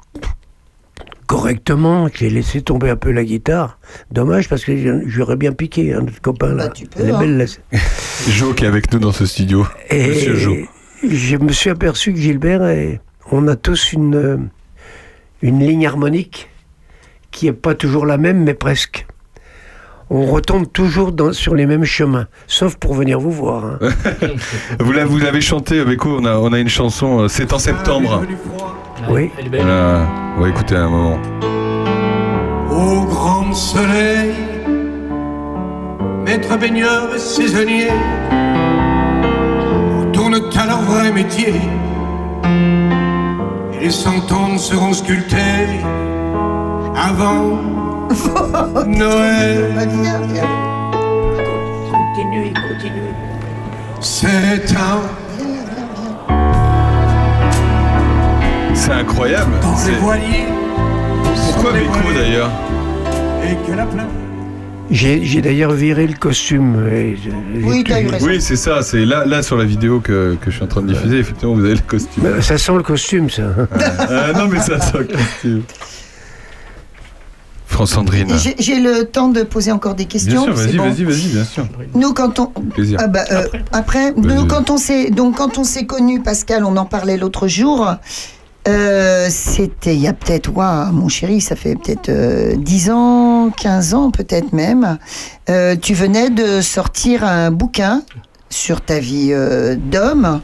correctement, 1.27 2.07
j'ai 2.13 2.29
laissé 2.29 2.61
tomber 2.61 2.89
un 2.89 2.95
peu 2.95 3.11
la 3.11 3.23
guitare. 3.23 3.77
Dommage 4.11 4.49
parce 4.49 4.63
que 4.65 5.03
j'aurais 5.07 5.35
bien 5.35 5.51
piqué, 5.51 5.93
hein, 5.93 6.01
notre 6.05 6.21
copain 6.21 6.53
là. 6.53 6.69
Elle 6.97 7.09
est 7.09 7.11
hein. 7.11 7.19
belle, 7.19 7.37
la- 7.37 7.79
Jo 8.31 8.53
qui 8.53 8.65
est 8.65 8.67
avec 8.67 8.91
nous 8.93 8.99
dans 8.99 9.11
ce 9.11 9.25
studio. 9.25 9.65
Et 9.89 10.07
Monsieur 10.07 10.35
Jo. 10.35 10.55
je 11.07 11.37
me 11.37 11.51
suis 11.51 11.69
aperçu 11.69 12.13
que 12.13 12.19
Gilbert, 12.19 12.63
est- 12.65 13.01
on 13.31 13.47
a 13.47 13.55
tous 13.55 13.93
une, 13.93 14.15
euh, 14.15 14.37
une 15.41 15.59
ligne 15.59 15.85
harmonique 15.87 16.49
qui 17.31 17.45
n'est 17.47 17.53
pas 17.53 17.73
toujours 17.75 18.05
la 18.05 18.17
même, 18.17 18.43
mais 18.43 18.53
presque. 18.53 19.05
On 20.11 20.27
retombe 20.27 20.71
toujours 20.71 21.11
dans- 21.11 21.33
sur 21.33 21.55
les 21.55 21.65
mêmes 21.65 21.83
chemins, 21.83 22.27
sauf 22.45 22.75
pour 22.75 22.93
venir 22.93 23.19
vous 23.19 23.31
voir. 23.31 23.65
hein. 23.65 23.79
Vous 24.79 24.91
l'avez, 24.91 25.09
vous 25.09 25.41
chanté, 25.41 25.83
Beko, 25.83 26.17
on 26.19 26.25
a, 26.25 26.37
on 26.37 26.53
a 26.53 26.59
une 26.59 26.69
chanson, 26.69 27.21
euh, 27.21 27.27
c'est 27.27 27.51
en 27.53 27.59
septembre. 27.59 28.23
Oui. 29.09 29.31
Voilà. 29.51 30.07
On 30.37 30.41
va 30.41 30.49
écouter 30.49 30.75
un 30.75 30.89
moment. 30.89 31.19
Au 32.71 33.05
grand 33.05 33.53
soleil, 33.53 34.33
maître 36.25 36.57
baigneur 36.57 37.13
et 37.15 37.19
saisonnier, 37.19 37.89
retournent 39.99 40.35
à 40.35 40.65
leur 40.65 40.81
vrai 40.81 41.11
métier. 41.11 41.53
Et 43.73 43.79
les 43.85 43.89
centaines 43.91 44.57
seront 44.57 44.93
sculptés 44.93 45.81
avant 46.95 47.59
Noël. 48.87 49.73
Continue, 51.91 52.53
continue. 52.53 53.13
C'est 53.99 54.71
un 54.75 55.01
C'est 58.75 58.91
incroyable. 58.91 59.51
dans 59.61 59.75
les 59.87 59.95
voiliers. 59.97 60.45
Pourquoi 61.53 61.71
Beko 61.73 62.13
d'ailleurs 62.13 62.51
Et 63.43 63.55
que 63.69 63.75
la 63.75 63.85
plaine. 63.85 64.05
J'ai 64.91 65.41
d'ailleurs 65.41 65.71
viré 65.71 66.05
le 66.05 66.13
costume. 66.13 66.87
et 66.91 67.15
tout- 67.15 68.25
Oui, 68.25 68.39
c'est 68.39 68.55
ça. 68.55 68.83
C'est 68.83 69.03
là, 69.05 69.25
là 69.25 69.41
sur 69.41 69.57
la 69.57 69.65
vidéo 69.65 69.99
que, 69.99 70.37
que 70.39 70.51
je 70.51 70.57
suis 70.57 70.63
en 70.63 70.67
train 70.67 70.81
de 70.81 70.93
diffuser. 70.93 71.17
Effectivement, 71.19 71.55
vous 71.55 71.65
avez 71.65 71.73
le 71.75 71.81
costume. 71.81 72.23
Mais 72.23 72.41
Ça 72.41 72.57
sent 72.57 72.73
le 72.75 72.83
costume, 72.83 73.29
ça. 73.29 73.43
Ah, 73.99 74.33
non, 74.37 74.47
mais 74.47 74.59
ça 74.59 74.79
sent 74.79 74.97
le 74.99 75.05
costume. 75.05 75.63
France-Sandrine. 77.65 78.29
J'ai 78.37 78.55
j'ai 78.59 78.79
le 78.79 79.05
temps 79.05 79.27
de 79.29 79.41
poser 79.43 79.71
encore 79.71 79.95
des 79.95 80.05
Bien 80.05 80.11
questions. 80.11 80.43
sûr, 80.45 80.55
c'est 80.57 80.65
vas-y, 80.67 80.77
bon 80.77 80.83
vas-y, 80.89 81.03
vas-y, 81.03 81.27
bien 81.33 81.43
sûr. 81.43 81.65
Nous, 81.95 82.13
quand 82.13 82.39
on. 82.39 82.45
Plaisir. 82.45 82.99
Ah 83.01 83.07
bah, 83.07 83.25
euh, 83.31 83.47
après, 83.73 84.13
nous, 84.15 84.45
quand 84.45 84.69
on 84.69 84.77
s'est 84.77 85.09
donc 85.09 85.37
quand 85.37 85.57
on 85.57 85.63
s'est 85.65 85.85
connus, 85.85 86.21
Pascal, 86.21 86.63
on 86.63 86.77
en 86.77 86.85
parlait 86.85 87.17
l'autre 87.17 87.47
jour. 87.47 87.89
Euh, 88.67 89.27
C'était 89.29 89.95
il 89.95 90.01
y 90.01 90.07
a 90.07 90.13
peut-être, 90.13 90.51
waouh, 90.55 90.91
mon 90.91 91.07
chéri, 91.07 91.41
ça 91.41 91.55
fait 91.55 91.75
peut-être 91.75 92.09
euh, 92.09 92.55
10 92.57 92.89
ans, 92.91 93.49
15 93.51 93.93
ans 93.93 94.11
peut-être 94.11 94.53
même. 94.53 94.97
Euh, 95.49 95.75
tu 95.75 95.93
venais 95.93 96.29
de 96.29 96.61
sortir 96.61 97.23
un 97.23 97.51
bouquin 97.51 98.01
sur 98.49 98.79
ta 98.81 98.99
vie 98.99 99.29
euh, 99.31 99.75
d'homme 99.75 100.39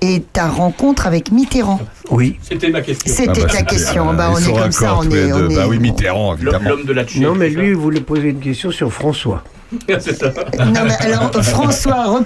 et 0.00 0.20
ta 0.20 0.48
rencontre 0.48 1.06
avec 1.06 1.30
Mitterrand. 1.32 1.80
Oui. 2.10 2.36
C'était 2.42 2.68
ma 2.68 2.82
question. 2.82 3.12
C'était 3.12 3.42
Ah 3.42 3.46
bah, 3.46 3.52
ta 3.52 3.62
question. 3.62 4.10
euh, 4.10 4.12
Bah, 4.12 4.30
on 4.32 4.38
est 4.38 4.52
comme 4.52 4.72
ça, 4.72 4.96
on 4.98 5.04
est, 5.10 5.54
Bah 5.54 5.66
oui, 5.68 5.78
Mitterrand, 5.78 6.34
évidemment. 6.34 6.68
L'homme 6.68 6.84
de 6.84 6.92
la 6.92 7.04
Tchéquie. 7.04 7.20
Non, 7.20 7.34
mais 7.34 7.48
lui, 7.48 7.68
il 7.68 7.76
voulait 7.76 8.00
poser 8.00 8.28
une 8.30 8.40
question 8.40 8.70
sur 8.70 8.92
François. 8.92 9.42
c'est 10.00 10.14
ça. 10.14 10.32
Non, 10.58 10.84
mais 10.84 10.96
alors, 11.00 11.30
François, 11.44 12.20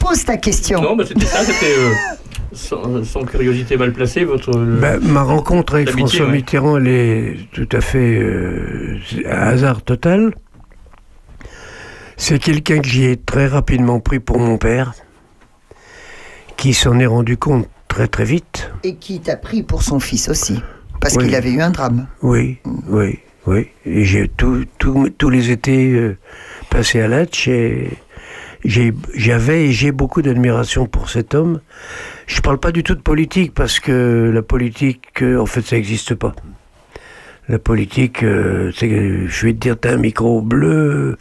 pose 0.00 0.24
ta 0.24 0.36
question. 0.36 0.80
Non, 0.82 0.96
mais 0.96 1.04
c'était 1.06 1.26
ça, 1.26 1.44
c'était. 1.44 1.74
euh, 1.78 1.90
sans, 2.52 3.02
sans 3.04 3.24
curiosité 3.24 3.76
mal 3.76 3.92
placée, 3.92 4.24
votre. 4.24 4.56
euh, 4.56 4.78
Ben, 4.80 5.00
ma 5.00 5.22
rencontre 5.22 5.74
avec 5.74 5.90
François 5.90 6.26
ouais. 6.26 6.32
Mitterrand, 6.32 6.76
elle 6.78 6.88
est 6.88 7.36
tout 7.52 7.68
à 7.72 7.80
fait 7.80 8.18
euh, 8.18 8.96
c'est 9.10 9.26
un 9.26 9.38
hasard 9.48 9.82
total. 9.82 10.34
C'est 12.16 12.38
quelqu'un 12.38 12.78
que 12.80 12.86
j'ai 12.88 13.16
très 13.16 13.46
rapidement 13.48 13.98
pris 14.00 14.20
pour 14.20 14.38
mon 14.38 14.56
père, 14.56 14.94
qui 16.56 16.72
s'en 16.74 16.98
est 17.00 17.06
rendu 17.06 17.36
compte 17.36 17.66
très 17.88 18.06
très 18.06 18.24
vite. 18.24 18.70
Et 18.84 18.94
qui 18.96 19.20
t'a 19.20 19.36
pris 19.36 19.62
pour 19.62 19.82
son 19.82 19.98
fils 19.98 20.28
aussi. 20.28 20.60
Parce 21.00 21.14
Oui. 21.16 21.24
qu'il 21.24 21.34
avait 21.34 21.50
eu 21.50 21.60
un 21.60 21.70
drame. 21.70 22.06
Oui, 22.22 22.58
oui, 22.88 23.18
oui. 23.46 23.68
Et 23.84 24.04
j'ai 24.04 24.28
tous 24.28 24.64
les 25.30 25.50
étés 25.50 25.90
euh, 25.92 26.16
passés 26.74 27.00
à 27.02 27.08
j'ai- 28.64 28.94
j'avais 29.14 29.66
et 29.66 29.72
j'ai 29.72 29.92
beaucoup 29.92 30.22
d'admiration 30.22 30.86
pour 30.86 31.08
cet 31.08 31.32
homme. 31.36 31.60
Je 32.26 32.40
parle 32.40 32.58
pas 32.58 32.72
du 32.72 32.82
tout 32.82 32.96
de 32.96 33.00
politique 33.00 33.54
parce 33.54 33.78
que 33.78 34.30
la 34.34 34.42
politique, 34.42 35.22
euh, 35.22 35.38
en 35.38 35.46
fait, 35.46 35.62
ça 35.62 35.76
n'existe 35.76 36.16
pas. 36.16 36.34
La 37.48 37.60
politique, 37.60 38.24
euh, 38.24 38.72
je 38.74 39.46
vais 39.46 39.52
te 39.52 39.58
dire, 39.58 39.78
t'as 39.78 39.92
un 39.92 39.98
micro 39.98 40.40
bleu, 40.40 41.16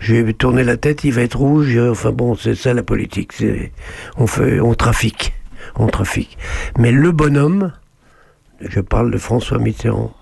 je 0.00 0.16
vais 0.16 0.32
tourner 0.32 0.64
la 0.64 0.76
tête, 0.76 1.04
il 1.04 1.12
va 1.12 1.22
être 1.22 1.38
rouge. 1.38 1.76
euh, 1.76 1.92
Enfin 1.92 2.10
bon, 2.10 2.34
c'est 2.34 2.56
ça 2.56 2.74
la 2.74 2.82
politique. 2.82 3.32
On 4.16 4.26
fait, 4.26 4.58
on 4.58 4.74
trafique, 4.74 5.34
on 5.76 5.86
trafique. 5.86 6.36
Mais 6.78 6.90
le 6.90 7.12
bonhomme, 7.12 7.72
je 8.60 8.80
parle 8.80 9.12
de 9.12 9.18
François 9.18 9.58
Mitterrand, 9.58 10.12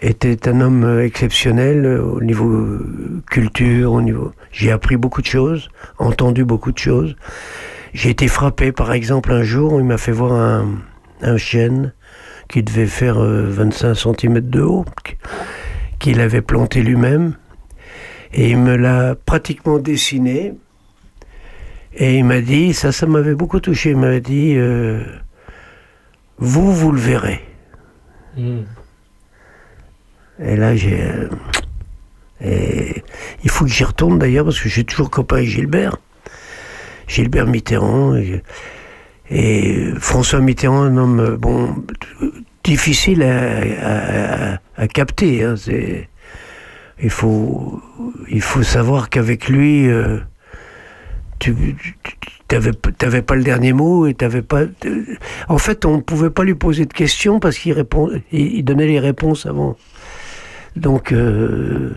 était 0.00 0.48
un 0.48 0.60
homme 0.60 0.84
euh, 0.84 1.04
exceptionnel 1.04 1.84
euh, 1.84 2.02
au 2.02 2.20
niveau 2.20 2.50
euh, 2.50 3.22
culture, 3.30 3.92
au 3.92 4.02
niveau. 4.02 4.32
J'ai 4.52 4.70
appris 4.70 4.96
beaucoup 4.96 5.22
de 5.22 5.26
choses, 5.26 5.70
entendu 5.98 6.44
beaucoup 6.44 6.72
de 6.72 6.78
choses. 6.78 7.16
J'ai 7.94 8.10
été 8.10 8.28
frappé, 8.28 8.72
par 8.72 8.92
exemple, 8.92 9.32
un 9.32 9.42
jour, 9.42 9.80
il 9.80 9.84
m'a 9.86 9.96
fait 9.98 10.12
voir 10.12 10.32
un, 10.32 10.66
un 11.22 11.36
chêne 11.36 11.94
qui 12.48 12.62
devait 12.62 12.86
faire 12.86 13.18
euh, 13.18 13.46
25 13.48 13.94
cm 13.94 14.40
de 14.40 14.60
haut, 14.60 14.84
qu'il 15.98 16.20
avait 16.20 16.42
planté 16.42 16.82
lui-même, 16.82 17.34
et 18.32 18.50
il 18.50 18.58
me 18.58 18.76
l'a 18.76 19.14
pratiquement 19.14 19.78
dessiné. 19.78 20.54
Et 21.94 22.18
il 22.18 22.24
m'a 22.24 22.42
dit, 22.42 22.74
ça, 22.74 22.92
ça 22.92 23.06
m'avait 23.06 23.34
beaucoup 23.34 23.58
touché. 23.60 23.90
Il 23.90 23.96
m'a 23.96 24.20
dit, 24.20 24.58
vous, 26.36 26.70
vous 26.70 26.92
le 26.92 26.98
verrez. 26.98 27.40
hmm. 28.36 28.64
Et 30.42 30.56
là, 30.56 30.76
j'ai. 30.76 31.00
euh, 31.00 31.28
et 32.44 33.02
il 33.44 33.50
faut 33.50 33.64
que 33.64 33.70
j'y 33.70 33.84
retourne 33.84 34.18
d'ailleurs 34.18 34.44
parce 34.44 34.60
que 34.60 34.68
j'ai 34.68 34.84
toujours 34.84 35.10
copain 35.10 35.36
avec 35.36 35.48
Gilbert. 35.48 35.96
Gilbert 37.08 37.46
Mitterrand. 37.46 38.16
Et, 39.30 39.90
François 39.98 40.40
Mitterrand, 40.40 40.82
un 40.82 40.96
homme, 40.96 41.20
euh, 41.20 41.36
bon, 41.36 41.74
difficile 42.62 43.22
à, 43.22 44.86
capter. 44.88 45.42
hein, 45.42 45.54
il, 47.02 47.10
faut, 47.10 47.80
il 48.28 48.42
faut 48.42 48.62
savoir 48.62 49.08
qu'avec 49.08 49.48
lui, 49.48 49.88
euh, 49.88 50.18
tu 51.38 51.54
n'avais 52.52 53.22
pas 53.22 53.34
le 53.34 53.42
dernier 53.42 53.72
mot 53.72 54.06
et 54.06 54.14
t'avais 54.14 54.42
pas. 54.42 54.64
En 55.48 55.58
fait, 55.58 55.84
on 55.84 55.96
ne 55.96 56.02
pouvait 56.02 56.30
pas 56.30 56.44
lui 56.44 56.54
poser 56.54 56.84
de 56.84 56.92
questions 56.92 57.40
parce 57.40 57.58
qu'il 57.58 57.72
répond, 57.72 58.10
il 58.30 58.62
donnait 58.62 58.86
les 58.86 59.00
réponses 59.00 59.46
avant. 59.46 59.76
Donc, 60.76 61.12
euh, 61.12 61.90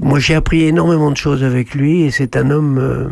moi, 0.00 0.18
j'ai 0.18 0.34
appris 0.34 0.62
énormément 0.64 1.10
de 1.10 1.16
choses 1.16 1.44
avec 1.44 1.74
lui 1.74 2.02
et 2.02 2.10
c'est 2.10 2.36
un 2.36 2.50
homme. 2.50 2.78
euh, 2.78 3.08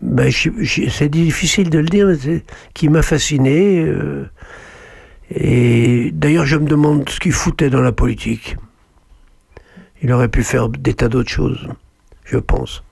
ben, 0.00 0.30
c'est 0.30 1.08
difficile 1.08 1.70
de 1.70 1.78
le 1.78 1.86
dire, 1.86 2.06
mais 2.06 2.42
qui 2.74 2.88
m'a 2.88 3.02
fasciné. 3.02 3.82
euh, 3.84 4.28
et 5.34 6.10
d'ailleurs, 6.12 6.46
je 6.46 6.56
me 6.56 6.66
demande 6.68 7.08
ce 7.08 7.18
qu'il 7.18 7.32
foutait 7.32 7.70
dans 7.70 7.80
la 7.80 7.92
politique. 7.92 8.56
Il 10.02 10.12
aurait 10.12 10.28
pu 10.28 10.44
faire 10.44 10.68
des 10.68 10.94
tas 10.94 11.08
d'autres 11.08 11.30
choses, 11.30 11.66
je 12.24 12.36
pense. 12.36 12.84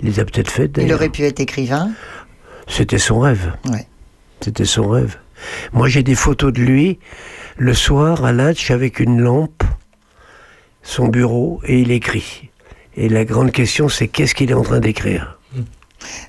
Il 0.00 0.06
les 0.06 0.20
a 0.20 0.24
peut-être 0.24 0.50
faites. 0.50 0.78
Il 0.80 0.92
aurait 0.94 1.10
pu 1.10 1.22
être 1.22 1.40
écrivain? 1.40 1.90
C'était 2.66 2.98
son 2.98 3.20
rêve. 3.20 3.52
Ouais. 3.70 3.86
C'était 4.40 4.64
son 4.64 4.88
rêve. 4.88 5.18
Moi, 5.72 5.88
j'ai 5.88 6.02
des 6.02 6.14
photos 6.14 6.52
de 6.52 6.60
lui 6.60 6.98
le 7.58 7.74
soir 7.74 8.24
à 8.24 8.32
Latch 8.32 8.70
avec 8.70 9.00
une 9.00 9.20
lampe 9.20 9.62
son 10.84 11.08
bureau 11.08 11.60
et 11.66 11.80
il 11.80 11.90
écrit. 11.90 12.50
Et 12.96 13.08
la 13.08 13.24
grande 13.24 13.50
question, 13.50 13.88
c'est 13.88 14.06
qu'est-ce 14.06 14.34
qu'il 14.36 14.50
est 14.50 14.54
en 14.54 14.62
train 14.62 14.78
d'écrire? 14.78 15.38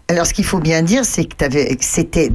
Alors, 0.07 0.25
ce 0.25 0.33
qu'il 0.33 0.45
faut 0.45 0.59
bien 0.59 0.83
dire, 0.83 1.03
c'est 1.03 1.25
que 1.25 1.35
c'était 1.81 2.31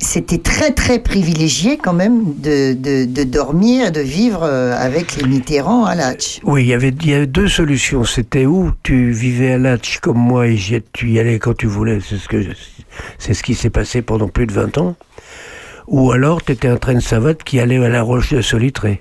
c'était 0.00 0.38
très, 0.38 0.70
très 0.70 1.00
privilégié 1.00 1.78
quand 1.78 1.92
même 1.92 2.34
de, 2.38 2.74
de, 2.74 3.04
de 3.06 3.24
dormir, 3.24 3.90
de 3.90 4.00
vivre 4.00 4.44
euh, 4.44 4.72
avec 4.76 5.16
les 5.16 5.26
Mitterrand 5.26 5.84
à 5.84 5.96
Latch. 5.96 6.38
Oui, 6.44 6.62
il 6.62 6.68
y 6.68 6.74
avait, 6.74 6.90
il 6.90 7.10
y 7.10 7.14
avait 7.14 7.26
deux 7.26 7.48
solutions. 7.48 8.04
C'était 8.04 8.46
où 8.46 8.70
tu 8.84 9.10
vivais 9.10 9.52
à 9.52 9.58
Latch 9.58 9.98
comme 9.98 10.18
moi 10.18 10.46
et 10.46 10.58
tu 10.92 11.10
y 11.10 11.18
allais 11.18 11.40
quand 11.40 11.56
tu 11.56 11.66
voulais. 11.66 11.98
C'est 12.06 12.18
ce, 12.18 12.28
que, 12.28 12.44
c'est 13.18 13.34
ce 13.34 13.42
qui 13.42 13.54
s'est 13.54 13.70
passé 13.70 14.02
pendant 14.02 14.28
plus 14.28 14.46
de 14.46 14.52
20 14.52 14.78
ans. 14.78 14.94
Ou 15.88 16.12
alors 16.12 16.42
tu 16.42 16.52
étais 16.52 16.68
un 16.68 16.76
train 16.76 16.94
de 16.94 17.00
savate 17.00 17.42
qui 17.42 17.58
allait 17.58 17.84
à 17.84 17.88
la 17.88 18.02
roche 18.02 18.32
de 18.32 18.40
Solitré. 18.42 19.00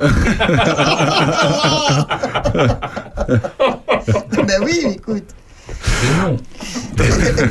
ben 4.46 4.62
oui, 4.64 4.96
écoute. 4.96 5.24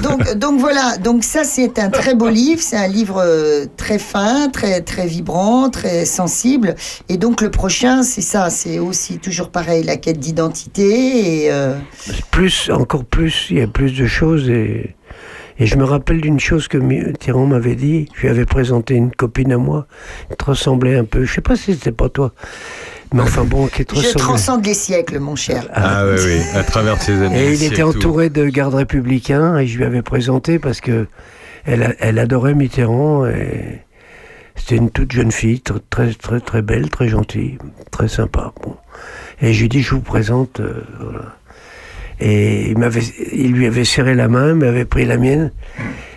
donc, 0.02 0.34
donc 0.36 0.60
voilà, 0.60 0.98
donc 0.98 1.24
ça 1.24 1.44
c'est 1.44 1.80
un 1.80 1.90
très 1.90 2.16
beau 2.16 2.30
livre, 2.30 2.62
c'est 2.62 2.78
un 2.78 2.88
livre 2.88 3.22
euh, 3.24 3.66
très 3.78 4.00
fin, 4.00 4.50
très 4.50 4.82
très 4.82 5.06
vibrant, 5.06 5.70
très 5.70 6.06
sensible. 6.06 6.76
Et 7.08 7.18
donc 7.18 7.42
le 7.42 7.52
prochain, 7.52 8.02
c'est 8.02 8.22
ça, 8.22 8.50
c'est 8.50 8.80
aussi 8.80 9.20
toujours 9.20 9.52
pareil, 9.52 9.84
la 9.84 9.98
quête 9.98 10.20
d'identité 10.20 11.44
et 11.44 11.52
euh, 11.52 11.76
Plus, 12.32 12.72
encore 12.72 13.06
plus, 13.06 13.48
il 13.52 13.58
y 13.58 13.62
a 13.62 13.68
plus 13.68 13.96
de 13.96 14.08
choses. 14.08 14.50
Et, 14.50 14.96
et 15.60 15.66
je 15.66 15.76
me 15.76 15.84
rappelle 15.84 16.22
d'une 16.22 16.40
chose 16.40 16.68
que 16.68 16.78
Thierry 17.14 17.46
m'avait 17.46 17.76
dit. 17.76 18.08
Je 18.16 18.22
lui 18.22 18.30
avais 18.30 18.46
présenté 18.46 18.96
une 18.96 19.12
copine 19.12 19.52
à 19.52 19.58
moi 19.58 19.86
qui 20.30 20.38
te 20.38 20.46
ressemblait 20.46 20.98
un 20.98 21.04
peu. 21.06 21.26
Je 21.26 21.34
sais 21.34 21.42
pas 21.42 21.56
si 21.58 21.74
c'était 21.74 21.92
pas 21.92 22.08
toi. 22.10 22.32
Mais 23.14 23.22
enfin 23.22 23.44
bon, 23.44 23.68
qui 23.68 23.86
te 23.86 23.94
je 23.96 24.00
ressemblait. 24.00 24.20
transcende 24.22 24.66
les 24.66 24.74
siècles, 24.74 25.20
mon 25.20 25.36
cher. 25.36 25.68
Ah 25.74 26.06
oui, 26.06 26.18
oui, 26.24 26.40
à 26.54 26.64
travers 26.64 27.02
ces 27.02 27.22
années. 27.22 27.44
Et 27.50 27.54
il 27.54 27.64
était 27.64 27.82
tout. 27.82 27.90
entouré 27.90 28.30
de 28.30 28.46
gardes 28.46 28.76
républicains 28.76 29.58
et 29.58 29.68
je 29.68 29.78
lui 29.78 29.84
avais 29.86 30.02
présenté 30.04 30.60
parce 30.60 30.80
que 30.80 31.08
elle, 31.66 31.84
a- 31.84 31.94
elle 32.00 32.20
adorait 32.20 32.54
Mitterrand 32.54 33.26
et 33.26 33.82
c'était 34.56 34.76
une 34.78 34.92
toute 34.92 35.12
jeune 35.12 35.32
fille, 35.32 35.62
tr- 35.66 35.80
très 35.90 36.14
très 36.14 36.40
très 36.40 36.62
belle, 36.62 36.90
très 36.90 37.10
gentille, 37.10 37.58
très 37.92 38.08
sympa. 38.08 38.54
Bon. 38.64 38.76
Et 39.42 39.54
je 39.54 39.62
lui 39.62 39.70
dis 39.70 39.82
je 39.82 39.96
vous 39.96 40.02
présente. 40.02 40.60
euh, 40.60 40.84
voilà. 41.02 41.26
Et 42.20 42.70
il, 42.72 42.78
m'avait, 42.78 43.02
il 43.32 43.54
lui 43.54 43.66
avait 43.66 43.86
serré 43.86 44.14
la 44.16 44.28
main, 44.28 44.54
m'avait 44.54 44.86
pris 44.86 45.06
la 45.06 45.18
mienne 45.18 45.52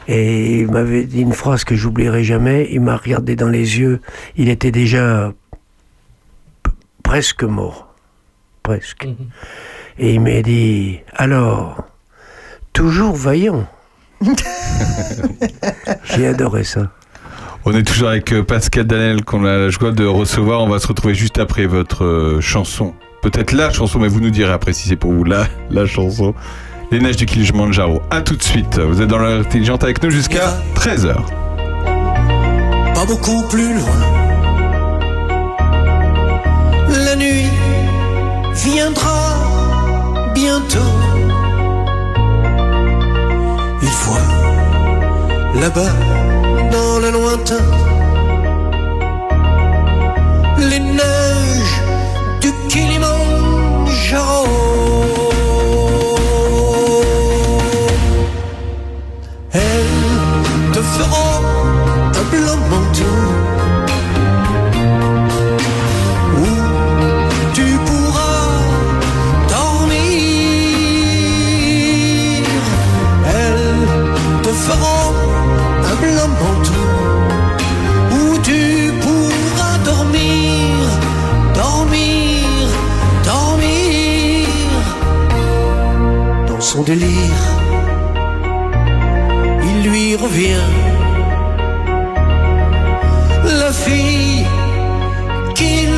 et 0.08 0.58
il 0.60 0.68
m'avait 0.70 1.04
dit 1.04 1.20
une 1.20 1.32
phrase 1.32 1.62
que 1.62 1.76
j'oublierai 1.76 2.24
jamais. 2.24 2.68
Il 2.72 2.80
m'a 2.80 2.96
regardé 2.96 3.36
dans 3.36 3.48
les 3.48 3.78
yeux. 3.78 4.00
Il 4.36 4.48
était 4.48 4.72
déjà 4.72 5.32
p- 6.64 6.70
presque 7.04 7.44
mort, 7.44 7.94
presque. 8.64 9.06
Et 9.98 10.14
il 10.14 10.20
m'a 10.20 10.42
dit 10.42 10.98
Alors, 11.14 11.84
toujours 12.72 13.14
vaillant? 13.14 13.66
J'ai 16.16 16.26
adoré 16.26 16.64
ça. 16.64 16.90
On 17.64 17.72
est 17.76 17.84
toujours 17.84 18.08
avec 18.08 18.32
euh, 18.32 18.42
Pascal 18.42 18.84
Danel 18.86 19.24
qu'on 19.24 19.44
a 19.44 19.56
la 19.56 19.68
joie 19.70 19.92
de 19.92 20.04
recevoir. 20.04 20.62
On 20.62 20.68
va 20.68 20.80
se 20.80 20.88
retrouver 20.88 21.14
juste 21.14 21.38
après 21.38 21.66
votre 21.66 22.04
euh, 22.04 22.40
chanson. 22.40 22.92
Peut-être 23.22 23.52
la 23.52 23.70
chanson, 23.70 24.00
mais 24.00 24.08
vous 24.08 24.20
nous 24.20 24.30
direz 24.30 24.52
après 24.52 24.72
si 24.72 24.88
c'est 24.88 24.96
pour 24.96 25.12
vous 25.12 25.22
la, 25.22 25.46
la 25.70 25.86
chanson. 25.86 26.34
Les 26.90 26.98
neiges 26.98 27.16
du 27.16 27.24
Kilimanjaro. 27.24 28.02
A 28.10 28.20
tout 28.20 28.36
de 28.36 28.42
suite. 28.42 28.78
Vous 28.78 29.00
êtes 29.00 29.08
dans 29.08 29.18
l'intelligente 29.18 29.84
avec 29.84 30.02
nous 30.02 30.10
jusqu'à 30.10 30.60
13h. 30.74 31.14
pas 32.94 33.06
beaucoup 33.06 33.42
plus 33.48 33.74
loin. 33.74 33.96
La 37.06 37.16
nuit 37.16 37.48
viendra 38.54 40.32
bientôt. 40.34 40.78
Il 43.82 43.88
voit 43.88 45.60
là-bas 45.60 46.11
son 86.82 86.84
délire. 86.84 87.42
Il 89.68 89.90
lui 89.90 90.16
revient 90.16 90.66
la 93.60 93.70
fille 93.72 94.46
qu'il 95.54 95.92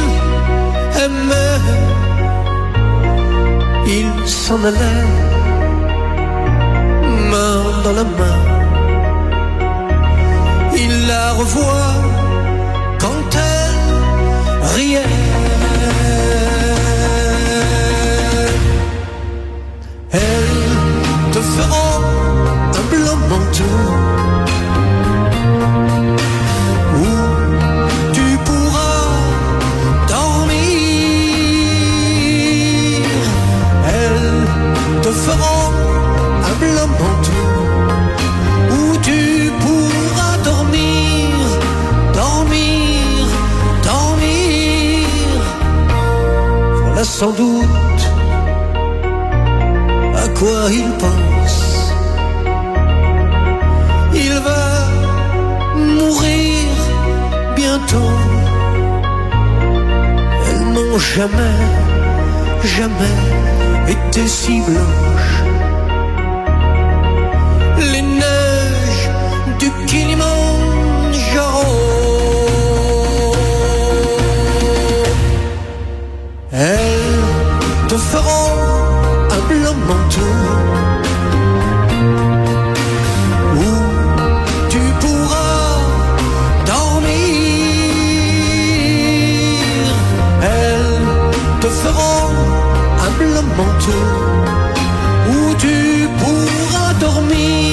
aimait. 1.04 1.60
Il 3.86 4.28
s'en 4.28 4.60
allait, 4.70 5.06
main 7.30 7.60
dans 7.84 7.94
la 8.00 8.04
main. 8.18 8.40
Il 10.84 11.06
la 11.06 11.32
revoit 11.32 11.94
quand 13.02 13.30
elle 13.50 14.74
riait. 14.74 15.24
Sans 47.04 47.30
doute 47.30 48.02
à 50.16 50.28
quoi 50.38 50.68
il 50.72 50.90
pense. 50.98 51.63
Elles 60.46 60.66
n'ont 60.72 60.98
jamais, 60.98 61.60
jamais 62.64 63.18
été 63.88 64.26
si 64.26 64.60
blanches. 64.62 65.42
Les 67.92 68.02
neiges 68.02 69.10
du 69.58 69.70
Kilimanjaro. 69.86 71.66
Elles 76.52 77.88
te 77.88 77.96
feront 77.96 78.52
un 79.30 79.40
blanc 79.48 79.76
manteau 79.88 80.23
où 93.88 95.54
tu 95.58 96.08
pourras 96.18 96.94
dormir. 97.00 97.63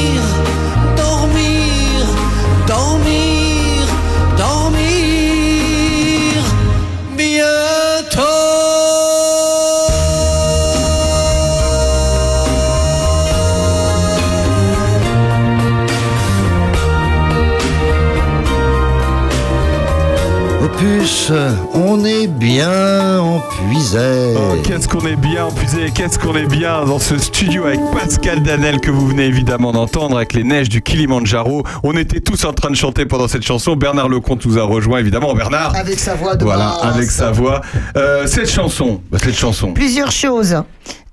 On 21.73 22.06
est 22.06 22.28
bien 22.28 23.19
empuisé. 23.19 24.36
Oh, 24.36 24.56
qu'est-ce 24.64 24.88
qu'on 24.88 25.06
est 25.07 25.15
bien 25.15 25.45
empuisé, 25.45 25.90
qu'est-ce 25.94 26.19
qu'on 26.19 26.36
est 26.36 26.45
bien 26.45 26.86
dans 26.86 26.99
ce 26.99 27.18
studio 27.18 27.65
avec 27.65 27.80
Pascal 27.91 28.44
Danel 28.44 28.80
que 28.80 28.91
vous 28.91 29.07
venez 29.07 29.26
évidemment 29.26 29.72
d'entendre 29.72 30.18
avec 30.18 30.34
les 30.34 30.44
neiges 30.44 30.69
du 30.69 30.84
Kilimandjaro. 30.84 31.64
On 31.82 31.98
était 31.98 32.19
tous 32.19 32.45
en 32.45 32.53
train 32.53 32.69
de 32.69 32.76
chanter 32.76 33.07
pendant 33.07 33.28
cette 33.28 33.41
chanson. 33.41 33.76
Bernard 33.76 34.10
Lecomte 34.10 34.45
nous 34.45 34.60
a 34.60 34.64
rejoint 34.64 34.99
évidemment. 34.99 35.34
Bernard. 35.34 35.76
Avec 35.76 35.99
sa 35.99 36.14
voix 36.14 36.36
de 36.36 36.44
Voilà, 36.44 36.69
avec 36.69 37.10
sa 37.10 37.32
voix. 37.32 37.61
Euh, 37.98 38.28
cette 38.28 38.52
chanson, 38.52 39.02
bah, 39.11 39.18
cette 39.19 39.38
chanson. 39.38 39.73
Plusieurs 39.73 40.11
choses. 40.11 40.56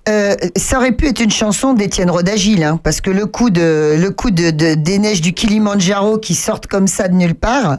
Euh, 0.09 0.35
ça 0.57 0.79
aurait 0.79 0.93
pu 0.93 1.07
être 1.07 1.21
une 1.21 1.31
chanson 1.31 1.75
d'Étienne 1.75 2.11
Rodagil, 2.11 2.63
hein, 2.65 2.81
parce 2.83 3.01
que 3.01 3.11
le 3.11 3.27
coup, 3.27 3.51
de, 3.51 3.95
le 4.01 4.11
coup 4.11 4.31
de, 4.31 4.51
de- 4.51 4.75
des 4.75 4.99
neiges 4.99 5.21
du 5.21 5.33
Kilimandjaro 5.35 6.19
qui 6.19 6.35
sortent 6.35 6.67
comme 6.67 6.87
ça 6.87 7.09
de 7.09 7.15
nulle 7.15 7.35
part, 7.35 7.79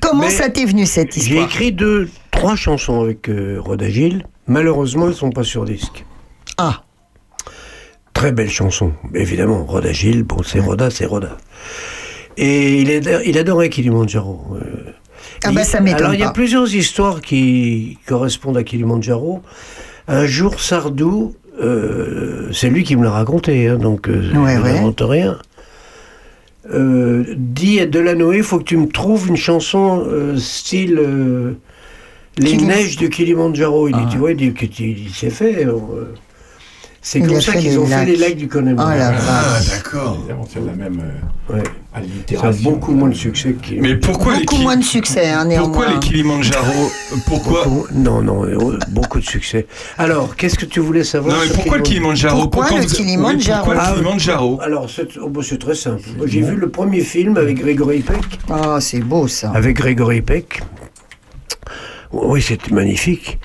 comment 0.00 0.22
Mais 0.22 0.30
ça 0.30 0.48
t'est 0.48 0.64
venu 0.64 0.86
cette 0.86 1.12
J'ai 1.14 1.20
histoire? 1.20 1.44
écrit 1.46 1.72
deux, 1.72 2.08
trois 2.30 2.56
chansons 2.56 3.02
avec 3.02 3.28
euh, 3.28 3.58
Rodagil. 3.60 4.24
Malheureusement, 4.46 5.04
elles 5.04 5.10
ne 5.10 5.16
sont 5.16 5.30
pas 5.30 5.44
sur 5.44 5.64
disque. 5.64 6.04
Ah. 6.58 6.82
Très 8.14 8.32
belle 8.32 8.50
chanson, 8.50 8.92
évidemment. 9.14 9.64
Rodagil, 9.64 10.22
bon, 10.22 10.42
c'est 10.42 10.60
Roda, 10.60 10.90
c'est 10.90 11.06
Roda. 11.06 11.36
Et 12.36 12.80
il, 12.80 12.90
adore- 12.90 13.22
il 13.24 13.36
adorait 13.38 13.68
Kilimandjaro. 13.68 14.56
euh. 14.56 14.92
Ah 15.44 15.50
bah, 15.52 15.64
ça 15.64 15.80
m'étonne 15.80 16.00
Alors, 16.02 16.14
il 16.14 16.20
y 16.20 16.24
a 16.24 16.30
plusieurs 16.30 16.72
histoires 16.74 17.20
qui 17.20 17.98
correspondent 18.06 18.56
à 18.56 18.62
Kilimandjaro. 18.62 19.42
Un 20.08 20.26
jour, 20.26 20.60
Sardou, 20.60 21.34
euh, 21.62 22.48
c'est 22.52 22.68
lui 22.68 22.82
qui 22.84 22.96
me 22.96 23.04
l'a 23.04 23.10
raconté, 23.10 23.68
hein, 23.68 23.76
donc 23.76 24.08
euh, 24.08 24.32
Ouais, 24.34 24.56
je 24.56 24.62
ouais. 24.62 24.72
n'invente 24.74 25.00
rien. 25.02 25.38
Euh, 26.72 27.24
dit 27.36 27.80
à 27.80 27.86
Delanoë, 27.86 28.36
il 28.38 28.42
faut 28.42 28.58
que 28.58 28.64
tu 28.64 28.76
me 28.76 28.86
trouves 28.88 29.28
une 29.28 29.36
chanson 29.36 30.04
euh, 30.06 30.36
style 30.36 31.00
Les 32.38 32.44
Kilim- 32.56 32.66
neiges 32.66 32.96
de 32.96 33.06
Kilimandjaro. 33.08 33.88
Il 33.88 33.96
dit, 33.96 34.06
tu 34.12 34.18
vois, 34.18 34.30
il 34.30 34.36
dit 34.36 34.52
que 34.52 34.66
tu- 34.66 34.84
il 34.90 35.10
s'est 35.10 35.30
fait. 35.30 35.66
C'est 37.02 37.20
comme 37.20 37.40
ça 37.40 37.52
qu'ils 37.54 37.70
les 37.70 37.78
ont 37.78 37.86
fait 37.86 38.04
les 38.06 38.16
lacs 38.16 38.36
du 38.36 38.48
Connemara. 38.48 38.94
Oh 38.94 39.00
Ah, 39.02 39.12
vache. 39.58 39.70
d'accord. 39.70 40.18
C'est 40.50 40.64
la 40.64 40.72
même 40.72 41.00
euh, 41.00 41.52
Ouais. 41.54 41.62
Ça 42.40 42.46
a 42.46 42.52
beaucoup 42.52 42.92
moins 42.92 43.08
de 43.10 43.14
succès 43.14 43.52
que 43.54 43.74
Mais 43.80 43.96
pourquoi 43.96 44.34
les, 44.34 44.40
Beaucoup 44.44 44.56
Ki- 44.56 44.62
moins 44.62 44.76
de 44.76 44.84
succès, 44.84 45.28
hein, 45.28 45.44
néanmoins. 45.44 45.68
pourquoi 45.68 45.92
les 45.92 45.98
Kilimandjaro 46.00 46.90
Pourquoi 47.26 47.64
Beaucoup- 47.64 47.86
Non, 47.92 48.22
non, 48.22 48.44
euh, 48.46 48.78
beaucoup 48.90 49.18
de 49.20 49.24
succès. 49.26 49.66
Alors, 49.98 50.34
qu'est-ce 50.36 50.56
que 50.56 50.64
tu 50.64 50.80
voulais 50.80 51.04
savoir 51.04 51.36
Non, 51.36 51.42
mais 51.46 51.52
pourquoi 51.52 51.76
le 51.78 51.82
Kilimandjaro 51.82 52.46
Pourquoi 52.48 52.68
Pourquoi 52.68 52.80
le 52.80 52.86
oui, 52.86 53.44
Pourquoi 53.46 53.74
le 53.74 53.80
Ah, 53.82 53.90
Kilimandjaro 53.92 54.60
Alors, 54.62 54.88
c'est 54.88 55.08
oh, 55.20 55.28
bah, 55.28 55.42
c'est 55.44 55.58
très 55.58 55.74
simple. 55.74 56.02
J'ai 56.24 56.40
vu 56.40 56.54
le 56.56 56.68
premier 56.70 57.00
film 57.00 57.36
avec 57.36 57.58
Grégory 57.58 58.00
Peck. 58.00 58.38
Oh, 58.48 58.78
c'est 58.80 59.00
beau 59.00 59.26
ça. 59.28 59.50
Avec 59.54 59.76
Grégory 59.76 60.22
Peck. 60.22 60.62
Oui, 62.12 62.40
c'était 62.40 62.72
magnifique. 62.72 63.38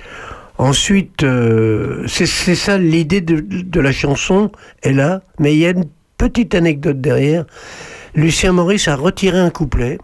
Ensuite, 0.58 1.24
euh, 1.24 2.06
c'est 2.08 2.26
ça 2.26 2.78
l'idée 2.78 3.22
de, 3.22 3.40
de 3.40 3.80
la 3.80 3.92
chanson 3.92 4.52
est 4.82 4.94
là, 4.94 5.22
mais 5.40 5.54
il 5.54 5.60
y 5.60 5.66
a 5.66 5.70
une 5.70 5.86
petite 6.18 6.56
anecdote 6.56 7.00
derrière. 7.00 7.46
Lucien 8.16 8.52
Maurice 8.52 8.88
a 8.88 8.96
retiré 8.96 9.38
un 9.40 9.52
couplet 9.52 10.00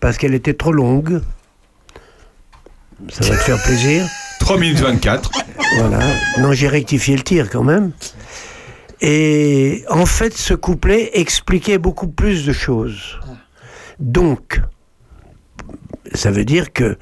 parce 0.00 0.18
qu'elle 0.18 0.34
était 0.34 0.54
trop 0.54 0.72
longue. 0.72 1.20
Ça 3.08 3.24
va 3.24 3.36
te 3.36 3.42
faire 3.42 3.62
plaisir. 3.62 4.06
3 4.40 4.58
minutes 4.58 4.80
24. 4.80 5.30
Voilà. 5.78 5.98
Non, 6.38 6.52
j'ai 6.52 6.68
rectifié 6.68 7.16
le 7.16 7.22
tir 7.22 7.50
quand 7.50 7.64
même. 7.64 7.92
Et 9.00 9.84
en 9.88 10.06
fait, 10.06 10.36
ce 10.36 10.54
couplet 10.54 11.10
expliquait 11.14 11.78
beaucoup 11.78 12.08
plus 12.08 12.46
de 12.46 12.52
choses. 12.52 13.18
Donc, 14.00 14.60
ça 16.14 16.30
veut 16.30 16.44
dire 16.44 16.72
que 16.72 16.96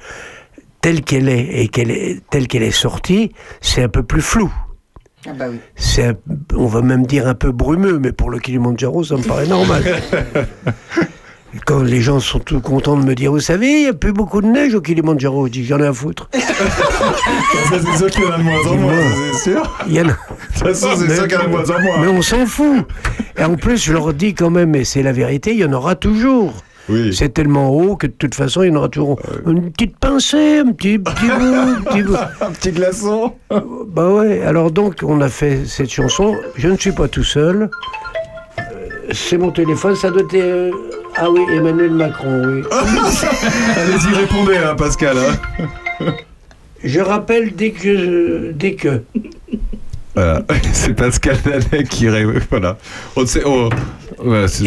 telle 0.87 1.01
qu'elle 1.01 1.27
est 1.27 1.63
et 1.63 1.67
qu'elle 1.67 1.91
est, 1.91 2.21
telle 2.29 2.47
qu'elle 2.47 2.63
est 2.63 2.71
sortie, 2.71 3.33
c'est 3.59 3.83
un 3.83 3.89
peu 3.89 4.03
plus 4.03 4.21
flou. 4.21 4.49
Ah 5.27 5.31
bah 5.37 5.47
oui. 5.51 5.57
C'est, 5.75 6.15
on 6.55 6.67
va 6.67 6.81
même 6.81 7.05
dire 7.05 7.27
un 7.27 7.33
peu 7.33 7.51
brumeux, 7.51 7.99
mais 7.99 8.13
pour 8.13 8.29
le 8.29 8.39
Kilimanjaro, 8.39 9.03
ça 9.03 9.17
me 9.17 9.21
paraît 9.21 9.47
normal. 9.47 9.83
Quand 11.65 11.83
les 11.83 11.99
gens 11.99 12.21
sont 12.21 12.39
tout 12.39 12.61
contents 12.61 12.95
de 12.95 13.03
me 13.03 13.15
dire, 13.15 13.33
vous 13.33 13.41
savez, 13.41 13.67
il 13.67 13.81
n'y 13.81 13.87
a 13.87 13.93
plus 13.93 14.13
beaucoup 14.13 14.39
de 14.41 14.47
neige 14.47 14.75
au 14.75 14.81
Kilimanjaro, 14.81 15.47
je 15.47 15.51
dis, 15.51 15.65
j'en 15.65 15.79
ai 15.79 15.87
à 15.87 15.91
foutre. 15.91 16.29
Ça, 16.33 16.39
c'est 17.69 17.97
sûr 17.97 18.09
qu'il 18.09 18.23
y 18.23 18.27
en 18.27 18.31
a 18.31 18.37
de 18.37 18.43
moins 18.43 18.65
en 18.65 18.75
moins, 18.77 18.93
c'est 19.33 19.51
sûr. 19.51 19.77
Il 19.87 19.93
y 19.93 19.99
en 19.99 20.07
a. 20.07 20.11
De 20.11 20.13
toute 20.13 20.67
façon, 20.67 20.87
c'est 20.95 21.15
sûr 21.15 21.27
qu'il 21.27 21.33
y 21.33 21.35
en 21.35 21.41
a 21.41 21.45
de 21.47 21.49
moins 21.49 21.69
en 21.69 21.81
moins. 21.81 21.97
Mais 21.99 22.07
on 22.07 22.21
s'en 22.21 22.45
fout. 22.45 22.87
Et 23.37 23.43
en 23.43 23.55
plus, 23.55 23.83
je 23.83 23.91
leur 23.91 24.13
dis 24.13 24.33
quand 24.33 24.51
même, 24.51 24.73
et 24.73 24.85
c'est 24.85 25.03
la 25.03 25.11
vérité, 25.11 25.51
il 25.51 25.59
y 25.59 25.65
en 25.65 25.73
aura 25.73 25.95
toujours. 25.95 26.53
C'est 27.11 27.33
tellement 27.33 27.69
haut 27.69 27.95
que 27.97 28.07
de 28.07 28.13
toute 28.13 28.33
façon, 28.35 28.63
il 28.63 28.69
y 28.69 28.71
en 28.71 28.75
aura 28.77 28.87
toujours 28.89 29.19
une 29.45 29.71
petite 29.71 29.97
pincée, 29.97 30.59
un 30.59 30.71
petit, 30.71 30.97
petit 30.99 31.25
bout, 31.25 31.55
un 31.55 31.81
petit 31.85 32.03
bout. 32.03 32.15
Un 32.41 32.51
petit 32.51 32.71
glaçon. 32.71 33.33
Bah 33.49 34.09
ouais, 34.13 34.41
alors 34.43 34.71
donc, 34.71 35.01
on 35.03 35.19
a 35.21 35.27
fait 35.29 35.65
cette 35.65 35.91
chanson. 35.91 36.35
Je 36.55 36.69
ne 36.69 36.77
suis 36.77 36.93
pas 36.93 37.07
tout 37.09 37.23
seul. 37.25 37.69
Euh, 38.59 38.63
C'est 39.11 39.37
mon 39.37 39.51
téléphone, 39.51 39.95
ça 39.95 40.09
doit 40.11 40.21
être. 40.21 40.33
euh, 40.35 40.71
Ah 41.17 41.29
oui, 41.29 41.41
Emmanuel 41.51 41.91
Macron, 41.91 42.41
oui. 42.45 42.63
Allez-y, 43.75 44.13
répondez, 44.15 44.57
hein, 44.57 44.75
Pascal. 44.75 45.17
hein. 45.17 46.05
Je 46.83 46.99
rappelle 46.99 47.55
dès 47.55 47.71
que. 47.71 47.97
je- 47.97 48.51
Dès 48.51 48.75
que. 48.75 49.01
Voilà. 50.15 50.43
C'est 50.71 50.93
Pascal 50.93 51.37
Danet 51.43 51.83
qui. 51.85 52.07
Voilà. 52.49 52.77
On 53.15 53.25
sait- 53.25 53.43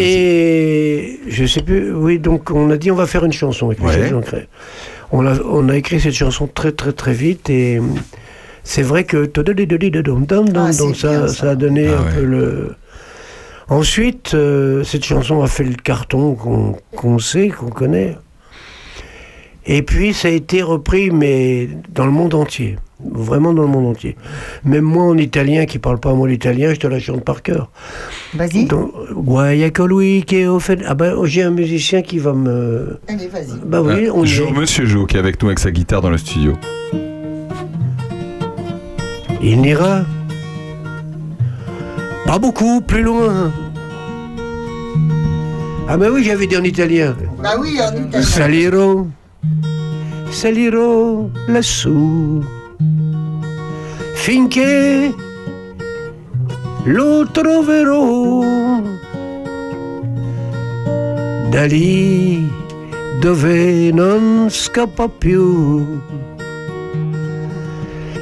Et 0.00 1.20
je 1.28 1.44
sais 1.44 1.62
plus, 1.62 1.92
oui, 1.92 2.18
donc 2.18 2.50
on 2.50 2.70
a 2.70 2.76
dit 2.76 2.90
on 2.90 2.94
va 2.96 3.06
faire 3.06 3.24
une 3.24 3.32
chanson 3.32 3.66
avec 3.66 3.80
Michel 3.80 4.02
Ouais. 4.02 4.08
Jeancret. 4.10 4.48
On 5.12 5.26
a, 5.26 5.34
on 5.42 5.68
a 5.68 5.76
écrit 5.76 6.00
cette 6.00 6.14
chanson 6.14 6.46
très 6.52 6.72
très 6.72 6.92
très 6.92 7.12
vite 7.12 7.50
et 7.50 7.80
c'est 8.62 8.82
vrai 8.82 9.04
que 9.04 9.26
Ah, 10.56 10.72
donc 10.72 10.94
ça, 10.96 11.08
bien, 11.08 11.28
ça. 11.28 11.34
ça 11.34 11.50
a 11.50 11.54
donné 11.56 11.88
Ah 11.88 12.00
un 12.00 12.04
ouais. 12.04 12.14
peu 12.14 12.24
le. 12.24 12.74
Ensuite, 13.68 14.32
euh, 14.34 14.82
cette 14.84 15.04
chanson 15.04 15.42
a 15.42 15.46
fait 15.46 15.64
le 15.64 15.74
carton 15.74 16.34
qu'on 16.34 16.76
qu'on 16.96 17.18
sait, 17.18 17.48
qu'on 17.48 17.70
connaît. 17.70 18.16
Et 19.72 19.82
puis 19.82 20.12
ça 20.12 20.26
a 20.26 20.32
été 20.32 20.62
repris, 20.62 21.10
mais 21.12 21.68
dans 21.94 22.04
le 22.04 22.10
monde 22.10 22.34
entier. 22.34 22.76
Vraiment 23.12 23.52
dans 23.54 23.62
le 23.62 23.68
monde 23.68 23.86
entier. 23.86 24.16
Même 24.64 24.82
moi 24.84 25.04
en 25.04 25.16
italien 25.16 25.64
qui 25.64 25.78
parle 25.78 26.00
pas 26.00 26.10
un 26.10 26.14
mot 26.14 26.26
d'italien, 26.26 26.74
je 26.74 26.80
te 26.80 26.86
la 26.88 26.98
chante 26.98 27.24
par 27.24 27.40
cœur. 27.42 27.70
Vas-y. 28.34 28.64
Donc, 28.66 28.90
Guaya 29.14 29.70
colui 29.70 30.24
che 30.26 30.46
offende- 30.48 30.82
Ah 30.86 30.94
ben, 30.94 31.14
j'ai 31.24 31.42
un 31.44 31.50
musicien 31.52 32.02
qui 32.02 32.18
va 32.18 32.32
me. 32.34 32.98
Allez, 33.08 33.28
vas-y. 33.28 33.58
Bah 33.64 33.80
oui, 33.80 34.06
Ah, 34.08 34.12
on 34.14 34.24
y 34.24 34.26
Jo, 34.26 34.48
est. 34.48 34.52
Monsieur 34.52 34.86
Jo 34.86 35.06
qui 35.06 35.16
est 35.16 35.20
avec 35.20 35.40
nous 35.40 35.48
avec 35.48 35.60
sa 35.60 35.70
guitare 35.70 36.02
dans 36.02 36.10
le 36.10 36.18
studio. 36.18 36.54
Il 39.40 39.60
n'ira 39.62 40.02
pas 42.26 42.38
beaucoup 42.38 42.80
plus 42.82 43.02
loin. 43.02 43.50
Ah 45.88 45.96
ben 45.96 46.10
oui, 46.12 46.22
j'avais 46.24 46.46
dit 46.46 46.56
en 46.56 46.64
italien. 46.64 47.16
Bah 47.42 47.54
oui, 47.58 47.78
en 47.80 47.96
italien. 47.96 48.22
Salirò, 48.26 49.06
salirò 50.28 51.28
lassù 51.46 52.42
finché 54.14 55.14
lo 56.84 57.26
troverò 57.30 58.40
da 61.50 61.64
lì 61.64 62.48
dove 63.20 63.90
non 63.92 64.46
scappa 64.48 65.08
più. 65.08 66.00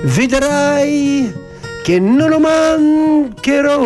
Vedrai 0.03 1.33
che 1.83 2.01
non 2.01 2.29
lo 2.29 2.41
mancherò. 2.41 3.79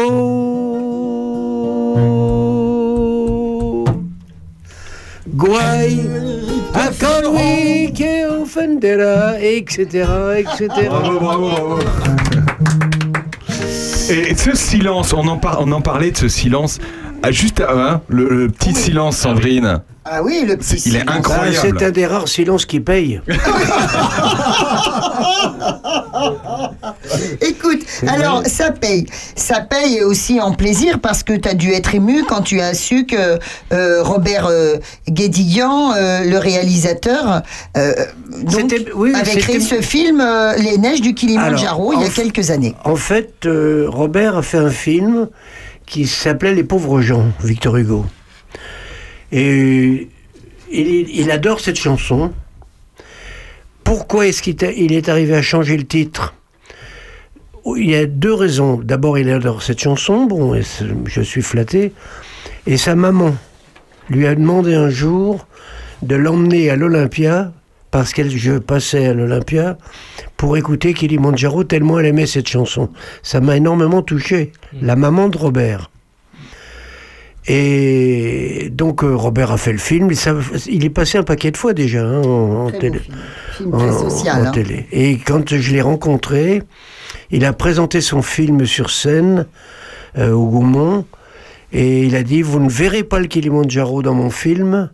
Guai 5.24 6.21
a 6.74 6.90
colui 6.98 7.92
che 7.92 8.26
offenderà, 8.26 9.38
etc., 9.38 9.78
etc. 10.36 10.86
Bravo, 10.88 11.18
bravo, 11.18 11.48
bravo. 11.50 11.78
Et, 14.10 14.30
et 14.32 14.36
ce 14.38 14.54
silence, 14.56 15.12
on 15.12 15.26
en, 15.28 15.36
par- 15.38 15.60
on 15.60 15.70
en 15.72 15.80
parlait 15.80 16.10
de 16.10 16.16
ce 16.16 16.28
silence. 16.28 16.78
Ah, 17.22 17.30
juste 17.30 17.60
hein, 17.60 18.00
le, 18.08 18.28
le 18.28 18.48
petit 18.48 18.74
silence, 18.74 19.16
Sandrine. 19.18 19.82
Ah 20.04 20.22
oui, 20.22 20.44
le 20.46 20.56
petit 20.56 20.74
Il 20.86 20.96
est 20.96 21.00
silence. 21.00 21.16
incroyable. 21.16 21.56
Ah, 21.56 21.60
c'est 21.78 21.84
un 21.84 21.90
des 21.90 22.06
rares 22.06 22.28
silences 22.28 22.66
qui 22.66 22.80
paye. 22.80 23.20
Écoute, 27.40 27.80
alors 28.08 28.42
ça 28.46 28.70
paye. 28.72 29.06
Ça 29.36 29.60
paye 29.60 30.02
aussi 30.02 30.40
en 30.40 30.52
plaisir 30.52 30.98
parce 31.00 31.22
que 31.22 31.32
tu 31.34 31.48
as 31.48 31.54
dû 31.54 31.72
être 31.72 31.94
ému 31.94 32.24
quand 32.24 32.42
tu 32.42 32.60
as 32.60 32.74
su 32.74 33.06
que 33.06 33.38
euh, 33.72 34.02
Robert 34.02 34.46
euh, 34.46 34.76
Guédiguian, 35.08 35.92
euh, 35.94 36.24
le 36.24 36.38
réalisateur, 36.38 37.42
euh, 37.76 37.92
donc, 38.42 38.74
oui, 38.94 39.12
avait 39.14 39.36
créé 39.40 39.60
ce 39.60 39.80
film 39.80 40.20
euh, 40.20 40.54
Les 40.56 40.78
Neiges 40.78 41.00
du 41.00 41.14
Kilimandjaro 41.14 41.90
Alors, 41.90 42.02
il 42.02 42.06
y 42.06 42.10
a 42.10 42.12
quelques 42.12 42.50
années. 42.50 42.74
En 42.84 42.96
fait, 42.96 43.46
euh, 43.46 43.86
Robert 43.88 44.36
a 44.36 44.42
fait 44.42 44.58
un 44.58 44.70
film 44.70 45.28
qui 45.86 46.06
s'appelait 46.06 46.54
Les 46.54 46.64
pauvres 46.64 47.00
gens, 47.00 47.26
Victor 47.42 47.76
Hugo. 47.76 48.04
Et 49.32 50.08
il, 50.70 51.08
il 51.10 51.30
adore 51.30 51.60
cette 51.60 51.78
chanson. 51.78 52.32
Pourquoi 53.84 54.26
est-ce 54.26 54.42
qu'il 54.42 54.56
il 54.76 54.92
est 54.92 55.08
arrivé 55.08 55.34
à 55.34 55.42
changer 55.42 55.76
le 55.76 55.84
titre? 55.84 56.34
Il 57.76 57.90
y 57.90 57.94
a 57.94 58.06
deux 58.06 58.34
raisons. 58.34 58.80
D'abord, 58.82 59.18
il 59.18 59.30
adore 59.30 59.62
cette 59.62 59.80
chanson, 59.80 60.24
bon, 60.24 60.54
et 60.54 60.62
je 61.06 61.22
suis 61.22 61.42
flatté. 61.42 61.92
Et 62.66 62.76
sa 62.76 62.94
maman 62.94 63.34
lui 64.08 64.26
a 64.26 64.34
demandé 64.34 64.74
un 64.74 64.90
jour 64.90 65.46
de 66.02 66.16
l'emmener 66.16 66.70
à 66.70 66.76
l'Olympia, 66.76 67.52
parce 67.92 68.12
que 68.12 68.28
je 68.28 68.58
passais 68.58 69.06
à 69.06 69.14
l'Olympia, 69.14 69.78
pour 70.36 70.56
écouter 70.56 70.92
Kilimanjaro, 70.92 71.62
tellement 71.62 72.00
elle 72.00 72.06
aimait 72.06 72.26
cette 72.26 72.48
chanson. 72.48 72.90
Ça 73.22 73.40
m'a 73.40 73.56
énormément 73.56 74.02
touché. 74.02 74.50
La 74.80 74.96
maman 74.96 75.28
de 75.28 75.38
Robert. 75.38 75.91
Et 77.48 78.68
donc 78.72 79.02
euh, 79.02 79.14
Robert 79.16 79.50
a 79.50 79.56
fait 79.56 79.72
le 79.72 79.78
film. 79.78 80.08
Il, 80.10 80.16
ça- 80.16 80.36
il 80.68 80.84
est 80.84 80.90
passé 80.90 81.18
un 81.18 81.22
paquet 81.24 81.50
de 81.50 81.56
fois 81.56 81.74
déjà 81.74 82.04
hein, 82.04 82.22
en, 82.22 82.70
télé. 82.70 82.98
film. 83.00 83.16
Film 83.56 83.74
En- 83.74 84.10
social, 84.10 84.42
en 84.42 84.48
hein. 84.48 84.50
télé. 84.52 84.86
Et 84.92 85.18
quand 85.18 85.54
je 85.56 85.72
l'ai 85.72 85.80
rencontré, 85.82 86.62
il 87.30 87.44
a 87.44 87.52
présenté 87.52 88.00
son 88.00 88.22
film 88.22 88.64
sur 88.64 88.90
scène 88.90 89.46
euh, 90.18 90.30
au 90.32 90.46
Gaumont. 90.46 91.04
Et 91.72 92.04
il 92.04 92.14
a 92.16 92.22
dit 92.22 92.42
Vous 92.42 92.60
ne 92.60 92.68
verrez 92.70 93.02
pas 93.02 93.18
le 93.18 93.26
Kilimanjaro 93.26 94.02
dans 94.02 94.14
mon 94.14 94.30
film, 94.30 94.90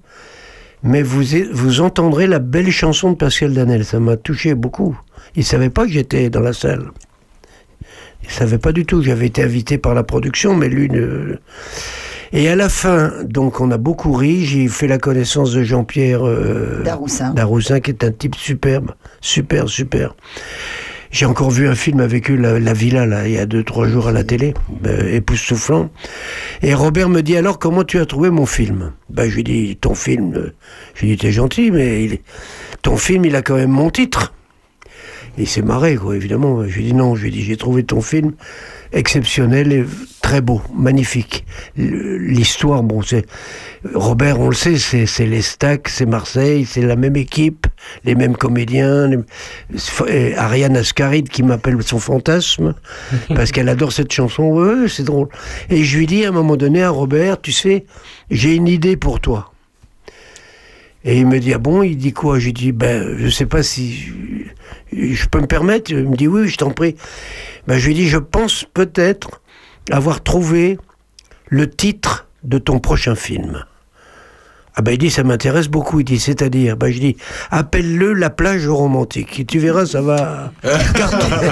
mais 0.83 1.03
vous, 1.03 1.23
vous 1.53 1.81
entendrez 1.81 2.27
la 2.27 2.39
belle 2.39 2.71
chanson 2.71 3.11
de 3.11 3.17
Pascal 3.17 3.53
Danel. 3.53 3.85
Ça 3.85 4.01
m'a 4.01 4.17
touché 4.17 4.55
beaucoup. 4.55 4.99
Il 5.37 5.41
ne 5.41 5.45
savait 5.45 5.71
pas 5.71 5.85
que 5.85 5.93
j'étais 5.93 6.31
dans 6.31 6.41
la 6.41 6.53
salle. 6.55 6.87
Il 8.23 8.29
ne 8.29 8.33
savait 8.33 8.59
pas 8.59 8.73
du 8.73 8.87
tout. 8.87 9.03
J'avais 9.03 9.27
été 9.27 9.43
invité 9.43 9.77
par 9.77 9.93
la 9.95 10.03
production, 10.03 10.55
mais 10.57 10.69
lui 10.69 10.89
ne. 10.89 11.37
Et 12.33 12.49
à 12.49 12.57
la 12.57 12.69
fin, 12.69 13.13
donc 13.25 13.61
on 13.61 13.71
a 13.71 13.79
beaucoup 13.79 14.13
ri. 14.13 14.45
J'ai 14.45 14.69
fait 14.69 14.87
la 14.87 14.99
connaissance 14.99 15.53
de 15.53 15.63
Jean-Pierre 15.63 16.27
euh, 16.27 16.83
Daroussin. 16.85 17.33
Daroussin, 17.33 17.81
qui 17.81 17.91
est 17.91 18.05
un 18.05 18.11
type 18.13 18.35
superbe, 18.37 18.93
super, 19.21 19.69
super. 19.69 20.15
J'ai 21.11 21.25
encore 21.25 21.51
vu 21.51 21.67
un 21.67 21.75
film 21.75 22.01
avec 22.01 22.31
eux, 22.31 22.35
la, 22.37 22.61
La 22.61 22.75
Villa, 22.75 23.07
là, 23.07 23.27
il 23.27 23.33
y 23.33 23.39
a 23.39 23.47
deux, 23.47 23.65
trois 23.65 23.89
jours 23.89 24.09
à 24.09 24.13
la 24.13 24.25
télé, 24.25 24.53
euh, 24.87 25.11
époustouflant. 25.15 25.89
Et 26.61 26.75
Robert 26.75 27.09
me 27.09 27.23
dit 27.23 27.35
alors 27.39 27.59
comment 27.59 27.83
tu 27.83 27.99
as 27.99 28.05
trouvé 28.05 28.29
mon 28.29 28.45
film? 28.45 28.93
Ben 29.09 29.31
je 29.31 29.37
lui 29.37 29.45
dis 29.45 29.77
ton 29.81 29.95
film, 29.95 30.35
euh, 30.37 30.53
je 30.95 31.07
lui 31.07 31.13
dis 31.13 31.17
t'es 31.17 31.33
gentil, 31.33 31.71
mais 31.71 32.05
il- 32.05 32.19
ton 32.83 32.99
film 32.99 33.25
il 33.25 33.37
a 33.37 33.43
quand 33.43 33.55
même 33.57 33.71
mon 33.71 33.89
titre. 33.89 34.35
Il 35.39 35.47
s'est 35.49 35.63
marré, 35.63 35.95
quoi, 35.97 36.15
évidemment. 36.17 36.67
Je 36.67 36.77
lui 36.77 36.85
dis 36.85 36.95
non, 36.95 37.15
je 37.15 37.23
lui 37.23 37.31
dis 37.31 37.43
j'ai 37.43 37.57
trouvé 37.57 37.85
ton 37.85 38.03
film 38.03 38.33
exceptionnel 38.93 39.73
et 39.73 39.85
très 40.23 40.41
beau, 40.41 40.61
magnifique. 40.75 41.45
L'histoire, 41.77 42.83
bon, 42.83 43.03
c'est. 43.03 43.25
Robert, 43.95 44.41
on 44.41 44.49
le 44.49 44.55
sait, 44.55 44.77
c'est 44.77 45.27
les 45.27 45.43
Stacks, 45.43 45.89
c'est 45.89 46.07
Marseille, 46.07 46.67
c'est 46.69 46.83
la 46.83 46.97
même 46.97 47.17
équipe, 47.17 47.67
les 48.05 48.15
mêmes 48.15 48.37
comédiens. 48.37 49.09
les- 49.09 50.35
Ariane 50.35 50.77
Ascaride 50.77 51.29
qui 51.29 51.43
m'appelle 51.43 51.77
son 51.83 51.99
fantasme, 51.99 52.75
parce 53.35 53.53
qu'elle 53.53 53.69
adore 53.69 53.93
cette 53.93 54.13
chanson. 54.13 54.45
Ouais, 54.45 54.89
c'est 54.89 55.05
drôle. 55.05 55.29
Et 55.71 55.85
je 55.85 55.99
lui 55.99 56.07
dis 56.07 56.25
à 56.25 56.29
un 56.29 56.33
moment 56.33 56.57
donné 56.57 56.83
à 56.83 56.91
Robert, 56.91 57.41
tu 57.41 57.53
sais, 57.53 57.87
j'ai 58.31 58.55
une 58.55 58.69
idée 58.69 58.97
pour 58.97 59.21
toi. 59.21 59.53
Et 61.05 61.19
il 61.19 61.27
me 61.27 61.39
dit, 61.39 61.55
ah 61.55 61.59
bon, 61.59 61.83
il 61.83 61.97
dit 61.97 62.13
quoi? 62.13 62.39
J'ai 62.39 62.53
dit, 62.53 62.73
ben, 62.73 63.17
je 63.19 63.29
sais 63.29 63.47
pas 63.47 63.63
si 63.63 63.95
je, 63.95 64.13
je 64.93 65.29
peux 65.29 65.41
me 65.41 65.47
permettre. 65.47 65.91
Il 65.91 66.09
me 66.09 66.17
dit, 66.17 66.27
oui, 66.27 66.49
je 66.49 66.57
t'en 66.57 66.71
prie. 66.71 66.97
Ben, 67.67 67.79
je 67.79 67.87
lui 67.87 67.95
dis, 67.95 68.09
je 68.09 68.19
pense 68.19 68.65
peut-être 68.75 69.41
avoir 69.91 70.23
trouvé 70.23 70.79
le 71.49 71.71
titre 71.71 72.27
de 72.45 72.59
ton 72.59 72.79
prochain 72.79 73.15
film. 73.15 73.65
Ah 74.75 74.83
ben, 74.83 74.93
il 74.93 74.99
dit, 74.99 75.11
ça 75.11 75.25
m'intéresse 75.25 75.69
beaucoup. 75.69 76.01
Il 76.01 76.05
dit, 76.05 76.21
c'est-à-dire, 76.21 76.77
ben, 76.77 76.91
je 76.93 76.99
dis, 76.99 77.17
appelle-le 77.51 78.13
la 78.13 78.31
plage 78.31 78.69
romantique. 78.69 79.41
Et 79.41 79.45
tu 79.45 79.59
verras, 79.59 79.87
ça 79.87 80.01
va 80.01 80.53
cartonner. 80.95 81.49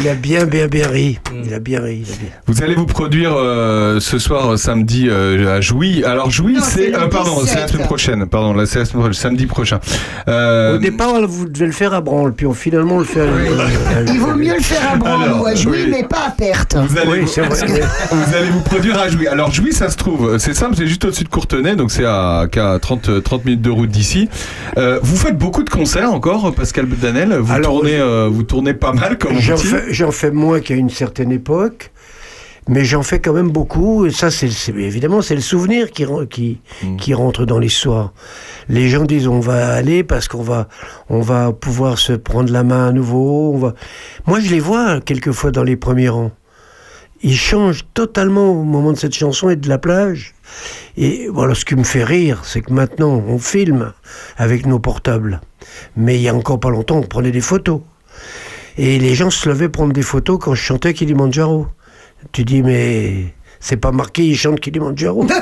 Il 0.00 0.08
a 0.08 0.14
bien, 0.14 0.44
bien, 0.44 0.66
bien 0.66 0.88
ri. 0.88 1.18
Il 1.44 1.52
a 1.54 1.58
bien 1.58 1.80
ri. 1.80 2.02
il 2.06 2.12
a 2.12 2.16
bien- 2.16 2.28
Vous 2.46 2.62
allez 2.62 2.74
vous 2.74 2.86
produire 2.86 3.32
euh, 3.36 4.00
ce 4.00 4.18
soir 4.18 4.52
euh, 4.52 4.56
samedi 4.56 5.06
euh, 5.08 5.56
à 5.56 5.60
Jouy. 5.60 6.04
Alors 6.04 6.30
Jouy, 6.30 6.58
c'est 6.62 6.94
euh, 6.94 7.06
pardon, 7.08 7.36
c'est 7.44 7.54
la 7.54 7.62
17. 7.62 7.68
semaine 7.70 7.86
prochaine. 7.86 8.26
Pardon, 8.26 8.54
là 8.54 8.66
c'est 8.66 8.80
la 8.80 8.84
semaine 8.84 9.04
prochaine, 9.04 9.20
samedi 9.22 9.46
prochain. 9.46 9.80
Euh, 10.28 10.76
Au 10.76 10.78
départ, 10.78 11.14
vous 11.26 11.48
devez 11.48 11.66
le 11.66 11.72
faire 11.72 11.94
à 11.94 12.00
Branle, 12.00 12.32
puis 12.34 12.46
on, 12.46 12.54
finalement 12.54 12.96
on 12.96 12.98
le 13.00 13.04
fait 13.04 13.20
à... 13.20 13.26
Il 14.06 14.18
vaut 14.20 14.34
mieux 14.34 14.54
le 14.54 14.60
faire 14.62 14.92
à 14.92 14.96
Branle 14.96 15.32
ou 15.40 15.46
à 15.46 15.54
Jouy, 15.54 15.72
oui. 15.84 15.88
mais 15.90 16.02
pas 16.04 16.24
à 16.28 16.30
perte. 16.30 16.76
Vous 16.76 16.98
allez, 16.98 17.08
Oui, 17.10 17.20
vous, 17.20 17.26
c'est 17.28 17.42
vrai. 17.42 17.80
vous 18.10 18.34
allez 18.36 18.50
vous 18.50 18.60
produire 18.60 18.98
à 18.98 19.08
Jouy. 19.08 19.26
Alors 19.28 19.52
Jouy, 19.52 19.72
ça 19.72 19.90
se 19.90 19.96
trouve, 19.96 20.38
c'est 20.38 20.54
simple, 20.54 20.74
c'est 20.76 20.86
juste 20.86 21.04
au-dessus 21.04 21.24
de 21.24 21.28
Courtenay, 21.28 21.76
donc 21.76 21.90
c'est 21.90 22.04
à, 22.04 22.46
qu'à 22.50 22.78
30, 22.80 23.22
30 23.22 23.44
minutes 23.44 23.62
de 23.62 23.70
route 23.70 23.90
d'ici. 23.90 24.28
Euh, 24.76 24.98
vous 25.02 25.16
faites 25.16 25.36
beaucoup 25.38 25.62
de 25.62 25.70
concerts 25.70 26.12
encore, 26.12 26.52
Pascal 26.54 26.86
Danel? 26.88 27.34
Vous 27.40 27.52
Alors, 27.52 27.72
tournez, 27.72 27.96
euh, 27.98 28.28
vous 28.30 28.42
tournez 28.42 28.74
pas 28.74 28.92
mal, 28.92 29.18
comme 29.18 29.32
on 29.36 29.38
dit. 29.38 29.66
fais, 29.66 29.83
j'en 29.88 30.10
fais 30.10 30.30
moins 30.30 30.60
qu'à 30.60 30.74
une 30.74 30.90
certaine 30.90 31.32
époque, 31.32 31.90
mais 32.68 32.84
j'en 32.84 33.02
fais 33.02 33.20
quand 33.20 33.32
même 33.34 33.50
beaucoup. 33.50 34.06
Et 34.06 34.10
ça, 34.10 34.30
c'est 34.30 34.48
évidemment, 34.70 35.20
c'est 35.22 35.34
le 35.34 35.40
souvenir 35.42 35.90
qui, 35.90 36.04
ren- 36.04 36.26
qui, 36.26 36.60
Mm. 36.82 36.96
qui 36.96 37.12
rentre 37.14 37.44
dans 37.44 37.58
l'histoire. 37.58 38.12
Les 38.68 38.88
gens 38.88 39.04
disent 39.04 39.26
on 39.28 39.40
va 39.40 39.74
aller 39.74 40.02
parce 40.02 40.28
qu'on 40.28 40.42
va, 40.42 40.68
on 41.10 41.20
va 41.20 41.52
pouvoir 41.52 41.98
se 41.98 42.12
prendre 42.14 42.50
la 42.52 42.62
main 42.64 42.88
à 42.88 42.92
nouveau. 42.92 43.52
On 43.54 43.58
va... 43.58 43.74
Moi, 44.26 44.40
je 44.40 44.50
les 44.50 44.60
vois 44.60 45.00
quelquefois 45.00 45.50
dans 45.50 45.62
les 45.64 45.76
premiers 45.76 46.08
rangs. 46.08 46.32
Ils 47.22 47.36
changent 47.36 47.84
totalement 47.94 48.50
au 48.52 48.64
moment 48.64 48.92
de 48.92 48.98
cette 48.98 49.14
chanson 49.14 49.48
et 49.48 49.56
de 49.56 49.68
la 49.68 49.78
plage. 49.78 50.34
Et 50.98 51.28
voilà, 51.32 51.54
ce 51.54 51.64
qui 51.64 51.74
me 51.74 51.84
fait 51.84 52.04
rire, 52.04 52.42
c'est 52.44 52.60
que 52.60 52.72
maintenant, 52.72 53.22
on 53.26 53.38
filme 53.38 53.92
avec 54.36 54.66
nos 54.66 54.78
portables. 54.78 55.40
Mais 55.96 56.16
il 56.16 56.22
y 56.22 56.28
a 56.28 56.34
encore 56.34 56.60
pas 56.60 56.68
longtemps, 56.70 56.96
on 56.98 57.02
prenait 57.02 57.30
des 57.30 57.40
photos. 57.40 57.80
Et 58.76 58.98
les 58.98 59.14
gens 59.14 59.30
se 59.30 59.48
levaient 59.48 59.68
prendre 59.68 59.92
des 59.92 60.02
photos 60.02 60.38
quand 60.40 60.54
je 60.54 60.62
chantais 60.62 60.94
Kilimanjaro. 60.94 61.68
Tu 62.32 62.44
dis, 62.44 62.62
mais 62.62 63.34
c'est 63.60 63.76
pas 63.76 63.92
marqué, 63.92 64.24
ils 64.26 64.36
chantent 64.36 64.60
Kilimanjaro. 64.60 65.26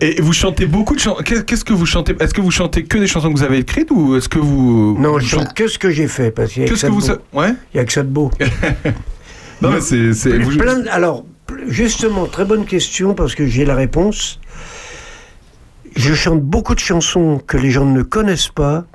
Et 0.00 0.20
vous 0.20 0.32
chantez 0.32 0.66
beaucoup 0.66 0.94
de 0.94 1.00
chansons. 1.00 1.22
Qu'est- 1.22 1.44
Qu'est-ce 1.44 1.64
que 1.64 1.72
vous 1.72 1.86
chantez 1.86 2.14
Est-ce 2.20 2.34
que 2.34 2.40
vous 2.40 2.50
chantez 2.50 2.84
que 2.84 2.98
des 2.98 3.06
chansons 3.06 3.32
que 3.32 3.38
vous 3.38 3.44
avez 3.44 3.58
écrites 3.58 3.90
ou 3.90 4.16
est-ce 4.16 4.28
que 4.28 4.38
vous 4.38 4.96
non, 4.98 5.18
je 5.18 5.26
chante 5.26 5.54
que 5.54 5.68
ce 5.68 5.78
que 5.78 5.90
j'ai 5.90 6.08
fait. 6.08 6.30
Parce 6.30 6.52
qu'il 6.52 6.62
y 6.62 6.66
a 6.66 6.68
Qu'est-ce 6.68 6.80
ça 6.80 6.88
que 6.88 6.92
de 6.92 6.96
vous 7.00 7.06
beau. 7.06 7.14
sa- 7.32 7.38
Ouais. 7.38 7.54
Il 7.74 7.76
y 7.76 7.80
a 7.80 7.84
que 7.84 7.92
ça 7.92 8.02
de 8.02 8.08
beau. 8.08 8.30
Non, 9.62 9.70
mais 9.70 9.80
c'est. 9.80 10.12
c'est- 10.12 10.38
vous- 10.38 10.56
de- 10.56 10.88
alors, 10.90 11.24
justement, 11.68 12.26
très 12.26 12.44
bonne 12.44 12.64
question 12.64 13.14
parce 13.14 13.36
que 13.36 13.46
j'ai 13.46 13.64
la 13.64 13.76
réponse. 13.76 14.40
Je 15.94 16.14
chante 16.14 16.40
beaucoup 16.42 16.74
de 16.74 16.80
chansons 16.80 17.40
que 17.46 17.56
les 17.58 17.70
gens 17.70 17.84
ne 17.84 18.02
connaissent 18.02 18.48
pas 18.48 18.86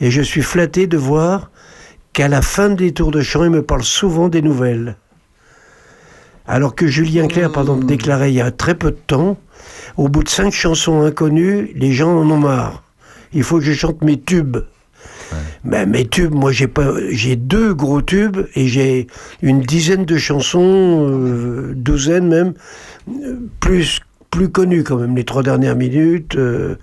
et 0.00 0.10
je 0.10 0.22
suis 0.22 0.42
flatté 0.42 0.86
de 0.86 0.96
voir 0.96 1.50
qu'à 2.12 2.28
la 2.28 2.42
fin 2.42 2.70
des 2.70 2.92
tours 2.92 3.10
de 3.10 3.20
chant, 3.20 3.44
ils 3.44 3.50
me 3.50 3.62
parlent 3.62 3.84
souvent 3.84 4.28
des 4.28 4.42
nouvelles. 4.42 4.96
Alors 6.46 6.74
que 6.74 6.86
Julien 6.86 7.28
Clerc, 7.28 7.52
par 7.52 7.62
exemple, 7.62 7.86
déclarait 7.86 8.32
il 8.32 8.36
y 8.36 8.40
a 8.40 8.50
très 8.50 8.74
peu 8.74 8.90
de 8.90 8.98
temps, 9.06 9.38
au 9.96 10.08
bout 10.08 10.24
de 10.24 10.28
cinq 10.28 10.52
chansons 10.52 11.02
inconnues, 11.02 11.70
les 11.76 11.92
gens 11.92 12.10
en 12.10 12.28
ont 12.30 12.38
marre. 12.38 12.82
Il 13.32 13.44
faut 13.44 13.58
que 13.58 13.64
je 13.64 13.72
chante 13.72 14.02
mes 14.02 14.20
tubes. 14.20 14.58
Ben, 15.62 15.88
mes 15.88 16.06
tubes, 16.08 16.34
moi 16.34 16.50
j'ai 16.50 16.66
pas, 16.66 16.92
j'ai 17.10 17.36
deux 17.36 17.72
gros 17.74 18.02
tubes 18.02 18.38
et 18.56 18.66
j'ai 18.66 19.06
une 19.42 19.60
dizaine 19.60 20.04
de 20.04 20.16
chansons, 20.16 21.06
euh, 21.08 21.72
douzaine 21.76 22.26
même, 22.26 22.54
euh, 23.08 23.36
plus 23.60 24.00
plus 24.30 24.48
connues 24.48 24.84
quand 24.84 24.96
même. 24.96 25.16
Les 25.16 25.24
trois 25.24 25.42
dernières 25.42 25.76
minutes, 25.76 26.36
euh, 26.36 26.76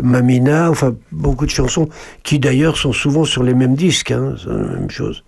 Mamina, 0.00 0.70
enfin 0.70 0.94
beaucoup 1.12 1.46
de 1.46 1.50
chansons 1.50 1.88
qui 2.22 2.38
d'ailleurs 2.38 2.76
sont 2.76 2.92
souvent 2.92 3.24
sur 3.24 3.42
les 3.42 3.54
mêmes 3.54 3.74
disques, 3.74 4.12
hein, 4.12 4.34
c'est 4.38 4.48
la 4.48 4.78
même 4.78 4.90
chose. 4.90 5.24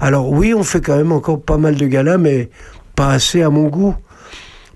Alors 0.00 0.30
oui, 0.30 0.54
on 0.54 0.62
fait 0.62 0.80
quand 0.80 0.96
même 0.96 1.12
encore 1.12 1.40
pas 1.40 1.56
mal 1.56 1.76
de 1.76 1.86
galas, 1.86 2.18
mais 2.18 2.50
pas 2.96 3.10
assez 3.10 3.42
à 3.42 3.50
mon 3.50 3.68
goût. 3.68 3.94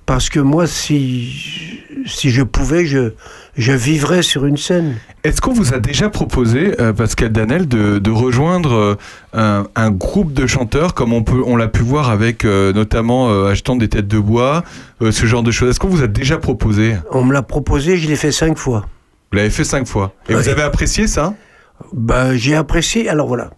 Parce 0.07 0.31
que 0.31 0.41
moi, 0.41 0.67
si, 0.67 1.83
si 2.07 2.31
je 2.31 2.43
pouvais, 2.43 2.87
je, 2.87 3.13
je 3.57 3.73
vivrais 3.73 4.23
sur 4.23 4.47
une 4.47 4.57
scène. 4.57 4.97
Est-ce 5.29 5.43
qu'on 5.43 5.53
vous 5.53 5.75
a 5.75 5.79
déjà 5.79 6.09
proposé, 6.09 6.81
euh, 6.81 6.95
Pascal 6.95 7.29
Danel, 7.31 7.69
de, 7.69 7.99
de 7.99 8.11
rejoindre 8.11 8.73
euh, 8.73 8.95
un, 9.35 9.67
un 9.77 9.91
groupe 9.91 10.33
de 10.33 10.47
chanteurs 10.47 10.95
comme 10.95 11.13
on 11.13 11.23
peut, 11.23 11.43
on 11.45 11.55
l'a 11.55 11.69
pu 11.69 11.83
voir 11.83 12.09
avec 12.09 12.47
euh, 12.47 12.73
notamment 12.73 13.29
achetant 13.47 13.77
des 13.77 13.89
têtes 13.89 14.09
de 14.09 14.19
bois, 14.19 14.65
ce 15.03 15.27
genre 15.27 15.43
de 15.43 15.51
choses. 15.51 15.69
Est-ce 15.69 15.81
qu'on 15.81 15.89
vous 15.89 16.03
a 16.03 16.07
déjà 16.07 16.39
proposé? 16.39 16.97
On 17.13 17.25
me 17.25 17.35
l'a 17.35 17.43
proposé, 17.43 17.99
je 17.99 18.09
l'ai 18.09 18.17
fait 18.17 18.33
cinq 18.33 18.57
fois. 18.57 18.87
Vous 19.31 19.37
l'avez 19.37 19.51
fait 19.51 19.65
cinq 19.65 19.87
fois. 19.87 20.13
Et 20.31 20.35
Ouais. 20.35 20.41
vous 20.41 20.49
avez 20.49 20.63
apprécié 20.63 21.07
ça? 21.07 21.35
Bah, 21.93 22.35
j'ai 22.35 22.55
apprécié. 22.55 23.11
Alors 23.11 23.29
voilà. 23.29 23.51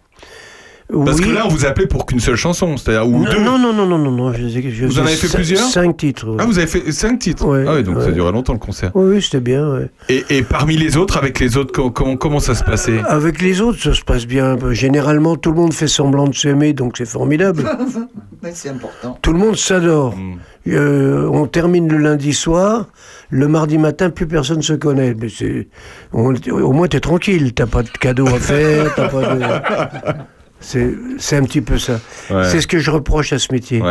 Parce 1.05 1.19
Oui. 1.19 1.25
que 1.27 1.31
là, 1.31 1.43
on 1.45 1.49
vous 1.49 1.65
appelait 1.67 1.87
pour 1.87 2.07
qu'une 2.07 2.21
seule 2.21 2.37
chanson, 2.37 2.77
c'est-à-dire 2.77 3.07
ou 3.09 3.23
non, 3.25 3.31
deux. 3.31 3.39
non, 3.41 3.59
non, 3.59 3.73
non, 3.73 3.87
non, 3.87 3.99
non, 3.99 4.11
non, 4.11 4.33
je 4.33 4.87
Vous 4.87 4.99
en 4.99 5.03
avez 5.07 5.15
fait 5.15 5.33
plusieurs 5.35 5.61
Cinq 5.62 5.97
titres. 5.99 6.29
ouais. 6.29 6.37
Ah, 6.41 6.47
vous 6.47 6.59
avez 6.59 6.67
fait 6.67 6.91
cinq 6.93 7.19
titres. 7.21 7.47
Ouais, 7.47 7.65
ah 7.69 7.75
oui, 7.77 7.83
donc 7.85 8.01
ça 8.01 8.07
ouais. 8.07 8.12
durait 8.12 8.33
longtemps 8.33 8.53
le 8.55 8.59
concert. 8.59 8.91
Oui, 8.95 9.15
oui, 9.17 9.23
c'était 9.23 9.41
bien. 9.41 9.69
ouais. 9.73 9.91
Et, 10.09 10.25
et 10.31 10.43
parmi 10.43 10.77
les 10.77 10.97
autres, 10.97 11.17
avec 11.17 11.39
les 11.39 11.57
autres, 11.57 11.73
co- 11.73 11.91
comment, 11.91 12.17
comment 12.17 12.41
ça 12.41 12.55
se 12.55 12.65
passait? 12.65 13.01
Avec 13.07 13.41
les 13.41 13.61
autres, 13.61 13.81
ça 13.81 13.95
se 13.95 14.03
passe 14.03 14.27
bien. 14.27 14.57
Généralement, 14.71 15.37
tout 15.37 15.51
le 15.51 15.57
monde 15.57 15.73
fait 15.73 15.89
semblant 15.89 16.27
de 16.27 16.35
s'aimer, 16.35 16.73
donc 16.73 16.97
c'est 16.97 17.07
formidable. 17.09 17.65
Mais 18.43 18.53
c'est 18.55 18.71
important. 18.71 19.19
tout 19.21 19.33
le 19.33 19.39
monde 19.39 19.57
s'adore. 19.57 20.17
Mm. 20.17 20.39
euh, 20.69 21.29
on 21.31 21.47
termine 21.47 21.89
le 21.89 21.99
lundi 21.99 22.33
soir, 22.33 22.87
le 23.29 23.49
mardi 23.49 23.77
matin, 23.79 24.09
plus 24.11 24.27
personne 24.27 24.62
se 24.62 24.73
connaît. 24.73 25.15
Mais 25.15 25.29
c'est, 25.29 25.69
on- 26.12 26.35
au 26.35 26.73
moins, 26.73 26.89
tu 26.89 26.97
es 26.97 27.01
tranquille, 27.01 27.53
t'as 27.55 27.67
pas 27.67 27.83
de 27.83 27.91
cadeau 27.91 28.27
à 28.29 28.39
faire, 28.41 28.95
t'as 28.97 29.09
pas 29.09 29.35
de... 29.35 29.41
C'est, 30.61 30.91
c'est 31.19 31.37
un 31.37 31.43
petit 31.45 31.61
peu 31.62 31.78
ça. 31.78 32.01
Ouais. 32.31 32.45
C'est 32.45 32.61
ce 32.61 32.66
que 32.66 32.78
je 32.78 32.91
reproche 32.91 33.32
à 33.32 33.39
ce 33.39 33.53
métier. 33.53 33.82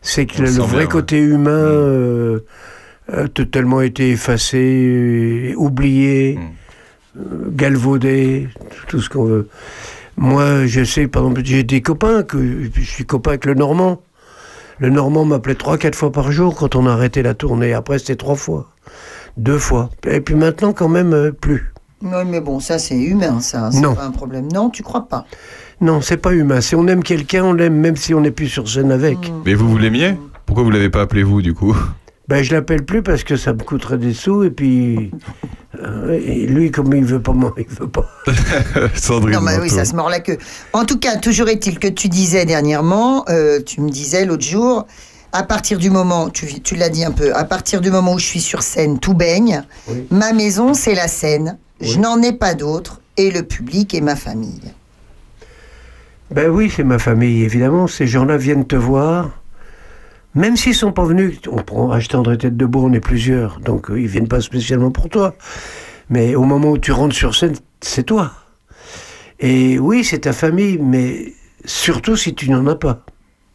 C'est 0.00 0.26
que 0.26 0.38
On 0.40 0.42
le, 0.42 0.50
vrai 0.50 0.68
bien, 0.70 0.78
ouais. 0.80 0.86
côté 0.86 1.18
humain 1.18 1.50
euh, 1.50 2.40
a 3.12 3.28
totalement 3.28 3.80
été 3.80 4.10
effacé, 4.10 5.54
oublié, 5.56 6.38
Mm. 6.38 7.20
euh, 7.20 7.22
galvaudé, 7.50 8.48
tout 8.86 9.00
ce 9.00 9.08
qu'on 9.10 9.24
veut. 9.24 9.48
Moi, 10.16 10.66
je 10.66 10.82
sais, 10.84 11.06
par 11.08 11.22
exemple, 11.22 11.42
j'ai 11.44 11.62
des 11.64 11.80
copains, 11.80 12.22
que 12.22 12.38
je 12.74 12.80
suis 12.82 13.04
copain 13.06 13.30
avec 13.30 13.44
le 13.44 13.54
Normand. 13.54 14.00
Le 14.78 14.90
Normand 14.90 15.24
m'appelait 15.24 15.54
trois, 15.56 15.78
quatre 15.78 15.94
fois 15.96 16.12
par 16.12 16.30
jour 16.32 16.54
quand 16.56 16.76
on 16.76 16.86
a 16.86 16.92
arrêté 16.92 17.22
la 17.22 17.34
tournée. 17.34 17.72
Après, 17.72 17.98
c'était 17.98 18.16
trois 18.16 18.36
fois, 18.36 18.68
deux 19.36 19.58
fois. 19.58 19.90
Et 20.06 20.20
puis 20.20 20.34
maintenant, 20.36 20.72
quand 20.72 20.88
même, 20.88 21.12
euh, 21.12 21.32
plus. 21.32 21.72
Oui, 22.02 22.24
mais 22.26 22.40
bon, 22.40 22.60
ça 22.60 22.78
c'est 22.78 22.96
humain, 22.98 23.40
ça. 23.40 23.70
C'est 23.72 23.80
Non. 23.80 23.94
pas 23.96 24.04
un 24.04 24.12
problème. 24.12 24.46
Non, 24.52 24.70
tu 24.70 24.82
crois 24.84 25.08
pas 25.08 25.26
Non, 25.80 26.00
c'est 26.00 26.16
pas 26.16 26.32
humain. 26.32 26.60
Si 26.60 26.74
on 26.74 26.86
aime 26.88 27.02
quelqu'un, 27.02 27.44
on 27.44 27.52
l'aime 27.52 27.76
même 27.76 27.96
si 27.96 28.14
on 28.14 28.20
n'est 28.20 28.30
plus 28.30 28.48
sur 28.48 28.68
scène 28.68 28.90
avec. 28.90 29.18
Mais 29.44 29.54
vous, 29.54 29.68
vous 29.68 29.78
l'aimiez? 29.78 30.14
Pourquoi 30.44 30.64
vous 30.64 30.70
l'avez 30.70 30.90
pas 30.90 31.02
appelé 31.02 31.22
vous, 31.22 31.42
du 31.42 31.54
coup? 31.54 31.76
Ben, 32.28 32.42
je 32.42 32.52
l'appelle 32.52 32.84
plus 32.84 33.02
parce 33.02 33.24
que 33.24 33.36
ça 33.36 33.54
me 33.54 33.62
coûterait 33.62 33.96
des 33.96 34.12
sous 34.12 34.44
et 34.44 34.50
puis 34.50 35.10
euh, 35.82 36.12
et 36.12 36.46
lui 36.46 36.70
comme 36.70 36.92
il 36.92 37.04
veut 37.04 37.22
pas 37.22 37.32
moi, 37.32 37.54
il 37.56 37.66
veut 37.66 37.88
pas. 37.88 38.06
Sandrine 38.94 39.34
Non, 39.34 39.40
mais 39.40 39.58
oui, 39.58 39.70
ça 39.70 39.86
se 39.86 39.94
mord 39.94 40.10
la 40.10 40.20
queue. 40.20 40.36
En 40.74 40.84
tout 40.84 40.98
cas, 40.98 41.16
toujours 41.16 41.48
est-il 41.48 41.78
que 41.78 41.88
tu 41.88 42.08
disais 42.08 42.44
dernièrement, 42.44 43.24
euh, 43.30 43.60
tu 43.64 43.80
me 43.80 43.88
disais 43.88 44.26
l'autre 44.26 44.44
jour, 44.44 44.86
à 45.32 45.42
partir 45.42 45.78
du 45.78 45.88
moment, 45.88 46.28
tu, 46.28 46.60
tu 46.60 46.74
l'as 46.74 46.90
dit 46.90 47.04
un 47.04 47.12
peu, 47.12 47.34
à 47.34 47.44
partir 47.44 47.80
du 47.80 47.90
moment 47.90 48.12
où 48.12 48.18
je 48.18 48.26
suis 48.26 48.40
sur 48.40 48.62
scène, 48.62 48.98
tout 48.98 49.14
baigne. 49.14 49.62
Ma 50.10 50.34
maison, 50.34 50.74
c'est 50.74 50.94
la 50.94 51.08
scène. 51.08 51.56
Je 51.80 51.98
n'en 51.98 52.20
ai 52.20 52.32
pas 52.32 52.54
d'autre. 52.54 53.00
Et 53.16 53.32
le 53.32 53.42
public 53.42 53.94
et 53.94 54.00
ma 54.00 54.14
famille. 54.14 54.72
Ben 56.30 56.50
oui, 56.50 56.70
c'est 56.74 56.84
ma 56.84 56.98
famille 56.98 57.42
évidemment. 57.42 57.86
Ces 57.86 58.06
gens-là 58.06 58.36
viennent 58.36 58.66
te 58.66 58.76
voir. 58.76 59.30
Même 60.34 60.56
s'ils 60.56 60.74
sont 60.74 60.92
pas 60.92 61.04
venus, 61.04 61.40
on 61.50 61.62
prend 61.62 61.90
acheter 61.90 62.16
André 62.16 62.36
Tête 62.36 62.56
de 62.56 62.66
Bois, 62.66 62.82
on 62.82 62.92
est 62.92 63.00
plusieurs, 63.00 63.60
donc 63.60 63.90
euh, 63.90 63.98
ils 63.98 64.06
viennent 64.06 64.28
pas 64.28 64.42
spécialement 64.42 64.90
pour 64.90 65.08
toi. 65.08 65.34
Mais 66.10 66.34
au 66.34 66.44
moment 66.44 66.70
où 66.72 66.78
tu 66.78 66.92
rentres 66.92 67.14
sur 67.14 67.34
scène, 67.34 67.54
c'est 67.80 68.04
toi. 68.04 68.32
Et 69.40 69.78
oui, 69.78 70.04
c'est 70.04 70.20
ta 70.20 70.34
famille, 70.34 70.78
mais 70.78 71.32
surtout 71.64 72.14
si 72.14 72.34
tu 72.34 72.50
n'en 72.50 72.66
as 72.66 72.76
pas. 72.76 73.04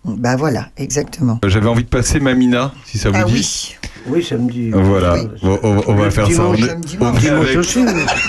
Ben 0.05 0.35
voilà, 0.35 0.67
exactement. 0.77 1.39
J'avais 1.45 1.67
envie 1.69 1.83
de 1.83 1.89
passer 1.89 2.19
Mamina, 2.19 2.73
si 2.85 2.97
ça 2.97 3.09
vous 3.09 3.15
Ah 3.19 3.23
dit. 3.23 3.33
oui. 3.33 3.75
Oui, 4.05 4.21
ça 4.21 4.35
me 4.35 4.51
dit. 4.51 4.69
Voilà, 4.73 5.15
on, 5.43 5.81
on 5.87 5.95
va 5.95 6.03
Le 6.05 6.09
faire 6.09 6.29
ça. 6.29 6.41
On 6.43 6.49
on 6.49 6.53
est 6.55 6.75
dimanche 6.81 7.25
avec, 7.25 7.57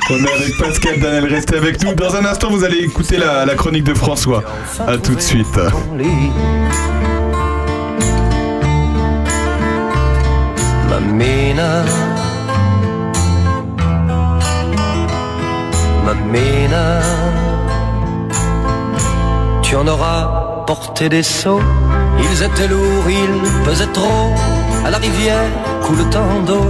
on 0.09 0.15
est 0.15 0.33
avec 0.33 0.57
Pascal 0.59 1.01
Danel, 1.01 1.25
restez 1.25 1.57
avec 1.57 1.83
nous. 1.83 1.95
Dans 1.95 2.15
un 2.15 2.25
instant, 2.27 2.49
vous 2.51 2.63
allez 2.63 2.79
écouter 2.79 3.17
la, 3.17 3.45
la 3.45 3.55
chronique 3.57 3.83
de 3.85 3.95
François. 3.95 4.45
A 4.87 4.99
tout 4.99 5.17
de 5.17 5.21
suite. 5.21 5.49
Mamina 10.89 11.85
Mamina 16.05 17.01
Tu 19.63 19.77
en 19.77 19.87
auras 19.89 20.54
porté 20.67 21.09
des 21.09 21.23
seaux. 21.23 21.61
Ils 22.19 22.43
étaient 22.43 22.69
lourds, 22.69 23.09
ils 23.09 23.65
pesaient 23.65 23.93
trop. 23.93 24.33
À 24.85 24.91
la 24.91 24.99
rivière 24.99 25.51
coule 25.83 26.05
tant 26.11 26.41
d'eau 26.47 26.67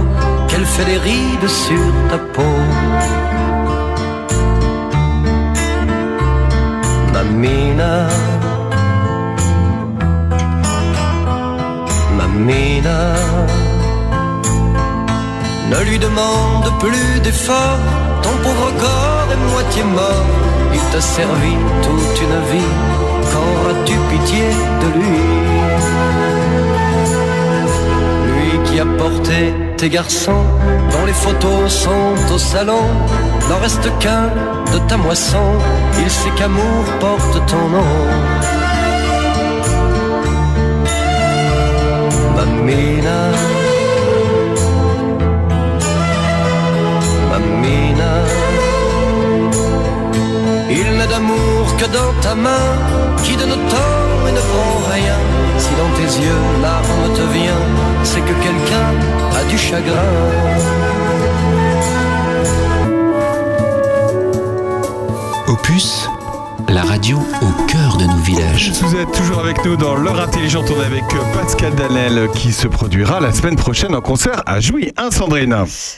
Qu'elle 0.47 0.65
fait 0.65 0.85
des 0.85 0.97
rides 0.97 1.47
sur 1.47 1.85
ta 2.09 2.17
peau. 2.17 2.55
Mamina 7.13 8.07
Mamina 12.17 12.99
Ne 15.71 15.79
lui 15.89 15.97
demande 15.99 16.67
plus 16.79 17.19
d'efforts, 17.21 17.79
ton 18.21 18.35
pauvre 18.43 18.71
corps 18.79 19.27
est 19.33 19.51
moitié 19.51 19.83
mort. 19.83 20.27
Il 20.73 20.79
t'a 20.91 21.01
servi 21.01 21.53
toute 21.83 22.21
une 22.25 22.39
vie, 22.51 22.73
qu'auras-tu 23.35 23.95
pitié 24.09 24.45
de 24.81 24.87
lui? 24.97 25.17
Lui 28.33 28.51
qui 28.65 28.79
a 28.79 28.85
porté 28.85 29.53
tes 29.77 29.89
garçons, 29.89 30.45
dont 30.91 31.05
les 31.05 31.13
photos 31.25 31.71
sont 31.71 32.33
au 32.33 32.37
salon, 32.37 32.85
n'en 33.49 33.59
reste 33.61 33.89
qu'un 33.99 34.29
de 34.73 34.79
ta 34.87 34.97
moisson, 34.97 35.47
il 36.03 36.09
sait 36.09 36.33
qu'amour 36.37 36.83
porte 36.99 37.45
ton 37.47 37.67
nom. 37.69 37.93
Que 51.77 51.85
dans 51.85 52.13
ta 52.21 52.35
main 52.35 52.67
Qui 53.23 53.35
donne 53.35 53.49
temps 53.49 54.27
et 54.27 54.31
ne 54.31 54.39
prend 54.51 54.93
rien. 54.93 55.19
Si 55.57 55.69
dans 55.81 55.91
tes 55.97 56.09
yeux 56.23 56.41
l'arme 56.61 57.13
te 57.15 57.21
vient 57.37 57.65
C'est 58.03 58.21
que 58.21 58.35
quelqu'un 58.45 58.89
a 59.39 59.43
du 59.49 59.57
chagrin. 59.57 60.11
Opus, 65.47 66.09
la 66.69 66.83
radio 66.83 67.17
au 67.41 67.65
cœur 67.67 67.97
de 67.97 68.05
nos 68.05 68.17
villages. 68.17 68.71
Vous 68.81 68.95
êtes 68.95 69.11
toujours 69.11 69.39
avec 69.39 69.63
nous 69.65 69.75
dans 69.75 69.95
L'heure 69.95 70.19
intelligente. 70.19 70.65
On 70.75 70.81
est 70.81 70.85
avec 70.85 71.03
euh, 71.13 71.33
Pascal 71.33 71.73
Danel 71.75 72.29
qui 72.33 72.51
se 72.51 72.67
produira 72.67 73.19
la 73.19 73.31
semaine 73.31 73.55
prochaine 73.55 73.93
en 73.95 74.01
concert 74.01 74.43
à 74.45 74.59
Jouy, 74.59 74.91
hein, 74.97 75.09
Sandrine? 75.11 75.55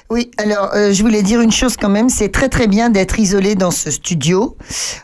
Oui, 0.10 0.31
alors 0.38 0.72
euh, 0.76 0.91
je 0.94 1.02
voulais 1.03 1.23
dire 1.23 1.41
une 1.41 1.52
chose 1.52 1.76
quand 1.77 1.89
même, 1.89 2.10
c'est 2.10 2.30
très 2.30 2.49
très 2.49 2.68
bien 2.68 2.89
d'être 2.89 3.19
isolé 3.19 3.56
dans 3.56 3.72
ce 3.72 3.91
studio, 3.91 4.57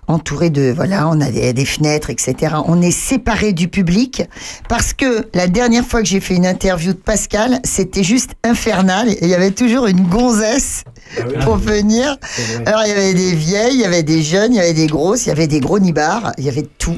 entouré 0.07 0.49
de, 0.49 0.73
voilà, 0.75 1.07
on 1.07 1.21
a 1.21 1.31
des, 1.31 1.53
des 1.53 1.65
fenêtres, 1.65 2.09
etc. 2.09 2.55
On 2.65 2.81
est 2.81 2.91
séparé 2.91 3.53
du 3.53 3.67
public, 3.67 4.23
parce 4.69 4.93
que 4.93 5.27
la 5.33 5.47
dernière 5.47 5.85
fois 5.85 6.01
que 6.01 6.07
j'ai 6.07 6.19
fait 6.19 6.35
une 6.35 6.45
interview 6.45 6.93
de 6.93 6.97
Pascal, 6.97 7.59
c'était 7.63 8.03
juste 8.03 8.31
infernal, 8.43 9.09
et 9.09 9.19
il 9.21 9.29
y 9.29 9.35
avait 9.35 9.51
toujours 9.51 9.87
une 9.87 10.03
gonzesse 10.07 10.83
pour 11.43 11.57
venir. 11.57 12.17
Alors 12.65 12.81
il 12.85 12.89
y 12.89 12.91
avait 12.91 13.13
des 13.13 13.33
vieilles, 13.33 13.75
il 13.75 13.81
y 13.81 13.85
avait 13.85 14.03
des 14.03 14.21
jeunes, 14.23 14.53
il 14.53 14.57
y 14.57 14.59
avait 14.59 14.73
des 14.73 14.87
grosses, 14.87 15.25
il 15.25 15.29
y 15.29 15.31
avait 15.31 15.47
des 15.47 15.52
gros 15.59 15.79
nibards, 15.79 16.31
il 16.37 16.45
y 16.45 16.49
avait 16.49 16.67
tout. 16.77 16.97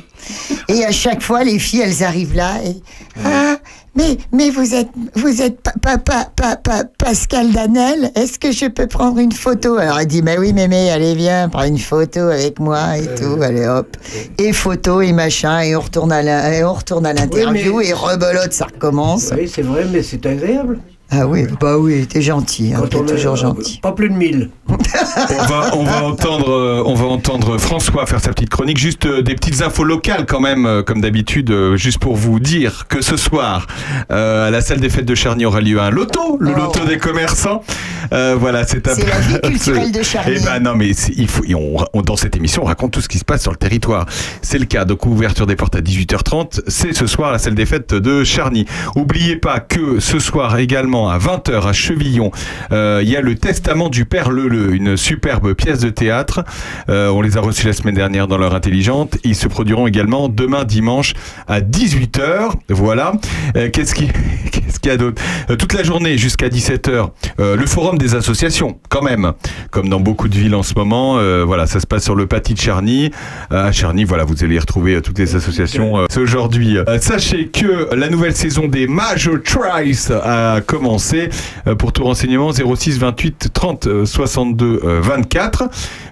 Et 0.69 0.83
à 0.85 0.91
chaque 0.91 1.21
fois, 1.21 1.43
les 1.43 1.59
filles, 1.59 1.81
elles 1.81 2.03
arrivent 2.03 2.35
là 2.35 2.53
et 2.63 2.75
ah, 3.23 3.57
mais 3.95 4.17
mais 4.33 4.49
vous 4.49 4.73
êtes 4.75 4.89
vous 5.15 5.41
êtes 5.41 5.61
pa- 5.61 5.71
pa- 5.81 5.97
pa- 5.97 6.29
pa- 6.35 6.55
pa- 6.57 6.83
Pascal 6.97 7.51
Danel. 7.53 8.11
Est-ce 8.15 8.37
que 8.39 8.51
je 8.51 8.65
peux 8.65 8.87
prendre 8.87 9.19
une 9.19 9.31
photo? 9.31 9.77
Alors 9.77 9.99
elle 9.99 10.07
dit 10.07 10.21
mais 10.21 10.37
oui 10.37 10.51
mémé, 10.51 10.89
allez 10.91 11.15
viens, 11.15 11.47
prends 11.47 11.63
une 11.63 11.77
photo 11.77 12.19
avec 12.21 12.59
moi 12.59 12.97
et 12.97 13.05
tout. 13.15 13.41
Allez 13.41 13.65
hop 13.67 13.95
et 14.37 14.51
photo 14.51 15.01
et 15.01 15.13
machin 15.13 15.61
et 15.61 15.75
on 15.75 15.81
retourne 15.81 16.11
à 16.11 16.21
la- 16.21 16.57
et 16.57 16.63
on 16.63 16.73
retourne 16.73 17.05
à 17.05 17.13
l'interview 17.13 17.77
mais- 17.77 17.87
et 17.87 17.93
rebelote, 17.93 18.51
ça 18.51 18.65
recommence. 18.65 19.31
Oui, 19.37 19.49
c'est 19.53 19.61
vrai, 19.61 19.85
mais 19.91 20.03
c'est 20.03 20.25
agréable. 20.25 20.79
Ah 21.11 21.27
oui, 21.27 21.43
bah 21.61 21.77
oui, 21.77 22.07
t'es 22.07 22.21
gentil, 22.21 22.73
hein, 22.73 22.81
a- 22.83 22.87
toujours 22.87 23.35
gentil. 23.35 23.79
Pas 23.79 23.91
plus 23.91 24.09
de 24.09 24.15
1000. 24.15 24.49
on 24.67 25.43
va, 25.45 25.75
on 25.75 25.83
va 25.83 26.03
entendre, 26.03 26.49
euh, 26.51 26.83
on 26.85 26.95
va 26.95 27.05
entendre 27.05 27.57
François 27.59 28.05
faire 28.07 28.19
sa 28.19 28.31
petite 28.31 28.49
chronique. 28.49 28.77
Juste 28.77 29.05
euh, 29.05 29.21
des 29.21 29.35
petites 29.35 29.61
infos 29.61 29.83
locales 29.83 30.25
quand 30.25 30.39
même, 30.39 30.65
euh, 30.65 30.81
comme 30.81 31.01
d'habitude, 31.01 31.51
euh, 31.51 31.77
juste 31.77 31.99
pour 31.99 32.15
vous 32.15 32.39
dire 32.39 32.87
que 32.89 33.01
ce 33.01 33.17
soir, 33.17 33.67
euh, 34.11 34.47
à 34.47 34.51
la 34.51 34.61
salle 34.61 34.79
des 34.79 34.89
fêtes 34.89 35.05
de 35.05 35.13
Charny 35.15 35.45
aura 35.45 35.61
lieu 35.61 35.79
un 35.79 35.91
loto, 35.91 36.37
le 36.39 36.51
loto 36.53 36.83
des 36.85 36.97
commerçants. 36.97 37.63
Euh, 38.11 38.35
voilà, 38.37 38.65
c'est 38.65 38.85
C'est 38.87 39.05
la 39.07 39.19
vie 39.19 39.39
culturelle 39.43 39.91
de 39.91 40.01
Charny. 40.03 40.33
Eh 40.37 40.43
ben 40.43 40.59
non, 40.59 40.73
mais 40.75 40.89
il 40.89 41.27
faut, 41.27 41.43
et 41.45 41.53
on, 41.55 41.77
on- 41.93 42.01
dans 42.01 42.15
cette 42.17 42.35
émission, 42.35 42.63
on 42.63 42.65
raconte 42.65 42.91
tout 42.91 43.01
ce 43.01 43.07
qui 43.09 43.19
se 43.19 43.25
passe 43.25 43.43
sur 43.43 43.51
le 43.51 43.57
territoire. 43.57 44.05
C'est 44.41 44.57
le 44.59 44.65
cas. 44.65 44.85
Donc 44.85 45.05
ouverture 45.05 45.45
des 45.45 45.55
portes 45.55 45.75
à 45.75 45.81
18h30. 45.81 46.61
C'est 46.67 46.93
ce 46.93 47.05
soir 47.07 47.29
à 47.29 47.33
la 47.33 47.39
salle 47.39 47.55
des 47.55 47.65
fêtes 47.67 47.93
de 47.93 48.23
Charny. 48.23 48.65
Oubliez 48.95 49.35
pas 49.37 49.59
que 49.59 49.99
ce 49.99 50.17
soir 50.19 50.57
également 50.57 50.94
à 50.95 51.17
20h 51.17 51.67
à 51.67 51.73
Chevillon, 51.73 52.31
euh, 52.71 53.01
il 53.03 53.09
y 53.09 53.17
a 53.17 53.21
le 53.21 53.35
Testament 53.35 53.89
du 53.89 54.05
Père 54.05 54.31
Leleu, 54.31 54.73
une 54.73 54.95
superbe 54.95 55.53
pièce 55.53 55.79
de 55.79 55.89
théâtre. 55.89 56.43
Euh, 56.89 57.09
on 57.09 57.21
les 57.21 57.37
a 57.37 57.41
reçus 57.41 57.67
la 57.67 57.73
semaine 57.73 57.95
dernière 57.95 58.27
dans 58.27 58.37
l'heure 58.37 58.55
intelligente. 58.55 59.17
Ils 59.23 59.35
se 59.35 59.47
produiront 59.47 59.87
également 59.87 60.29
demain 60.29 60.63
dimanche 60.63 61.13
à 61.47 61.59
18h. 61.59 62.53
Voilà. 62.69 63.13
Euh, 63.57 63.69
Qu'est-ce 63.69 63.93
qui 63.93 64.07
Qu'est-ce 64.51 64.79
qu'il 64.79 64.91
y 64.91 64.93
a 64.93 64.97
d'autre? 64.97 65.21
Toute 65.59 65.73
la 65.73 65.83
journée 65.83 66.17
jusqu'à 66.17 66.47
17h, 66.47 67.09
le 67.39 67.65
forum 67.65 67.97
des 67.97 68.15
associations, 68.15 68.79
quand 68.89 69.01
même. 69.01 69.33
Comme 69.71 69.89
dans 69.89 69.99
beaucoup 69.99 70.29
de 70.29 70.35
villes 70.35 70.55
en 70.55 70.63
ce 70.63 70.73
moment. 70.75 71.19
voilà, 71.45 71.67
ça 71.67 71.79
se 71.79 71.87
passe 71.87 72.03
sur 72.03 72.15
le 72.15 72.25
Paty 72.25 72.53
de 72.53 72.59
Charny. 72.59 73.11
À 73.49 73.71
Charny, 73.71 74.05
voilà, 74.05 74.23
vous 74.23 74.43
allez 74.43 74.55
y 74.55 74.59
retrouver 74.59 75.01
toutes 75.01 75.19
les 75.19 75.35
associations 75.35 76.05
aujourd'hui. 76.17 76.77
Sachez 77.01 77.47
que 77.47 77.93
la 77.93 78.09
nouvelle 78.09 78.35
saison 78.35 78.67
des 78.67 78.87
Major 78.87 79.35
Trice 79.43 80.11
a 80.11 80.61
commencé. 80.65 80.84
Euh, 80.85 81.75
pour 81.75 81.93
tout 81.93 82.03
renseignement, 82.03 82.51
06 82.51 82.99
28 82.99 83.49
30 83.53 83.87
euh, 83.87 84.05
62 84.05 84.81
euh, 84.83 85.01
24. 85.01 85.69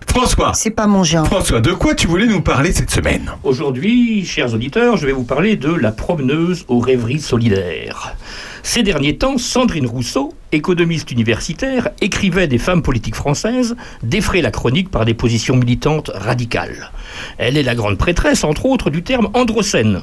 François. 0.08 0.54
C'est 0.54 0.72
pas 0.72 0.88
mon 0.88 1.04
genre. 1.04 1.26
François, 1.26 1.60
de 1.60 1.72
quoi 1.72 1.96
tu 1.96 2.08
voulais 2.08 2.26
nous 2.26 2.42
parler 2.42 2.72
cette 2.72 2.90
semaine? 2.90 3.32
Aujourd'hui, 3.44 4.26
chers 4.26 4.54
auditeurs, 4.54 4.98
je 4.98 5.06
vais 5.06 5.12
vous 5.12 5.24
parler 5.24 5.56
de 5.56 5.72
la 5.72 5.92
promeneuse 5.92 6.66
aux 6.68 6.80
rêveries 6.80 7.20
solidaires. 7.20 8.16
Ces 8.64 8.82
derniers 8.82 9.18
temps, 9.18 9.38
Sandrine 9.38 9.86
Rousseau, 9.86 10.34
économiste 10.52 11.12
universitaire, 11.12 11.90
écrivait 12.00 12.48
des 12.48 12.58
femmes 12.58 12.82
politiques 12.82 13.16
françaises, 13.16 13.76
défrait 14.04 14.42
la 14.42 14.52
chronique 14.52 14.90
par 14.90 15.04
des 15.04 15.14
positions 15.14 15.58
militantes 15.58 16.12
radicales. 16.14 16.92
Elle 17.38 17.58
est 17.58 17.64
la 17.64 17.76
grande 17.76 17.98
prêtresse, 17.98 18.44
entre 18.44 18.66
autres, 18.66 18.90
du 18.90 19.04
terme 19.04 19.30
androcène, 19.34 20.02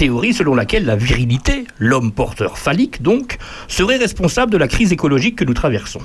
théorie 0.00 0.32
selon 0.32 0.54
laquelle 0.54 0.86
la 0.86 0.96
virilité, 0.96 1.66
l'homme 1.78 2.10
porteur 2.10 2.56
phallique 2.56 3.02
donc, 3.02 3.36
serait 3.68 3.98
responsable 3.98 4.50
de 4.50 4.56
la 4.56 4.66
crise 4.66 4.92
écologique 4.92 5.36
que 5.36 5.44
nous 5.44 5.52
traversons. 5.52 6.00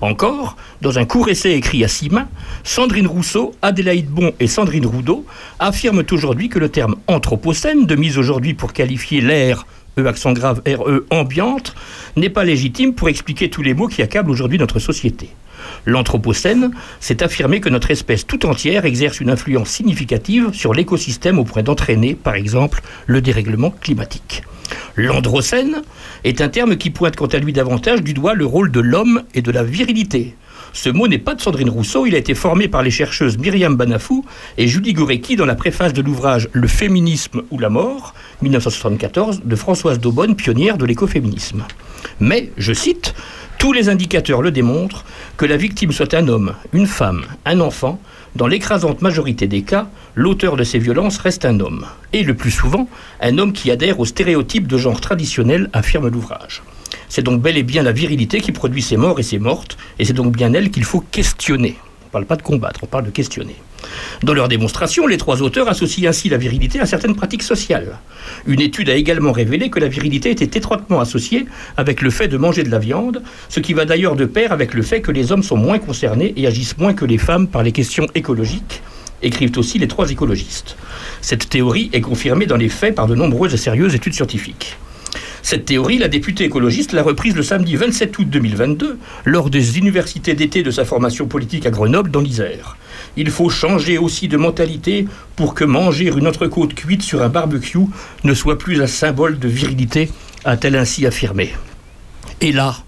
Encore, 0.00 0.56
dans 0.80 1.00
un 1.00 1.06
court 1.06 1.28
essai 1.28 1.54
écrit 1.54 1.82
à 1.82 1.88
six 1.88 2.08
mains, 2.08 2.28
Sandrine 2.62 3.08
Rousseau, 3.08 3.52
Adélaïde 3.62 4.08
Bon 4.08 4.32
et 4.38 4.46
Sandrine 4.46 4.86
Roudot 4.86 5.26
affirment 5.58 6.04
aujourd'hui 6.12 6.48
que 6.48 6.60
le 6.60 6.68
terme 6.68 6.94
anthropocène, 7.08 7.84
de 7.84 7.96
mise 7.96 8.16
aujourd'hui 8.16 8.54
pour 8.54 8.72
qualifier 8.72 9.20
l'ère, 9.20 9.66
E 9.98 10.06
accent 10.06 10.32
grave, 10.32 10.62
RE, 10.64 11.04
ambiante, 11.10 11.74
n'est 12.14 12.30
pas 12.30 12.44
légitime 12.44 12.94
pour 12.94 13.08
expliquer 13.08 13.50
tous 13.50 13.62
les 13.62 13.74
mots 13.74 13.88
qui 13.88 14.02
accablent 14.02 14.30
aujourd'hui 14.30 14.58
notre 14.58 14.78
société. 14.78 15.30
L'Anthropocène, 15.86 16.72
c'est 16.98 17.22
affirmer 17.22 17.60
que 17.60 17.68
notre 17.68 17.92
espèce 17.92 18.26
tout 18.26 18.44
entière 18.44 18.84
exerce 18.84 19.20
une 19.20 19.30
influence 19.30 19.70
significative 19.70 20.50
sur 20.52 20.74
l'écosystème 20.74 21.38
au 21.38 21.44
point 21.44 21.62
d'entraîner, 21.62 22.14
par 22.14 22.34
exemple, 22.34 22.82
le 23.06 23.20
dérèglement 23.20 23.70
climatique. 23.70 24.42
L'Androcène 24.96 25.82
est 26.24 26.40
un 26.40 26.48
terme 26.48 26.76
qui 26.76 26.90
pointe 26.90 27.14
quant 27.14 27.26
à 27.26 27.38
lui 27.38 27.52
davantage 27.52 28.02
du 28.02 28.14
doigt 28.14 28.34
le 28.34 28.46
rôle 28.46 28.72
de 28.72 28.80
l'homme 28.80 29.22
et 29.34 29.42
de 29.42 29.52
la 29.52 29.62
virilité. 29.62 30.34
Ce 30.72 30.90
mot 30.90 31.06
n'est 31.06 31.18
pas 31.18 31.34
de 31.34 31.40
Sandrine 31.40 31.70
Rousseau, 31.70 32.04
il 32.04 32.14
a 32.14 32.18
été 32.18 32.34
formé 32.34 32.66
par 32.66 32.82
les 32.82 32.90
chercheuses 32.90 33.38
Myriam 33.38 33.76
Banafou 33.76 34.24
et 34.58 34.66
Julie 34.66 34.92
Gorecki 34.92 35.36
dans 35.36 35.46
la 35.46 35.54
préface 35.54 35.92
de 35.92 36.02
l'ouvrage 36.02 36.48
Le 36.52 36.66
féminisme 36.66 37.42
ou 37.50 37.58
la 37.58 37.70
mort, 37.70 38.12
1974, 38.42 39.42
de 39.44 39.56
Françoise 39.56 40.00
Daubonne, 40.00 40.34
pionnière 40.34 40.76
de 40.76 40.84
l'écoféminisme. 40.84 41.64
Mais, 42.20 42.50
je 42.56 42.72
cite, 42.72 43.14
tous 43.58 43.72
les 43.72 43.88
indicateurs 43.88 44.42
le 44.42 44.50
démontrent, 44.50 45.04
que 45.36 45.46
la 45.46 45.56
victime 45.56 45.92
soit 45.92 46.14
un 46.14 46.28
homme, 46.28 46.54
une 46.72 46.86
femme, 46.86 47.24
un 47.44 47.60
enfant, 47.60 48.00
dans 48.34 48.46
l'écrasante 48.46 49.02
majorité 49.02 49.46
des 49.46 49.62
cas, 49.62 49.88
l'auteur 50.14 50.56
de 50.56 50.64
ces 50.64 50.78
violences 50.78 51.18
reste 51.18 51.44
un 51.44 51.60
homme. 51.60 51.86
Et 52.12 52.22
le 52.22 52.34
plus 52.34 52.50
souvent, 52.50 52.88
un 53.20 53.38
homme 53.38 53.52
qui 53.52 53.70
adhère 53.70 53.98
aux 53.98 54.04
stéréotypes 54.04 54.66
de 54.66 54.76
genre 54.76 55.00
traditionnel, 55.00 55.70
affirme 55.72 56.08
l'ouvrage. 56.08 56.62
C'est 57.08 57.22
donc 57.22 57.40
bel 57.40 57.56
et 57.56 57.62
bien 57.62 57.82
la 57.82 57.92
virilité 57.92 58.40
qui 58.40 58.52
produit 58.52 58.82
ces 58.82 58.96
morts 58.96 59.18
et 59.20 59.22
ces 59.22 59.38
mortes, 59.38 59.76
et 59.98 60.04
c'est 60.04 60.12
donc 60.12 60.36
bien 60.36 60.52
elle 60.52 60.70
qu'il 60.70 60.84
faut 60.84 61.00
questionner. 61.00 61.76
On 62.02 62.06
ne 62.06 62.10
parle 62.12 62.26
pas 62.26 62.36
de 62.36 62.42
combattre, 62.42 62.80
on 62.82 62.86
parle 62.86 63.06
de 63.06 63.10
questionner. 63.10 63.56
Dans 64.22 64.34
leur 64.34 64.48
démonstration, 64.48 65.06
les 65.06 65.16
trois 65.16 65.42
auteurs 65.42 65.68
associent 65.68 66.08
ainsi 66.08 66.28
la 66.28 66.36
virilité 66.36 66.80
à 66.80 66.86
certaines 66.86 67.14
pratiques 67.14 67.42
sociales. 67.42 67.98
Une 68.46 68.60
étude 68.60 68.90
a 68.90 68.94
également 68.94 69.32
révélé 69.32 69.70
que 69.70 69.78
la 69.78 69.88
virilité 69.88 70.30
était 70.30 70.58
étroitement 70.58 71.00
associée 71.00 71.46
avec 71.76 72.02
le 72.02 72.10
fait 72.10 72.28
de 72.28 72.36
manger 72.36 72.62
de 72.62 72.70
la 72.70 72.78
viande, 72.78 73.22
ce 73.48 73.60
qui 73.60 73.74
va 73.74 73.84
d'ailleurs 73.84 74.16
de 74.16 74.24
pair 74.24 74.52
avec 74.52 74.74
le 74.74 74.82
fait 74.82 75.00
que 75.00 75.12
les 75.12 75.32
hommes 75.32 75.42
sont 75.42 75.56
moins 75.56 75.78
concernés 75.78 76.32
et 76.36 76.46
agissent 76.46 76.78
moins 76.78 76.94
que 76.94 77.04
les 77.04 77.18
femmes 77.18 77.48
par 77.48 77.62
les 77.62 77.72
questions 77.72 78.06
écologiques, 78.14 78.82
écrivent 79.22 79.56
aussi 79.56 79.78
les 79.78 79.88
trois 79.88 80.10
écologistes. 80.10 80.76
Cette 81.20 81.48
théorie 81.48 81.90
est 81.92 82.00
confirmée 82.00 82.46
dans 82.46 82.56
les 82.56 82.68
faits 82.68 82.94
par 82.94 83.06
de 83.06 83.14
nombreuses 83.14 83.54
et 83.54 83.58
sérieuses 83.58 83.94
études 83.94 84.14
scientifiques. 84.14 84.76
Cette 85.48 85.66
théorie, 85.66 85.98
la 85.98 86.08
députée 86.08 86.42
écologiste 86.42 86.90
l'a 86.90 87.04
reprise 87.04 87.36
le 87.36 87.44
samedi 87.44 87.76
27 87.76 88.18
août 88.18 88.28
2022 88.28 88.98
lors 89.26 89.48
des 89.48 89.78
universités 89.78 90.34
d'été 90.34 90.64
de 90.64 90.72
sa 90.72 90.84
formation 90.84 91.28
politique 91.28 91.66
à 91.66 91.70
Grenoble 91.70 92.10
dans 92.10 92.20
l'Isère. 92.20 92.76
Il 93.16 93.30
faut 93.30 93.48
changer 93.48 93.96
aussi 93.96 94.26
de 94.26 94.36
mentalité 94.36 95.06
pour 95.36 95.54
que 95.54 95.62
manger 95.62 96.06
une 96.08 96.26
entrecôte 96.26 96.74
cuite 96.74 97.02
sur 97.02 97.22
un 97.22 97.28
barbecue 97.28 97.86
ne 98.24 98.34
soit 98.34 98.58
plus 98.58 98.82
un 98.82 98.88
symbole 98.88 99.38
de 99.38 99.46
virilité, 99.46 100.10
a-t-elle 100.44 100.74
ainsi 100.74 101.06
affirmé. 101.06 101.54
Et 102.40 102.50
là, 102.50 102.78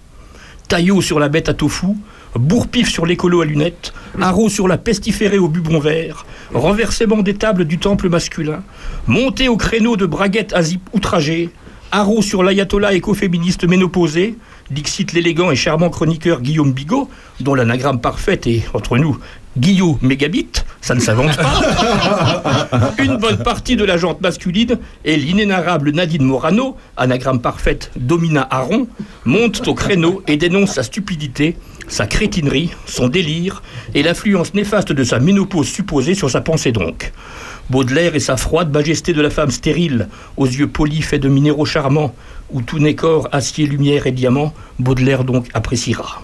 taillot 0.67 1.01
sur 1.01 1.17
la 1.17 1.29
bête 1.29 1.47
à 1.47 1.53
tofu, 1.53 1.95
bourre-pif 2.35 2.91
sur 2.91 3.05
l'écolo 3.05 3.39
à 3.39 3.45
lunettes, 3.45 3.93
haro 4.21 4.49
sur 4.49 4.67
la 4.67 4.77
pestiférée 4.77 5.39
au 5.39 5.47
bubon 5.47 5.79
vert, 5.79 6.25
renversement 6.53 7.21
des 7.21 7.35
tables 7.35 7.63
du 7.63 7.77
temple 7.77 8.09
masculin, 8.09 8.63
montée 9.07 9.47
au 9.47 9.55
créneau 9.55 9.95
de 9.95 10.05
braguettes 10.05 10.51
à 10.51 10.59
outragées, 10.91 11.51
haro 11.91 12.21
sur 12.21 12.43
l'ayatollah 12.43 12.93
écoféministe 12.93 13.67
ménopausé, 13.67 14.37
dixit 14.71 15.13
l'élégant 15.13 15.51
et 15.51 15.55
charmant 15.55 15.89
chroniqueur 15.89 16.41
Guillaume 16.41 16.73
Bigot, 16.73 17.09
dont 17.39 17.55
l'anagramme 17.55 17.99
parfaite 18.01 18.47
est, 18.47 18.63
entre 18.73 18.97
nous, 18.97 19.17
Guillaume 19.57 19.97
Mégabit, 20.01 20.49
ça 20.79 20.95
ne 20.95 20.99
s'invente 20.99 21.35
pas. 21.35 22.93
Une 22.99 23.17
bonne 23.17 23.37
partie 23.37 23.75
de 23.75 23.83
la 23.83 23.97
jante 23.97 24.21
masculine 24.21 24.77
et 25.03 25.17
l'inénarrable 25.17 25.91
Nadine 25.91 26.23
Morano, 26.23 26.77
anagramme 26.97 27.41
parfaite 27.41 27.91
Domina 27.95 28.47
Aron, 28.51 28.87
montent 29.25 29.67
au 29.67 29.73
créneau 29.73 30.23
et 30.27 30.37
dénoncent 30.37 30.75
sa 30.75 30.83
stupidité, 30.83 31.57
sa 31.87 32.05
crétinerie, 32.05 32.71
son 32.85 33.07
délire 33.07 33.63
et 33.95 34.03
l'influence 34.03 34.53
néfaste 34.53 34.91
de 34.91 35.03
sa 35.03 35.19
ménopause 35.19 35.67
supposée 35.67 36.13
sur 36.13 36.29
sa 36.29 36.41
pensée 36.41 36.71
donc. 36.71 37.11
Baudelaire 37.69 38.15
et 38.15 38.19
sa 38.19 38.35
froide 38.35 38.73
majesté 38.73 39.13
de 39.13 39.21
la 39.21 39.29
femme 39.29 39.51
stérile, 39.51 40.07
aux 40.37 40.47
yeux 40.47 40.67
polis 40.67 41.05
faits 41.05 41.21
de 41.21 41.29
minéraux 41.29 41.65
charmants, 41.65 42.15
où 42.51 42.61
tout 42.61 42.79
n'est 42.79 42.95
corps, 42.95 43.29
acier, 43.31 43.67
lumière 43.67 44.07
et 44.07 44.11
diamant, 44.11 44.53
Baudelaire 44.79 45.23
donc 45.23 45.47
appréciera. 45.53 46.23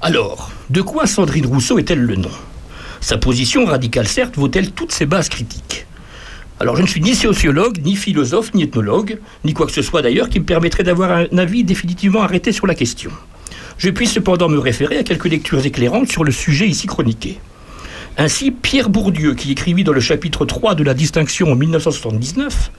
Alors, 0.00 0.50
de 0.70 0.80
quoi 0.80 1.06
Sandrine 1.06 1.46
Rousseau 1.46 1.78
est-elle 1.78 2.00
le 2.00 2.16
nom? 2.16 2.30
Sa 3.02 3.18
position 3.18 3.66
radicale, 3.66 4.08
certes, 4.08 4.36
vaut-elle 4.36 4.70
toutes 4.70 4.92
ses 4.92 5.04
bases 5.06 5.28
critiques? 5.28 5.86
Alors 6.60 6.76
je 6.76 6.82
ne 6.82 6.86
suis 6.86 7.00
ni 7.00 7.14
sociologue, 7.14 7.80
ni 7.82 7.96
philosophe, 7.96 8.52
ni 8.54 8.64
ethnologue, 8.64 9.18
ni 9.44 9.54
quoi 9.54 9.66
que 9.66 9.72
ce 9.72 9.80
soit 9.82 10.02
d'ailleurs 10.02 10.28
qui 10.28 10.40
me 10.40 10.44
permettrait 10.44 10.82
d'avoir 10.82 11.10
un 11.10 11.38
avis 11.38 11.64
définitivement 11.64 12.20
arrêté 12.20 12.52
sur 12.52 12.66
la 12.66 12.74
question. 12.74 13.10
Je 13.78 13.88
puis 13.88 14.06
cependant 14.06 14.48
me 14.48 14.58
référer 14.58 14.98
à 14.98 15.02
quelques 15.02 15.24
lectures 15.24 15.64
éclairantes 15.64 16.10
sur 16.10 16.22
le 16.22 16.32
sujet 16.32 16.68
ici 16.68 16.86
chroniqué. 16.86 17.38
Ainsi, 18.20 18.50
Pierre 18.50 18.90
Bourdieu, 18.90 19.32
qui 19.32 19.50
écrivit 19.50 19.82
dans 19.82 19.94
le 19.94 20.00
chapitre 20.00 20.44
3 20.44 20.74
de 20.74 20.84
la 20.84 20.92
distinction 20.92 21.52
en 21.52 21.56
1979, 21.56 22.70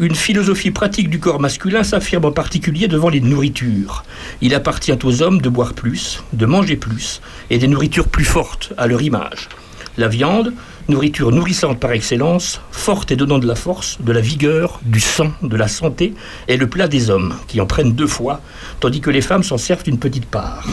Une 0.00 0.14
philosophie 0.14 0.70
pratique 0.70 1.08
du 1.08 1.18
corps 1.18 1.40
masculin 1.40 1.82
s'affirme 1.82 2.26
en 2.26 2.30
particulier 2.30 2.88
devant 2.88 3.08
les 3.08 3.22
nourritures. 3.22 4.04
Il 4.42 4.54
appartient 4.54 4.98
aux 5.02 5.22
hommes 5.22 5.40
de 5.40 5.48
boire 5.48 5.72
plus, 5.72 6.22
de 6.34 6.44
manger 6.44 6.76
plus, 6.76 7.22
et 7.48 7.56
des 7.56 7.68
nourritures 7.68 8.08
plus 8.08 8.26
fortes 8.26 8.74
à 8.76 8.86
leur 8.86 9.00
image. 9.00 9.48
La 9.96 10.08
viande, 10.08 10.52
nourriture 10.90 11.32
nourrissante 11.32 11.80
par 11.80 11.92
excellence, 11.92 12.60
forte 12.70 13.10
et 13.12 13.16
donnant 13.16 13.38
de 13.38 13.48
la 13.48 13.54
force, 13.54 13.96
de 13.98 14.12
la 14.12 14.20
vigueur, 14.20 14.78
du 14.82 15.00
sang, 15.00 15.32
de 15.40 15.56
la 15.56 15.68
santé, 15.68 16.12
est 16.48 16.58
le 16.58 16.66
plat 16.66 16.86
des 16.86 17.08
hommes, 17.08 17.34
qui 17.48 17.62
en 17.62 17.66
prennent 17.66 17.94
deux 17.94 18.06
fois, 18.06 18.42
tandis 18.78 19.00
que 19.00 19.08
les 19.08 19.22
femmes 19.22 19.42
s'en 19.42 19.56
servent 19.56 19.84
une 19.86 19.98
petite 19.98 20.26
part. 20.26 20.66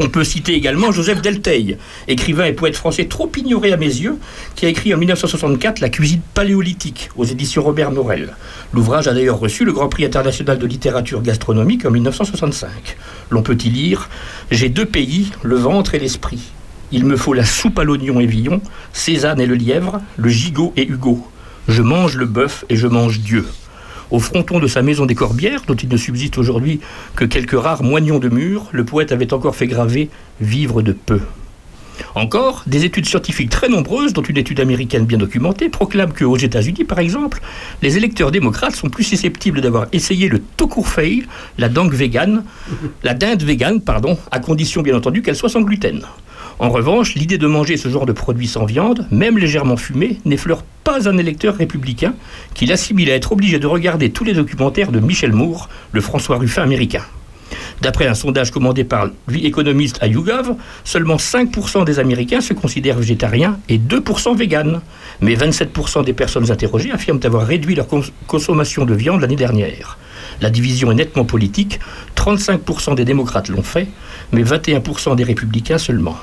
On 0.00 0.08
peut 0.08 0.22
citer 0.22 0.54
également 0.54 0.92
Joseph 0.92 1.20
Delteil, 1.20 1.76
écrivain 2.06 2.44
et 2.44 2.52
poète 2.52 2.76
français 2.76 3.06
trop 3.06 3.28
ignoré 3.36 3.72
à 3.72 3.76
mes 3.76 3.86
yeux, 3.86 4.16
qui 4.54 4.64
a 4.64 4.68
écrit 4.68 4.94
en 4.94 4.96
1964 4.96 5.80
La 5.80 5.88
cuisine 5.88 6.20
paléolithique 6.34 7.10
aux 7.16 7.24
éditions 7.24 7.64
Robert 7.64 7.90
Morel. 7.90 8.36
L'ouvrage 8.72 9.08
a 9.08 9.12
d'ailleurs 9.12 9.40
reçu 9.40 9.64
le 9.64 9.72
Grand 9.72 9.88
Prix 9.88 10.04
international 10.04 10.58
de 10.58 10.66
littérature 10.68 11.20
gastronomique 11.20 11.84
en 11.84 11.90
1965. 11.90 12.70
L'on 13.30 13.42
peut 13.42 13.58
y 13.64 13.70
lire 13.70 14.08
J'ai 14.52 14.68
deux 14.68 14.86
pays, 14.86 15.32
le 15.42 15.56
ventre 15.56 15.96
et 15.96 15.98
l'esprit. 15.98 16.52
Il 16.92 17.04
me 17.04 17.16
faut 17.16 17.34
la 17.34 17.44
soupe 17.44 17.80
à 17.80 17.84
l'oignon 17.84 18.20
et 18.20 18.26
Villon, 18.26 18.60
Cézanne 18.92 19.40
et 19.40 19.46
le 19.46 19.56
lièvre, 19.56 20.00
le 20.16 20.28
gigot 20.28 20.72
et 20.76 20.86
Hugo. 20.86 21.26
Je 21.66 21.82
mange 21.82 22.14
le 22.14 22.26
bœuf 22.26 22.64
et 22.68 22.76
je 22.76 22.86
mange 22.86 23.18
Dieu. 23.18 23.44
Au 24.10 24.20
fronton 24.20 24.58
de 24.58 24.66
sa 24.66 24.82
maison 24.82 25.04
des 25.04 25.14
Corbières, 25.14 25.62
dont 25.66 25.74
il 25.74 25.88
ne 25.88 25.96
subsiste 25.96 26.38
aujourd'hui 26.38 26.80
que 27.14 27.24
quelques 27.24 27.58
rares 27.58 27.82
moignons 27.82 28.18
de 28.18 28.28
mur, 28.28 28.68
le 28.72 28.84
poète 28.84 29.12
avait 29.12 29.32
encore 29.32 29.56
fait 29.56 29.66
graver 29.66 30.08
Vivre 30.40 30.82
de 30.82 30.92
peu. 30.92 31.20
Encore, 32.14 32.62
des 32.66 32.84
études 32.84 33.06
scientifiques 33.06 33.50
très 33.50 33.68
nombreuses, 33.68 34.12
dont 34.12 34.22
une 34.22 34.36
étude 34.36 34.60
américaine 34.60 35.04
bien 35.04 35.18
documentée, 35.18 35.68
proclament 35.68 36.12
qu'aux 36.12 36.36
États-Unis, 36.36 36.84
par 36.84 37.00
exemple, 37.00 37.40
les 37.82 37.96
électeurs 37.96 38.30
démocrates 38.30 38.76
sont 38.76 38.88
plus 38.88 39.04
susceptibles 39.04 39.60
d'avoir 39.60 39.86
essayé 39.92 40.28
le 40.28 40.38
tokurfei, 40.38 41.24
la 41.58 41.68
dinde 41.68 41.92
végane, 41.92 42.44
la 43.02 43.14
dinde 43.14 43.42
végane, 43.42 43.80
pardon, 43.80 44.16
à 44.30 44.38
condition 44.38 44.82
bien 44.82 44.96
entendu 44.96 45.22
qu'elle 45.22 45.36
soit 45.36 45.48
sans 45.48 45.62
gluten. 45.62 46.02
En 46.60 46.70
revanche, 46.70 47.14
l'idée 47.14 47.38
de 47.38 47.46
manger 47.46 47.76
ce 47.76 47.88
genre 47.88 48.04
de 48.06 48.12
produit 48.12 48.48
sans 48.48 48.64
viande, 48.64 49.06
même 49.12 49.38
légèrement 49.38 49.76
fumé, 49.76 50.18
n'effleure 50.24 50.64
pas 50.82 51.08
un 51.08 51.16
électeur 51.16 51.54
républicain 51.54 52.14
qu'il 52.54 52.72
assimile 52.72 53.10
à 53.10 53.14
être 53.14 53.30
obligé 53.32 53.60
de 53.60 53.66
regarder 53.68 54.10
tous 54.10 54.24
les 54.24 54.32
documentaires 54.34 54.90
de 54.90 54.98
Michel 54.98 55.32
Moore, 55.32 55.68
le 55.92 56.00
François 56.00 56.36
Ruffin 56.38 56.62
américain. 56.62 57.02
D'après 57.80 58.08
un 58.08 58.14
sondage 58.14 58.50
commandé 58.50 58.82
par 58.82 59.08
lui 59.28 59.46
économiste 59.46 59.98
à 60.02 60.08
YouGov, 60.08 60.56
seulement 60.82 61.14
5% 61.16 61.84
des 61.84 62.00
Américains 62.00 62.40
se 62.40 62.52
considèrent 62.52 62.98
végétariens 62.98 63.58
et 63.68 63.78
2% 63.78 64.36
véganes. 64.36 64.80
Mais 65.20 65.34
27% 65.36 66.04
des 66.04 66.12
personnes 66.12 66.50
interrogées 66.50 66.90
affirment 66.90 67.20
avoir 67.22 67.46
réduit 67.46 67.76
leur 67.76 67.86
cons- 67.86 68.02
consommation 68.26 68.84
de 68.84 68.94
viande 68.94 69.20
l'année 69.20 69.36
dernière. 69.36 69.96
La 70.40 70.50
division 70.50 70.90
est 70.90 70.96
nettement 70.96 71.24
politique. 71.24 71.78
35% 72.16 72.96
des 72.96 73.04
démocrates 73.04 73.48
l'ont 73.48 73.62
fait, 73.62 73.86
mais 74.32 74.42
21% 74.42 75.14
des 75.14 75.24
républicains 75.24 75.78
seulement. 75.78 76.16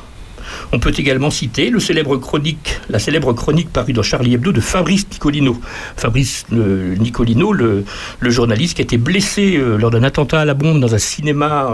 On 0.72 0.80
peut 0.80 0.94
également 0.98 1.30
citer 1.32 1.70
le 1.70 1.80
célèbre 1.80 2.18
chronique, 2.18 2.80
la 2.90 3.00
célèbre 3.00 3.34
chronique 3.34 3.70
parue 3.72 3.94
dans 3.94 4.04
Charlie 4.04 4.34
Hebdo 4.34 4.52
de 4.52 4.62
Fabrice 4.62 5.06
Nicolino. 5.12 5.60
Fabrice 5.98 6.46
euh, 6.54 6.96
Nicolino, 6.96 7.54
le, 7.54 7.84
le 8.20 8.30
journaliste 8.30 8.76
qui 8.76 8.82
a 8.82 8.84
été 8.84 8.98
blessé 8.98 9.56
euh, 9.58 9.78
lors 9.78 9.92
d'un 9.92 10.04
attentat 10.04 10.42
à 10.42 10.46
la 10.46 10.54
bombe 10.54 10.80
dans 10.80 10.94
un 10.94 10.98
cinéma 11.00 11.74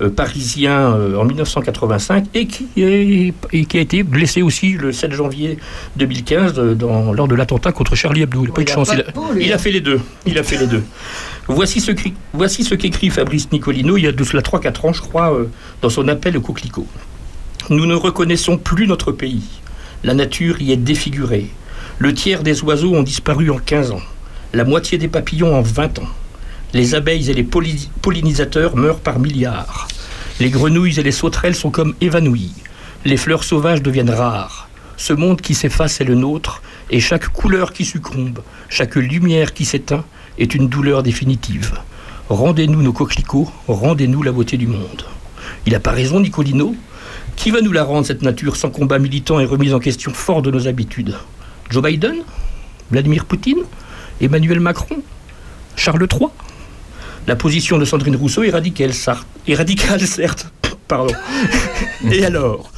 euh, 0.00 0.08
parisien 0.10 0.92
en 1.18 1.24
1985 1.24 2.26
et 2.34 2.46
qui, 2.46 2.66
est- 2.76 3.34
et 3.52 3.64
qui 3.66 3.78
a 3.78 3.80
été 3.80 4.02
blessé 4.02 4.42
aussi 4.42 4.72
le 4.72 4.92
7 4.92 5.12
janvier 5.12 5.58
2015 5.96 6.54
euh, 6.58 6.74
dans- 6.74 7.12
lors 7.12 7.28
de 7.28 7.34
l'attentat 7.34 7.72
contre 7.72 7.94
Charlie 7.94 8.22
Hebdo. 8.22 8.42
Il 8.44 8.48
n'a 8.48 8.52
pas 8.54 8.60
eu 8.62 8.64
de 8.64 8.70
il 8.70 8.72
a 8.72 8.74
chance. 8.74 8.88
pas 8.88 8.94
Il 8.94 9.02
de 9.04 9.08
a, 9.08 9.12
peau, 9.12 9.32
lui, 9.32 9.46
il 9.46 9.52
a 9.52 9.58
fait 9.58 9.70
les 9.70 9.80
deux. 9.80 10.00
Il 10.26 10.38
a 10.38 10.42
fait 10.42 10.58
les 10.58 10.66
deux. 10.66 10.82
Voici 11.48 11.80
ce, 11.80 11.92
voici 12.32 12.64
ce 12.64 12.74
qu'écrit 12.74 13.10
Fabrice 13.10 13.50
Nicolino 13.52 13.96
il 13.96 14.04
y 14.04 14.06
a 14.06 14.12
de 14.12 14.24
cela 14.24 14.42
3-4 14.42 14.86
ans, 14.88 14.92
je 14.92 15.00
crois, 15.02 15.36
dans 15.82 15.90
son 15.90 16.06
appel 16.08 16.36
au 16.36 16.40
coquelicot. 16.40 16.86
Nous 17.70 17.86
ne 17.86 17.94
reconnaissons 17.94 18.58
plus 18.58 18.86
notre 18.86 19.12
pays. 19.12 19.44
La 20.04 20.14
nature 20.14 20.60
y 20.60 20.72
est 20.72 20.76
défigurée. 20.76 21.48
Le 21.98 22.12
tiers 22.14 22.42
des 22.42 22.62
oiseaux 22.62 22.94
ont 22.94 23.02
disparu 23.02 23.50
en 23.50 23.58
15 23.58 23.92
ans. 23.92 24.00
La 24.52 24.64
moitié 24.64 24.98
des 24.98 25.08
papillons 25.08 25.54
en 25.56 25.62
20 25.62 26.00
ans. 26.00 26.08
Les 26.74 26.94
abeilles 26.94 27.30
et 27.30 27.34
les 27.34 27.44
polli- 27.44 27.88
pollinisateurs 28.00 28.76
meurent 28.76 29.00
par 29.00 29.18
milliards. 29.18 29.88
Les 30.40 30.50
grenouilles 30.50 30.98
et 30.98 31.02
les 31.02 31.12
sauterelles 31.12 31.54
sont 31.54 31.70
comme 31.70 31.94
évanouies. 32.00 32.52
Les 33.04 33.16
fleurs 33.16 33.44
sauvages 33.44 33.82
deviennent 33.82 34.10
rares. 34.10 34.68
Ce 34.96 35.12
monde 35.12 35.40
qui 35.40 35.54
s'efface 35.54 36.00
est 36.00 36.04
le 36.04 36.14
nôtre, 36.14 36.62
et 36.90 37.00
chaque 37.00 37.28
couleur 37.28 37.72
qui 37.72 37.84
succombe, 37.84 38.40
chaque 38.68 38.96
lumière 38.96 39.54
qui 39.54 39.64
s'éteint, 39.64 40.04
est 40.38 40.54
une 40.54 40.68
douleur 40.68 41.02
définitive. 41.02 41.78
Rendez-nous 42.28 42.82
nos 42.82 42.92
coquelicots, 42.92 43.50
rendez-nous 43.68 44.22
la 44.22 44.32
beauté 44.32 44.56
du 44.56 44.66
monde. 44.66 45.04
Il 45.66 45.72
n'a 45.72 45.80
pas 45.80 45.90
raison, 45.90 46.20
Nicolino 46.20 46.74
Qui 47.36 47.50
va 47.50 47.60
nous 47.60 47.72
la 47.72 47.82
rendre, 47.84 48.06
cette 48.06 48.22
nature, 48.22 48.56
sans 48.56 48.70
combat 48.70 48.98
militant 48.98 49.40
et 49.40 49.44
remise 49.44 49.74
en 49.74 49.80
question 49.80 50.12
fort 50.12 50.42
de 50.42 50.50
nos 50.50 50.68
habitudes? 50.68 51.14
Joe 51.70 51.82
Biden? 51.82 52.16
Vladimir 52.90 53.24
Poutine? 53.24 53.62
Emmanuel 54.20 54.60
Macron? 54.60 55.02
Charles 55.74 56.06
III 56.10 56.28
La 57.26 57.34
position 57.34 57.78
de 57.78 57.84
Sandrine 57.84 58.14
Rousseau 58.16 58.42
est 58.44 58.50
radicale, 58.50 58.92
sar- 58.94 59.26
est 59.48 59.54
radicale 59.54 60.00
certes. 60.00 60.52
Pardon. 60.88 61.14
Et 62.12 62.24
alors? 62.24 62.70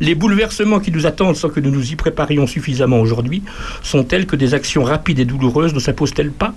Les 0.00 0.14
bouleversements 0.14 0.80
qui 0.80 0.90
nous 0.90 1.06
attendent 1.06 1.36
sans 1.36 1.48
que 1.48 1.60
nous 1.60 1.70
nous 1.70 1.92
y 1.92 1.96
préparions 1.96 2.46
suffisamment 2.46 3.00
aujourd'hui 3.00 3.42
sont 3.82 4.02
tels 4.02 4.26
que 4.26 4.36
des 4.36 4.52
actions 4.54 4.82
rapides 4.84 5.20
et 5.20 5.24
douloureuses 5.24 5.72
ne 5.74 5.78
s'imposent-elles 5.80 6.32
pas? 6.32 6.52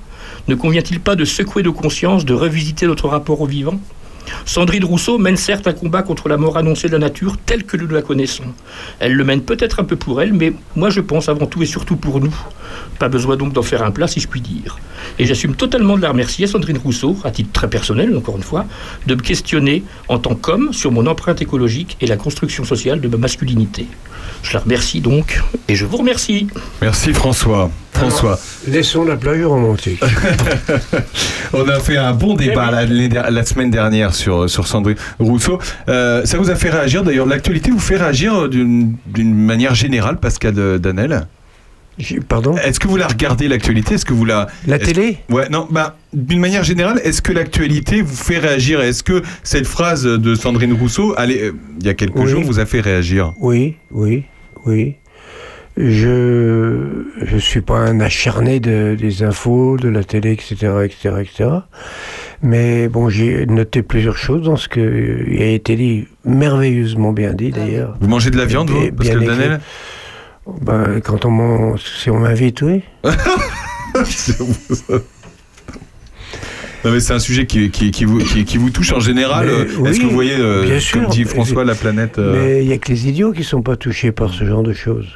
Ne 0.48 0.56
convient-il 0.56 1.00
pas 1.00 1.16
de 1.16 1.24
secouer 1.26 1.64
nos 1.64 1.74
consciences, 1.74 2.26
de 2.26 2.34
revisiter 2.34 2.88
notre 2.88 3.08
rapport 3.08 3.40
au 3.42 3.46
vivant? 3.46 3.80
Sandrine 4.46 4.84
Rousseau 4.86 5.18
mène 5.18 5.38
certes 5.38 5.68
un 5.68 5.74
combat 5.74 6.04
contre 6.04 6.30
la 6.30 6.38
mort 6.38 6.58
annoncée 6.58 6.88
de 6.88 6.94
la 6.94 7.00
nature 7.00 7.38
telle 7.46 7.64
que 7.64 7.78
nous 7.78 7.88
la 7.88 8.02
connaissons. 8.02 8.44
Elle 9.00 9.14
le 9.14 9.24
mène 9.24 9.42
peut-être 9.42 9.80
un 9.80 9.84
peu 9.84 9.96
pour 9.96 10.22
elle, 10.22 10.34
mais 10.34 10.54
moi 10.76 10.90
je 10.90 11.02
pense 11.02 11.30
avant 11.30 11.46
tout 11.46 11.62
et 11.64 11.66
surtout 11.66 11.96
pour 11.96 12.20
nous. 12.20 12.36
Pas 13.00 13.10
besoin 13.10 13.38
donc 13.38 13.54
d'en 13.54 13.62
faire 13.62 13.84
un 13.84 13.92
plat 13.92 14.08
si 14.08 14.20
je 14.20 14.28
puis 14.28 14.42
dire. 14.42 14.78
Et 15.20 15.26
j'assume 15.26 15.56
totalement 15.56 15.96
de 15.98 16.02
la 16.02 16.10
remercier, 16.10 16.48
Sandrine 16.48 16.78
Rousseau, 16.78 17.16
à 17.24 17.32
titre 17.32 17.52
très 17.52 17.70
personnel 17.70 18.16
encore 18.18 18.38
une 18.38 18.44
fois, 18.44 18.66
de 19.06 19.16
me 19.16 19.22
questionner 19.22 19.84
en 20.10 20.18
tant 20.20 20.36
qu'homme 20.36 20.74
sur 20.74 20.92
mon 20.92 21.06
empreinte 21.08 21.42
écologique 21.42 21.98
et 22.02 22.08
la 22.08 22.18
construction 22.18 22.64
sociale 22.64 23.00
de 23.02 23.08
ma 23.08 23.18
masculinité. 23.18 23.86
Je 24.44 24.54
la 24.54 24.60
remercie 24.60 25.00
donc, 25.02 25.42
et 25.68 25.76
je 25.76 25.86
vous 25.86 25.98
remercie. 25.98 26.48
Merci 26.82 27.14
François. 27.14 27.72
François. 27.94 28.40
Laissons 28.68 29.04
la 29.06 29.16
plage 29.16 29.44
romantique. 29.44 30.00
On 31.54 31.68
a 31.68 31.80
fait 31.80 31.98
un 31.98 32.14
bon 32.14 32.36
débat 32.36 32.70
la, 32.70 32.86
l'année 32.86 33.08
der- 33.10 33.32
la 33.32 33.46
semaine 33.46 33.72
dernière 33.72 34.14
sur, 34.18 34.50
sur 34.50 34.68
Sandrine 34.68 34.98
Rousseau. 35.20 35.60
Euh, 35.88 36.26
ça 36.26 36.38
vous 36.38 36.50
a 36.50 36.56
fait 36.56 36.70
réagir 36.70 37.04
d'ailleurs. 37.04 37.26
L'actualité 37.26 37.72
vous 37.72 37.80
fait 37.80 37.98
réagir 37.98 38.50
d'une 38.50 38.98
manière 39.34 39.76
générale, 39.76 40.18
Pascal 40.18 40.56
euh, 40.58 40.78
Danel? 40.78 41.28
Pardon? 42.30 42.56
Est-ce 42.58 42.80
que 42.80 42.88
vous 42.88 42.98
la 42.98 43.08
regardez 43.08 43.48
l'actualité? 43.48 43.96
Est-ce 43.96 44.06
que 44.06 44.14
vous 44.14 44.26
la 44.26 44.48
La 44.68 44.78
télé? 44.78 45.18
Ouais, 45.32 45.50
non, 45.50 45.68
bah 45.72 45.98
d'une 46.14 46.40
manière 46.40 46.64
générale, 46.64 47.02
est-ce 47.04 47.24
que 47.24 47.32
l'actualité 47.32 48.02
vous 48.04 48.16
fait 48.16 48.38
réagir? 48.38 48.82
Est-ce 48.82 49.02
que 49.04 49.24
cette 49.44 49.66
phrase 49.66 50.04
de 50.04 50.36
Sandrine 50.36 50.74
Rousseau, 50.74 51.16
allez, 51.18 51.42
euh, 51.42 51.54
il 51.80 51.88
y 51.88 51.90
a 51.90 51.96
quelques 51.96 52.16
Oui. 52.18 52.28
jours, 52.28 52.44
vous 52.44 52.60
a 52.60 52.66
fait 52.68 52.82
réagir? 52.82 53.34
Oui, 53.40 53.78
oui, 53.92 54.26
oui. 54.66 54.96
Je 55.76 57.04
je 57.24 57.38
suis 57.38 57.62
pas 57.62 57.78
un 57.78 58.00
acharné 58.00 58.60
de, 58.60 58.96
des 59.00 59.24
infos, 59.24 59.78
de 59.78 59.90
la 59.90 60.04
télé, 60.04 60.32
etc., 60.32 60.56
etc., 60.86 61.16
etc. 61.22 61.50
Mais 62.44 62.88
bon, 62.88 63.10
j'ai 63.10 63.46
noté 63.48 63.82
plusieurs 63.82 64.18
choses 64.18 64.44
dans 64.44 64.58
ce 64.58 64.68
qui 64.70 64.80
a 64.80 65.46
été 65.48 65.76
dit, 65.76 66.06
merveilleusement 66.24 67.12
bien 67.14 67.34
dit 67.34 67.50
d'ailleurs. 67.52 67.98
Vous 68.00 68.08
mangez 68.08 68.30
de 68.30 68.38
la 68.38 68.46
viande, 68.46 68.70
vous, 68.70 68.80
Bien- 68.82 68.92
Pascal 68.92 69.20
bien 69.20 69.28
écrit. 69.34 69.44
Danel 69.44 69.60
Ben, 70.62 71.02
quand 71.04 71.26
on 71.26 71.32
mange, 71.32 71.82
si 71.82 72.10
on 72.10 72.20
m'invite, 72.20 72.62
oui. 72.62 72.82
Non 76.86 76.92
mais 76.94 77.00
c'est 77.00 77.14
un 77.14 77.20
sujet 77.20 77.46
qui, 77.48 77.72
qui, 77.72 77.90
qui 77.92 78.06
vous, 78.06 78.20
qui, 78.20 78.46
qui 78.46 78.58
vous 78.58 78.70
touche 78.70 78.94
en 78.94 79.00
général. 79.00 79.48
Mais 79.48 79.52
Euh, 79.52 79.64
Est-ce 79.66 79.80
oui, 79.80 80.00
que 80.00 80.04
vous 80.06 80.12
voyez, 80.12 80.36
euh, 80.38 80.62
bien 80.62 80.72
comme 80.74 80.80
sûr. 80.80 81.08
dit 81.10 81.24
François, 81.24 81.66
la 81.66 81.74
planète 81.76 82.20
euh, 82.20 82.34
Mais 82.36 82.62
il 82.64 82.68
n'y 82.68 82.74
a 82.74 82.78
que 82.78 82.90
les 82.92 83.08
idiots 83.10 83.32
qui 83.34 83.44
sont 83.44 83.62
pas 83.64 83.76
touchés 83.76 84.12
par 84.12 84.32
ce 84.34 84.46
genre 84.46 84.62
de 84.64 84.74
choses. 84.74 85.08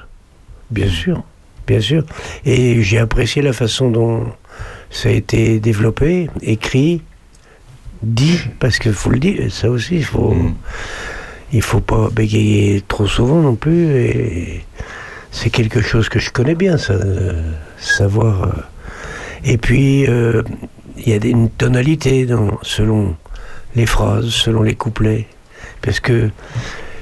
Bien 0.71 0.89
sûr, 0.89 1.23
bien 1.67 1.79
sûr. 1.79 2.03
Et 2.45 2.81
j'ai 2.81 2.97
apprécié 2.97 3.41
la 3.43 3.53
façon 3.53 3.89
dont 3.91 4.25
ça 4.89 5.09
a 5.09 5.11
été 5.11 5.59
développé, 5.59 6.29
écrit, 6.41 7.03
dit, 8.03 8.39
parce 8.59 8.79
qu'il 8.79 8.93
faut 8.93 9.09
le 9.09 9.19
dire, 9.19 9.51
ça 9.51 9.69
aussi, 9.69 9.95
il 9.97 10.05
faut, 10.05 10.35
il 11.53 11.61
faut 11.61 11.81
pas 11.81 12.09
bégayer 12.11 12.81
trop 12.87 13.07
souvent 13.07 13.41
non 13.41 13.55
plus. 13.55 13.85
Et 13.95 14.65
c'est 15.31 15.49
quelque 15.49 15.81
chose 15.81 16.09
que 16.09 16.19
je 16.19 16.29
connais 16.31 16.55
bien, 16.55 16.77
ça, 16.77 16.93
euh, 16.93 17.51
savoir. 17.77 18.43
euh. 18.43 18.51
Et 19.43 19.57
puis, 19.57 20.05
euh, 20.07 20.43
il 20.97 21.09
y 21.09 21.13
a 21.13 21.19
des- 21.19 21.29
une 21.29 21.49
tonalité 21.49 22.25
dans, 22.25 22.59
selon 22.61 23.15
les 23.75 23.85
phrases, 23.85 24.29
selon 24.29 24.61
les 24.63 24.75
couplets. 24.75 25.27
Parce 25.81 25.99
que 25.99 26.29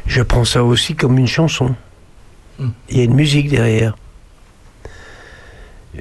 je 0.05 0.21
prends 0.21 0.45
ça 0.45 0.63
aussi 0.63 0.95
comme 0.95 1.17
une 1.17 1.27
chanson. 1.27 1.75
Il 2.89 2.97
y 2.97 3.01
a 3.01 3.03
une 3.05 3.13
musique 3.15 3.49
derrière. 3.49 3.95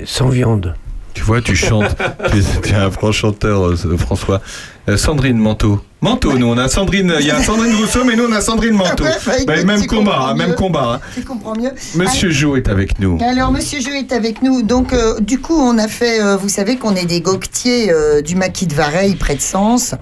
Sans 0.04 0.28
viande. 0.28 0.74
Tu 1.14 1.22
vois, 1.22 1.40
tu 1.40 1.56
chantes. 1.56 1.96
tu, 2.30 2.38
es, 2.38 2.42
tu 2.62 2.70
es 2.72 2.74
un 2.74 2.90
franc 2.90 3.12
chanteur, 3.12 3.74
François. 3.98 4.40
Euh, 4.88 4.96
Sandrine 4.96 5.36
Manteau. 5.36 5.80
Manteau, 6.00 6.38
nous, 6.38 6.46
on 6.46 6.56
a 6.56 6.68
Sandrine. 6.68 7.12
Il 7.20 7.26
y 7.26 7.30
a 7.30 7.42
Sandrine 7.42 7.74
Rousseau, 7.74 8.04
mais 8.04 8.16
nous, 8.16 8.24
on 8.28 8.32
a 8.32 8.40
Sandrine 8.40 8.72
Manteau. 8.74 9.04
Ouais, 9.04 9.10
bah, 9.26 9.54
Bah, 9.56 9.64
même 9.64 9.86
combat, 9.86 10.28
hein, 10.30 10.34
même 10.34 10.54
combat. 10.54 10.94
hein. 11.04 11.08
Tu 11.14 11.22
comprends 11.22 11.54
mieux 11.54 11.72
Monsieur 11.96 12.30
Jo 12.30 12.56
est 12.56 12.68
avec 12.68 12.98
nous. 12.98 13.18
Alors, 13.20 13.52
Monsieur 13.52 13.80
Jo 13.80 13.90
est 13.90 14.12
avec 14.12 14.40
nous. 14.40 14.62
Donc, 14.62 14.92
euh, 14.94 15.20
du 15.20 15.40
coup, 15.40 15.58
on 15.60 15.76
a 15.76 15.88
fait. 15.88 16.22
euh, 16.22 16.36
vous 16.36 16.48
savez 16.48 16.76
qu'on 16.76 16.94
est 16.94 17.04
des 17.04 17.20
goquetiers 17.20 17.92
euh, 17.92 18.22
du 18.22 18.34
maquis 18.34 18.66
de 18.66 18.74
Vareille, 18.74 19.14
près 19.16 19.34
de 19.34 19.40
Sens. 19.42 19.94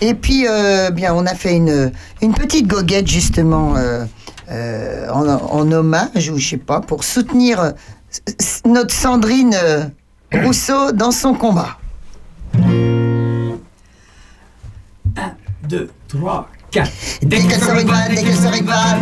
Et 0.00 0.14
puis, 0.14 0.46
bien, 0.94 1.14
on 1.14 1.26
a 1.26 1.34
fait 1.34 1.54
une, 1.54 1.92
une 2.22 2.34
petite 2.34 2.66
goguette, 2.66 3.06
justement, 3.06 3.74
en, 4.50 5.28
en 5.28 5.70
hommage, 5.72 6.28
ou 6.28 6.38
je 6.38 6.48
sais 6.48 6.56
pas, 6.56 6.80
pour 6.80 7.04
soutenir 7.04 7.72
notre 8.66 8.92
Sandrine 8.92 9.56
Rousseau 10.32 10.90
dans 10.90 11.12
son 11.12 11.34
combat. 11.34 11.78
2, 15.68 15.90
3, 16.08 16.48
4. 16.70 16.90
Dès 17.22 17.38
qu'elle 17.40 17.60
se 17.60 17.70
rivale, 17.70 18.14
dès 18.14 18.22
qu'elle 18.22 18.36
se 18.36 18.48
rivale. 18.48 18.98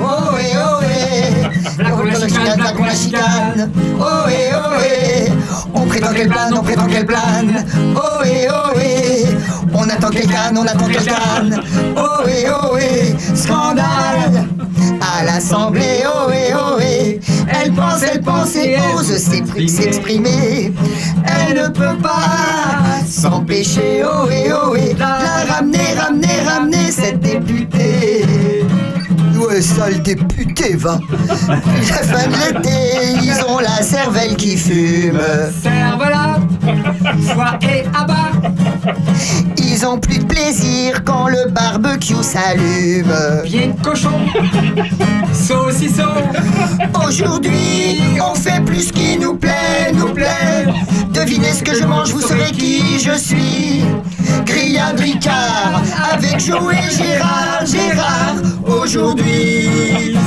Oh 0.00 0.36
et 0.38 0.56
oh 0.56 0.82
et 0.82 1.82
La 1.82 1.90
qu'on 1.90 2.04
la 2.04 2.14
chicane, 2.14 2.62
la 2.62 2.72
qu'on 2.72 2.84
la 2.84 2.94
chicane. 2.94 3.70
Oh 4.00 4.28
et 4.28 4.50
oh 4.54 4.80
et 4.82 5.30
On 5.74 5.86
prétend 5.86 6.12
qu'elle 6.12 6.28
plane, 6.28 6.54
on 6.54 6.62
prétend 6.62 6.86
qu'elle 6.86 7.06
plane. 7.06 7.64
Oh 7.94 8.24
et 8.24 8.48
oh 8.50 8.78
et 8.78 9.24
On 9.72 9.88
attend 9.88 10.10
qu'elle 10.10 10.26
canne, 10.26 10.58
on 10.58 10.66
attend 10.66 10.86
qu'elle 10.86 11.04
canne. 11.04 11.62
Oh 11.96 12.28
et 12.28 12.46
oh 12.50 12.76
et 12.76 13.36
Scandale 13.36 14.48
à 15.00 15.24
l'Assemblée, 15.24 16.02
oh 16.06 16.30
et 16.32 16.52
oh 16.54 16.73
Elle 17.48 17.72
pense, 17.72 18.02
elle 18.02 18.20
pense 18.20 18.56
et 18.56 18.76
ose 18.94 19.16
s'exprimer. 19.16 20.72
Elle 21.24 21.56
ne 21.56 21.68
peut 21.68 21.96
pas 22.02 23.00
s'empêcher, 23.06 24.02
oh 24.04 24.28
et 24.30 24.50
oh 24.52 24.74
et 24.74 24.94
La 24.94 25.44
ramener, 25.54 25.94
ramener, 25.96 26.40
ramener 26.46 26.90
cette 26.90 27.20
députée. 27.20 28.53
Ouais, 29.36 29.60
sale 29.60 30.02
député, 30.02 30.76
va. 30.76 30.98
La 31.48 31.56
fin 31.56 32.28
de 32.28 32.56
l'été, 32.56 32.70
ils 33.22 33.44
ont 33.48 33.58
la 33.58 33.82
cervelle 33.82 34.36
qui 34.36 34.56
fume. 34.56 35.20
Serve-la, 35.62 36.38
foie 37.34 37.58
et 37.62 37.84
abat. 37.94 38.32
Ils 39.58 39.86
ont 39.86 39.98
plus 39.98 40.18
de 40.18 40.24
plaisir 40.24 41.02
quand 41.04 41.28
le 41.28 41.50
barbecue 41.50 42.22
s'allume. 42.22 43.14
Pied 43.44 43.68
de 43.68 43.82
cochon, 43.82 44.20
saucisson. 45.32 46.12
Aujourd'hui, 47.06 48.00
on 48.22 48.34
fait 48.34 48.60
plus 48.64 48.92
qui 48.92 49.18
nous 49.18 49.34
plaît, 49.36 49.92
nous 49.94 50.12
plaît. 50.12 50.66
Devinez 51.10 51.52
ce 51.52 51.62
que 51.62 51.74
je 51.74 51.84
mange, 51.84 52.10
vous 52.10 52.20
saurez 52.20 52.52
qui 52.52 52.98
je 53.00 53.16
suis. 53.18 53.84
Grillade 54.46 55.00
Ricard 55.00 55.82
avec 56.12 56.38
Joe 56.40 56.74
et 56.74 56.90
Gérard, 56.96 57.64
Gérard. 57.66 58.34
Aujourd'hui, 58.66 59.23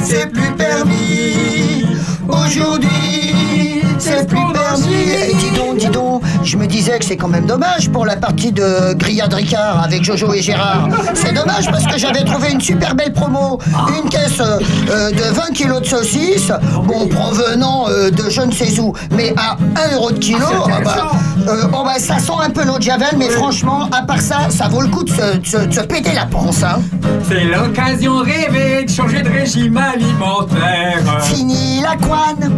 c'est 0.04 0.32
plus 0.32 0.52
permis. 0.58 1.86
Aujourd'hui, 2.28 3.82
c'est 4.00 4.28
plus 4.28 4.38
permis. 4.54 5.12
Et 5.30 5.34
dis 5.34 5.52
donc, 5.52 5.78
dis 5.78 5.88
donc, 5.90 6.24
je 6.48 6.58
me 6.58 6.66
disais 6.66 6.98
que 6.98 7.06
c'est 7.06 7.18
quand 7.18 7.28
même 7.28 7.46
dommage 7.46 7.90
pour 7.92 8.06
la 8.06 8.16
partie 8.16 8.52
de 8.52 8.94
Grillade 8.94 9.34
Ricard 9.34 9.84
avec 9.84 10.04
Jojo 10.04 10.34
et 10.34 10.42
Gérard. 10.42 10.88
C'est 11.14 11.34
dommage 11.34 11.70
parce 11.70 11.86
que 11.86 11.98
j'avais 11.98 12.24
trouvé 12.24 12.52
une 12.52 12.62
super 12.62 12.96
belle 12.96 13.12
promo. 13.14 13.60
Une 14.02 14.10
caisse 14.10 14.40
euh, 14.40 15.12
de 15.12 15.34
20 15.34 15.54
kilos 15.54 15.82
de 15.82 15.86
saucisses, 15.88 16.52
bon, 16.86 17.08
provenant 17.08 17.90
euh, 17.90 18.10
de 18.12 18.30
je 18.30 18.42
ne 18.42 18.52
sais 18.52 18.80
où, 18.80 18.94
mais 19.12 19.34
à 19.38 19.58
1 19.92 19.96
euro 19.96 20.12
de 20.12 20.20
kilo. 20.20 20.40
ah 20.72 20.80
bah, 20.84 21.12
euh, 21.50 21.66
bon, 21.68 21.84
bah, 21.84 22.00
ça 22.00 22.18
sent 22.20 22.32
un 22.42 22.50
peu 22.50 22.64
l'eau 22.66 22.78
de 22.78 22.84
Javel, 22.84 23.16
mais 23.18 23.30
franchement, 23.30 23.90
à 23.92 24.02
part 24.04 24.22
ça, 24.22 24.48
ça 24.50 24.68
vaut 24.70 24.82
le 24.82 24.88
coup 24.88 25.04
de 25.04 25.10
se, 25.10 25.38
de 25.38 25.46
se- 25.46 25.66
de 25.68 25.74
se 25.74 25.82
péter 25.82 26.14
la 26.14 26.26
panse. 26.26 26.64
Hein. 26.64 26.80
C'est 27.28 27.44
l'occasion 27.44 28.18
rêvée 28.20 28.86
de 28.86 28.90
changer 28.90 29.22
de 29.22 29.30
régime 29.30 29.78
alimentaire. 29.78 31.00
Fini 31.24 31.82
la 31.82 31.96
couane, 31.96 32.52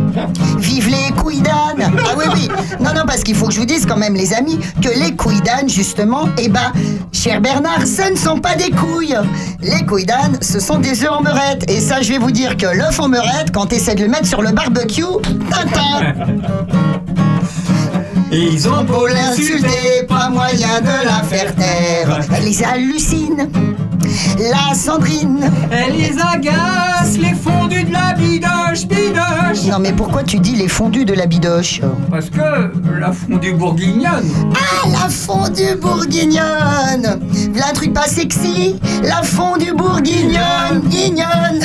vive 0.57 0.89
les 0.89 1.11
couilles 1.21 1.41
d'âne. 1.41 1.91
Ah 1.99 2.13
oui, 2.17 2.25
oui. 2.33 2.49
Non, 2.79 2.91
non, 2.93 3.03
parce 3.05 3.23
qu'il 3.23 3.35
faut 3.35 3.47
que 3.47 3.53
je 3.53 3.59
vous 3.59 3.65
dise 3.65 3.78
quand 3.85 3.97
même, 3.97 4.15
les 4.15 4.33
amis, 4.33 4.59
que 4.81 4.89
les 4.89 5.15
couilles 5.15 5.41
d'âne, 5.41 5.69
justement, 5.69 6.29
eh 6.37 6.49
ben, 6.49 6.71
cher 7.11 7.41
Bernard, 7.41 7.85
ce 7.85 8.11
ne 8.11 8.15
sont 8.15 8.39
pas 8.39 8.55
des 8.55 8.71
couilles. 8.71 9.17
Les 9.61 9.85
couilles 9.85 10.05
d'âne, 10.05 10.37
ce 10.41 10.59
sont 10.59 10.79
des 10.79 11.03
œufs 11.03 11.11
en 11.11 11.21
meurette. 11.21 11.69
Et 11.69 11.79
ça, 11.79 12.01
je 12.01 12.11
vais 12.11 12.17
vous 12.17 12.31
dire 12.31 12.57
que 12.57 12.65
l'œuf 12.65 12.99
en 12.99 13.07
meurette, 13.07 13.51
quand 13.53 13.67
tu 13.67 13.75
essaies 13.75 13.95
de 13.95 14.03
le 14.03 14.09
mettre 14.09 14.27
sur 14.27 14.41
le 14.41 14.51
barbecue, 14.51 15.03
tintin. 15.49 16.13
Ils 18.31 18.69
ont 18.69 18.85
Pour 18.85 19.07
l'insulter, 19.07 20.05
pas 20.07 20.29
moyen 20.29 20.81
de 20.81 21.05
la 21.05 21.23
faire 21.23 21.55
taire. 21.55 22.19
Elle 22.35 22.45
les 22.45 22.63
hallucine. 22.63 23.49
La 24.39 24.73
Sandrine. 24.73 25.49
Elle 25.71 25.93
les 25.97 26.13
agace, 26.19 27.17
les 27.17 27.33
fondus 27.33 27.83
de 27.83 27.91
la 27.93 28.13
bidoche, 28.13 28.87
bidoche. 28.87 29.65
Non 29.69 29.79
mais 29.79 29.91
pourquoi 29.93 30.23
tu 30.23 30.39
dis 30.39 30.55
les 30.55 30.67
fondus 30.67 31.05
de 31.05 31.13
la 31.13 31.25
bidoche 31.25 31.81
Parce 32.09 32.29
que 32.29 32.71
la 32.99 33.11
fondue 33.11 33.53
bourguignonne. 33.53 34.29
Ah, 34.55 34.87
la 34.91 35.09
fondue 35.09 35.75
bourguignonne 35.81 37.19
V'là 37.53 37.67
un 37.69 37.73
truc 37.73 37.93
pas 37.93 38.07
sexy 38.07 38.79
La 39.03 39.21
fondue 39.23 39.73
bourguignonne 39.73 40.81
Guignonne 40.85 41.61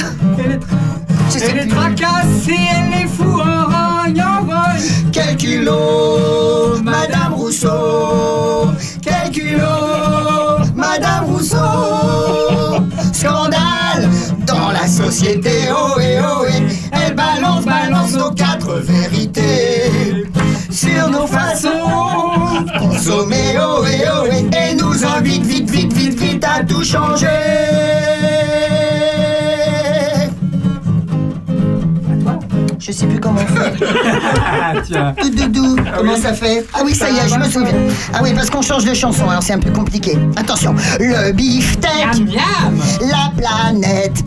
Je 1.28 1.39
sais 1.39 1.51
Elle 1.51 1.59
est 1.59 1.61
plus. 1.62 1.69
tracassée, 1.70 2.59
elle 2.70 3.02
est 3.05 3.09
fou 3.09 3.24
en 3.40 3.65
rogne, 4.05 4.23
en 4.23 4.40
rogne. 4.40 4.82
Quel 5.12 5.36
culot, 5.36 6.78
Madame 6.82 7.35
Rousseau 7.35 8.69
Quel 9.02 9.31
culot, 9.31 10.14
Madame 10.95 11.25
Rousseau. 11.25 11.57
Scandale 13.12 14.09
dans 14.47 14.71
la 14.71 14.87
société, 14.87 15.51
oh 15.71 15.99
et 15.99 16.21
oh 16.21 16.45
et 16.45 16.62
Elle 16.93 17.15
balance, 17.15 17.65
balance 17.65 18.12
nos 18.12 18.31
quatre 18.31 18.75
vérités 18.75 20.25
Sur 20.71 21.11
nos 21.11 21.27
façons 21.27 22.65
consommer, 22.79 23.57
oh 23.59 23.85
et 23.85 24.05
oh 24.07 24.27
et 24.27 24.71
Et 24.71 24.75
nous 24.77 25.05
invite 25.05 25.45
vite, 25.45 25.71
vite, 25.71 25.93
vite, 25.93 26.21
vite 26.21 26.45
à 26.45 26.62
tout 26.62 26.85
changer 26.85 27.27
Je 32.86 32.93
sais 32.93 33.06
plus 33.06 33.19
comment 33.19 33.40
on 33.40 33.47
fait. 33.56 34.82
Tiens. 34.85 35.15
Doudou, 35.35 35.77
comment 35.97 36.16
ça 36.19 36.35
fait 36.35 36.66
Ah 36.74 36.81
oui, 36.85 36.94
ça 36.94 37.09
y 37.09 37.16
est, 37.16 37.28
je 37.31 37.39
me 37.39 37.44
souviens. 37.44 37.73
Ah 38.12 38.19
oui, 38.23 38.32
parce 38.35 38.51
qu'on 38.51 38.61
change 38.61 38.85
de 38.85 38.93
chanson, 38.93 39.27
alors 39.31 39.43
c'est 39.43 39.55
un 39.55 39.59
peu 39.59 39.70
compliqué. 39.70 40.19
Attention, 40.36 40.74
le 41.01 41.32
beefsteak, 41.32 42.19
Miam, 42.19 42.27
miam. 42.27 42.78
la 43.01 43.32
planète, 43.39 44.23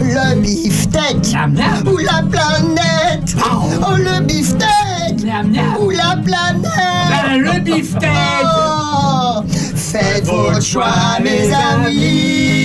le 0.00 0.40
beefsteak, 0.40 1.34
Miam, 1.34 1.52
miam. 1.52 1.86
ou 1.92 1.98
la 1.98 2.22
planète, 2.30 3.36
oh 3.44 3.96
le 3.98 4.20
beefsteak, 4.24 5.22
Miam, 5.22 5.50
miam. 5.50 5.76
ou 5.82 5.90
la 5.90 6.16
planète. 6.24 6.62
Ben, 7.10 7.38
le 7.42 7.60
beefsteak. 7.60 8.08
Oh, 8.42 9.42
faites 9.76 10.24
votre 10.24 10.62
choix, 10.62 11.18
mes 11.22 11.50
amis. 11.52 12.61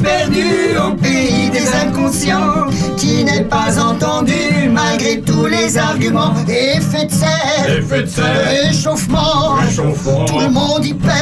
C'est 0.00 0.28
une 0.28 0.76
cause 0.76 1.37
inconscients 1.74 2.66
qui 2.96 3.24
n'est 3.24 3.44
pas 3.44 3.78
entendue 3.78 4.68
malgré 4.72 5.20
tous 5.20 5.46
les 5.46 5.76
arguments. 5.78 6.34
Effet 6.48 7.06
de 7.06 7.12
serre, 7.12 7.78
Effet 7.78 8.02
de 8.02 8.06
serre. 8.06 8.24
réchauffement, 8.66 9.54
Réchauffement. 9.60 10.24
tout 10.26 10.40
le 10.40 10.48
monde 10.50 10.84
y 10.84 10.94
perd. 10.94 11.14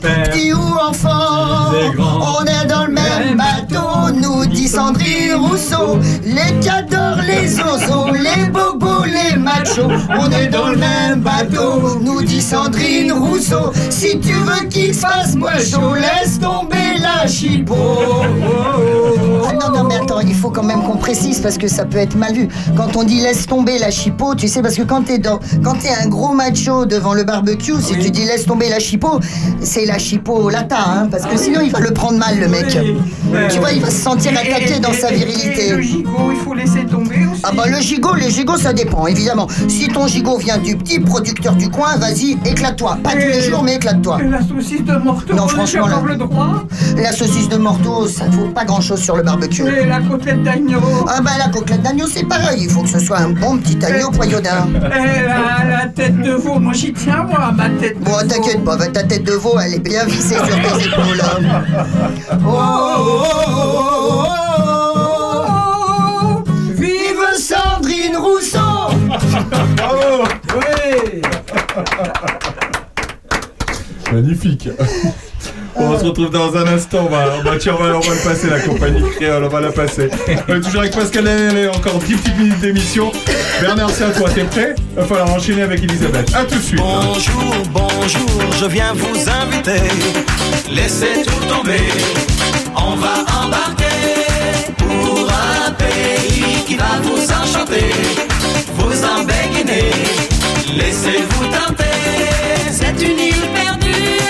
Petit 0.00 0.52
ou 0.52 0.58
enfant, 0.88 1.70
on 2.40 2.44
est 2.44 2.66
dans 2.66 2.84
le 2.86 2.92
même 2.92 3.36
bateau, 3.36 4.10
nous 4.20 4.46
dit 4.46 4.68
Sandrine 4.68 5.34
Rousseau. 5.34 5.98
Les 6.24 6.54
cadors, 6.64 7.18
les 7.26 7.58
oiseaux, 7.60 8.10
les 8.12 8.46
bobos, 8.46 9.04
les 9.04 9.36
machos, 9.36 9.88
on 10.18 10.30
est 10.30 10.48
dans 10.48 10.68
le 10.68 10.76
même 10.76 11.20
bateau, 11.20 11.98
nous 12.00 12.22
dit 12.22 12.40
Sandrine 12.42 13.12
Rousseau. 13.12 13.72
Si 13.90 14.18
tu 14.20 14.32
veux 14.32 14.66
qu'il 14.68 14.94
se 14.94 15.00
fasse 15.00 15.34
moins 15.34 15.58
chaud, 15.58 15.94
laisse 15.94 16.38
tomber 16.38 16.98
la 17.00 17.26
chipot. 17.26 17.74
Ah 19.60 19.63
non, 19.68 19.82
non, 19.82 19.84
mais 19.84 19.96
attends, 19.96 20.20
il 20.20 20.34
faut 20.34 20.50
quand 20.50 20.62
même 20.62 20.82
qu'on 20.82 20.96
précise 20.96 21.40
parce 21.40 21.58
que 21.58 21.68
ça 21.68 21.84
peut 21.84 21.98
être 21.98 22.16
mal 22.16 22.34
vu. 22.34 22.48
Quand 22.76 22.96
on 22.96 23.04
dit 23.04 23.20
laisse 23.20 23.46
tomber 23.46 23.78
la 23.78 23.90
chipot, 23.90 24.34
tu 24.34 24.48
sais, 24.48 24.62
parce 24.62 24.74
que 24.74 24.82
quand 24.82 25.02
t'es 25.02 25.18
dans, 25.18 25.38
quand 25.62 25.74
t'es 25.74 25.90
un 25.90 26.08
gros 26.08 26.32
macho 26.32 26.84
devant 26.86 27.14
le 27.14 27.24
barbecue, 27.24 27.80
si 27.80 27.98
tu 27.98 28.10
dis 28.10 28.24
laisse 28.24 28.46
tomber 28.46 28.68
la 28.68 28.78
chipot, 28.78 29.20
c'est 29.60 29.86
la 29.86 29.98
chipot 29.98 30.50
lata, 30.50 30.78
hein, 30.78 31.08
parce 31.10 31.24
que 31.26 31.36
sinon 31.36 31.60
il 31.62 31.70
va 31.70 31.80
le 31.80 31.92
prendre 31.92 32.18
mal, 32.18 32.38
le 32.38 32.48
mec. 32.48 32.78
Tu 33.50 33.58
vois, 33.58 33.72
il 33.72 33.80
va 33.80 33.90
se 33.90 34.00
sentir 34.00 34.32
attaqué 34.32 34.78
dans 34.80 34.92
sa 34.92 35.10
virilité. 35.10 35.70
le 35.70 35.80
gigot, 35.82 36.32
il 36.32 36.36
faut 36.38 36.54
laisser 36.54 36.84
tomber 36.84 37.26
aussi. 37.30 37.40
Ah 37.42 37.52
bah 37.56 37.64
le 37.66 37.80
gigot, 37.80 38.14
le 38.14 38.28
gigot 38.28 38.56
ça 38.56 38.72
dépend 38.72 39.06
évidemment. 39.06 39.48
Si 39.68 39.88
ton 39.88 40.06
gigot 40.06 40.38
vient 40.38 40.58
du 40.58 40.76
petit 40.76 41.00
producteur 41.00 41.54
du 41.54 41.70
coin, 41.70 41.96
vas-y, 41.96 42.36
éclate-toi. 42.44 42.98
Pas 43.02 43.12
tous 43.12 43.18
les 43.18 43.40
jours 43.42 43.62
mais 43.62 43.76
éclate-toi. 43.76 44.18
Et 44.22 44.28
la 44.28 44.42
saucisse 44.42 44.84
de 44.84 44.96
morteau, 44.96 45.34
Non, 45.34 45.48
franchement, 45.48 45.86
le 46.04 46.16
droit. 46.16 46.64
La 46.96 47.12
saucisse 47.12 47.48
de 47.48 47.56
morteau, 47.56 48.06
ça 48.08 48.24
vaut 48.28 48.48
pas 48.48 48.64
grand 48.64 48.80
chose 48.80 49.00
sur 49.00 49.16
le 49.16 49.22
barbecue. 49.22 49.53
Et 49.62 49.86
la 49.86 50.00
côtelette 50.00 50.42
d'agneau. 50.42 50.80
Ah 51.08 51.20
bah 51.20 51.32
la 51.38 51.48
côtelette 51.48 51.82
d'agneau 51.82 52.06
c'est 52.06 52.24
pareil, 52.24 52.62
il 52.64 52.70
faut 52.70 52.82
que 52.82 52.88
ce 52.88 52.98
soit 52.98 53.18
un 53.18 53.30
bon 53.30 53.58
petit 53.58 53.78
agneau 53.84 54.10
poyodin. 54.10 54.66
Et 54.74 55.22
la, 55.22 55.64
la 55.68 55.86
tête 55.88 56.20
de 56.20 56.32
veau, 56.32 56.58
moi 56.58 56.72
j'y 56.72 56.92
tiens 56.92 57.22
moi, 57.24 57.52
ma 57.52 57.68
tête 57.70 57.98
de 58.00 58.04
Bon 58.04 58.12
veau. 58.12 58.26
t'inquiète 58.26 58.64
pas, 58.64 58.76
ta 58.76 59.02
tête 59.04 59.24
de 59.24 59.32
veau 59.32 59.56
elle 59.64 59.74
est 59.74 59.78
bien 59.78 60.04
vissée 60.06 60.34
sur 60.34 60.44
tes 60.46 60.86
épaules. 60.86 61.22
Oh, 62.46 62.48
oh, 62.48 63.24
oh, 63.46 64.24
oh, 64.56 65.44
oh. 65.46 66.44
Vive 66.74 67.24
Sandrine 67.38 68.16
Rousseau 68.16 68.58
Bravo 69.76 70.24
Oui. 70.56 71.22
Magnifique. 74.12 74.68
On 75.76 75.98
se 75.98 76.04
retrouve 76.04 76.30
dans 76.30 76.56
un 76.56 76.66
instant. 76.66 77.06
On 77.06 77.10
va, 77.10 77.24
on 77.38 77.42
va, 77.42 77.56
va, 77.56 77.98
va 77.98 78.14
le 78.14 78.28
passer, 78.28 78.48
la 78.48 78.60
compagnie 78.60 79.02
créole. 79.10 79.44
On 79.44 79.48
va 79.48 79.60
la 79.60 79.72
passer. 79.72 80.08
On 80.48 80.54
est 80.54 80.60
toujours 80.60 80.80
avec 80.80 80.94
Pascal 80.94 81.24
Lanel, 81.24 81.70
encore 81.70 81.98
10 81.98 82.14
petites 82.14 82.38
minutes 82.38 82.60
d'émission. 82.60 83.10
Bernard, 83.60 83.90
c'est 83.90 84.04
à 84.04 84.10
toi. 84.10 84.30
T'es 84.30 84.44
prêt? 84.44 84.74
Il 84.90 84.96
va 84.96 85.04
falloir 85.04 85.30
enchaîner 85.30 85.62
avec 85.62 85.82
Elisabeth. 85.82 86.30
A 86.34 86.44
tout 86.44 86.56
de 86.56 86.60
suite. 86.60 86.80
Bonjour, 86.80 87.54
bonjour, 87.72 88.40
je 88.60 88.66
viens 88.66 88.92
vous 88.94 89.16
inviter. 89.28 89.82
Laissez 90.70 91.22
tout 91.26 91.44
tomber, 91.52 91.82
on 92.76 92.96
va 92.96 93.24
embarquer 93.44 94.72
pour 94.78 95.28
un 95.28 95.72
pays 95.72 96.64
qui 96.66 96.76
va 96.76 97.00
vous 97.02 97.22
enchanter, 97.32 97.90
vous 98.76 99.04
embéguiner. 99.04 99.90
Laissez-vous 100.76 101.44
tenter, 101.46 101.84
c'est 102.72 103.02
une 103.02 103.18
île 103.18 103.48
perdue 103.54 104.20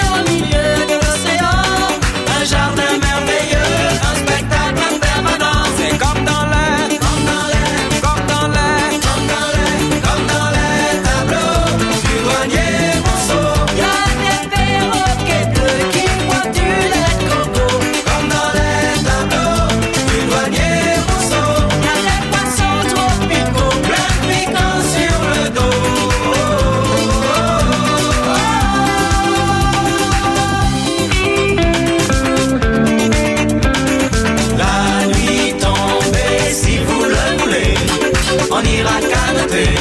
ira 38.67 38.99
canoter 39.13 39.75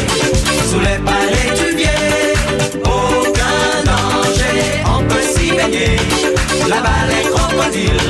sous 0.69 0.80
les 0.80 0.99
palétuviers. 1.10 2.34
Aucun 2.84 3.84
danger, 3.85 4.84
on 4.85 5.03
peut 5.03 5.26
s'y 5.35 5.51
baigner. 5.51 5.97
Là-bas, 6.69 7.03
les 7.10 7.30
crocodiles 7.30 8.10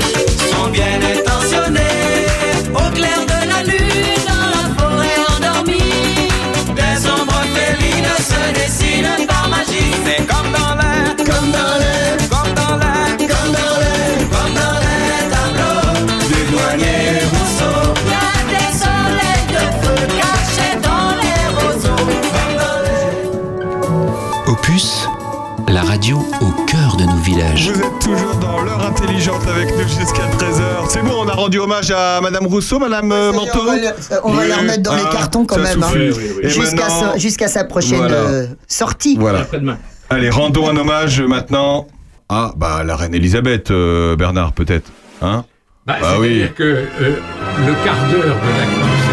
sont 0.52 0.70
bien 0.70 1.00
intentionnés. 1.16 2.26
Au 2.74 2.92
clair 2.92 3.20
de 3.26 3.40
la 3.52 3.64
lune, 3.64 4.22
dans 4.30 4.50
la 4.56 4.66
forêt 4.78 5.20
endormie, 5.36 6.30
des 6.76 6.96
ombres 7.10 7.44
félines 7.56 8.16
se 8.30 8.42
dessinent 8.54 8.83
Vous 27.66 27.80
êtes 27.82 28.00
toujours 28.00 28.36
dans 28.42 28.62
l'heure 28.62 28.86
intelligente 28.86 29.42
avec 29.48 29.70
nous 29.76 29.84
jusqu'à 29.84 30.24
13h. 30.38 30.90
C'est 30.90 31.02
bon, 31.02 31.14
on 31.24 31.28
a 31.28 31.34
rendu 31.34 31.60
hommage 31.60 31.92
à 31.92 32.20
Madame 32.22 32.46
Rousseau, 32.48 32.78
Madame 32.80 33.12
euh, 33.12 33.32
Manteau 33.32 33.62
On 33.62 33.66
va, 33.66 33.76
le- 33.78 33.88
on 34.26 34.34
va 34.34 34.46
la 34.48 34.58
remettre 34.58 34.84
dans 34.84 34.96
les 34.96 35.04
Ah, 35.06 35.14
cartons 35.14 35.46
quand 35.46 35.58
même. 35.60 35.82
hein. 35.82 35.88
Jusqu'à 36.44 36.76
maintenant- 36.88 37.12
sa, 37.14 37.18
jusqu'à 37.18 37.48
sa 37.48 37.64
prochaine 37.64 37.98
Voilà. 38.00 38.16
euh, 38.16 38.48
sortie. 38.68 39.16
Voilà. 39.20 39.46
Allez, 40.10 40.30
rendons 40.30 40.68
un 40.70 40.76
hommage 40.76 41.22
maintenant 41.22 41.88
à 42.30 42.52
bah, 42.58 42.84
la 42.84 42.96
reine 42.98 43.16
Elisabeth, 43.16 43.72
euh, 43.72 44.16
Bernard, 44.18 44.52
peut-être. 44.54 44.92
Hein? 45.22 45.46
Bah, 45.86 45.96
Bah 46.02 46.08
oui. 46.20 46.46
Que 46.56 46.64
euh, 46.64 46.86
le 47.66 47.74
quart 47.86 47.96
d'heure 48.12 48.36
de 48.36 48.60
l'accord 48.60 49.13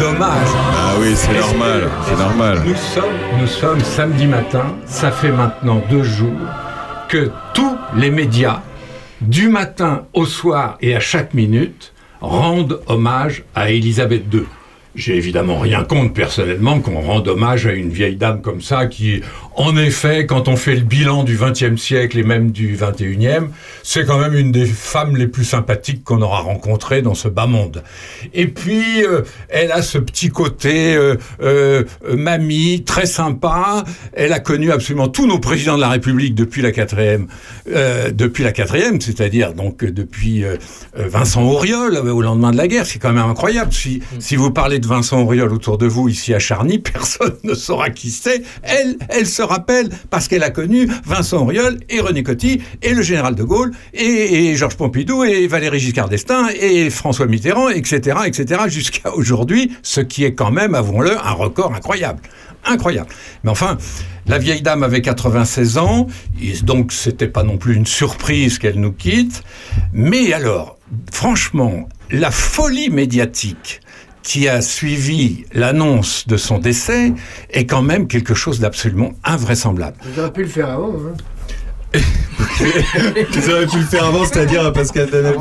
d'hommage. 0.00 0.48
Ah 0.54 0.94
oui, 0.98 1.12
c'est 1.14 1.38
normal, 1.38 1.88
c'est 2.06 2.18
normal. 2.18 2.62
Nous 2.66 2.74
sommes, 2.74 3.04
nous 3.40 3.46
sommes 3.46 3.80
samedi 3.80 4.26
matin, 4.26 4.74
ça 4.86 5.10
fait 5.10 5.30
maintenant 5.30 5.82
deux 5.90 6.02
jours 6.02 6.30
que 7.08 7.30
tous 7.52 7.76
les 7.96 8.10
médias, 8.10 8.62
du 9.20 9.48
matin 9.48 10.04
au 10.14 10.24
soir 10.24 10.78
et 10.80 10.94
à 10.94 11.00
chaque 11.00 11.34
minute, 11.34 11.92
rendent 12.20 12.80
hommage 12.86 13.44
à 13.54 13.70
Élisabeth 13.70 14.24
II. 14.32 14.44
J'ai 14.94 15.16
évidemment 15.16 15.58
rien 15.58 15.84
contre 15.84 16.14
personnellement 16.14 16.80
qu'on 16.80 17.00
rende 17.00 17.28
hommage 17.28 17.66
à 17.66 17.72
une 17.72 17.90
vieille 17.90 18.16
dame 18.16 18.40
comme 18.40 18.62
ça 18.62 18.86
qui, 18.86 19.22
en 19.58 19.76
effet, 19.76 20.24
quand 20.24 20.46
on 20.46 20.54
fait 20.54 20.76
le 20.76 20.82
bilan 20.82 21.24
du 21.24 21.36
XXe 21.36 21.82
siècle 21.82 22.16
et 22.16 22.22
même 22.22 22.52
du 22.52 22.78
XXIe, 22.80 23.48
c'est 23.82 24.06
quand 24.06 24.18
même 24.18 24.34
une 24.34 24.52
des 24.52 24.66
femmes 24.66 25.16
les 25.16 25.26
plus 25.26 25.44
sympathiques 25.44 26.04
qu'on 26.04 26.22
aura 26.22 26.38
rencontrées 26.38 27.02
dans 27.02 27.16
ce 27.16 27.26
bas 27.26 27.48
monde. 27.48 27.82
Et 28.34 28.46
puis, 28.46 29.04
euh, 29.04 29.22
elle 29.48 29.72
a 29.72 29.82
ce 29.82 29.98
petit 29.98 30.28
côté 30.28 30.94
euh, 30.94 31.16
euh, 31.42 31.82
mamie, 32.16 32.84
très 32.84 33.06
sympa. 33.06 33.82
Elle 34.12 34.32
a 34.32 34.38
connu 34.38 34.70
absolument 34.70 35.08
tous 35.08 35.26
nos 35.26 35.40
présidents 35.40 35.74
de 35.74 35.80
la 35.80 35.88
République 35.88 36.36
depuis 36.36 36.62
la 36.62 36.70
quatrième, 36.70 37.26
depuis 37.66 38.44
la 38.44 38.52
quatrième, 38.52 39.00
c'est-à-dire 39.00 39.54
donc 39.54 39.84
depuis 39.84 40.44
Vincent 40.94 41.42
Auriol 41.42 41.96
au 41.96 42.22
lendemain 42.22 42.52
de 42.52 42.56
la 42.56 42.68
guerre. 42.68 42.86
C'est 42.86 43.00
quand 43.00 43.12
même 43.12 43.28
incroyable. 43.28 43.72
Si, 43.72 44.02
si 44.20 44.36
vous 44.36 44.52
parlez 44.52 44.78
de 44.78 44.86
Vincent 44.86 45.20
Auriol 45.20 45.52
autour 45.52 45.78
de 45.78 45.86
vous 45.86 46.08
ici 46.08 46.32
à 46.32 46.38
Charny, 46.38 46.78
personne 46.78 47.34
ne 47.42 47.54
saura 47.54 47.90
qui 47.90 48.10
c'est. 48.10 48.42
Elle, 48.62 48.96
elle 49.08 49.26
se 49.26 49.47
rappelle 49.48 49.88
parce 50.10 50.28
qu'elle 50.28 50.42
a 50.44 50.50
connu 50.50 50.88
Vincent 51.04 51.38
Auriol 51.38 51.78
et 51.88 52.00
René 52.00 52.22
Coty 52.22 52.62
et 52.82 52.94
le 52.94 53.02
général 53.02 53.34
de 53.34 53.42
Gaulle 53.42 53.72
et, 53.92 54.54
Georges 54.54 54.76
Pompidou 54.76 55.24
et 55.24 55.46
Valéry 55.46 55.80
Giscard 55.80 56.08
d'Estaing 56.08 56.48
et 56.60 56.90
François 56.90 57.26
Mitterrand, 57.26 57.68
etc., 57.68 58.18
etc., 58.26 58.62
jusqu'à 58.68 59.14
aujourd'hui, 59.14 59.72
ce 59.82 60.00
qui 60.00 60.24
est 60.24 60.34
quand 60.34 60.50
même, 60.50 60.74
avouons-le, 60.74 61.16
un 61.18 61.32
record 61.32 61.74
incroyable. 61.74 62.20
Incroyable. 62.64 63.08
Mais 63.44 63.50
enfin, 63.50 63.78
la 64.26 64.38
vieille 64.38 64.62
dame 64.62 64.82
avait 64.82 65.00
96 65.00 65.78
ans, 65.78 66.06
donc 66.62 66.92
c'était 66.92 67.28
pas 67.28 67.42
non 67.42 67.56
plus 67.56 67.74
une 67.74 67.86
surprise 67.86 68.58
qu'elle 68.58 68.78
nous 68.78 68.92
quitte. 68.92 69.42
Mais 69.92 70.32
alors, 70.32 70.78
franchement, 71.12 71.88
la 72.10 72.30
folie 72.30 72.90
médiatique 72.90 73.80
qui 74.28 74.46
a 74.46 74.60
suivi 74.60 75.44
l'annonce 75.54 76.28
de 76.28 76.36
son 76.36 76.58
décès 76.58 77.14
est 77.50 77.64
quand 77.64 77.80
même 77.80 78.06
quelque 78.06 78.34
chose 78.34 78.60
d'absolument 78.60 79.12
invraisemblable. 79.24 79.96
Vous 80.04 80.20
auriez 80.20 80.32
pu 80.32 80.42
le 80.42 80.48
faire 80.48 80.68
avant. 80.68 80.92
Hein. 80.92 81.16
Vous 83.32 83.50
auriez 83.50 83.66
pu 83.66 83.78
le 83.78 83.84
faire 83.86 84.04
avant, 84.04 84.26
c'est-à-dire 84.26 84.66
à 84.66 84.70
Pascal 84.70 85.08
Danel 85.08 85.34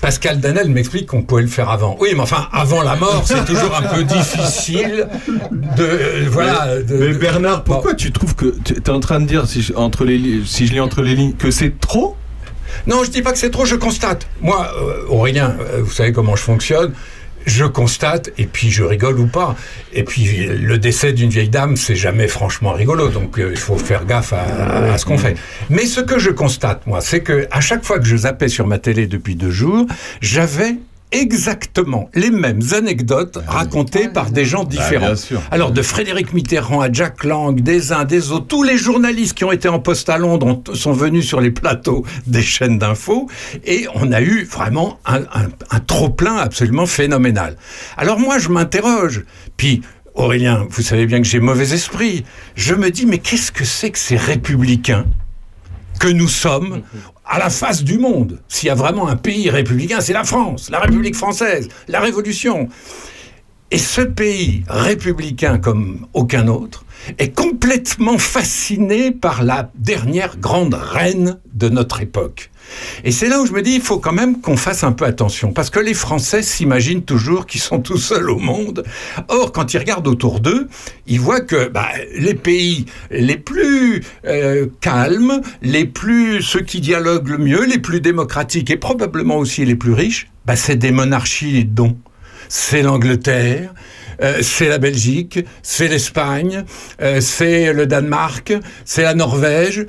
Pascal 0.00 0.40
Danel 0.40 0.70
m'explique 0.70 1.06
qu'on 1.06 1.22
pouvait 1.22 1.42
le 1.42 1.46
faire 1.48 1.70
avant. 1.70 1.96
Oui, 2.00 2.08
mais 2.14 2.20
enfin, 2.22 2.48
avant 2.52 2.82
la 2.82 2.96
mort, 2.96 3.22
c'est 3.24 3.44
toujours 3.44 3.76
un 3.76 3.94
peu 3.94 4.02
difficile 4.02 5.06
de. 5.76 5.84
euh, 5.84 6.26
voilà. 6.32 6.66
Mais, 6.78 6.82
de- 6.82 6.94
mais 6.96 7.08
de- 7.12 7.18
Bernard, 7.18 7.62
pourquoi 7.62 7.94
tu 7.94 8.10
trouves 8.10 8.34
que 8.34 8.56
tu 8.64 8.74
es 8.74 8.90
en 8.90 8.98
train 8.98 9.20
de 9.20 9.26
dire, 9.26 9.46
si 9.46 9.62
je, 9.62 9.72
entre 9.74 10.04
les, 10.04 10.42
si 10.44 10.66
je 10.66 10.72
lis 10.72 10.80
entre 10.80 11.02
les 11.02 11.14
lignes, 11.14 11.34
que 11.34 11.52
c'est 11.52 11.78
trop? 11.78 12.16
Non, 12.88 13.04
je 13.04 13.10
dis 13.10 13.22
pas 13.22 13.30
que 13.30 13.38
c'est 13.38 13.50
trop, 13.50 13.64
je 13.66 13.76
constate. 13.76 14.26
Moi, 14.40 14.66
euh, 14.82 15.06
Aurélien, 15.08 15.54
euh, 15.60 15.82
vous 15.84 15.92
savez 15.92 16.10
comment 16.12 16.34
je 16.34 16.42
fonctionne. 16.42 16.92
Je 17.46 17.64
constate 17.64 18.30
et 18.38 18.46
puis 18.46 18.70
je 18.70 18.82
rigole 18.84 19.18
ou 19.20 19.26
pas. 19.26 19.56
Et 19.92 20.04
puis 20.04 20.46
le 20.46 20.78
décès 20.78 21.12
d'une 21.12 21.30
vieille 21.30 21.48
dame, 21.48 21.76
c'est 21.76 21.96
jamais 21.96 22.28
franchement 22.28 22.72
rigolo. 22.72 23.08
Donc 23.08 23.38
euh, 23.38 23.48
il 23.50 23.58
faut 23.58 23.76
faire 23.76 24.04
gaffe 24.04 24.32
à, 24.32 24.40
à- 24.42 24.92
à 24.92 24.98
ce 24.98 25.04
qu'on 25.04 25.18
fait. 25.18 25.36
Mais 25.70 25.86
ce 25.86 26.00
que 26.00 26.18
je 26.18 26.30
constate, 26.30 26.86
moi, 26.86 27.00
c'est 27.00 27.20
que 27.20 27.46
à 27.50 27.60
chaque 27.60 27.84
fois 27.84 27.98
que 27.98 28.04
je 28.06 28.16
zappais 28.16 28.48
sur 28.48 28.66
ma 28.66 28.78
télé 28.78 29.06
depuis 29.06 29.34
deux 29.34 29.50
jours, 29.50 29.86
j'avais 30.20 30.76
exactement 31.12 32.08
les 32.14 32.30
mêmes 32.30 32.60
anecdotes 32.76 33.38
racontées 33.46 34.08
par 34.08 34.30
des 34.30 34.44
gens 34.44 34.64
différents. 34.64 35.06
bien 35.06 35.16
sûr. 35.16 35.40
Alors 35.50 35.70
de 35.70 35.82
Frédéric 35.82 36.32
Mitterrand 36.32 36.80
à 36.80 36.92
Jack 36.92 37.24
Lang, 37.24 37.60
des 37.60 37.92
uns, 37.92 38.04
des 38.04 38.30
autres, 38.32 38.46
tous 38.46 38.62
les 38.62 38.76
journalistes 38.76 39.34
qui 39.34 39.44
ont 39.44 39.52
été 39.52 39.68
en 39.68 39.78
poste 39.78 40.08
à 40.08 40.18
Londres 40.18 40.46
ont- 40.46 40.74
sont 40.74 40.92
venus 40.92 41.26
sur 41.26 41.40
les 41.40 41.50
plateaux 41.50 42.04
des 42.26 42.42
chaînes 42.42 42.78
d'infos 42.78 43.28
et 43.64 43.86
on 43.94 44.12
a 44.12 44.20
eu 44.20 44.44
vraiment 44.44 44.98
un, 45.06 45.22
un- 45.34 45.48
un 45.70 45.80
trop-plein 45.80 46.36
absolument 46.36 46.86
phénoménal. 46.86 47.56
Alors 47.96 48.18
moi 48.18 48.38
je 48.38 48.48
m'interroge, 48.48 49.24
puis 49.56 49.82
Aurélien, 50.14 50.66
vous 50.68 50.82
savez 50.82 51.06
bien 51.06 51.22
que 51.22 51.26
j'ai 51.26 51.40
mauvais 51.40 51.72
esprit, 51.72 52.24
je 52.54 52.74
me 52.74 52.90
dis 52.90 53.06
mais 53.06 53.18
qu'est-ce 53.18 53.50
que 53.52 53.64
c'est 53.64 53.90
que 53.90 53.98
ces 53.98 54.16
républicains 54.16 55.06
que 55.98 56.08
nous 56.08 56.28
sommes 56.28 56.82
à 57.24 57.38
la 57.38 57.50
face 57.50 57.82
du 57.82 57.98
monde. 57.98 58.40
S'il 58.48 58.68
y 58.68 58.70
a 58.70 58.74
vraiment 58.74 59.08
un 59.08 59.16
pays 59.16 59.50
républicain, 59.50 60.00
c'est 60.00 60.12
la 60.12 60.24
France, 60.24 60.70
la 60.70 60.80
République 60.80 61.16
française, 61.16 61.68
la 61.88 62.00
Révolution. 62.00 62.68
Et 63.70 63.78
ce 63.78 64.02
pays 64.02 64.64
républicain 64.68 65.58
comme 65.58 66.06
aucun 66.12 66.46
autre 66.46 66.84
est 67.18 67.34
complètement 67.34 68.18
fasciné 68.18 69.10
par 69.10 69.42
la 69.42 69.70
dernière 69.74 70.36
grande 70.36 70.74
reine 70.74 71.38
de 71.54 71.70
notre 71.70 72.02
époque. 72.02 72.50
Et 73.04 73.12
c'est 73.12 73.28
là 73.28 73.40
où 73.40 73.46
je 73.46 73.52
me 73.52 73.62
dis, 73.62 73.74
il 73.74 73.80
faut 73.80 73.98
quand 73.98 74.12
même 74.12 74.40
qu'on 74.40 74.56
fasse 74.56 74.84
un 74.84 74.92
peu 74.92 75.04
attention, 75.04 75.52
parce 75.52 75.70
que 75.70 75.80
les 75.80 75.94
Français 75.94 76.42
s'imaginent 76.42 77.02
toujours 77.02 77.46
qu'ils 77.46 77.60
sont 77.60 77.80
tout 77.80 77.98
seuls 77.98 78.30
au 78.30 78.38
monde. 78.38 78.84
Or, 79.28 79.52
quand 79.52 79.74
ils 79.74 79.78
regardent 79.78 80.08
autour 80.08 80.40
d'eux, 80.40 80.68
ils 81.06 81.20
voient 81.20 81.40
que 81.40 81.68
bah, 81.68 81.88
les 82.16 82.34
pays 82.34 82.86
les 83.10 83.36
plus 83.36 84.02
euh, 84.26 84.66
calmes, 84.80 85.40
les 85.62 85.84
plus 85.84 86.42
ceux 86.42 86.60
qui 86.60 86.80
dialoguent 86.80 87.28
le 87.28 87.38
mieux, 87.38 87.64
les 87.66 87.78
plus 87.78 88.00
démocratiques 88.00 88.70
et 88.70 88.76
probablement 88.76 89.36
aussi 89.36 89.64
les 89.64 89.74
plus 89.74 89.92
riches, 89.92 90.28
bah, 90.46 90.56
c'est 90.56 90.76
des 90.76 90.92
monarchies 90.92 91.64
dont 91.64 91.96
c'est 92.48 92.82
l'Angleterre, 92.82 93.72
euh, 94.22 94.38
c'est 94.42 94.68
la 94.68 94.78
Belgique, 94.78 95.44
c'est 95.62 95.88
l'Espagne, 95.88 96.64
euh, 97.00 97.20
c'est 97.20 97.72
le 97.72 97.86
Danemark, 97.86 98.52
c'est 98.84 99.02
la 99.02 99.14
Norvège, 99.14 99.86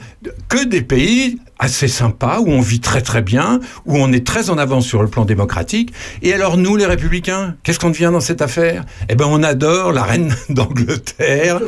que 0.50 0.66
des 0.66 0.82
pays 0.82 1.38
assez 1.60 1.88
sympas 1.88 2.40
où 2.40 2.50
on 2.50 2.60
vit 2.62 2.80
très 2.80 3.02
très 3.02 3.22
bien, 3.22 3.60
où 3.86 3.98
on 3.98 4.12
est 4.12 4.26
très 4.26 4.50
en 4.50 4.58
avance 4.58 4.86
sur 4.86 5.02
le 5.02 5.08
plan 5.08 5.24
démocratique. 5.24 5.94
Et 6.22 6.34
alors 6.34 6.58
nous, 6.58 6.76
les 6.76 6.86
républicains, 6.86 7.56
qu'est-ce 7.64 7.80
qu'on 7.80 7.90
devient 7.90 8.10
dans 8.12 8.20
cette 8.20 8.42
affaire? 8.42 8.84
Eh 9.08 9.16
ben, 9.16 9.26
on 9.30 9.44
adore 9.44 9.94
la 9.94 10.04
reine 10.04 10.36
d'Angleterre, 10.50 11.60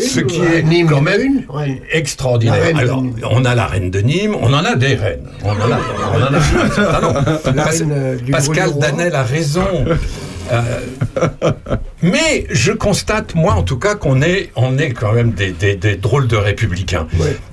ce 0.00 0.20
qui 0.20 0.40
est 0.40 0.62
Nîmes, 0.62 0.88
quand 0.88 1.02
même 1.02 1.20
une, 1.20 1.44
ouais. 1.54 1.82
extraordinaire. 1.92 2.76
Alors, 2.76 3.04
on 3.30 3.44
a 3.44 3.54
la 3.54 3.66
reine 3.66 3.90
de 3.90 4.00
Nîmes, 4.00 4.34
on 4.40 4.52
en 4.52 4.64
a 4.64 4.74
des 4.74 4.94
reines. 4.94 5.28
On 5.44 5.50
en 5.50 5.72
a, 5.72 5.80
on 6.12 6.22
en 6.22 6.34
a 6.34 7.72
euh, 7.82 8.18
Pascal. 8.30 8.78
Danel 8.78 9.14
a 9.14 9.22
raison. 9.22 9.84
Euh, 10.52 10.80
mais 12.02 12.46
je 12.50 12.72
constate, 12.72 13.34
moi 13.34 13.54
en 13.54 13.62
tout 13.62 13.78
cas, 13.78 13.94
qu'on 13.94 14.22
est, 14.22 14.50
on 14.56 14.78
est 14.78 14.90
quand 14.90 15.12
même 15.12 15.32
des, 15.32 15.52
des- 15.52 15.76
des 15.76 15.96
drôles 15.96 16.28
de 16.28 16.36
républicains. 16.36 17.06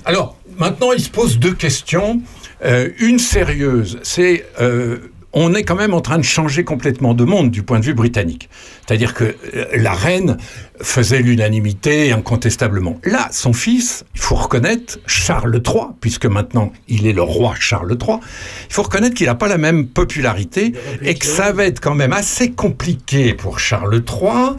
Alors, 0.04 0.36
maintenant, 0.58 0.92
il 0.92 1.00
se 1.00 1.10
pose 1.10 1.38
deux 1.38 1.54
questions. 1.54 2.20
Euh, 2.64 2.88
une 2.98 3.18
sérieuse, 3.18 3.98
c'est 4.02 4.46
euh, 4.60 4.98
on 5.36 5.52
est 5.54 5.64
quand 5.64 5.74
même 5.74 5.94
en 5.94 6.00
train 6.00 6.16
de 6.18 6.22
changer 6.24 6.64
complètement 6.64 7.12
de 7.12 7.24
monde 7.24 7.50
du 7.50 7.62
point 7.62 7.80
de 7.80 7.84
vue 7.84 7.94
britannique. 7.94 8.48
C'est-à-dire 8.86 9.14
que 9.14 9.24
euh, 9.54 9.64
la 9.74 9.92
reine 9.92 10.36
faisait 10.80 11.20
l'unanimité 11.20 12.12
incontestablement. 12.12 12.98
Là, 13.04 13.28
son 13.32 13.52
fils, 13.52 14.04
il 14.14 14.20
faut 14.20 14.34
reconnaître, 14.34 14.98
Charles 15.06 15.60
III, 15.66 15.82
puisque 16.00 16.26
maintenant 16.26 16.72
il 16.88 17.06
est 17.06 17.12
le 17.12 17.22
roi 17.22 17.54
Charles 17.58 17.96
III, 18.00 18.18
il 18.68 18.72
faut 18.72 18.82
reconnaître 18.82 19.14
qu'il 19.14 19.26
n'a 19.26 19.34
pas 19.34 19.48
la 19.48 19.58
même 19.58 19.86
popularité 19.86 20.72
et 21.02 21.14
que 21.14 21.26
ça 21.26 21.52
va 21.52 21.64
être 21.66 21.80
quand 21.80 21.94
même 21.94 22.12
assez 22.12 22.50
compliqué 22.52 23.34
pour 23.34 23.58
Charles 23.58 24.02
III 24.08 24.56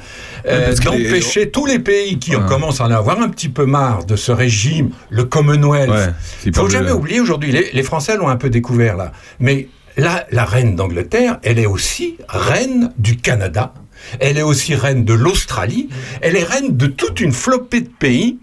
euh, 0.47 0.69
les- 0.69 0.75
d'empêcher 0.75 1.49
tous 1.51 1.65
les 1.65 1.79
pays 1.79 2.17
qui 2.19 2.35
Ouais. 2.35 2.45
commencent 2.47 2.81
à 2.81 2.85
en 2.85 2.91
avoir 2.91 3.21
un 3.21 3.29
petit 3.29 3.49
peu 3.49 3.65
marre 3.65 4.05
de 4.05 4.15
ce 4.15 4.31
régime, 4.31 4.89
le 5.09 5.23
Commonwealth. 5.23 5.89
Ouais, 5.89 6.07
Il 6.45 6.51
pas 6.51 6.61
faut 6.61 6.69
jamais 6.69 6.91
oublier 6.91 7.19
aujourd'hui, 7.21 7.51
les, 7.51 7.69
les 7.71 7.83
Français 7.83 8.17
l'ont 8.17 8.27
un 8.27 8.35
peu 8.35 8.49
découvert 8.49 8.97
là, 8.97 9.11
mais 9.39 9.67
la, 9.97 10.45
reine 10.45 10.75
d'Angleterre, 10.75 11.39
elle 11.43 11.59
est 11.59 11.65
aussi 11.65 12.17
reine 12.27 12.91
du 12.97 13.17
Canada, 13.17 13.73
elle 14.19 14.37
est 14.37 14.43
aussi 14.43 14.75
reine 14.75 15.05
de 15.05 15.13
l'Australie, 15.13 15.89
elle 16.21 16.35
est 16.35 16.43
reine 16.43 16.75
de 16.75 16.87
toute 16.87 17.21
une 17.21 17.31
flopée 17.31 17.81
de 17.81 17.89
pays. 17.89 18.39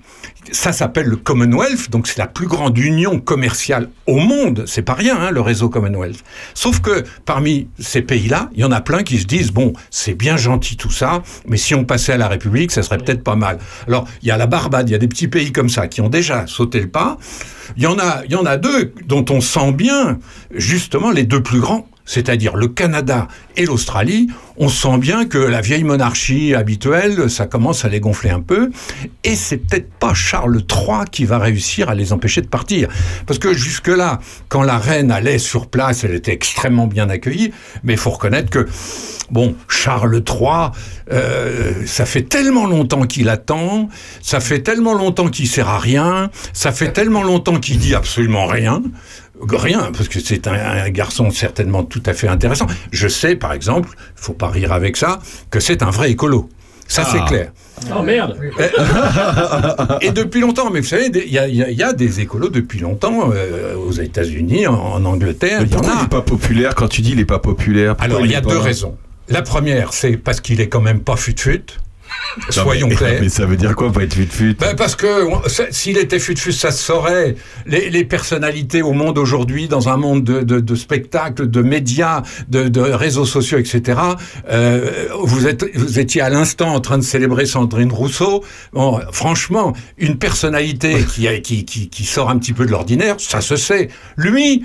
Ça 0.51 0.73
s'appelle 0.73 1.07
le 1.07 1.17
Commonwealth, 1.17 1.91
donc 1.91 2.07
c'est 2.07 2.19
la 2.19 2.27
plus 2.27 2.47
grande 2.47 2.77
union 2.77 3.21
commerciale 3.21 3.89
au 4.07 4.19
monde. 4.19 4.65
C'est 4.67 4.83
pas 4.83 4.95
rien, 4.95 5.17
hein, 5.19 5.31
le 5.31 5.41
réseau 5.41 5.69
Commonwealth. 5.69 6.23
Sauf 6.55 6.81
que 6.81 7.05
parmi 7.25 7.69
ces 7.79 8.03
pays-là, 8.03 8.51
il 8.55 8.61
y 8.61 8.65
en 8.65 8.73
a 8.73 8.81
plein 8.81 9.03
qui 9.03 9.19
se 9.19 9.27
disent 9.27 9.53
bon, 9.53 9.73
c'est 9.91 10.15
bien 10.15 10.37
gentil 10.37 10.77
tout 10.77 10.91
ça, 10.91 11.23
mais 11.47 11.57
si 11.57 11.75
on 11.75 11.85
passait 11.85 12.13
à 12.13 12.17
la 12.17 12.29
République, 12.29 12.73
ça 12.73 12.83
serait 12.83 12.99
peut-être 12.99 13.23
pas 13.23 13.37
mal. 13.37 13.59
Alors, 13.87 14.07
il 14.23 14.29
y 14.29 14.31
a 14.31 14.37
la 14.37 14.47
Barbade, 14.47 14.89
il 14.89 14.93
y 14.93 14.97
a 14.97 14.99
des 14.99 15.09
petits 15.09 15.29
pays 15.29 15.53
comme 15.53 15.69
ça 15.69 15.87
qui 15.87 16.01
ont 16.01 16.09
déjà 16.09 16.47
sauté 16.47 16.81
le 16.81 16.89
pas. 16.89 17.19
Il 17.77 17.83
y 17.83 17.87
en 17.87 17.99
a, 17.99 18.23
il 18.25 18.33
y 18.33 18.37
en 18.37 18.45
a 18.45 18.57
deux 18.57 18.93
dont 19.07 19.25
on 19.31 19.41
sent 19.41 19.73
bien, 19.73 20.19
justement, 20.53 21.11
les 21.11 21.25
deux 21.25 21.43
plus 21.43 21.61
grands, 21.61 21.87
c'est-à-dire 22.05 22.57
le 22.57 22.69
Canada 22.69 23.29
et 23.57 23.67
l'Australie. 23.67 24.29
On 24.57 24.69
sent 24.69 24.99
bien 24.99 25.25
que 25.25 25.39
la 25.39 25.61
vieille 25.61 25.85
monarchie 25.85 26.55
habituelle, 26.55 27.31
ça 27.31 27.47
commence 27.47 27.85
à 27.85 27.89
les 27.89 28.01
gonfler 28.01 28.31
un 28.31 28.41
peu. 28.41 28.71
Et 29.25 29.35
c'est 29.35 29.57
peut-être 29.57 29.91
pas 29.95 30.15
Charles 30.15 30.63
III 30.71 31.05
qui 31.11 31.25
va 31.25 31.39
réussir 31.39 31.89
à 31.89 31.95
les 31.95 32.13
empêcher 32.13 32.41
de 32.41 32.47
partir. 32.47 32.89
Parce 33.27 33.39
que 33.39 33.55
jusque-là, 33.55 34.21
quand 34.49 34.63
la 34.63 34.79
reine 34.79 35.11
allait 35.11 35.39
sur 35.39 35.69
place, 35.69 36.05
elle 36.05 36.15
était 36.15 36.33
extrêmement 36.33 36.87
bien 36.87 37.09
accueillie. 37.09 37.53
Mais 37.83 37.95
il 37.95 37.99
faut 37.99 38.11
reconnaître 38.11 38.51
que, 38.51 38.69
bon, 39.31 39.55
Charles 39.69 40.23
III, 40.29 40.71
euh, 41.13 41.73
ça 41.87 42.05
fait 42.05 42.23
tellement 42.23 42.67
longtemps 42.67 43.03
qu'il 43.03 43.29
attend, 43.29 43.89
ça 44.23 44.41
fait 44.41 44.61
tellement 44.61 44.95
longtemps 44.95 45.29
qu'il 45.29 45.49
sert 45.49 45.69
à 45.69 45.79
rien, 45.79 46.31
ça 46.53 46.73
fait 46.73 46.93
tellement 46.93 47.23
longtemps 47.23 47.59
qu'il 47.59 47.79
dit 47.79 47.95
absolument 47.95 48.47
rien. 48.47 48.83
Rien, 49.51 49.91
parce 49.93 50.09
que 50.09 50.21
c'est 50.21 50.47
un, 50.47 50.53
un 50.53 50.91
garçon 50.91 51.31
certainement 51.31 51.83
tout 51.85 52.03
à 52.07 52.13
fait 52.15 52.29
intéressant. 52.29 52.67
Je 52.93 53.09
sais, 53.09 53.35
par 53.37 53.53
exemple, 53.53 53.91
faut 54.15 54.35
pas 54.35 54.49
rire 54.49 54.73
avec 54.73 54.97
ça, 54.97 55.19
que 55.51 55.59
c'est 55.61 55.83
un 55.83 55.91
vrai 55.91 56.11
écolo. 56.13 56.49
Ça, 56.89 57.05
c'est 57.11 57.19
Ah. 57.21 57.27
clair. 57.29 57.53
Oh 57.97 58.03
merde 58.03 58.37
Et 60.01 60.11
depuis 60.11 60.41
longtemps, 60.41 60.71
mais 60.71 60.81
vous 60.81 60.87
savez, 60.87 61.07
il 61.13 61.17
y, 61.27 61.31
y 61.35 61.39
a- 61.39 61.49
il 61.49 61.77
y 61.77 61.83
a 61.83 61.93
des 61.93 62.21
écolos 62.21 62.49
depuis 62.51 62.81
longtemps 62.81 63.31
euh, 63.35 63.75
aux 63.77 63.93
États-Unis, 63.93 64.67
en, 64.67 64.75
en 64.75 65.05
Angleterre. 65.05 65.61
Mais 65.61 65.67
il 65.67 65.73
y 65.73 65.75
en 65.75 65.79
pourquoi 65.79 65.95
a. 65.95 65.99
il 65.99 66.03
n'est 66.03 66.09
pas 66.09 66.23
populaire 66.23 66.75
quand 66.75 66.89
tu 66.89 67.01
dis 67.03 67.11
il 67.13 67.17
n'est 67.17 67.25
pas 67.25 67.39
populaire? 67.39 67.97
Alors, 67.99 68.21
il 68.25 68.31
y 68.31 68.35
a 68.35 68.41
deux 68.41 68.59
raisons. 68.59 68.97
La 69.29 69.43
première, 69.43 69.93
c'est 69.93 70.17
parce 70.17 70.41
qu'il 70.41 70.61
est 70.61 70.69
quand 70.69 70.81
même 70.81 71.01
pas 71.01 71.17
fut-fut. 71.17 71.65
Soyons 72.51 72.89
mais- 72.89 72.95
clairs. 72.97 73.19
Mais 73.21 73.29
ça 73.29 73.45
veut 73.47 73.57
dire 73.57 73.77
quoi, 73.77 73.93
pas 73.93 74.03
être 74.05 74.15
fut-fut 74.15 74.55
Ben, 74.55 74.75
parce 74.75 74.97
que 74.97 75.07
s'il 75.71 75.99
était 75.99 76.19
fut-fut, 76.19 76.53
ça 76.53 76.71
se 76.71 76.83
saurait. 76.83 77.37
Les, 77.67 77.91
les 77.91 78.05
personnalités 78.05 78.81
au 78.83 78.93
monde 78.93 79.19
aujourd'hui, 79.19 79.69
dans 79.69 79.89
un 79.89 79.97
monde 79.97 80.25
de, 80.25 80.41
de, 80.41 80.61
de 80.61 80.75
spectacles, 80.75 81.49
de 81.51 81.63
médias, 81.63 82.23
de, 82.49 82.69
de 82.69 82.81
réseaux 82.81 83.27
sociaux, 83.27 83.59
etc. 83.59 83.99
euh, 84.51 85.09
vous, 85.23 85.47
êtes, 85.47 85.65
vous 85.77 85.99
étiez 85.99 86.23
à 86.23 86.31
l'instant 86.31 86.75
en 86.75 86.81
train 86.81 86.99
de 86.99 87.03
célébrer 87.03 87.45
Sandrine 87.47 87.93
Rousseau. 87.93 88.43
Bon, 88.73 89.01
franchement, 89.13 89.75
une 89.99 90.17
personnalité 90.19 91.05
qui, 91.05 91.29
a- 91.29 91.39
qui, 91.39 91.65
qui, 91.65 91.89
qui 91.91 92.05
sort 92.05 92.31
un 92.31 92.39
petit 92.39 92.53
peu 92.55 92.65
de 92.67 92.71
l'ordinaire, 92.71 93.17
ça 93.19 93.41
se 93.41 93.57
sait. 93.57 93.89
Lui, 94.17 94.65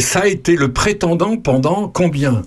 ça 0.00 0.20
a 0.20 0.26
été 0.26 0.54
le 0.56 0.72
prétendant 0.72 1.36
pendant 1.36 1.88
combien? 1.88 2.42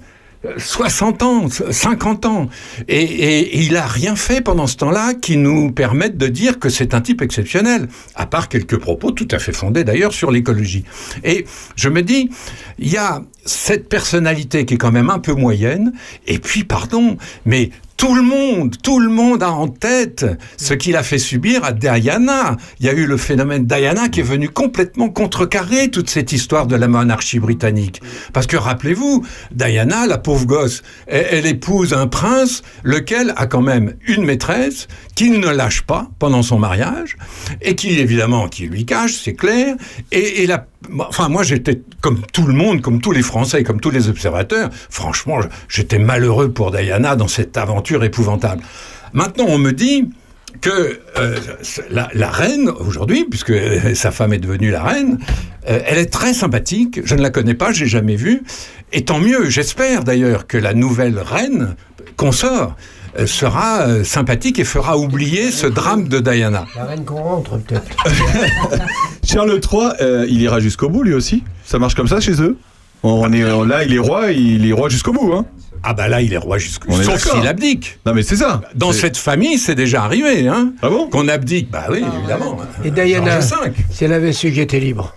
60 0.58 1.24
ans, 1.24 1.48
50 1.50 2.26
ans. 2.26 2.50
Et, 2.88 3.60
il 3.62 3.76
a 3.76 3.86
rien 3.86 4.16
fait 4.16 4.42
pendant 4.42 4.68
ce 4.68 4.78
temps-là 4.78 5.14
qui 5.14 5.38
nous 5.38 5.72
permette 5.72 6.18
de 6.18 6.28
dire 6.28 6.60
que 6.60 6.70
c'est 6.70 6.94
un 6.94 7.02
type 7.02 7.22
exceptionnel, 7.22 7.88
à 8.16 8.26
part 8.26 8.48
quelques 8.48 8.78
propos 8.78 9.12
tout 9.12 9.28
à 9.32 9.40
fait 9.40 9.52
fondés 9.52 9.84
d'ailleurs 9.84 10.14
sur 10.14 10.32
l'écologie. 10.32 10.86
Et 11.24 11.46
je 11.76 11.90
me 11.90 12.02
dis, 12.02 12.30
il 12.78 12.90
y 12.90 12.98
a 12.98 13.22
cette 13.46 13.90
personnalité 13.90 14.66
qui 14.66 14.76
est 14.76 14.78
quand 14.78 14.92
même 14.92 15.10
un 15.10 15.20
peu 15.20 15.34
moyenne, 15.34 15.94
et 16.28 16.40
puis, 16.40 16.64
pardon, 16.64 17.18
mais 17.46 17.72
tout 18.00 18.16
le 18.16 18.22
monde, 18.22 18.78
tout 18.82 18.98
le 18.98 19.10
monde 19.10 19.44
a 19.44 19.52
en 19.52 19.68
tête 19.68 20.26
ce 20.56 20.74
qu'il 20.74 20.96
a 20.96 21.04
fait 21.04 21.18
subir 21.18 21.66
à 21.66 21.74
Diana. 21.74 22.56
Il 22.80 22.86
y 22.86 22.90
a 22.90 22.94
eu 22.94 23.06
le 23.06 23.18
phénomène 23.18 23.66
Diana 23.66 24.08
qui 24.08 24.22
est 24.22 24.24
venu 24.24 24.48
complètement 24.48 25.10
contrecarrer 25.10 25.92
toute 25.92 26.10
cette 26.10 26.32
histoire 26.32 26.66
de 26.66 26.78
la 26.78 26.88
monarchie 26.88 27.40
britannique. 27.40 28.02
Parce 28.32 28.48
que 28.48 28.56
rappelez-vous, 28.56 29.26
Diana, 29.52 30.08
la 30.08 30.18
pauvre 30.18 30.46
gosse, 30.46 30.82
elle, 31.08 31.46
épouse 31.46 31.94
un 31.94 32.08
prince, 32.08 32.64
lequel 32.84 33.34
a 33.36 33.48
quand 33.48 33.62
même 33.62 33.96
une 34.08 34.24
maîtresse 34.24 34.88
qu'il 35.16 35.42
ne 35.42 35.50
lâche 35.50 35.82
pas 35.82 36.10
pendant 36.20 36.42
son 36.42 36.58
mariage 36.58 37.18
et 37.62 37.76
qui 37.76 38.00
évidemment 38.00 38.48
qui 38.48 38.68
lui 38.68 38.86
cache, 38.86 39.16
c'est 39.16 39.36
clair. 39.36 39.76
Et, 40.14 40.44
et 40.44 40.48
la, 40.48 40.66
enfin 41.00 41.30
moi 41.30 41.44
j'étais 41.44 41.82
comme 42.02 42.22
tout 42.34 42.46
le 42.46 42.54
monde, 42.54 42.82
comme 42.82 43.02
tous 43.02 43.12
les 43.12 43.22
Français, 43.22 43.64
comme 43.64 43.80
tous 43.80 43.92
les 43.92 44.10
observateurs. 44.10 44.70
Franchement, 44.90 45.40
j'étais 45.68 46.00
malheureux 46.00 46.52
pour 46.52 46.72
Diana 46.72 47.16
dans 47.16 47.28
cette 47.28 47.58
aventure 47.58 48.04
épouvantable. 48.04 48.62
Maintenant, 49.14 49.46
on 49.48 49.58
me 49.58 49.72
dit 49.72 50.10
que 50.62 51.00
euh, 51.18 51.38
la, 51.90 52.30
reine, 52.30 52.70
aujourd'hui, 52.70 53.26
puisque 53.26 53.52
euh, 53.52 53.94
sa 53.96 54.12
femme 54.12 54.34
est 54.34 54.40
devenue 54.40 54.72
la 54.72 54.84
reine, 54.84 55.20
euh, 55.70 55.80
elle 55.86 55.98
est 55.98 56.12
très 56.12 56.34
sympathique, 56.34 57.02
je 57.06 57.16
ne 57.16 57.22
la 57.22 57.30
connais 57.30 57.54
pas, 57.54 57.72
j'ai 57.72 57.86
jamais 57.86 58.16
vu, 58.16 58.44
et 58.92 59.06
tant 59.06 59.20
mieux, 59.20 59.50
j'espère 59.50 60.04
d'ailleurs 60.04 60.48
que 60.48 60.58
la 60.58 60.74
nouvelle 60.74 61.20
reine, 61.20 61.76
consort, 62.18 62.76
sera 63.26 63.82
euh, 63.82 64.04
sympathique 64.04 64.60
et 64.60 64.64
fera 64.64 64.98
oublier 64.98 65.52
ce 65.52 65.68
drame 65.68 66.08
de 66.08 66.20
Diana. 66.20 66.66
La 66.76 66.86
reine 66.86 67.06
qu'on 67.06 67.22
rentre, 67.22 67.58
peut-être. 67.58 67.88
Charles 69.24 69.60
III, 69.72 69.90
euh, 70.02 70.26
il 70.30 70.42
ira 70.42 70.60
jusqu'au 70.60 70.90
bout 70.90 71.04
lui 71.04 71.14
aussi 71.14 71.44
Ça 71.66 71.80
marche 71.80 71.96
comme 71.96 72.08
ça 72.08 72.20
chez 72.20 72.42
eux? 72.42 72.58
On 73.04 73.32
est, 73.32 73.44
on- 73.50 73.64
Là, 73.64 73.84
il 73.84 73.94
est 73.94 74.00
roi, 74.00 74.32
il 74.32 74.68
est 74.68 74.74
roi 74.74 74.90
jusqu'au 74.90 75.14
bout. 75.14 75.32
Hein 75.34 75.46
Ah 75.84 75.94
bah 75.94 76.08
là, 76.08 76.22
il 76.22 76.34
est 76.34 76.38
roi 76.38 76.58
jusqu'au 76.58 76.92
est 76.92 77.04
Sauf 77.04 77.24
s'il 77.24 77.48
abdique. 77.48 78.00
Non 78.06 78.14
mais 78.14 78.24
c'est 78.24 78.36
ça. 78.36 78.62
Dans 78.76 78.92
cette 78.92 79.18
famille, 79.18 79.58
c'est 79.58 79.76
déjà 79.76 80.04
arrivé, 80.04 80.48
hein 80.48 80.74
Ah 80.82 80.90
bon? 80.90 81.08
Qu'on 81.10 81.28
abdique. 81.28 81.70
Bah 81.72 81.86
oui, 81.90 82.04
évidemment. 82.20 82.58
Et 82.84 82.92
Diana, 82.92 83.40
si 83.42 84.04
elle 84.04 84.14
avait 84.14 84.34
su 84.34 84.50
que 84.50 84.56
j'étais 84.56 84.80
libre. 84.80 85.16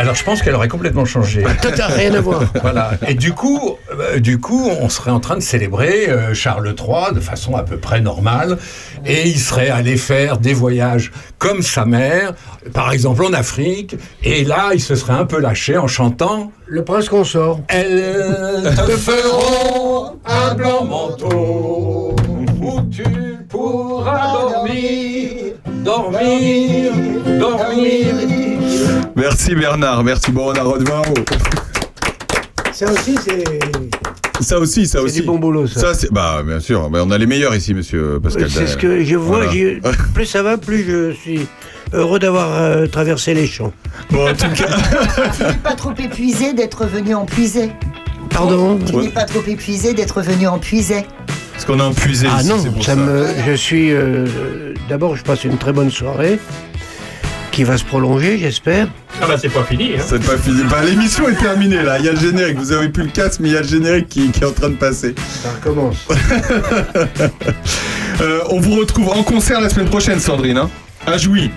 Alors 0.00 0.14
je 0.14 0.24
pense 0.24 0.40
qu'elle 0.40 0.54
aurait 0.54 0.68
complètement 0.68 1.04
changé. 1.04 1.44
Tout 1.60 1.68
a 1.78 1.86
rien 1.88 2.14
à 2.14 2.22
voir. 2.22 2.44
Voilà. 2.62 2.92
Et 3.06 3.12
du 3.12 3.32
coup, 3.34 3.76
euh, 3.98 4.18
du 4.18 4.40
coup, 4.40 4.70
on 4.80 4.88
serait 4.88 5.10
en 5.10 5.20
train 5.20 5.36
de 5.36 5.42
célébrer 5.42 6.08
euh, 6.08 6.32
Charles 6.32 6.74
III 6.74 7.14
de 7.14 7.20
façon 7.20 7.54
à 7.54 7.64
peu 7.64 7.76
près 7.76 8.00
normale, 8.00 8.56
et 9.04 9.28
il 9.28 9.38
serait 9.38 9.68
allé 9.68 9.98
faire 9.98 10.38
des 10.38 10.54
voyages 10.54 11.12
comme 11.36 11.60
sa 11.60 11.84
mère, 11.84 12.32
par 12.72 12.92
exemple 12.92 13.24
en 13.24 13.34
Afrique, 13.34 13.96
et 14.24 14.42
là, 14.44 14.70
il 14.72 14.80
se 14.80 14.94
serait 14.94 15.12
un 15.12 15.26
peu 15.26 15.38
lâché 15.38 15.76
en 15.76 15.86
chantant. 15.86 16.50
Le 16.66 16.82
prince 16.82 17.10
consort. 17.10 17.60
Elles 17.68 18.74
te 18.74 18.92
feront 18.92 20.16
un 20.24 20.54
blanc 20.54 20.84
manteau 20.84 22.16
où 22.62 22.80
tu 22.90 23.04
pourras 23.50 24.32
dormir, 24.32 25.52
dormir, 25.84 26.92
dormir. 27.38 28.39
Merci 29.16 29.54
Bernard, 29.54 30.02
merci. 30.04 30.30
Bon, 30.32 30.50
on 30.50 30.54
a 30.54 30.62
Rodin. 30.62 31.02
Ça 32.72 32.90
aussi, 32.92 33.16
c'est. 33.22 33.44
Ça 34.40 34.58
aussi, 34.58 34.86
ça 34.86 34.98
C'est 34.98 35.04
aussi. 35.04 35.20
du 35.20 35.26
bon 35.26 35.38
boulot, 35.38 35.66
ça. 35.66 35.92
c'est 35.92 36.10
bah 36.12 36.42
bien 36.44 36.60
sûr. 36.60 36.88
Bah, 36.88 37.00
on 37.04 37.10
a 37.10 37.18
les 37.18 37.26
meilleurs 37.26 37.54
ici, 37.54 37.74
monsieur 37.74 38.18
Pascal. 38.22 38.48
C'est 38.50 38.66
ce 38.66 38.76
que 38.76 39.04
je 39.04 39.16
vois. 39.16 39.44
Voilà. 39.46 39.96
Plus 40.14 40.24
ça 40.24 40.42
va, 40.42 40.56
plus 40.56 40.84
je 40.84 41.12
suis 41.12 41.46
heureux 41.92 42.18
d'avoir 42.18 42.56
euh, 42.62 42.86
traversé 42.86 43.34
les 43.34 43.46
champs. 43.46 43.72
Bon, 44.10 44.28
en 44.30 44.34
tout 44.34 44.48
cas. 44.54 44.68
Tu 45.36 45.42
n'es 45.44 45.52
pas 45.62 45.74
trop 45.74 45.92
épuisé 45.98 46.54
d'être 46.54 46.86
venu 46.86 47.14
en 47.14 47.26
puiser. 47.26 47.70
Pardon 48.30 48.78
Tu 48.86 48.96
n'es 48.96 49.08
pas 49.08 49.24
trop 49.24 49.42
épuisé 49.46 49.92
d'être 49.92 50.22
venu 50.22 50.46
en 50.46 50.58
puiser. 50.58 51.04
Parce 51.52 51.64
qu'on 51.66 51.80
a 51.80 51.84
un 51.84 51.92
puisé 51.92 52.26
Ah 52.30 52.40
ici, 52.40 52.48
non, 52.48 52.56
c'est 52.62 52.70
pour 52.72 52.82
ça 52.84 52.92
ça. 52.94 52.96
me, 52.96 53.26
je 53.46 53.52
suis. 53.52 53.90
euh, 53.92 54.72
D'abord, 54.88 55.16
je 55.16 55.22
passe 55.24 55.44
une 55.44 55.58
très 55.58 55.74
bonne 55.74 55.90
soirée 55.90 56.38
qui 57.60 57.64
va 57.64 57.76
se 57.76 57.84
prolonger, 57.84 58.38
j'espère. 58.38 58.88
Ah 59.20 59.26
bah 59.28 59.34
c'est 59.38 59.50
pas 59.50 59.64
fini. 59.64 59.90
Hein. 59.94 60.02
C'est 60.06 60.24
pas 60.24 60.38
fini. 60.38 60.62
Bah, 60.70 60.78
l'émission 60.82 61.28
est 61.28 61.34
terminée 61.34 61.82
là. 61.82 61.98
Il 61.98 62.06
y 62.06 62.08
a 62.08 62.12
le 62.12 62.18
générique. 62.18 62.56
Vous 62.56 62.72
avez 62.72 62.88
plus 62.88 63.02
le 63.02 63.10
casque, 63.10 63.40
mais 63.40 63.50
il 63.50 63.52
y 63.52 63.56
a 63.58 63.60
le 63.60 63.68
générique 63.68 64.08
qui, 64.08 64.30
qui 64.30 64.40
est 64.42 64.46
en 64.46 64.52
train 64.52 64.70
de 64.70 64.76
passer. 64.76 65.14
Ça 65.42 65.50
recommence. 65.50 65.96
Euh, 68.22 68.40
on 68.50 68.60
vous 68.60 68.74
retrouve 68.76 69.08
en 69.08 69.22
concert 69.22 69.62
la 69.62 69.70
semaine 69.70 69.88
prochaine, 69.88 70.20
Sandrine. 70.20 70.58
Hein 70.58 70.68
à 71.06 71.16
Jouy. 71.16 71.50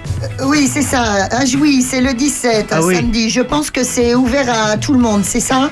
Oui, 0.45 0.69
c'est 0.71 0.81
ça. 0.81 1.01
À 1.29 1.43
Jouy, 1.45 1.81
c'est 1.81 1.99
le 1.99 2.13
17, 2.13 2.71
un 2.71 2.77
Ah 2.77 2.81
oui. 2.81 2.95
samedi. 2.95 3.29
Je 3.29 3.41
pense 3.41 3.69
que 3.69 3.83
c'est 3.83 4.15
ouvert 4.15 4.49
à 4.49 4.77
tout 4.77 4.93
le 4.93 4.99
monde, 4.99 5.23
c'est 5.25 5.41
ça? 5.41 5.69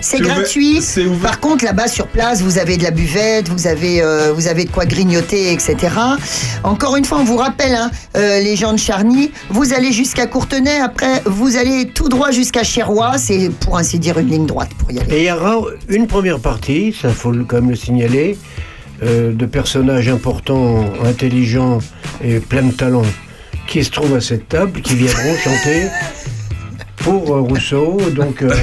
C'est 0.00 0.20
gratuit. 0.20 0.80
c'est 0.80 1.04
ouvert. 1.04 1.30
Par 1.30 1.40
contre, 1.40 1.64
là-bas 1.64 1.88
sur 1.88 2.06
place, 2.06 2.42
vous 2.42 2.58
avez 2.58 2.76
de 2.76 2.82
la 2.82 2.90
buvette, 2.90 3.48
vous 3.48 3.66
avez, 3.66 4.02
euh, 4.02 4.32
vous 4.32 4.46
avez 4.46 4.64
de 4.64 4.70
quoi 4.70 4.86
grignoter, 4.86 5.52
etc. 5.52 5.76
Encore 6.62 6.96
une 6.96 7.04
fois, 7.04 7.18
on 7.18 7.24
vous 7.24 7.36
rappelle, 7.36 7.74
hein, 7.74 7.90
euh, 8.16 8.40
les 8.40 8.56
gens 8.56 8.72
de 8.72 8.78
Charny, 8.78 9.30
vous 9.50 9.72
allez 9.72 9.92
jusqu'à 9.92 10.26
Courtenay, 10.26 10.78
après 10.78 11.22
vous 11.24 11.56
allez 11.56 11.88
tout 11.88 12.08
droit 12.08 12.30
jusqu'à 12.30 12.62
Chérois. 12.62 13.18
C'est 13.18 13.50
pour 13.60 13.78
ainsi 13.78 13.98
dire 13.98 14.18
une 14.18 14.28
ligne 14.28 14.46
droite 14.46 14.70
pour 14.78 14.90
y 14.90 14.98
aller. 14.98 15.14
Et 15.14 15.22
il 15.22 15.26
y 15.26 15.32
aura 15.32 15.60
une 15.88 16.06
première 16.06 16.40
partie, 16.40 16.94
ça 17.00 17.10
faut 17.10 17.32
quand 17.46 17.56
même 17.56 17.70
le 17.70 17.76
signaler, 17.76 18.38
euh, 19.02 19.32
de 19.32 19.46
personnages 19.46 20.08
importants, 20.08 20.84
intelligents 21.04 21.78
et 22.22 22.40
pleins 22.40 22.62
de 22.62 22.72
talent 22.72 23.02
qui 23.66 23.82
se 23.82 23.90
trouvent 23.90 24.14
à 24.14 24.20
cette 24.20 24.48
table, 24.48 24.80
qui 24.80 24.94
viendront 24.94 25.36
chanter 25.42 25.88
pour 27.06 27.36
euh, 27.36 27.40
Rousseau. 27.40 27.98
Donc, 28.14 28.42
euh, 28.42 28.50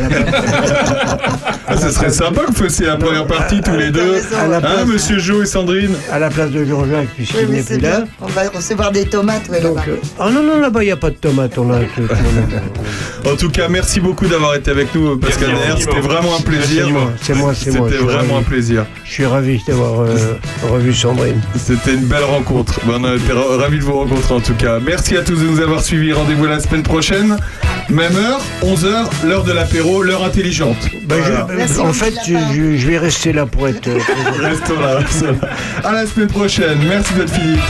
Ah, 1.66 1.78
ce 1.78 1.90
serait 1.92 2.10
sympa 2.12 2.42
que 2.42 2.48
vous 2.48 2.64
fassiez 2.64 2.86
la 2.86 2.98
première 2.98 3.26
partie 3.26 3.62
tous 3.62 3.76
les 3.76 3.90
deux. 3.90 4.16
À 4.38 4.48
la 4.48 4.58
Hein, 4.58 4.62
place- 4.62 4.86
monsieur 4.86 5.18
Jo 5.18 5.42
et 5.42 5.46
Sandrine 5.46 5.96
à 6.12 6.20
la 6.20 6.30
place 6.30 6.52
de 6.52 6.66
Jean-Jacques, 6.66 7.08
puisqu'il 7.16 7.46
Oui, 7.48 7.56
n'est 7.56 7.64
plus 7.64 7.80
là. 7.80 8.04
On 8.22 8.28
va 8.28 8.42
recevoir 8.54 8.92
des 8.92 9.06
tomates, 9.06 9.48
ouais, 9.50 9.62
Donc, 9.62 9.78
là-bas. 9.78 9.88
euh, 9.92 9.96
ah 10.20 10.30
non, 10.30 10.44
non, 10.44 10.60
là-bas, 10.60 10.84
il 10.84 10.88
n'y 10.88 10.92
a 10.92 10.98
pas 10.98 11.10
de 11.10 11.16
tomates. 11.16 11.58
On 11.58 11.72
a 11.72 11.80
En 13.32 13.36
tout 13.38 13.50
cas, 13.50 13.70
merci 13.70 14.02
beaucoup 14.02 14.28
d'avoir 14.28 14.56
été 14.56 14.72
avec 14.72 14.94
nous, 14.94 15.18
Pascal. 15.18 15.52
C'était 15.80 16.00
vraiment 16.02 16.36
un 16.38 16.42
plaisir. 16.42 16.88
C'est 17.22 17.34
moi, 17.34 17.54
c'est 17.56 17.72
moi. 17.72 17.88
C'était 17.90 18.04
vraiment 18.04 18.40
un 18.40 18.44
plaisir. 18.44 18.86
Je 19.06 19.12
suis 19.14 19.26
ravi 19.26 19.62
d'avoir 19.66 20.02
euh, 20.02 20.16
revu 20.70 20.94
Sandrine. 20.94 21.42
C'était 21.58 21.94
une 21.94 22.06
belle 22.06 22.26
rencontre. 22.26 22.80
Ben, 22.86 22.96
on 23.00 23.04
a 23.06 23.16
été 23.16 23.32
ra- 23.32 23.58
ravis 23.58 23.80
de 23.80 23.84
vous 23.84 23.94
rencontrer 23.94 24.34
en 24.34 24.42
tout 24.42 24.54
cas. 24.56 24.80
Merci 24.86 25.16
à 25.18 25.22
tous 25.22 25.36
de 25.38 25.46
nous 25.46 25.62
avoir 25.62 25.82
suivis. 25.82 26.12
Rendez-vous 26.12 26.46
la 26.46 26.60
semaine 26.60 26.84
prochaine. 26.84 27.38
Même 27.90 28.16
heure, 28.16 28.42
11h, 28.64 29.28
l'heure 29.28 29.44
de 29.44 29.52
l'apéro, 29.52 30.02
l'heure 30.04 30.24
intelligente. 30.24 30.78
Ben, 31.06 31.18
je-. 31.24 31.54
Merci, 31.56 31.80
en 31.80 31.94
fait, 31.94 32.14
je, 32.26 32.34
là-bas. 32.34 32.46
je- 32.54 32.78
je 32.78 32.88
vais 32.88 32.98
rester 32.98 33.34
là 33.34 33.46
pour 33.46 33.68
être. 33.68 33.88
euh, 33.88 34.00
Restons 34.42 34.80
là, 34.80 35.00
restons 35.00 35.28
là. 35.42 35.50
À 35.84 35.92
la 35.92 36.06
semaine 36.08 36.28
prochaine. 36.30 36.80
Merci 36.88 37.14
de 37.14 37.20
votre 37.20 37.34
fidélité. 37.34 37.62